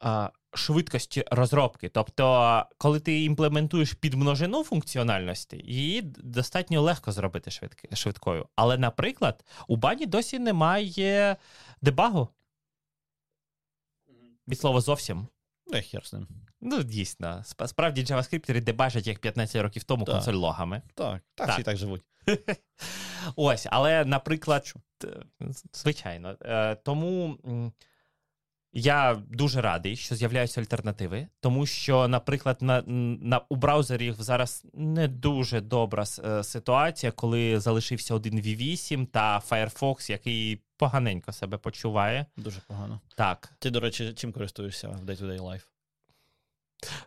е, 0.05 0.29
швидкості 0.53 1.25
розробки. 1.31 1.89
Тобто, 1.89 2.65
коли 2.77 2.99
ти 2.99 3.23
імплементуєш 3.23 3.93
підмножину 3.93 4.63
функціональності, 4.63 5.57
її 5.65 6.01
достатньо 6.17 6.81
легко 6.81 7.11
зробити 7.11 7.51
швидки, 7.51 7.95
швидкою. 7.95 8.47
Але, 8.55 8.77
наприклад, 8.77 9.45
у 9.67 9.75
бані 9.75 10.05
досі 10.05 10.39
немає 10.39 11.37
дебагу. 11.81 12.27
Від 14.47 14.59
слова 14.59 14.81
зовсім. 14.81 15.27
Ну, 15.67 15.81
хер 15.91 16.07
з 16.07 16.13
ним. 16.13 16.27
Ну, 16.61 16.83
дійсно. 16.83 17.43
Справді, 17.65 18.03
JavaScript 18.03 18.61
дебажать 18.61 19.07
як 19.07 19.19
15 19.19 19.61
років 19.61 19.83
тому 19.83 20.05
Так. 20.05 20.15
консоль 20.15 20.33
логами. 20.33 20.81
Так, 20.95 21.21
так, 21.35 21.47
Так. 21.47 21.55
всі 21.55 21.63
так 21.63 21.77
живуть. 21.77 22.01
Ось, 23.35 23.67
але, 23.71 24.05
наприклад, 24.05 24.73
звичайно. 25.73 26.37
Е, 26.41 26.75
Тому 26.75 27.37
я 28.73 29.21
дуже 29.29 29.61
радий, 29.61 29.95
що 29.95 30.15
з'являються 30.15 30.61
альтернативи, 30.61 31.27
тому 31.39 31.65
що, 31.65 32.07
наприклад, 32.07 32.57
на, 32.61 32.81
на 33.21 33.41
у 33.49 33.55
браузерів 33.55 34.15
зараз 34.19 34.65
не 34.73 35.07
дуже 35.07 35.61
добра 35.61 36.03
е, 36.25 36.43
ситуація, 36.43 37.11
коли 37.11 37.59
залишився 37.59 38.15
один 38.15 38.39
V8 38.39 39.05
та 39.05 39.39
Firefox, 39.49 40.11
який 40.11 40.61
поганенько 40.77 41.31
себе 41.31 41.57
почуває. 41.57 42.25
Дуже 42.37 42.59
погано. 42.67 42.99
Так. 43.15 43.53
Ти, 43.59 43.69
до 43.69 43.79
речі, 43.79 44.13
чим 44.13 44.31
користуєшся 44.31 44.89
в 44.89 45.03
day-to-day 45.05 45.39
life? 45.39 45.63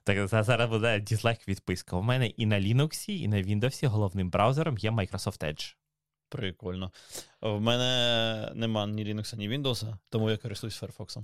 Так, 0.04 0.28
зараз 0.28 0.70
буде 0.70 1.00
дізлайк 1.00 1.48
відписка. 1.48 1.96
У 1.96 2.02
мене 2.02 2.26
і 2.26 2.46
на 2.46 2.60
Linux, 2.60 3.10
і 3.10 3.28
на 3.28 3.36
Windows 3.36 3.86
головним 3.86 4.30
браузером 4.30 4.78
є 4.78 4.90
Microsoft 4.90 5.44
Edge. 5.44 5.74
Прикольно. 6.28 6.92
В 7.40 7.60
мене 7.60 8.52
нема 8.54 8.86
ні 8.86 9.04
Linux, 9.04 9.36
ні 9.36 9.48
Windows, 9.48 9.94
тому 10.10 10.30
я 10.30 10.36
користуюсь 10.36 10.82
Firefox. 10.82 11.18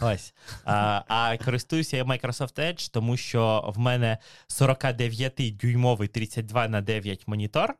Ось. 0.00 0.34
А 0.64 1.02
а 1.08 1.36
користуюся 1.44 1.96
я 1.96 2.04
Microsoft 2.04 2.58
Edge, 2.58 2.90
тому 2.92 3.16
що 3.16 3.72
в 3.76 3.78
мене 3.78 4.18
49-дюймовий 4.48 6.08
32 6.08 6.68
на 6.68 6.80
9 6.80 7.28
монітор. 7.28 7.74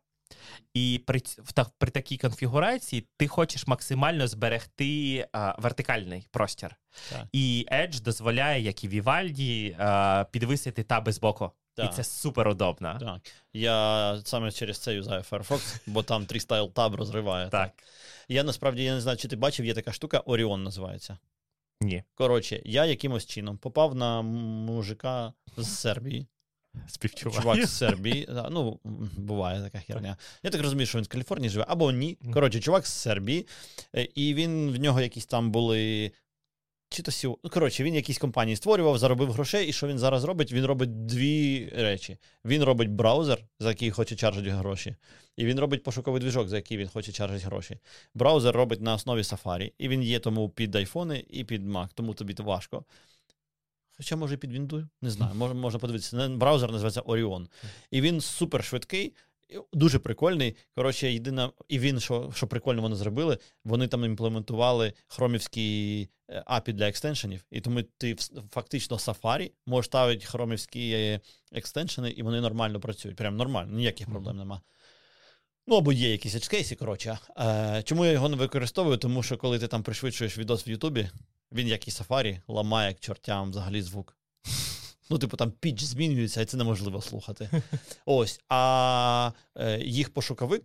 І 0.75 1.03
при 1.07 1.23
при 1.79 1.91
такій 1.91 2.17
конфігурації 2.17 3.07
ти 3.17 3.29
хочеш 3.29 3.67
максимально 3.67 4.29
зберегти 4.29 5.27
а, 5.33 5.55
вертикальний 5.59 6.29
простір. 6.31 6.77
Так. 7.11 7.27
І 7.33 7.67
Edge 7.73 8.03
дозволяє, 8.03 8.63
як 8.63 8.85
і 8.85 8.89
Vivaldi, 8.89 9.77
а, 9.79 10.25
підвисити 10.31 10.83
таби 10.83 11.13
з 11.13 11.19
Так. 11.75 11.93
І 11.93 11.97
це 11.97 12.05
супер 12.05 12.49
удобно. 12.49 12.97
Так. 13.01 13.21
Я 13.53 14.21
саме 14.25 14.53
через 14.53 14.79
це 14.79 14.95
юзаю 14.95 15.23
Firefox, 15.23 15.81
бо 15.87 16.03
там 16.03 16.27
Трістайл 16.27 16.73
таб 16.73 16.95
розриває. 16.95 17.49
Так. 17.49 17.71
Я 18.29 18.45
насправді 18.45 18.85
я 18.85 18.95
не 18.95 19.01
знаю, 19.01 19.17
чи 19.17 19.29
ти 19.29 19.37
бачив, 19.37 19.67
є 19.67 19.75
така 19.75 19.93
штука, 19.93 20.19
Orion 20.21 20.57
називається. 20.57 21.19
Ні. 21.81 22.03
Коротше, 22.15 22.63
я 22.65 22.85
якимось 22.85 23.27
чином 23.27 23.59
попав 23.59 23.95
на 23.95 24.23
мужика 24.23 25.33
з 25.57 25.67
Сербії. 25.79 26.27
Співчуваю. 26.87 27.43
Чувак 27.43 27.67
з 27.67 27.79
Сербії. 27.79 28.29
Ну, 28.51 28.81
буває 29.17 29.63
така 29.63 29.79
херня. 29.79 30.17
Я 30.43 30.51
так 30.51 30.63
розумію, 30.63 30.87
що 30.87 30.99
він 30.99 31.05
з 31.05 31.09
Каліфорнії 31.09 31.51
живе, 31.51 31.65
або 31.69 31.93
ні. 31.93 32.19
Коротше, 32.35 32.61
чувак 32.61 32.87
з 32.87 32.93
Сербії, 32.93 33.47
е, 33.97 34.09
і 34.15 34.35
він 34.35 34.71
в 34.71 34.77
нього 34.77 35.01
якісь 35.01 35.27
там 35.27 35.51
були 35.51 36.13
чи 36.91 37.03
то 37.03 37.11
сіо. 37.11 37.39
Ну, 37.45 37.51
коротше, 37.51 37.85
він 37.85 37.95
якісь 37.95 38.19
компанії 38.19 38.57
створював, 38.57 38.99
заробив 38.99 39.33
грошей, 39.33 39.69
і 39.69 39.73
що 39.73 39.89
він 39.89 39.99
зараз 39.99 40.25
робить? 40.25 40.53
Він 40.53 40.65
робить 40.65 41.07
дві 41.07 41.69
речі: 41.77 42.19
він 42.45 42.65
робить 42.65 42.91
браузер, 42.91 43.45
за 43.59 43.69
який 43.69 43.91
хоче 43.91 44.17
чаржити 44.17 44.51
гроші, 44.51 44.97
і 45.37 45.45
він 45.45 45.61
робить 45.61 45.83
пошуковий 45.83 46.21
двіжок, 46.21 46.49
за 46.49 46.57
який 46.57 46.77
він 46.77 46.89
хоче 46.89 47.13
чаржити 47.13 47.47
гроші. 47.47 47.79
Браузер 48.15 48.57
робить 48.57 48.81
на 48.81 48.95
основі 48.95 49.21
Safari, 49.21 49.73
і 49.79 49.89
він 49.89 50.03
є 50.03 50.19
тому 50.19 50.49
під 50.49 50.75
айфони 50.75 51.25
і 51.31 51.45
під 51.45 51.69
Mac, 51.69 51.89
тому 51.95 52.15
тобі 52.15 52.35
то 52.35 52.43
важко. 52.43 52.85
Хоча, 53.97 54.17
може, 54.17 54.37
під 54.37 54.53
Windows, 54.53 54.87
не 55.03 55.11
знаю, 55.11 55.35
можна, 55.35 55.61
можна 55.61 55.79
подивитися. 55.79 56.29
Браузер 56.29 56.73
називається 56.73 57.01
Orion. 57.01 57.47
І 57.91 58.01
він 58.01 58.21
супер 58.21 58.65
швидкий. 58.65 59.15
Дуже 59.73 59.99
прикольний. 59.99 60.57
Коротше, 60.75 61.13
єдина, 61.13 61.51
і 61.69 61.79
він, 61.79 62.01
що 62.01 62.33
що 62.35 62.47
прикольно 62.47 62.83
вони 62.83 62.97
зробили, 62.97 63.39
вони 63.65 63.89
там 63.89 64.05
імплементували 64.05 64.93
хромівські 65.09 66.09
API 66.29 66.71
е, 66.71 66.73
для 66.73 66.89
екстеншенів, 66.89 67.45
і 67.51 67.61
тому 67.61 67.83
ти 67.83 68.17
фактично 68.51 68.97
Safari 68.97 69.51
можеш 69.67 69.87
ставити 69.87 70.27
хромівські 70.27 70.91
е, 70.91 71.21
екстеншени, 71.53 72.11
і 72.11 72.23
вони 72.23 72.41
нормально 72.41 72.81
працюють. 72.81 73.17
Прям 73.17 73.37
нормально, 73.37 73.77
ніяких 73.77 74.07
проблем 74.07 74.37
нема. 74.37 74.61
Ну, 75.67 75.77
або 75.77 75.93
є 75.93 76.11
якісь 76.11 76.35
edge 76.35 76.75
коротше. 76.75 77.19
Е, 77.39 77.83
Чому 77.85 78.05
я 78.05 78.13
його 78.13 78.29
не 78.29 78.37
використовую? 78.37 78.97
Тому 78.97 79.23
що 79.23 79.37
коли 79.37 79.59
ти 79.59 79.69
там 79.69 79.83
пришвидшуєш 79.83 80.39
відос 80.39 80.69
в 80.69 80.71
Ютубі, 80.71 81.09
він, 81.53 81.69
як 81.69 81.89
і 81.89 81.91
Safari, 81.91 82.41
ламає 82.49 82.93
к 82.93 83.01
чортям 83.01 83.51
взагалі 83.51 83.83
звук. 83.83 84.20
Ну, 85.11 85.19
типу, 85.19 85.37
там 85.37 85.51
піч 85.51 85.83
змінюється, 85.83 86.41
і 86.41 86.45
це 86.45 86.57
неможливо 86.57 87.03
слухати. 87.03 87.51
Ось. 88.07 88.41
А 88.49 89.33
е, 89.57 89.79
їх 89.79 90.15
пошуковик, 90.15 90.63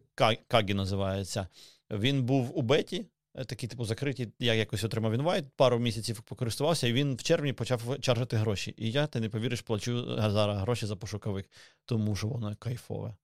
Кагі 0.48 0.74
називається, 0.74 1.48
він 1.92 2.24
був 2.24 2.58
у 2.58 2.62
беті, 2.62 3.06
е, 3.36 3.46
такий, 3.46 3.70
типу, 3.70 3.86
закритий. 3.86 4.28
Я 4.40 4.54
якось 4.54 4.84
отримав 4.84 5.14
інвайт, 5.14 5.46
пару 5.56 5.80
місяців 5.80 6.22
покористувався, 6.22 6.88
і 6.88 6.94
він 6.94 7.16
в 7.16 7.24
червні 7.24 7.54
почав 7.54 8.00
чаржити 8.00 8.38
гроші. 8.38 8.74
І 8.78 8.92
я, 8.92 9.08
ти 9.08 9.20
не 9.20 9.30
повіриш, 9.30 9.62
плачу 9.62 10.22
зараз 10.32 10.62
гроші 10.62 10.86
за 10.86 10.96
пошуковик, 10.96 11.50
тому 11.86 12.16
що 12.16 12.28
воно 12.28 12.56
кайфове. 12.60 13.16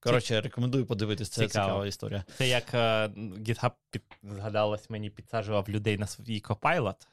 Коротше, 0.00 0.40
рекомендую 0.40 0.86
подивитись, 0.86 1.28
це 1.28 1.48
Цікаво. 1.48 1.66
цікава 1.66 1.86
історія. 1.86 2.24
Це 2.38 2.48
як 2.48 2.74
uh, 2.74 3.14
GitHub 3.42 3.72
під, 3.90 4.02
згадалось, 4.22 4.90
мені 4.90 5.10
підсаджував 5.10 5.68
людей 5.68 5.98
на 5.98 6.06
свій 6.06 6.40
Copilot. 6.40 7.06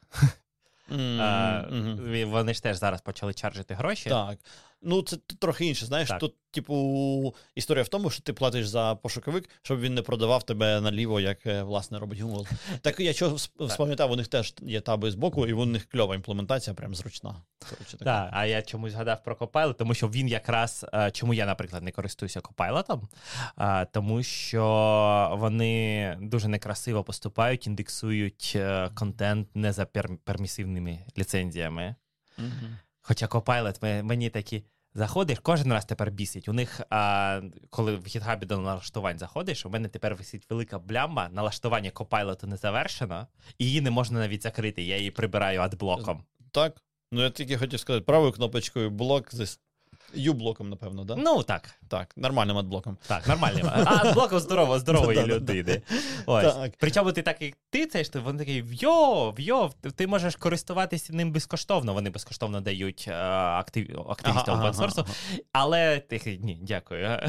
Mm-hmm. 0.91 2.25
Вони 2.25 2.53
ж 2.53 2.63
теж 2.63 2.77
зараз 2.77 3.01
почали 3.01 3.33
чаржити 3.33 3.73
гроші. 3.73 4.09
Так. 4.09 4.37
Ну, 4.85 5.01
це 5.01 5.17
трохи 5.39 5.65
інше. 5.65 5.85
Знаєш, 5.85 6.09
так. 6.09 6.19
тут, 6.19 6.35
типу, 6.51 7.35
історія 7.55 7.83
в 7.83 7.87
тому, 7.87 8.09
що 8.09 8.23
ти 8.23 8.33
платиш 8.33 8.67
за 8.67 8.95
пошуковик, 8.95 9.49
щоб 9.61 9.79
він 9.79 9.93
не 9.93 10.01
продавав 10.01 10.43
тебе 10.43 10.81
наліво, 10.81 11.19
як 11.19 11.45
е, 11.45 11.63
власне 11.63 11.99
робить 11.99 12.19
Google. 12.19 12.47
Так 12.81 12.99
я 12.99 13.13
що 13.13 13.37
спам'ятав, 13.69 14.11
у 14.11 14.15
них 14.15 14.27
теж 14.27 14.53
є 14.61 14.81
таби 14.81 15.11
з 15.11 15.15
боку, 15.15 15.47
і 15.47 15.53
у 15.53 15.65
них 15.65 15.85
кльова 15.85 16.15
імплементація, 16.15 16.73
прям 16.73 16.95
зручна. 16.95 17.35
Коротше, 17.69 17.97
так, 17.97 18.29
а 18.31 18.45
я 18.45 18.61
чомусь 18.61 18.91
згадав 18.91 19.23
про 19.23 19.35
Copilot, 19.35 19.73
тому 19.73 19.93
що 19.93 20.07
він 20.07 20.27
якраз 20.27 20.85
е, 20.93 21.11
чому 21.11 21.33
я, 21.33 21.45
наприклад, 21.45 21.83
не 21.83 21.91
користуюся 21.91 22.39
Copilot, 22.39 23.01
е, 23.59 23.87
тому 23.91 24.23
що 24.23 25.37
вони 25.39 26.17
дуже 26.21 26.47
некрасиво 26.47 27.03
поступають, 27.03 27.67
індексують 27.67 28.57
контент 28.93 29.47
не 29.55 29.73
за 29.73 29.85
пермісивними 30.23 30.99
ліцензіями. 31.17 31.95
Угу. 32.37 32.67
Хоча 33.01 33.25
Copilot 33.25 34.03
мені 34.03 34.29
такі. 34.29 34.63
Заходиш, 34.97 35.39
кожен 35.41 35.73
раз 35.73 35.85
тепер 35.85 36.11
бісить. 36.11 36.47
У 36.47 36.53
них, 36.53 36.81
а, 36.89 37.41
коли 37.69 37.95
в 37.95 38.05
гітхабі 38.05 38.45
до 38.45 38.57
налаштувань 38.57 39.19
заходиш, 39.19 39.65
у 39.65 39.69
мене 39.69 39.87
тепер 39.87 40.15
висить 40.15 40.49
велика 40.49 40.79
блямба, 40.79 41.29
налаштування 41.29 41.91
копайлоту 41.91 42.47
не 42.47 42.57
завершено, 42.57 43.27
і 43.57 43.65
її 43.65 43.81
не 43.81 43.91
можна 43.91 44.19
навіть 44.19 44.43
закрити. 44.43 44.83
Я 44.83 44.97
її 44.97 45.11
прибираю 45.11 45.61
адблоком. 45.61 46.23
Так. 46.51 46.81
Ну 47.11 47.21
я 47.21 47.29
тільки 47.29 47.57
хотів 47.57 47.79
сказати, 47.79 48.05
правою 48.05 48.31
кнопочкою 48.31 48.89
блок 48.89 49.33
Ю-блоком, 50.13 50.69
напевно, 50.69 51.03
да? 51.03 51.15
Ну 51.15 51.43
так. 51.43 51.69
Так, 51.87 52.13
нормальним 52.17 52.57
адблоком. 52.57 52.97
Так, 53.07 53.27
нормальним. 53.27 53.67
А 53.67 54.07
адблоком 54.07 54.39
здорово, 54.39 54.79
здорової 54.79 55.23
людини. 55.25 55.81
Ось. 56.25 56.55
Причому 56.77 57.11
ти 57.11 57.21
так, 57.21 57.41
як 57.41 57.53
ти 57.69 57.85
це 57.85 58.03
ж 58.03 58.11
вони 58.13 58.39
такий 58.39 58.61
вйо, 58.61 59.31
вйо, 59.31 59.71
ти 59.95 60.07
можеш 60.07 60.35
користуватися 60.35 61.13
ним 61.13 61.31
безкоштовно. 61.31 61.93
Вони 61.93 62.09
безкоштовно 62.09 62.61
дають 62.61 63.07
актив, 63.07 64.05
активістам 64.09 64.59
ага. 64.59 65.05
Але 65.51 65.99
ти 65.99 66.39
ні, 66.41 66.59
дякую. 66.61 67.19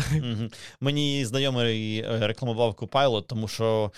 Мені 0.81 1.25
знайомий 1.25 1.99
е, 1.99 2.27
рекламував 2.27 2.73
Copilot, 2.73 3.23
тому 3.23 3.49
що 3.49 3.93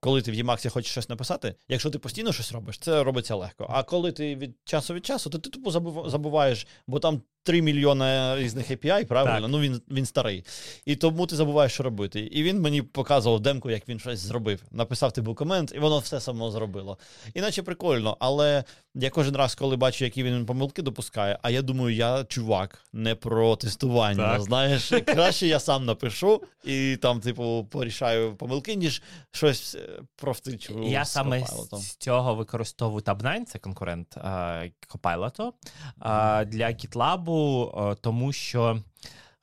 коли 0.00 0.22
ти 0.22 0.30
в 0.30 0.34
Ємаксі 0.34 0.68
хочеш 0.68 0.90
щось 0.90 1.08
написати, 1.08 1.54
якщо 1.68 1.90
ти 1.90 1.98
постійно 1.98 2.32
щось 2.32 2.52
робиш, 2.52 2.78
це 2.78 3.04
робиться 3.04 3.34
легко. 3.34 3.66
А 3.70 3.82
коли 3.82 4.12
ти 4.12 4.36
від 4.36 4.56
часу 4.64 4.94
від 4.94 5.06
часу, 5.06 5.30
то 5.30 5.38
ти 5.38 5.50
тупо 5.50 5.70
забуваєш, 6.10 6.66
бо 6.86 6.98
там 6.98 7.22
3 7.42 7.62
мільйони 7.62 8.36
різних 8.36 8.70
API, 8.70 9.04
правильно? 9.04 9.40
Так. 9.40 9.50
Ну 9.50 9.60
він 9.60 9.82
він 9.90 10.06
старий. 10.06 10.44
І 10.84 10.96
тому 10.96 11.26
ти 11.26 11.36
забуваєш, 11.36 11.72
що 11.72 11.82
робити. 11.82 12.20
І 12.20 12.42
він 12.42 12.60
мені 12.60 12.82
показував 12.82 13.40
демку, 13.40 13.70
як 13.70 13.88
він 13.88 13.98
щось 13.98 14.18
зробив. 14.18 14.62
Написав 14.70 15.12
типу 15.12 15.34
комент, 15.34 15.72
і 15.76 15.78
воно 15.78 15.98
все 15.98 16.20
само 16.20 16.50
зробило. 16.50 16.98
Іначе 17.34 17.62
прикольно, 17.62 18.16
але 18.20 18.64
я 18.94 19.10
кожен 19.10 19.36
раз, 19.36 19.54
коли 19.54 19.76
бачу, 19.76 20.04
які 20.04 20.22
він 20.22 20.46
помилки 20.46 20.82
допускає, 20.82 21.38
а 21.42 21.50
я 21.50 21.62
думаю, 21.62 21.96
я 21.96 22.24
чувак, 22.24 22.84
не 22.92 23.14
про 23.14 23.56
тестування. 23.56 24.32
Так. 24.32 24.42
Знаєш, 24.42 24.92
краще 25.06 25.46
я 25.46 25.60
сам 25.60 25.84
напишу 25.84 26.42
і 26.64 26.98
там, 27.02 27.20
типу, 27.20 27.66
порішаю 27.70 28.36
помилки, 28.36 28.74
ніж 28.74 29.02
щось 29.30 29.74
е, 29.74 30.00
провтичу. 30.16 30.82
Я 30.84 31.04
саме 31.04 31.46
з 31.72 31.96
цього 31.96 32.34
використовую 32.34 33.02
Tab9, 33.02 33.44
це 33.44 33.58
конкурент 33.58 34.16
Copilot, 34.88 35.52
для 36.44 36.66
GitLab 36.66 37.30
Е, 37.92 37.96
тому 38.00 38.32
що. 38.32 38.82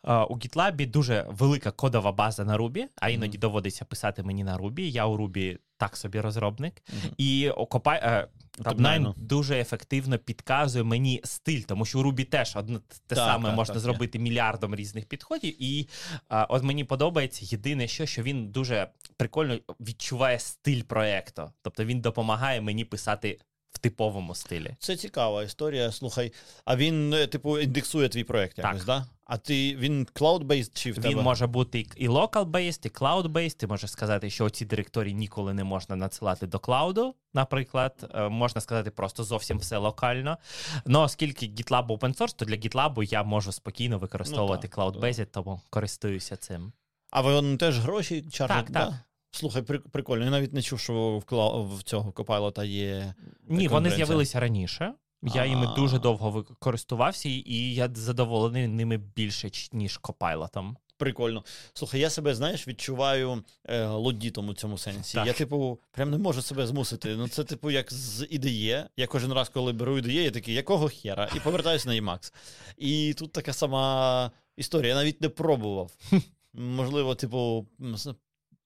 Е, 0.08 0.14
у 0.14 0.36
GitLab 0.36 0.92
дуже 0.92 1.26
велика 1.30 1.72
кодова 1.72 2.12
база 2.12 2.46
на 2.46 2.58
Ruby, 2.58 2.86
а 2.96 3.10
іноді 3.10 3.38
mm-hmm. 3.38 3.42
доводиться 3.42 3.86
писати 3.86 4.24
мені 4.24 4.44
на 4.44 4.58
Ruby. 4.58 4.80
Я 4.80 5.06
у 5.06 5.18
Ruby 5.18 5.58
так 5.78 5.98
собі 5.98 6.20
розробник. 6.20 6.74
Mm-hmm. 6.74 7.14
І 7.18 7.50
окопай, 7.50 8.00
е, 8.04 8.28
Tab9 8.60 9.14
дуже 9.18 9.60
ефективно 9.60 10.18
підказує 10.18 10.84
мені 10.84 11.22
стиль, 11.24 11.62
тому 11.62 11.86
що 11.86 12.00
у 12.00 12.04
Ruby 12.04 12.26
теж 12.26 12.56
одне 12.56 12.80
те 12.80 13.16
так, 13.16 13.18
саме 13.18 13.50
так, 13.50 13.56
можна 13.56 13.74
так, 13.74 13.84
зробити 13.84 14.20
мільярдом 14.20 14.76
різних 14.76 15.06
підходів. 15.06 15.64
І 15.64 15.90
а, 16.30 16.44
от 16.44 16.64
мені 16.64 16.84
подобається 16.84 17.46
єдине, 17.56 17.88
що 17.88 18.06
що 18.06 18.22
він 18.24 18.48
дуже 18.52 18.88
прикольно 19.18 19.60
відчуває 19.80 20.40
стиль 20.40 20.82
проекту. 20.82 21.52
Тобто 21.62 21.86
він 21.86 22.02
допомагає 22.02 22.62
мені 22.62 22.86
писати 22.86 23.40
в 23.78 23.80
типовому 23.80 24.36
стилі. 24.36 24.76
Це 24.80 24.96
цікава 24.96 25.44
історія. 25.44 25.92
Слухай, 25.92 26.34
а 26.66 26.76
він, 26.76 27.14
е, 27.14 27.28
типу, 27.28 27.60
індексує 27.60 28.10
твій 28.10 28.24
проект 28.24 28.58
якось, 28.58 28.78
так? 28.78 28.86
Да? 28.86 29.06
А 29.26 29.38
ти 29.38 29.76
він 29.76 30.08
cloud-based 30.16 30.72
чи 30.74 30.92
в 30.92 30.96
тебе? 30.96 31.10
Він 31.10 31.18
може 31.18 31.48
бути 31.48 31.86
і 31.96 32.10
local-based, 32.10 32.86
і 32.86 32.90
cloud-based. 32.90 33.58
Ти 33.58 33.68
можеш 33.68 33.92
сказати, 33.92 34.30
що 34.30 34.50
ці 34.50 34.66
директорії 34.66 35.16
ніколи 35.16 35.54
не 35.54 35.64
можна 35.64 35.96
надсилати 35.96 36.48
до 36.48 36.60
клауду, 36.60 37.16
наприклад. 37.34 38.12
Е, 38.16 38.30
можна 38.30 38.62
сказати, 38.62 38.92
просто 38.92 39.24
зовсім 39.24 39.58
все 39.58 39.78
локально. 39.78 40.38
Ну, 40.86 41.00
оскільки 41.00 41.46
GitLab 41.46 41.88
open 41.88 42.18
source, 42.18 42.36
то 42.36 42.46
для 42.46 42.56
GitLab 42.56 43.04
я 43.04 43.24
можу 43.24 43.52
спокійно 43.52 43.98
використовувати 43.98 44.70
ну, 44.78 44.84
cloud-based, 44.84 45.26
тому 45.26 45.62
користуюся 45.70 46.36
цим. 46.36 46.74
А 47.12 47.22
вони 47.22 47.58
теж 47.58 47.80
гроші 47.80 48.22
чаржать? 48.32 48.66
Так, 48.66 48.74
так. 48.74 48.90
Да? 48.90 49.00
Слухай, 49.38 49.62
прикольно. 49.92 50.26
Я 50.26 50.32
навіть 50.32 50.54
не 50.54 50.62
чув, 50.62 50.80
що 50.80 51.24
в 51.28 51.76
в 51.76 51.84
цього 51.84 52.12
Copilot 52.12 52.66
є. 52.66 53.14
Ні, 53.48 53.68
вони 53.68 53.90
з'явилися 53.90 54.40
раніше. 54.40 54.94
Я 55.22 55.44
А. 55.44 55.76
дуже 55.76 56.00
довго 56.00 56.44
користувався, 56.60 57.30
і 57.30 57.74
я 57.74 57.90
задоволений 57.94 58.68
ними 58.68 58.98
більше, 58.98 59.50
ніж 59.72 59.98
копайлотом. 59.98 60.78
Прикольно. 60.98 61.44
Слухай, 61.74 62.00
я 62.00 62.10
себе, 62.10 62.36
знаєш, 62.36 62.68
відчуваю 62.68 63.44
е, 63.66 63.86
лодітом 63.86 64.50
у 64.50 64.54
цьому 64.54 64.78
сенсі. 64.78 65.14
Так. 65.14 65.28
Я, 65.28 65.34
типу, 65.34 65.80
прям 65.92 66.12
не 66.12 66.18
можу 66.18 66.42
себе 66.42 66.68
змусити. 66.68 67.16
Ну, 67.16 67.28
це, 67.28 67.44
типу, 67.44 67.72
як 67.72 67.94
з 67.94 68.22
IDE. 68.22 68.86
Я 68.98 69.08
кожен 69.08 69.34
раз, 69.34 69.50
коли 69.50 69.74
беру 69.74 69.98
IDE, 69.98 70.12
я 70.12 70.32
такий, 70.32 70.54
якого 70.54 70.90
хера? 70.90 71.30
І 71.36 71.40
повертаюся 71.40 71.90
на 71.90 71.96
Emacs. 71.96 72.34
І 72.78 73.14
тут 73.18 73.32
така 73.32 73.54
сама 73.54 74.32
історія. 74.58 74.90
Я 74.90 74.96
навіть 74.96 75.22
не 75.22 75.30
пробував. 75.30 75.92
Можливо, 76.54 77.16
типу, 77.16 77.68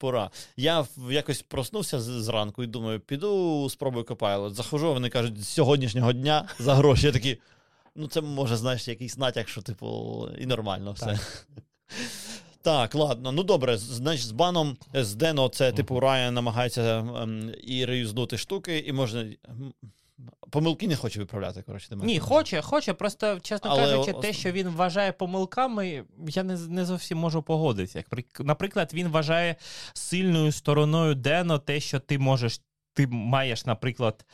пора. 0.02 0.30
Я 0.57 0.86
якось 1.10 1.41
проснувся 1.41 2.02
зранку 2.02 2.64
і 2.64 2.68
думаю, 2.68 2.99
піду 2.99 3.68
спробую 3.69 4.06
Copilot. 4.06 4.53
Заходжу, 4.53 4.94
вони 4.94 5.10
кажуть, 5.10 5.44
з 5.44 5.48
сьогоднішнього 5.48 6.14
дня 6.14 6.48
за 6.60 6.76
гроші. 6.76 7.06
Я 7.06 7.11
такий. 7.11 7.38
Ну, 7.95 8.07
це 8.07 8.22
може, 8.22 8.57
знаєш, 8.57 8.88
якийсь 8.88 9.18
натяк, 9.18 9.49
що, 9.49 9.61
типу, 9.61 10.28
і 10.40 10.45
нормально 10.45 10.91
все. 10.91 11.19
Так, 12.61 12.95
ладно, 13.03 13.32
ну 13.32 13.44
добре, 13.44 13.78
значить, 13.78 14.28
з 14.28 14.32
баном 14.32 14.78
з 14.94 15.15
Дено, 15.15 15.49
це 15.49 15.72
типу 15.72 15.99
Райан 15.99 16.34
намагається 16.34 16.98
ем, 16.98 17.52
і 17.64 17.86
реюзнути 17.86 18.38
штуки, 18.38 18.84
і 18.88 18.94
можна. 18.94 19.26
Помилки 20.49 20.88
не 20.88 20.95
хоче 20.95 21.19
виправляти, 21.19 21.61
коротше. 21.61 21.95
Ні, 21.95 22.19
хоче, 22.19 22.61
хоче. 22.61 22.93
Просто, 22.93 23.39
чесно 23.39 23.69
Але 23.72 23.81
кажучи, 23.81 24.11
ос- 24.11 24.22
те, 24.22 24.34
що 24.34 24.52
він 24.52 24.69
вважає 24.69 25.11
помилками, 25.11 26.03
я 26.27 26.43
не, 26.43 26.57
не 26.57 26.85
зовсім 26.85 27.18
можу 27.18 27.43
погодитися. 27.43 28.03
Наприклад, 28.39 28.91
він 28.93 29.07
вважає 29.07 29.56
сильною 29.93 30.52
стороною 30.52 31.15
Дено 31.15 31.60
те, 31.60 31.80
що 31.80 31.99
ти 31.99 32.19
можеш, 32.19 32.61
ти 32.93 33.07
маєш, 33.07 33.65
наприклад, 33.65 34.26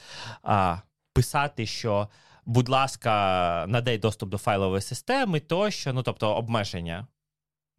а, 0.44 0.78
писати, 1.14 1.66
що. 1.66 2.10
Будь 2.46 2.70
ласка, 2.70 3.66
надай 3.68 3.98
доступ 3.98 4.30
до 4.30 4.38
файлової 4.38 4.82
системи, 4.82 5.40
тощо, 5.40 5.94
ну 5.94 6.04
тобто 6.04 6.36
обмеження. 6.36 7.08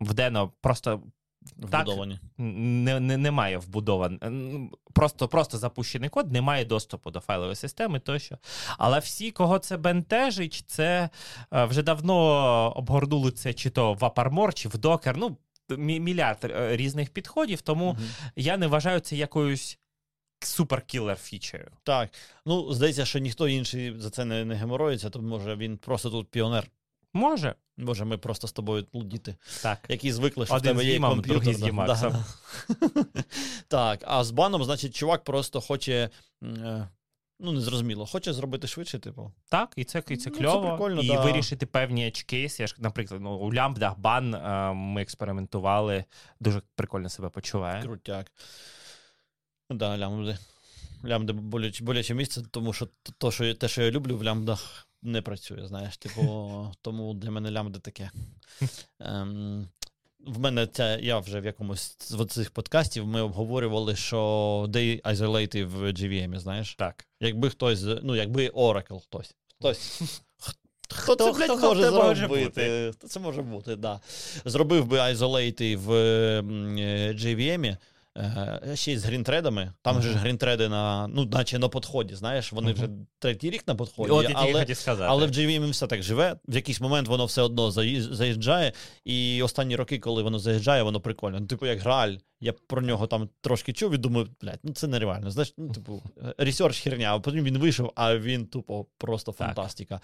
В 0.00 0.14
Дено 0.14 0.52
просто 0.60 1.02
Вбудовані. 1.56 2.20
не, 2.38 3.00
не, 3.00 3.16
немає 3.16 3.58
вбудован. 3.58 4.20
Просто, 4.92 5.28
просто 5.28 5.58
запущений 5.58 6.08
код, 6.08 6.32
немає 6.32 6.64
доступу 6.64 7.10
до 7.10 7.20
файлової 7.20 7.56
системи 7.56 8.00
тощо. 8.00 8.38
Але 8.78 8.98
всі, 8.98 9.30
кого 9.30 9.58
це 9.58 9.76
бентежить, 9.76 10.64
це 10.66 11.08
е, 11.52 11.64
вже 11.64 11.82
давно 11.82 12.16
обгорнули 12.76 13.30
це 13.30 13.52
чи 13.54 13.70
то 13.70 13.94
в 13.94 13.98
Apaarmor, 13.98 14.52
чи 14.52 14.68
в 14.68 14.72
Docker. 14.72 15.14
Ну, 15.16 15.36
мільярд 15.78 16.38
е, 16.44 16.76
різних 16.76 17.10
підходів, 17.10 17.60
тому 17.60 17.92
Мгм. 17.92 18.02
я 18.36 18.56
не 18.56 18.66
вважаю 18.66 19.00
це 19.00 19.16
якоюсь 19.16 19.78
суперкілер 20.40 21.16
фічею. 21.16 21.70
Так. 21.82 22.10
Ну, 22.46 22.72
здається, 22.72 23.04
що 23.04 23.18
ніхто 23.18 23.48
інший 23.48 24.00
за 24.00 24.10
це 24.10 24.24
не, 24.24 24.44
не 24.44 24.54
геморроїться, 24.54 25.10
то 25.10 25.22
може 25.22 25.56
він 25.56 25.76
просто 25.76 26.10
тут 26.10 26.28
піонер. 26.30 26.70
Може, 27.18 27.54
Може, 27.76 28.04
ми 28.04 28.18
просто 28.18 28.46
з 28.48 28.52
тобою 28.52 28.86
лудіти, 28.92 29.36
так. 29.62 29.78
які 29.88 30.12
звикли, 30.12 30.46
що 30.46 30.54
Один 30.54 30.74
в 30.74 30.78
тебе 30.78 30.90
є 30.90 31.00
комп'ютер. 31.00 31.54
з 31.54 31.58
да, 31.58 31.66
Дімаксом. 31.66 32.12
да. 32.12 32.24
так, 33.68 34.00
а 34.06 34.24
з 34.24 34.30
баном, 34.30 34.64
значить, 34.64 34.94
чувак 34.94 35.24
просто 35.24 35.60
хоче. 35.60 36.10
е, 36.42 36.88
Ну, 37.40 37.52
незрозуміло, 37.52 38.06
хоче 38.06 38.32
зробити 38.32 38.66
швидше, 38.66 38.98
типу. 38.98 39.32
Так, 39.48 39.72
і 39.76 39.84
це, 39.84 40.02
і 40.08 40.16
це 40.16 40.30
Ну, 40.30 40.36
це 40.52 40.68
прикольно, 40.68 41.02
і 41.02 41.08
да. 41.08 41.24
вирішити 41.24 41.66
певні 41.66 42.04
edge. 42.06 42.60
Я 42.60 42.66
ж, 42.66 42.74
наприклад, 42.78 43.20
ну, 43.20 43.30
у 43.36 43.54
лямбдах 43.54 43.98
бан 43.98 44.34
е, 44.34 44.72
ми 44.74 45.02
експериментували, 45.02 46.04
дуже 46.40 46.62
прикольно 46.74 47.08
себе 47.08 47.28
почуває. 47.28 47.82
Крутяк. 47.82 48.32
Ну 49.70 49.76
Да, 49.76 49.98
лямбди. 49.98 50.38
Лямбди 51.04 51.32
боляче, 51.32 51.84
боляче 51.84 52.14
місце, 52.14 52.42
тому 52.50 52.72
що 52.72 52.88
то, 53.18 53.30
що, 53.32 53.54
те, 53.54 53.68
що 53.68 53.82
я 53.82 53.90
люблю, 53.90 54.16
в 54.16 54.24
лямбдах 54.24 54.87
не 55.02 55.22
працює, 55.22 55.66
знаєш. 55.66 55.96
Типу, 55.96 56.22
тому 56.82 57.14
для 57.14 57.30
мене 57.30 57.50
лямбди 57.50 57.78
таке. 57.78 58.10
Ем, 59.00 59.68
в 60.26 60.38
мене 60.38 60.66
це, 60.66 60.98
я 61.02 61.18
вже 61.18 61.40
в 61.40 61.44
якомусь 61.44 61.96
з 62.00 62.26
цих 62.26 62.50
подкастів 62.50 63.06
ми 63.06 63.20
обговорювали, 63.22 63.96
що 63.96 64.16
they 64.68 65.02
isolate 65.02 65.64
в 65.64 65.82
GVM, 65.92 66.38
знаєш. 66.38 66.74
Так. 66.74 67.06
Якби 67.20 67.50
хтось, 67.50 67.82
ну, 68.02 68.16
якби 68.16 68.48
Oracle 68.48 69.00
хтось. 69.00 69.34
Хтось. 69.58 70.00
Хто 70.90 71.14
це, 71.16 71.24
Хто- 71.24 71.32
блядь, 71.32 71.50
хто 71.58 71.68
може 71.68 71.82
це 71.82 71.90
зробити? 72.14 72.90
Хто 72.92 73.08
це 73.08 73.20
може 73.20 73.42
бути, 73.42 73.76
да. 73.76 74.00
Зробив 74.44 74.86
би 74.86 74.98
Isolate 74.98 75.76
в 75.76 75.92
м, 76.38 77.16
е, 78.18 78.76
ще 78.76 78.92
й 78.92 78.96
з 78.96 79.04
грінтредами. 79.04 79.72
Там 79.82 80.02
же 80.02 80.12
ж 80.12 80.18
грінтреди 80.18 80.68
на, 80.68 81.08
ну, 81.08 81.24
наче 81.24 81.58
на 81.58 81.68
підході, 81.68 82.14
знаєш, 82.14 82.52
вони 82.52 82.72
вже 82.72 82.88
третій 83.18 83.50
рік 83.50 83.64
на 83.66 83.74
підході, 83.74 84.10
От 84.10 84.26
але, 84.34 84.66
але 84.98 85.26
в 85.26 85.30
JVM 85.30 85.70
все 85.70 85.86
так 85.86 86.02
живе. 86.02 86.36
В 86.48 86.54
якийсь 86.54 86.80
момент 86.80 87.08
воно 87.08 87.24
все 87.24 87.42
одно 87.42 87.70
заїжджає, 87.70 88.72
і 89.04 89.42
останні 89.42 89.76
роки, 89.76 89.98
коли 89.98 90.22
воно 90.22 90.38
заїжджає, 90.38 90.82
воно 90.82 91.00
прикольно. 91.00 91.40
Ну, 91.40 91.46
типу, 91.46 91.66
як 91.66 91.80
Грааль, 91.80 92.14
я 92.40 92.52
про 92.52 92.82
нього 92.82 93.06
там 93.06 93.28
трошки 93.40 93.72
чув 93.72 93.94
і 93.94 93.98
думаю, 93.98 94.28
блядь, 94.42 94.60
ну 94.62 94.72
це 94.72 94.86
нереально. 94.86 95.30
Знаєш, 95.30 95.54
ну, 95.56 95.72
типу, 95.72 96.02
research 96.38 96.80
херня, 96.80 97.14
а 97.14 97.20
потім 97.20 97.44
він 97.44 97.58
вийшов, 97.58 97.92
а 97.94 98.18
він 98.18 98.46
тупо 98.46 98.86
просто 98.98 99.32
Так. 99.32 99.38
фантастика. 99.38 100.00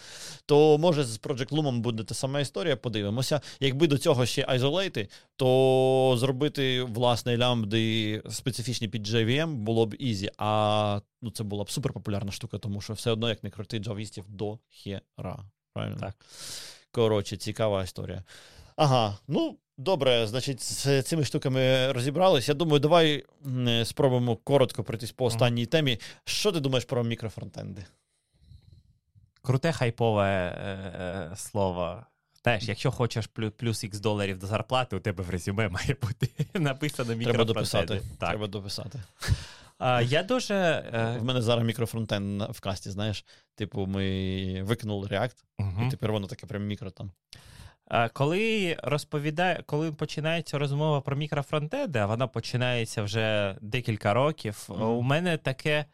То 0.46 0.78
може 0.78 1.04
з 1.04 1.20
Project 1.20 1.48
Loom 1.48 1.78
буде 1.80 2.04
та 2.04 2.14
сама 2.14 2.40
історія, 2.40 2.76
подивимося. 2.76 3.40
Якби 3.60 3.86
до 3.86 3.98
цього 3.98 4.26
ще 4.26 4.44
isolate 4.48 4.95
и, 4.95 5.08
то 5.36 6.14
зробити 6.18 6.82
власне 6.82 7.38
лямбди 7.38 8.22
специфічні 8.30 8.88
під 8.88 9.08
JVM 9.08 9.54
було 9.54 9.86
б 9.86 9.94
easy. 9.98 10.30
А 10.38 11.00
ну, 11.22 11.30
це 11.30 11.44
була 11.44 11.64
б 11.64 11.70
суперпопулярна 11.70 12.32
штука, 12.32 12.58
тому 12.58 12.80
що 12.80 12.92
все 12.92 13.10
одно, 13.10 13.28
як 13.28 13.44
не 13.44 13.50
крути 13.50 13.78
джавістів 13.78 14.24
до 14.28 14.58
хера. 14.70 15.38
Правильно? 15.72 15.96
Так. 16.00 16.14
Коротше, 16.90 17.36
цікава 17.36 17.82
історія. 17.82 18.24
Ага, 18.76 19.18
ну 19.28 19.58
добре, 19.78 20.26
значить, 20.26 20.62
з 20.62 21.02
цими 21.02 21.24
штуками 21.24 21.92
розібрались. 21.92 22.48
Я 22.48 22.54
думаю, 22.54 22.80
давай 22.80 23.24
спробуємо 23.84 24.36
коротко 24.36 24.84
пройтись 24.84 25.12
по 25.12 25.24
останній 25.24 25.66
темі. 25.66 26.00
Що 26.24 26.52
ти 26.52 26.60
думаєш 26.60 26.84
про 26.84 27.04
мікрофронтенди? 27.04 27.84
Круте 29.42 29.72
хайпове 29.72 30.26
е, 30.26 30.70
е, 31.32 31.36
слово. 31.36 32.02
Знаєш, 32.42 32.64
якщо 32.68 32.90
хочеш 32.90 33.26
плюс, 33.56 33.84
X 33.84 34.00
доларів 34.00 34.38
до 34.38 34.46
зарплати, 34.46 34.96
у 34.96 35.00
тебе 35.00 35.24
в 35.24 35.30
резюме 35.30 35.68
має 35.68 35.96
бути 36.02 36.28
написано 36.60 37.14
Треба 37.24 37.44
дописати. 37.44 38.02
Так. 38.18 38.28
Треба 38.28 38.46
дописати. 38.46 39.02
А, 39.78 40.02
я 40.02 40.22
дуже. 40.22 40.54
е, 40.54 41.18
В 41.20 41.24
мене 41.24 41.42
зараз 41.42 41.64
мікрофронтенд 41.66 42.38
на- 42.38 42.46
в 42.46 42.60
касті, 42.60 42.90
знаєш. 42.90 43.24
Типу, 43.54 43.86
ми 43.86 44.62
викинули 44.62 45.08
React, 45.08 45.36
мгм. 45.58 45.86
і 45.86 45.90
тепер 45.90 46.12
воно 46.12 46.26
таке 46.26 46.46
прям 46.46 46.66
мікро 46.66 46.90
там. 46.90 47.10
А, 47.94 48.08
Коли 48.08 48.76
розповідає, 48.82 49.62
коли 49.66 49.92
починається 49.92 50.58
розмова 50.58 51.00
про 51.00 51.16
мікрофронтенди, 51.16 51.98
а 51.98 52.06
вона 52.06 52.26
починається 52.26 53.02
вже 53.02 53.56
декілька 53.60 54.14
років, 54.14 54.66
Мгм. 54.68 54.82
у 54.82 55.02
мене 55.02 55.36
таке. 55.38 55.84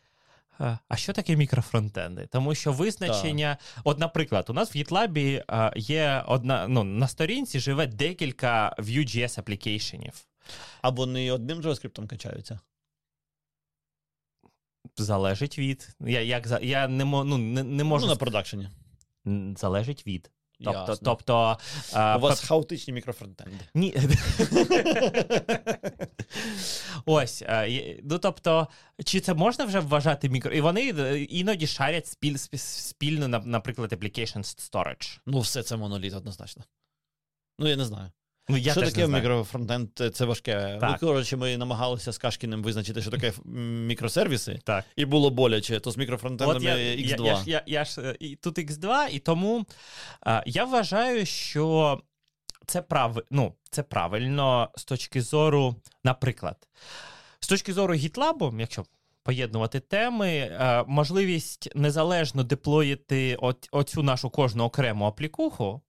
е, 0.61 0.79
А 0.89 0.97
що 0.97 1.13
таке 1.13 1.37
мікрофронтенди? 1.37 2.27
Тому 2.27 2.55
що 2.55 2.73
визначення, 2.73 3.57
от, 3.85 3.99
наприклад, 3.99 4.51
у 4.51 4.53
нас 4.53 4.75
в 4.75 4.79
GitLab 4.79 5.19
е, 5.51 5.73
є 5.77 6.25
одна, 6.27 6.69
ну, 6.69 6.85
на 6.85 7.09
сторінці 7.09 7.61
живе 7.61 7.87
декілька 7.87 8.75
Vue.js 8.79 9.41
аплікейшенів. 9.41 10.27
А 10.83 10.91
вони 10.91 11.33
одним 11.33 11.61
JavaScript 11.61 12.07
качаються. 12.07 12.61
Залежить 14.97 15.59
від. 15.59 15.89
Я, 16.01 16.21
як, 16.21 16.63
я 16.63 16.89
не, 16.89 17.05
ну, 17.05 17.39
не, 17.39 17.63
не 17.63 17.85
можу. 17.85 18.07
Ну, 18.07 18.13
на 18.13 18.17
продакшені. 18.17 18.69
Залежить 19.57 20.07
від. 20.07 20.31
Тобто, 20.65 20.81
Ясно. 20.81 20.97
тобто 21.05 21.59
е, 21.95 22.17
У 22.17 22.21
вас 22.21 22.41
хаотичні 22.45 22.93
мікрофронтенди. 22.93 23.59
Ні. 23.75 23.97
Ось. 27.07 27.43
е, 27.43 28.01
Ну, 28.05 28.19
тобто, 28.19 28.69
чи 29.05 29.21
це 29.21 29.35
можна 29.35 29.65
вже 29.65 29.81
вважати 29.81 30.29
мікро. 30.29 30.53
І 30.53 30.61
вони 30.61 30.93
е, 30.99 31.21
іноді 31.23 31.67
шарять 31.67 32.07
спіль, 32.07 32.37
спільно, 32.57 33.29
наприклад, 33.29 33.93
application 33.93 34.39
storage. 34.71 35.19
Ну, 35.27 35.41
все 35.41 35.63
це 35.63 35.77
моноліт 35.77 36.15
однозначно. 36.15 36.65
Ну, 37.59 37.69
я 37.69 37.77
не 37.77 37.85
знаю. 37.85 38.11
Ну, 38.51 38.57
я 38.57 38.73
що 38.73 38.81
теж 38.81 38.91
таке 38.91 39.01
не 39.01 39.07
знаю. 39.07 39.23
мікрофронтенд? 39.23 39.89
Це 40.15 40.25
важке. 40.25 40.79
Так. 40.81 40.99
Ну, 41.03 41.09
коротше, 41.09 41.37
ми 41.37 41.57
намагалися 41.57 42.13
з 42.13 42.19
Кашкіним 42.19 42.63
визначити, 42.63 43.03
що 43.03 43.11
таке 43.11 43.33
мікросервіси, 43.45 44.61
Так. 44.65 44.85
і 44.97 45.05
було 45.05 45.31
боляче, 45.31 45.81
то 45.81 45.91
з 45.91 45.97
мікрофронтендами 45.97 46.65
я, 46.65 46.75
X2. 46.75 47.27
Я, 47.27 47.33
я, 47.33 47.43
я, 47.47 47.63
я 47.67 47.85
ж 47.85 48.01
е, 48.01 48.17
і 48.21 48.37
тут 48.37 48.59
X2, 48.59 49.09
і 49.09 49.19
тому 49.19 49.67
е, 50.27 50.43
я 50.47 50.65
вважаю, 50.65 51.27
що 51.27 52.01
це 52.67 52.83
прав, 52.83 53.19
ну, 53.31 53.55
це 53.71 53.83
правильно 53.83 54.71
з 54.77 54.85
точки 54.85 55.23
зору, 55.23 55.77
наприклад, 56.05 56.57
з 57.41 57.49
точки 57.49 57.73
зору 57.73 57.95
GitLab, 57.95 58.61
якщо 58.61 58.85
поєднувати 59.23 59.81
теми, 59.81 60.29
е, 60.29 60.85
можливість 60.87 61.69
незалежно 61.75 62.43
деплоїти 62.43 63.39
оцю 63.71 64.03
нашу 64.03 64.31
кожну 64.31 64.65
окрему 64.65 65.05
аплікуху. 65.05 65.83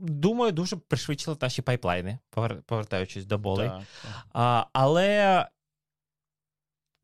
Думаю, 0.00 0.52
дуже 0.52 0.76
пришвидшила 0.76 1.36
наші 1.40 1.62
пайплайни, 1.62 2.18
повертаючись 2.66 3.26
до 3.26 3.38
болей. 3.38 3.68
Так, 3.68 3.82
так. 4.02 4.26
А, 4.32 4.66
але 4.72 5.46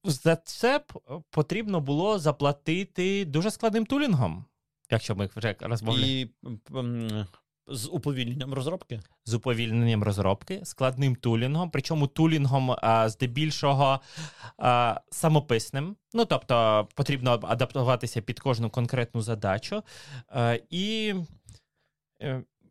за 0.04 0.36
це 0.36 0.84
потрібно 1.30 1.80
було 1.80 2.18
заплатити 2.18 3.24
дуже 3.24 3.50
складним 3.50 3.86
тулінгом, 3.86 4.44
якщо 4.90 5.16
ми 5.16 5.28
вже 5.36 5.56
розмовляємо. 5.60 6.06
І 6.06 6.30
з 7.70 7.88
уповільненням 7.88 8.54
розробки? 8.54 9.00
З 9.24 9.34
уповільненням 9.34 10.02
розробки, 10.02 10.60
складним 10.64 11.16
тулінгом, 11.16 11.70
причому 11.70 12.06
тулінгом 12.06 12.70
а, 12.70 13.08
здебільшого 13.08 14.00
а, 14.58 15.00
самописним. 15.10 15.96
Ну, 16.14 16.24
тобто 16.24 16.88
потрібно 16.94 17.40
адаптуватися 17.42 18.20
під 18.20 18.40
кожну 18.40 18.70
конкретну 18.70 19.22
задачу. 19.22 19.82
А, 20.28 20.58
і 20.70 21.14
е, 21.16 21.26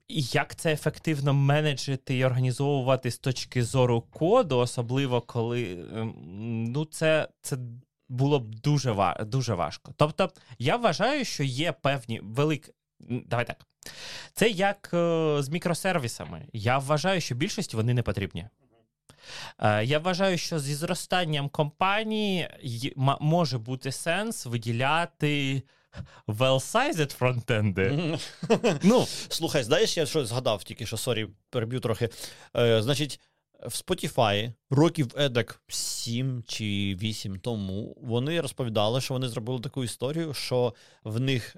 і 0.08 0.22
як 0.22 0.56
це 0.56 0.74
ефективно 0.74 1.34
менеджити 1.34 2.18
і 2.18 2.26
організовувати 2.26 3.12
з 3.12 3.20
точки 3.20 3.64
зору 3.64 4.02
коду, 4.02 4.58
особливо 4.58 5.22
коли 5.22 5.88
ем, 5.96 6.14
ну, 6.70 6.86
це 6.86 7.28
це 7.42 7.58
було 8.10 8.40
б 8.40 8.56
дуже 8.56 9.16
дуже 9.20 9.54
важко. 9.54 9.94
Тобто, 9.98 10.32
я 10.60 10.76
вважаю, 10.76 11.26
що 11.26 11.44
є 11.44 11.72
певні 11.72 12.20
великі. 12.24 12.74
Давай 13.00 13.46
так. 13.46 13.66
Це 14.34 14.50
як 14.50 14.90
е, 14.94 15.38
з 15.40 15.50
мікросервісами. 15.50 16.46
Я 16.54 16.78
вважаю, 16.78 17.22
що 17.22 17.36
більшості 17.36 17.76
вони 17.76 17.94
не 17.94 18.04
потрібні. 18.04 18.48
Е, 19.60 19.86
я 19.86 20.00
вважаю, 20.00 20.38
що 20.38 20.60
зі 20.60 20.76
зростанням 20.76 21.50
компанії 21.50 22.50
може 23.20 23.58
бути 23.58 23.92
сенс 23.92 24.46
виділяти 24.46 25.64
well-sized 26.28 27.14
фронтенди. 27.14 28.18
ну, 28.84 29.06
Слухай, 29.30 29.64
знаєш, 29.64 29.98
я 29.98 30.06
щось 30.06 30.28
згадав 30.28 30.64
тільки 30.64 30.86
що, 30.86 30.98
sorry, 30.98 31.28
переб'ю 31.50 31.80
трохи. 31.80 32.10
Е, 32.56 32.82
Значить, 32.82 33.20
в 33.66 33.72
Spotify 33.72 34.54
років 34.70 35.08
едак 35.18 35.62
7 35.68 36.44
чи 36.48 36.98
8 37.02 37.40
тому 37.40 37.98
вони 38.02 38.42
розповідали, 38.42 39.02
що 39.02 39.14
вони 39.14 39.30
зробили 39.30 39.60
таку 39.60 39.84
історію, 39.84 40.34
що 40.34 40.74
в 41.04 41.20
них 41.20 41.56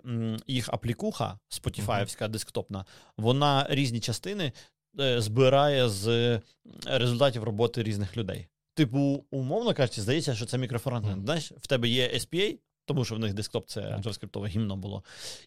їх 0.48 0.70
аплікуха, 0.70 1.40
Spotify-івська 1.50 2.28
десктопна, 2.28 2.86
вона 3.18 3.68
різні 3.70 4.00
частини 4.00 4.52
е, 5.00 5.22
збирає 5.22 5.90
з 5.90 6.40
результатів 6.86 7.44
роботи 7.44 7.84
різних 7.84 8.18
людей. 8.18 8.48
Типу, 8.74 9.26
умовно 9.32 9.74
кажучи, 9.74 10.02
здається, 10.02 10.36
що 10.36 10.46
це 10.46 10.58
мікрофронтенд. 10.58 11.18
Mm. 11.18 11.26
Знаєш, 11.26 11.52
в 11.52 11.68
тебе 11.68 11.88
є 11.88 12.08
SPA, 12.08 12.58
тому 12.90 13.06
що 13.06 13.16
в 13.16 13.20
них 13.20 13.34
десктоп 13.34 13.68
це 13.68 13.82
JavaScript 13.82 14.48
гімно 14.48 14.76
було. 14.76 15.03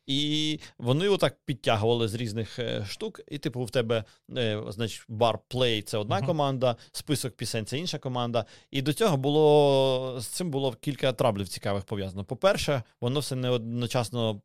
І 0.06 0.60
вони 0.78 1.08
отак 1.08 1.36
підтягували 1.44 2.08
з 2.08 2.14
різних 2.14 2.58
е, 2.58 2.86
штук, 2.88 3.20
і, 3.28 3.38
типу, 3.38 3.64
в 3.64 3.70
тебе, 3.70 4.04
е, 4.36 4.62
значить, 4.68 5.04
бар 5.08 5.38
Play 5.50 5.82
це 5.82 5.98
одна 5.98 6.20
uh-huh. 6.20 6.26
команда, 6.26 6.76
список 6.92 7.36
пісень 7.36 7.66
це 7.66 7.78
інша 7.78 7.98
команда. 7.98 8.44
І 8.70 8.82
до 8.82 8.92
цього 8.92 9.16
було 9.16 10.16
з 10.20 10.26
цим 10.26 10.50
було 10.50 10.72
кілька 10.72 11.12
траблів 11.12 11.48
цікавих 11.48 11.84
пов'язано. 11.84 12.24
По-перше, 12.24 12.82
воно 13.00 13.20
все 13.20 13.36
не 13.36 13.50
одночасно 13.50 14.40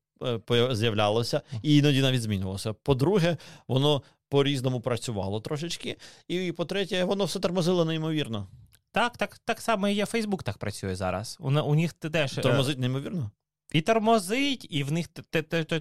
е, 0.52 0.76
з'являлося 0.76 1.42
і 1.62 1.78
іноді 1.78 2.02
навіть 2.02 2.22
змінювалося. 2.22 2.74
По-друге, 2.74 3.38
воно 3.68 4.02
по-різному 4.30 4.82
працювало 4.82 5.40
трошечки. 5.40 5.98
І 6.28 6.52
по-третє, 6.52 7.04
воно 7.04 7.26
все 7.26 7.40
тормозило 7.40 7.86
неймовірно. 7.86 8.48
Так, 8.92 9.18
так 9.18 9.38
так 9.46 9.62
само 9.62 9.88
і 9.88 9.94
є 9.94 10.06
Фейсбук 10.06 10.44
так 10.44 10.58
працює 10.58 10.96
зараз. 10.96 11.38
У, 11.40 11.52
у 11.52 11.76
них 11.76 11.94
теж. 11.94 12.38
Е, 12.38 12.42
тормозить 12.42 12.80
неймовірно. 12.80 13.32
І 13.72 13.82
тормозить, 13.82 14.68
і 14.70 14.84
в 14.84 14.92
них 14.92 15.08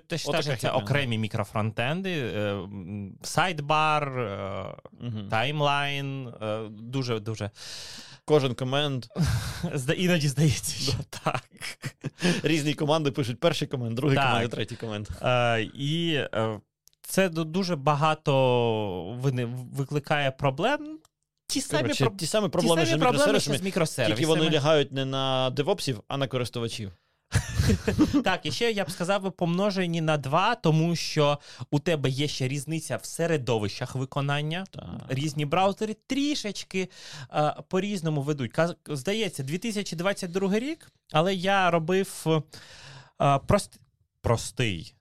теж 0.07 0.59
це 0.59 0.70
окремі 0.70 1.19
мікрофронтенди, 1.19 2.33
sidebar, 3.23 4.12
timeline. 5.31 6.32
Дуже 6.70 7.20
дуже. 7.20 7.51
Кожен 8.24 8.55
команд. 8.55 9.07
Іноді 9.97 10.28
здається, 10.28 10.93
що 10.93 10.93
так. 11.11 11.45
Різні 12.43 12.74
команди 12.74 13.11
пишуть 13.11 13.41
перший 13.41 13.69
команд, 13.69 13.95
другий 13.95 14.16
команд 14.16 14.45
і 14.45 14.49
третій 14.49 14.77
команд. 14.77 15.09
І 15.74 16.12
е, 16.35 16.61
це 17.03 17.28
дуже 17.28 17.77
багато 17.77 18.33
викликає 19.73 20.31
проблем 20.31 20.95
ті 21.61 21.61
самі 21.61 21.83
Короче, 21.83 22.05
про... 22.05 22.15
ті 22.16 22.27
самі 22.27 22.49
проблеми, 22.49 22.83
ті 22.83 22.87
самі 22.87 23.01
з, 23.01 23.03
проблеми 23.03 23.41
з 23.41 23.62
мікросервісами, 23.62 24.16
тільки 24.16 24.27
вони 24.27 24.51
лягають 24.51 24.93
не 24.93 25.05
на 25.05 25.51
девопсів, 25.51 26.01
а 26.09 26.16
на 26.16 26.28
користувачів. 26.28 26.93
Так, 28.24 28.47
і 28.47 28.53
ще 28.53 28.70
я 28.70 28.85
б 28.85 28.91
сказав, 28.91 29.33
помножені 29.33 30.01
на 30.01 30.16
два, 30.16 30.55
тому 30.55 30.97
що 30.97 31.39
у 31.70 31.78
тебе 31.78 32.11
є 32.11 32.28
ще 32.28 32.49
різниця 32.49 32.97
в 32.97 33.05
середовищах 33.05 33.95
виконання. 33.95 34.65
Так. 34.70 34.85
Різні 35.09 35.47
браузери 35.47 35.97
трішечки 36.07 36.91
а, 37.28 37.62
по-різному 37.62 38.23
ведуть. 38.23 38.53
Здається, 38.87 39.43
2022 39.43 40.59
рік, 40.59 40.93
але 41.12 41.35
я 41.35 41.70
робив 41.70 42.27
а, 43.19 43.39
прост... 43.39 43.81
простий 44.20 44.95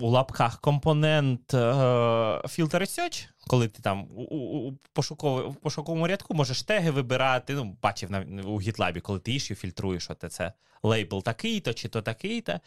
у 0.00 0.08
лапках 0.08 0.60
компонент 0.60 1.54
е, 1.54 1.56
Filter 1.56 2.80
Research, 2.80 3.28
коли 3.46 3.68
ти 3.68 3.82
там 3.82 4.08
у, 4.16 4.22
у, 4.22 4.68
у 4.68 5.54
пошуковому 5.62 6.06
рядку 6.06 6.34
можеш 6.34 6.62
теги 6.62 6.90
вибирати. 6.90 7.54
Ну, 7.54 7.76
бачив 7.82 8.10
на 8.10 8.20
у 8.44 8.60
GitLab, 8.60 9.00
коли 9.00 9.18
ти 9.18 9.34
ішю 9.34 9.54
фільтруєш, 9.54 10.10
от 10.10 10.32
це 10.32 10.52
лейбл 10.82 11.22
такий-то 11.22 11.74
чи 11.74 11.88
то 11.88 12.02
такий-то. 12.02 12.60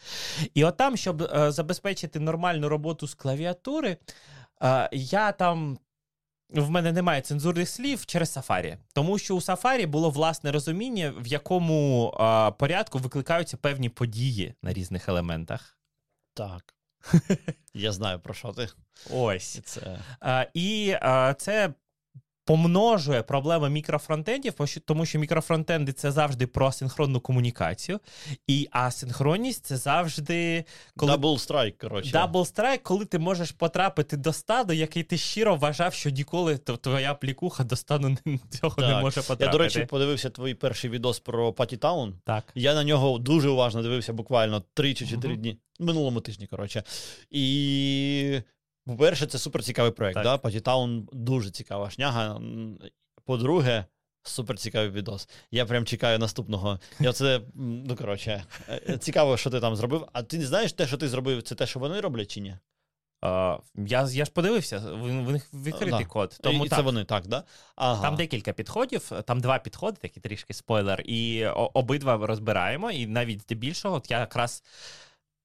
І 0.54 0.64
от 0.64 0.76
там, 0.76 0.96
щоб 0.96 1.22
е, 1.22 1.52
забезпечити 1.52 2.20
нормальну 2.20 2.68
роботу 2.68 3.06
з 3.06 3.14
клавіатури, 3.14 3.96
е, 4.62 4.88
я 4.92 5.32
там. 5.32 5.78
В 6.50 6.70
мене 6.70 6.92
немає 6.92 7.20
цензурних 7.20 7.68
слів 7.68 8.06
через 8.06 8.36
Safari. 8.36 8.76
тому 8.92 9.18
що 9.18 9.36
у 9.36 9.38
Safari 9.38 9.86
було 9.86 10.10
власне 10.10 10.52
розуміння, 10.52 11.14
в 11.18 11.26
якому 11.26 12.14
а, 12.18 12.50
порядку 12.50 12.98
викликаються 12.98 13.56
певні 13.56 13.88
події 13.88 14.54
на 14.62 14.72
різних 14.72 15.08
елементах. 15.08 15.79
Так. 16.34 16.74
Я 17.74 17.92
знаю, 17.92 18.20
про 18.20 18.34
що 18.34 18.52
ти. 18.52 18.68
Ось. 19.10 19.60
Це 19.64 19.98
а, 20.20 20.46
і 20.54 20.96
а, 21.00 21.34
це 21.34 21.74
помножує 22.50 23.22
проблеми 23.22 23.70
мікрофронтендів, 23.70 24.54
тому 24.84 25.06
що 25.06 25.18
мікрофронтенди 25.18 25.92
це 25.92 26.10
завжди 26.10 26.46
про 26.46 26.72
синхронну 26.72 27.20
комунікацію, 27.20 28.00
і 28.46 28.68
асинхронність 28.70 29.66
це 29.66 29.76
завжди 29.76 30.64
коли 30.96 31.12
Double 31.12 31.48
strike, 31.48 31.80
коротше. 31.80 32.18
Double 32.18 32.54
strike, 32.54 32.78
коли 32.82 33.04
ти 33.04 33.18
можеш 33.18 33.50
потрапити 33.50 34.16
до 34.16 34.32
стану, 34.32 34.72
який 34.72 35.02
ти 35.02 35.18
щиро 35.18 35.56
вважав, 35.56 35.94
що 35.94 36.10
ніколи 36.10 36.58
твоя 36.58 37.14
плікуха 37.14 37.64
до 37.64 37.76
стану 37.76 38.16
цього 38.50 38.76
так. 38.76 38.88
не 38.88 39.00
може 39.00 39.20
потрапити. 39.20 39.44
Я, 39.44 39.50
до 39.50 39.58
речі, 39.58 39.86
подивився 39.86 40.30
твій 40.30 40.54
перший 40.54 40.90
відос 40.90 41.20
про 41.20 41.52
Паті 41.52 41.76
Таун. 41.76 42.14
Так. 42.24 42.44
Я 42.54 42.74
на 42.74 42.84
нього 42.84 43.18
дуже 43.18 43.48
уважно 43.48 43.82
дивився 43.82 44.12
буквально 44.12 44.62
3 44.74 44.94
чи 44.94 45.06
4 45.06 45.34
uh-huh. 45.34 45.36
дні. 45.36 45.58
Минулому 45.80 46.20
тижні, 46.20 46.46
коротше. 46.46 46.82
І 47.30 48.40
по-перше, 48.96 49.26
це 49.26 49.38
супер 49.38 49.62
цікавий 49.62 49.92
проект. 49.92 50.22
Да? 50.22 50.38
Патітаун 50.38 51.08
дуже 51.12 51.50
цікава 51.50 51.90
шняга. 51.90 52.40
По-друге, 53.24 53.84
супер 54.22 54.58
цікавий 54.58 54.90
відос. 54.90 55.28
Я 55.50 55.66
прям 55.66 55.84
чекаю 55.84 56.18
наступного. 56.18 56.80
Я 57.00 57.12
це, 57.12 57.40
ну 57.54 57.96
коротше, 57.96 58.44
е, 58.68 58.98
цікаво, 58.98 59.36
що 59.36 59.50
ти 59.50 59.60
там 59.60 59.76
зробив. 59.76 60.08
А 60.12 60.22
ти 60.22 60.38
не 60.38 60.46
знаєш 60.46 60.72
те, 60.72 60.86
що 60.86 60.96
ти 60.96 61.08
зробив, 61.08 61.42
це 61.42 61.54
те, 61.54 61.66
що 61.66 61.80
вони 61.80 62.00
роблять, 62.00 62.30
чи 62.30 62.40
ні? 62.40 62.56
Uh, 63.22 63.60
я 63.74 64.08
я 64.12 64.24
ж 64.24 64.30
подивився, 64.30 64.78
в 64.78 65.32
них 65.32 65.54
відкритий 65.54 66.04
uh, 66.04 66.06
код. 66.06 66.38
Тому 66.42 66.66
І 66.66 66.68
так, 66.68 66.78
Це 66.78 66.82
вони, 66.82 67.04
так, 67.04 67.26
да? 67.26 67.44
Ага. 67.76 68.02
Там 68.02 68.16
декілька 68.16 68.52
підходів, 68.52 69.12
там 69.24 69.40
два 69.40 69.58
підходи, 69.58 69.96
такі 70.00 70.20
трішки 70.20 70.54
спойлер, 70.54 71.02
і 71.04 71.46
обидва 71.46 72.26
розбираємо. 72.26 72.90
І 72.90 73.06
навіть 73.06 73.42
здебільшого, 73.42 73.96
от 73.96 74.10
я 74.10 74.20
якраз 74.20 74.62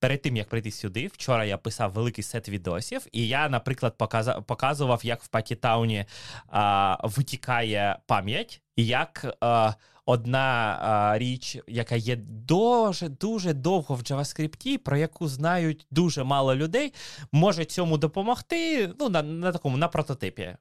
перед 0.05 0.21
тим 0.21 0.37
як 0.37 0.49
прийти 0.49 0.71
сюди, 0.71 1.07
вчора 1.07 1.45
я 1.45 1.57
писав 1.57 1.91
великий 1.91 2.23
сет 2.23 2.49
відосів, 2.49 3.07
і 3.11 3.27
я, 3.27 3.49
наприклад, 3.49 3.97
показував, 4.45 5.01
як 5.03 5.23
в 5.23 5.27
Патітауні 5.27 6.05
а, 6.47 6.97
витікає 7.03 7.99
пам'ять, 8.07 8.61
і 8.75 8.85
як 8.85 9.35
а, 9.39 9.73
одна 10.05 10.79
а, 10.81 11.17
річ, 11.17 11.57
яка 11.67 11.95
є 11.95 12.15
дуже 12.15 13.09
дуже 13.09 13.53
довго 13.53 13.95
в 13.95 13.99
JavaScript, 13.99 14.77
про 14.77 14.97
яку 14.97 15.27
знають 15.27 15.87
дуже 15.91 16.23
мало 16.23 16.55
людей, 16.55 16.93
може 17.31 17.65
цьому 17.65 17.97
допомогти. 17.97 18.91
Ну, 18.99 19.09
на 19.09 19.21
на 19.21 19.51
такому 19.51 19.77
на 19.77 19.87
прототипі. 19.87 20.55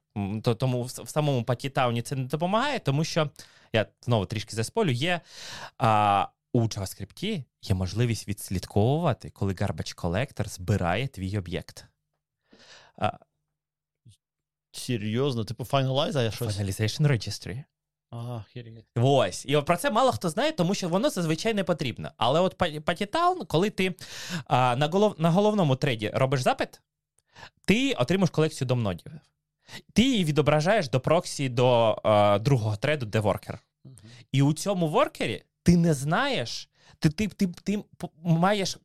Тому 0.57 0.83
в, 0.83 0.85
в 0.85 1.09
самому 1.09 1.43
Патітауні 1.43 2.01
це 2.01 2.15
не 2.15 2.23
допомагає, 2.23 2.79
тому 2.79 3.03
що 3.03 3.29
я 3.73 3.85
знову 4.01 4.25
трішки 4.25 4.55
засполю, 4.55 4.91
є. 4.91 5.21
А, 5.77 6.27
у 6.55 6.61
JavaScript 6.61 7.43
є 7.69 7.75
можливість 7.75 8.27
відслідковувати, 8.27 9.29
коли 9.29 9.53
garbage 9.53 9.95
collector 9.95 10.47
збирає 10.47 11.07
твій 11.07 11.37
об'єкт. 11.37 11.85
А, 12.97 13.11
Серйозно, 14.71 15.43
типу 15.45 15.63
Finalize 15.63 16.31
щось? 16.31 16.57
Finalization 16.57 17.07
Registry. 17.07 17.63
Ага, 18.09 18.45
Ось. 18.95 19.45
І 19.45 19.61
про 19.61 19.77
це 19.77 19.91
мало 19.91 20.11
хто 20.11 20.29
знає, 20.29 20.51
тому 20.51 20.75
що 20.75 20.89
воно 20.89 21.09
зазвичай 21.09 21.53
не 21.53 21.63
потрібно. 21.63 22.11
Але 22.17 22.39
от 22.39 22.57
Patitown, 22.57 23.45
коли 23.47 23.69
ти 23.69 23.95
а, 24.47 24.75
на 24.75 24.87
голов, 24.87 25.15
на 25.17 25.31
головному 25.31 25.75
треді 25.75 26.11
робиш 26.13 26.41
запит, 26.41 26.81
ти 27.65 27.93
отримаєш 27.93 28.29
колекцію 28.29 28.67
домнодів. 28.67 29.11
Ти 29.93 30.03
її 30.03 30.25
відображаєш 30.25 30.89
до 30.89 30.99
проксі 30.99 31.49
до 31.49 31.97
а, 32.03 32.39
другого 32.39 32.75
треду, 32.75 33.05
де 33.05 33.19
воркер. 33.19 33.59
І 34.31 34.41
у 34.41 34.53
цьому 34.53 34.87
воркері 34.87 35.43
ти 35.63 35.77
не 35.77 35.93
знаєш. 35.93 36.69
Ти 36.99 37.09
ти, 37.09 37.27
ти, 37.27 37.47
ти 37.63 37.83
маєш 38.23 38.77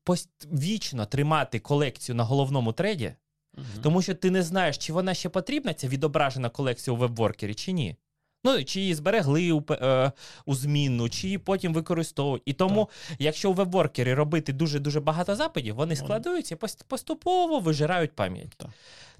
вічно 0.53 1.07
тримати 1.07 1.59
колекцію 1.59 2.17
на 2.17 2.25
головному 2.25 2.73
треді, 2.73 3.15
uh 3.55 3.83
тому 3.83 4.03
що 4.03 4.15
ти 4.15 4.31
не 4.31 4.43
знаєш, 4.43 4.79
чи 4.79 4.93
вона 4.93 5.15
ще 5.15 5.29
потрібна, 5.29 5.75
ця 5.75 5.89
відображена 5.89 6.49
колекція 6.49 6.95
у 6.95 6.97
веб-воркері, 6.97 7.55
чи 7.55 7.73
ні. 7.73 7.97
Ну, 8.45 8.65
чи 8.65 8.81
її 8.81 8.95
зберегли 8.95 9.53
у 9.53 9.65
е, 9.71 10.13
у 10.47 10.55
змінну, 10.55 11.09
чи 11.09 11.27
її 11.27 11.39
потім 11.39 11.75
використовують. 11.75 12.43
І 12.47 12.53
тому, 12.53 12.89
так. 13.09 13.17
якщо 13.19 13.51
у 13.51 13.55
веб-воркері 13.55 14.15
робити 14.15 14.53
дуже-дуже 14.53 15.01
багато 15.01 15.37
запитів, 15.37 15.75
вони 15.75 15.97
складуються 15.97 16.55
і 16.55 16.59
поступово 16.89 17.59
вижирають 17.59 18.13
пам'ять. 18.13 18.55
Так. 18.57 18.71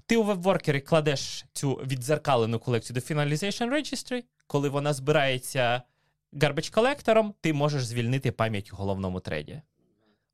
Ти 0.05 0.17
у 0.17 0.23
веб-воркері 0.23 0.79
кладеш 0.79 1.45
цю 1.53 1.73
відзеркалену 1.73 2.59
колекцію 2.59 2.95
до 2.95 2.99
Finalization 2.99 3.69
Registry, 3.69 4.23
коли 4.47 4.69
вона 4.69 4.93
збирається 4.93 5.81
гарбич 6.33 6.69
колектором, 6.69 7.33
ти 7.41 7.53
можеш 7.53 7.85
звільнити 7.85 8.31
пам'ять 8.31 8.73
у 8.73 8.75
головному 8.75 9.19
треді. 9.19 9.61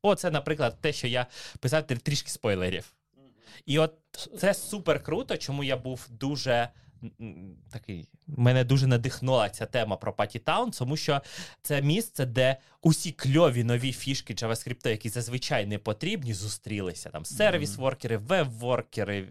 Оце, 0.02 0.30
наприклад, 0.30 0.78
те, 0.80 0.92
що 0.92 1.06
я 1.06 1.26
писав 1.60 1.86
трішки 1.86 2.30
спойлерів. 2.30 2.92
І 3.66 3.78
от 3.78 3.94
це 4.38 4.54
супер 4.54 5.02
круто, 5.02 5.36
чому 5.36 5.64
я 5.64 5.76
був 5.76 6.06
дуже 6.10 6.68
такий. 7.70 8.08
Мене 8.26 8.64
дуже 8.64 8.86
надихнула 8.86 9.48
ця 9.50 9.66
тема 9.66 9.96
про 9.96 10.12
Паті 10.12 10.38
Таун, 10.38 10.70
тому 10.70 10.96
що 10.96 11.20
це 11.62 11.82
місце, 11.82 12.26
де 12.26 12.56
усі 12.82 13.12
кльові 13.12 13.64
нові 13.64 13.92
фішки 13.92 14.34
JavaScript, 14.34 14.88
які 14.88 15.08
зазвичай 15.08 15.66
не 15.66 15.78
потрібні, 15.78 16.34
зустрілися. 16.34 17.10
Там 17.10 17.24
сервіс-воркери, 17.24 18.16
веб-воркери, 18.16 19.28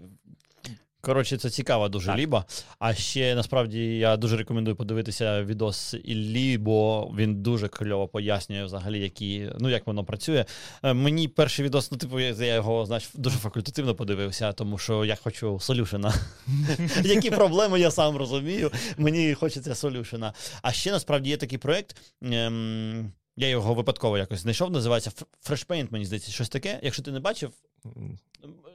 Коротше, 1.07 1.37
це 1.37 1.49
цікава 1.49 1.89
дуже 1.89 2.07
так. 2.07 2.17
ліба. 2.17 2.45
А 2.79 2.93
ще 2.93 3.35
насправді 3.35 3.97
я 3.97 4.17
дуже 4.17 4.37
рекомендую 4.37 4.75
подивитися 4.75 5.43
відос 5.43 5.95
Іллі, 6.03 6.57
бо 6.57 7.11
він 7.17 7.35
дуже 7.35 7.67
кльово 7.67 8.07
пояснює 8.07 8.65
взагалі, 8.65 8.99
які, 8.99 9.51
ну 9.59 9.69
як 9.69 9.87
воно 9.87 10.03
працює. 10.03 10.45
Е, 10.83 10.93
мені 10.93 11.27
перший 11.27 11.65
відос, 11.65 11.91
ну 11.91 11.97
типу, 11.97 12.19
я 12.19 12.55
його 12.55 12.85
знаєш, 12.85 13.09
дуже 13.13 13.37
факультативно 13.37 13.95
подивився, 13.95 14.53
тому 14.53 14.77
що 14.77 15.05
я 15.05 15.15
хочу 15.15 15.59
солюшена. 15.59 16.13
Які 17.03 17.31
проблеми 17.31 17.79
я 17.79 17.91
сам 17.91 18.17
розумію. 18.17 18.71
Мені 18.97 19.33
хочеться 19.33 19.75
солюшена. 19.75 20.33
А 20.61 20.71
ще 20.71 20.91
насправді 20.91 21.29
є 21.29 21.37
такий 21.37 21.57
проєкт. 21.57 21.95
Ем, 22.21 23.11
я 23.35 23.47
його 23.47 23.73
випадково 23.73 24.17
якось 24.17 24.39
знайшов, 24.39 24.71
називається 24.71 25.11
Freshpaint, 25.49 25.87
мені 25.91 26.05
здається, 26.05 26.31
щось 26.31 26.49
таке. 26.49 26.79
Якщо 26.83 27.03
ти 27.03 27.11
не 27.11 27.19
бачив, 27.19 27.51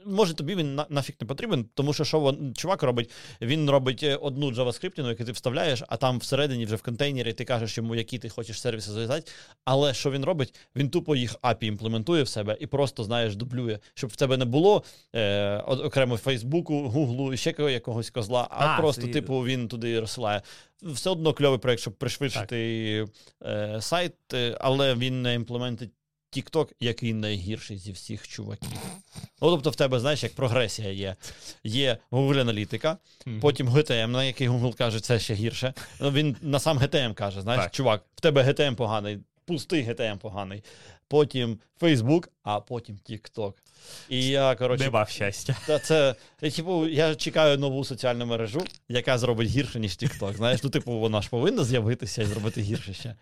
може 0.05 0.33
тобі 0.33 0.55
він 0.55 0.75
на, 0.75 0.85
нафіг 0.89 1.15
не 1.21 1.27
потрібен, 1.27 1.65
тому 1.73 1.93
що 1.93 2.03
що 2.03 2.37
чувак 2.55 2.83
робить, 2.83 3.11
він 3.41 3.69
робить 3.69 4.03
е, 4.03 4.15
одну 4.15 4.51
JavaScript, 4.51 5.07
яку 5.07 5.23
ти 5.23 5.31
вставляєш, 5.31 5.83
а 5.87 5.97
там 5.97 6.19
всередині 6.19 6.65
вже 6.65 6.75
в 6.75 6.81
контейнері 6.81 7.33
ти 7.33 7.45
кажеш 7.45 7.77
йому, 7.77 7.95
які 7.95 8.19
ти 8.19 8.29
хочеш 8.29 8.61
сервіси 8.61 8.91
зав'язати. 8.91 9.31
Але 9.65 9.93
що 9.93 10.11
він 10.11 10.25
робить? 10.25 10.55
Він 10.75 10.89
тупо 10.89 11.15
їх 11.15 11.35
API 11.35 11.63
імплементує 11.65 12.23
в 12.23 12.27
себе 12.27 12.57
і 12.59 12.67
просто, 12.67 13.03
знаєш, 13.03 13.35
дублює, 13.35 13.79
щоб 13.93 14.09
в 14.09 14.15
тебе 14.15 14.37
не 14.37 14.45
було 14.45 14.83
е, 15.15 15.57
окремо 15.57 16.17
Фейсбуку, 16.17 16.89
Гуглу 16.89 17.33
і 17.33 17.37
ще 17.37 17.55
якогось 17.59 18.09
козла, 18.09 18.47
а, 18.51 18.65
а 18.65 18.77
просто, 18.81 19.01
ти... 19.01 19.07
типу, 19.07 19.39
він 19.39 19.67
туди 19.67 19.99
розсилає. 19.99 20.41
Все 20.81 21.09
одно 21.09 21.33
кльовий 21.33 21.59
проект, 21.59 21.81
щоб 21.81 21.93
пришвидшити 21.93 23.05
е, 23.45 23.77
сайт, 23.81 24.13
е, 24.33 24.57
але 24.61 24.95
він 24.95 25.21
не 25.21 25.33
імплементить 25.33 25.91
TikTok, 26.37 26.67
який 26.79 27.13
найгірший 27.13 27.77
зі 27.77 27.91
всіх 27.91 28.27
чуваків. 28.27 28.79
Ну, 29.15 29.49
тобто, 29.49 29.69
в 29.69 29.75
тебе, 29.75 29.99
знаєш, 29.99 30.23
як 30.23 30.35
прогресія 30.35 30.91
є. 30.91 31.15
Є 31.63 31.97
Google 32.11 32.39
аналітика, 32.39 32.97
mm-hmm. 33.25 33.39
потім 33.39 33.69
GTM, 33.69 34.07
на 34.07 34.23
який 34.23 34.49
Google 34.49 34.77
каже, 34.77 34.99
це 34.99 35.19
ще 35.19 35.33
гірше. 35.33 35.73
Ну, 35.99 36.11
Він 36.11 36.35
на 36.41 36.59
сам 36.59 36.79
GTM 36.79 37.13
каже: 37.13 37.41
знаєш, 37.41 37.63
так. 37.63 37.71
чувак, 37.71 38.03
в 38.15 38.21
тебе 38.21 38.43
GTM 38.43 38.75
поганий, 38.75 39.19
пустий 39.45 39.87
GTM 39.87 40.17
поганий. 40.17 40.63
Потім 41.07 41.59
Facebook, 41.81 42.27
а 42.43 42.59
потім 42.59 42.99
TikTok. 43.09 43.53
І 44.09 44.27
я, 44.27 44.55
коротше, 44.55 44.85
Нема 44.85 45.05
щастя. 45.05 45.55
Та 45.67 45.79
це, 45.79 46.15
типу, 46.39 46.87
я 46.87 47.15
чекаю 47.15 47.57
нову 47.57 47.85
соціальну 47.85 48.25
мережу, 48.25 48.61
яка 48.89 49.17
зробить 49.17 49.47
гірше, 49.47 49.79
ніж 49.79 49.91
TikTok. 49.91 50.35
Знаєш, 50.35 50.63
ну, 50.63 50.69
типу, 50.69 50.91
вона 50.91 51.21
ж 51.21 51.29
повинна 51.29 51.63
з'явитися 51.63 52.21
і 52.21 52.25
зробити 52.25 52.61
гірше 52.61 52.93
ще. 52.93 53.15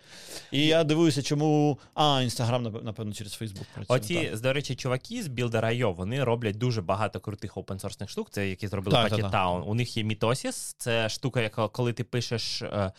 І 0.52 0.66
я 0.66 0.84
дивуюся, 0.84 1.22
чому. 1.22 1.80
А, 1.94 2.22
Інстаграм, 2.24 2.64
напевно, 2.84 3.14
через 3.14 3.42
Facebook 3.42 3.66
працює. 3.74 3.98
Оці, 3.98 4.16
так. 4.16 4.42
до 4.42 4.54
речі, 4.54 4.76
чуваки 4.76 5.24
з 5.24 5.28
Builder.io, 5.28 5.96
вони 5.96 6.24
роблять 6.24 6.58
дуже 6.58 6.82
багато 6.82 7.20
крутих 7.20 7.58
опенсорсних 7.58 8.10
штук, 8.10 8.30
це 8.32 8.50
які 8.50 8.68
зробили 8.68 8.98
Patty 8.98 9.32
Town. 9.32 9.62
У 9.62 9.76
них 9.76 9.98
є 9.98 10.04
Mitosis, 10.04 10.76
це 10.78 11.10
штука, 11.10 11.42
яка 11.42 11.68
коли 11.68 11.94
ти 11.94 12.04
пишеш 12.04 12.62
е, 12.62 12.92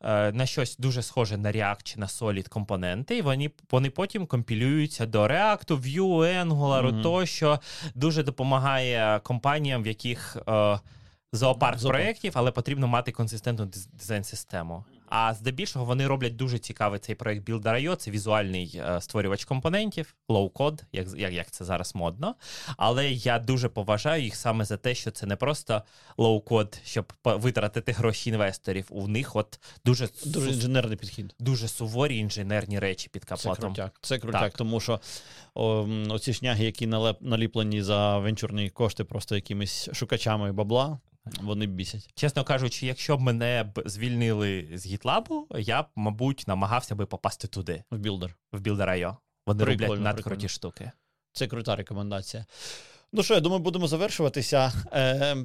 е, 0.00 0.32
на 0.32 0.46
щось 0.46 0.76
дуже 0.76 1.02
схоже 1.02 1.36
на 1.36 1.52
React 1.52 1.82
чи 1.82 2.00
на 2.00 2.06
Solid 2.06 2.48
компоненти, 2.48 3.16
і 3.16 3.22
вони, 3.22 3.50
вони 3.70 3.90
потім 3.90 4.26
компілюються 4.26 5.06
до 5.06 5.22
React, 5.22 5.80
Vue, 5.80 6.44
Angular, 6.44 6.97
mm-hmm 6.98 7.02
тощо 7.02 7.60
дуже 7.94 8.22
допомагає 8.22 9.20
компаніям, 9.22 9.82
в 9.82 9.86
яких 9.86 10.36
е, 10.48 10.78
зоопарк 11.32 11.82
проєктів, 11.82 12.32
але 12.34 12.50
потрібно 12.50 12.88
мати 12.88 13.12
консистентну 13.12 13.68
дизайн-систему. 13.92 14.84
А 15.10 15.34
здебільшого 15.34 15.84
вони 15.84 16.06
роблять 16.06 16.36
дуже 16.36 16.58
цікавий 16.58 17.00
цей 17.00 17.14
проект 17.14 17.48
Builder.io, 17.48 17.96
Це 17.96 18.10
візуальний 18.10 18.80
е, 18.84 19.00
створювач 19.00 19.44
компонентів, 19.44 20.14
low-code, 20.28 20.82
як, 20.92 21.08
як 21.16 21.32
як, 21.32 21.50
це 21.50 21.64
зараз 21.64 21.94
модно. 21.94 22.34
Але 22.76 23.10
я 23.10 23.38
дуже 23.38 23.68
поважаю 23.68 24.22
їх 24.22 24.36
саме 24.36 24.64
за 24.64 24.76
те, 24.76 24.94
що 24.94 25.10
це 25.10 25.26
не 25.26 25.36
просто 25.36 25.82
low-code, 26.18 26.80
щоб 26.84 27.12
витратити 27.24 27.92
гроші 27.92 28.30
інвесторів. 28.30 28.86
У 28.90 29.08
них 29.08 29.36
от 29.36 29.60
дуже 29.84 30.08
дуже 30.24 30.50
інженерний 30.50 30.96
підхід, 30.96 31.34
дуже 31.38 31.68
суворі 31.68 32.18
інженерні 32.18 32.78
речі 32.78 33.08
під 33.08 33.24
капотом. 33.24 33.54
Це 33.54 33.60
крутяк, 33.60 33.98
це 34.02 34.18
крутяк, 34.18 34.42
так. 34.42 34.52
тому 34.52 34.80
що 34.80 35.00
о, 35.54 35.88
оці 36.08 36.34
шняги, 36.34 36.64
які 36.64 36.86
наліплені 37.20 37.82
за 37.82 38.18
венчурні 38.18 38.70
кошти, 38.70 39.04
просто 39.04 39.34
якимись 39.34 39.88
шукачами 39.92 40.52
бабла. 40.52 40.98
Вони 41.40 41.66
бісять. 41.66 42.10
Чесно 42.14 42.44
кажучи, 42.44 42.86
якщо 42.86 43.16
б 43.16 43.20
мене 43.20 43.72
б 43.74 43.82
звільнили 43.86 44.68
з 44.74 44.86
GitLab 44.86 45.31
у, 45.31 45.46
я 45.58 45.82
б, 45.82 45.86
мабуть, 45.96 46.44
намагався 46.46 46.94
би 46.94 47.06
попасти 47.06 47.48
туди. 47.48 47.84
В 47.90 47.98
Builder. 47.98 48.36
В 48.52 48.60
Builder.io. 48.60 49.16
Вони 49.46 49.64
прикольно, 49.64 49.88
роблять 49.88 50.04
надкруті 50.04 50.48
штуки. 50.48 50.90
Це 51.32 51.46
крута 51.46 51.76
рекомендація. 51.76 52.46
Ну 53.12 53.22
що, 53.22 53.34
я 53.34 53.40
думаю, 53.40 53.62
будемо 53.62 53.88
завершуватися. 53.88 54.72
Е, 54.92 55.36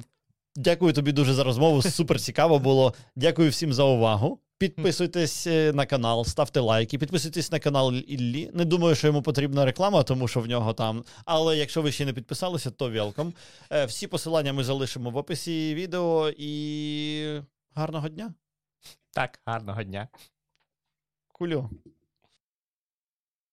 Дякую 0.56 0.92
тобі 0.92 1.12
дуже 1.12 1.34
за 1.34 1.44
розмову. 1.44 1.82
Супер 1.82 2.20
цікаво 2.20 2.58
було. 2.58 2.94
Дякую 3.16 3.50
всім 3.50 3.72
за 3.72 3.84
увагу. 3.84 4.40
Підписуйтесь 4.58 5.46
е, 5.46 5.72
на 5.72 5.86
канал, 5.86 6.24
ставте 6.24 6.60
лайки, 6.60 6.98
підписуйтесь 6.98 7.52
на 7.52 7.58
канал 7.58 7.94
Іллі. 7.94 8.50
Не 8.54 8.64
думаю, 8.64 8.94
що 8.94 9.06
йому 9.06 9.22
потрібна 9.22 9.64
реклама, 9.64 10.02
тому 10.02 10.28
що 10.28 10.40
в 10.40 10.46
нього 10.46 10.72
там. 10.72 11.04
Але 11.24 11.56
якщо 11.56 11.82
ви 11.82 11.92
ще 11.92 12.04
не 12.04 12.12
підписалися, 12.12 12.70
то 12.70 12.90
welcome. 12.90 13.34
Всі 13.86 14.06
посилання 14.06 14.52
ми 14.52 14.64
залишимо 14.64 15.10
в 15.10 15.16
описі 15.16 15.74
відео 15.74 16.30
і 16.36 17.40
гарного 17.74 18.08
дня. 18.08 18.34
Так, 19.10 19.40
гарного 19.46 19.82
дня. 19.82 20.08
Кулю. 21.32 21.70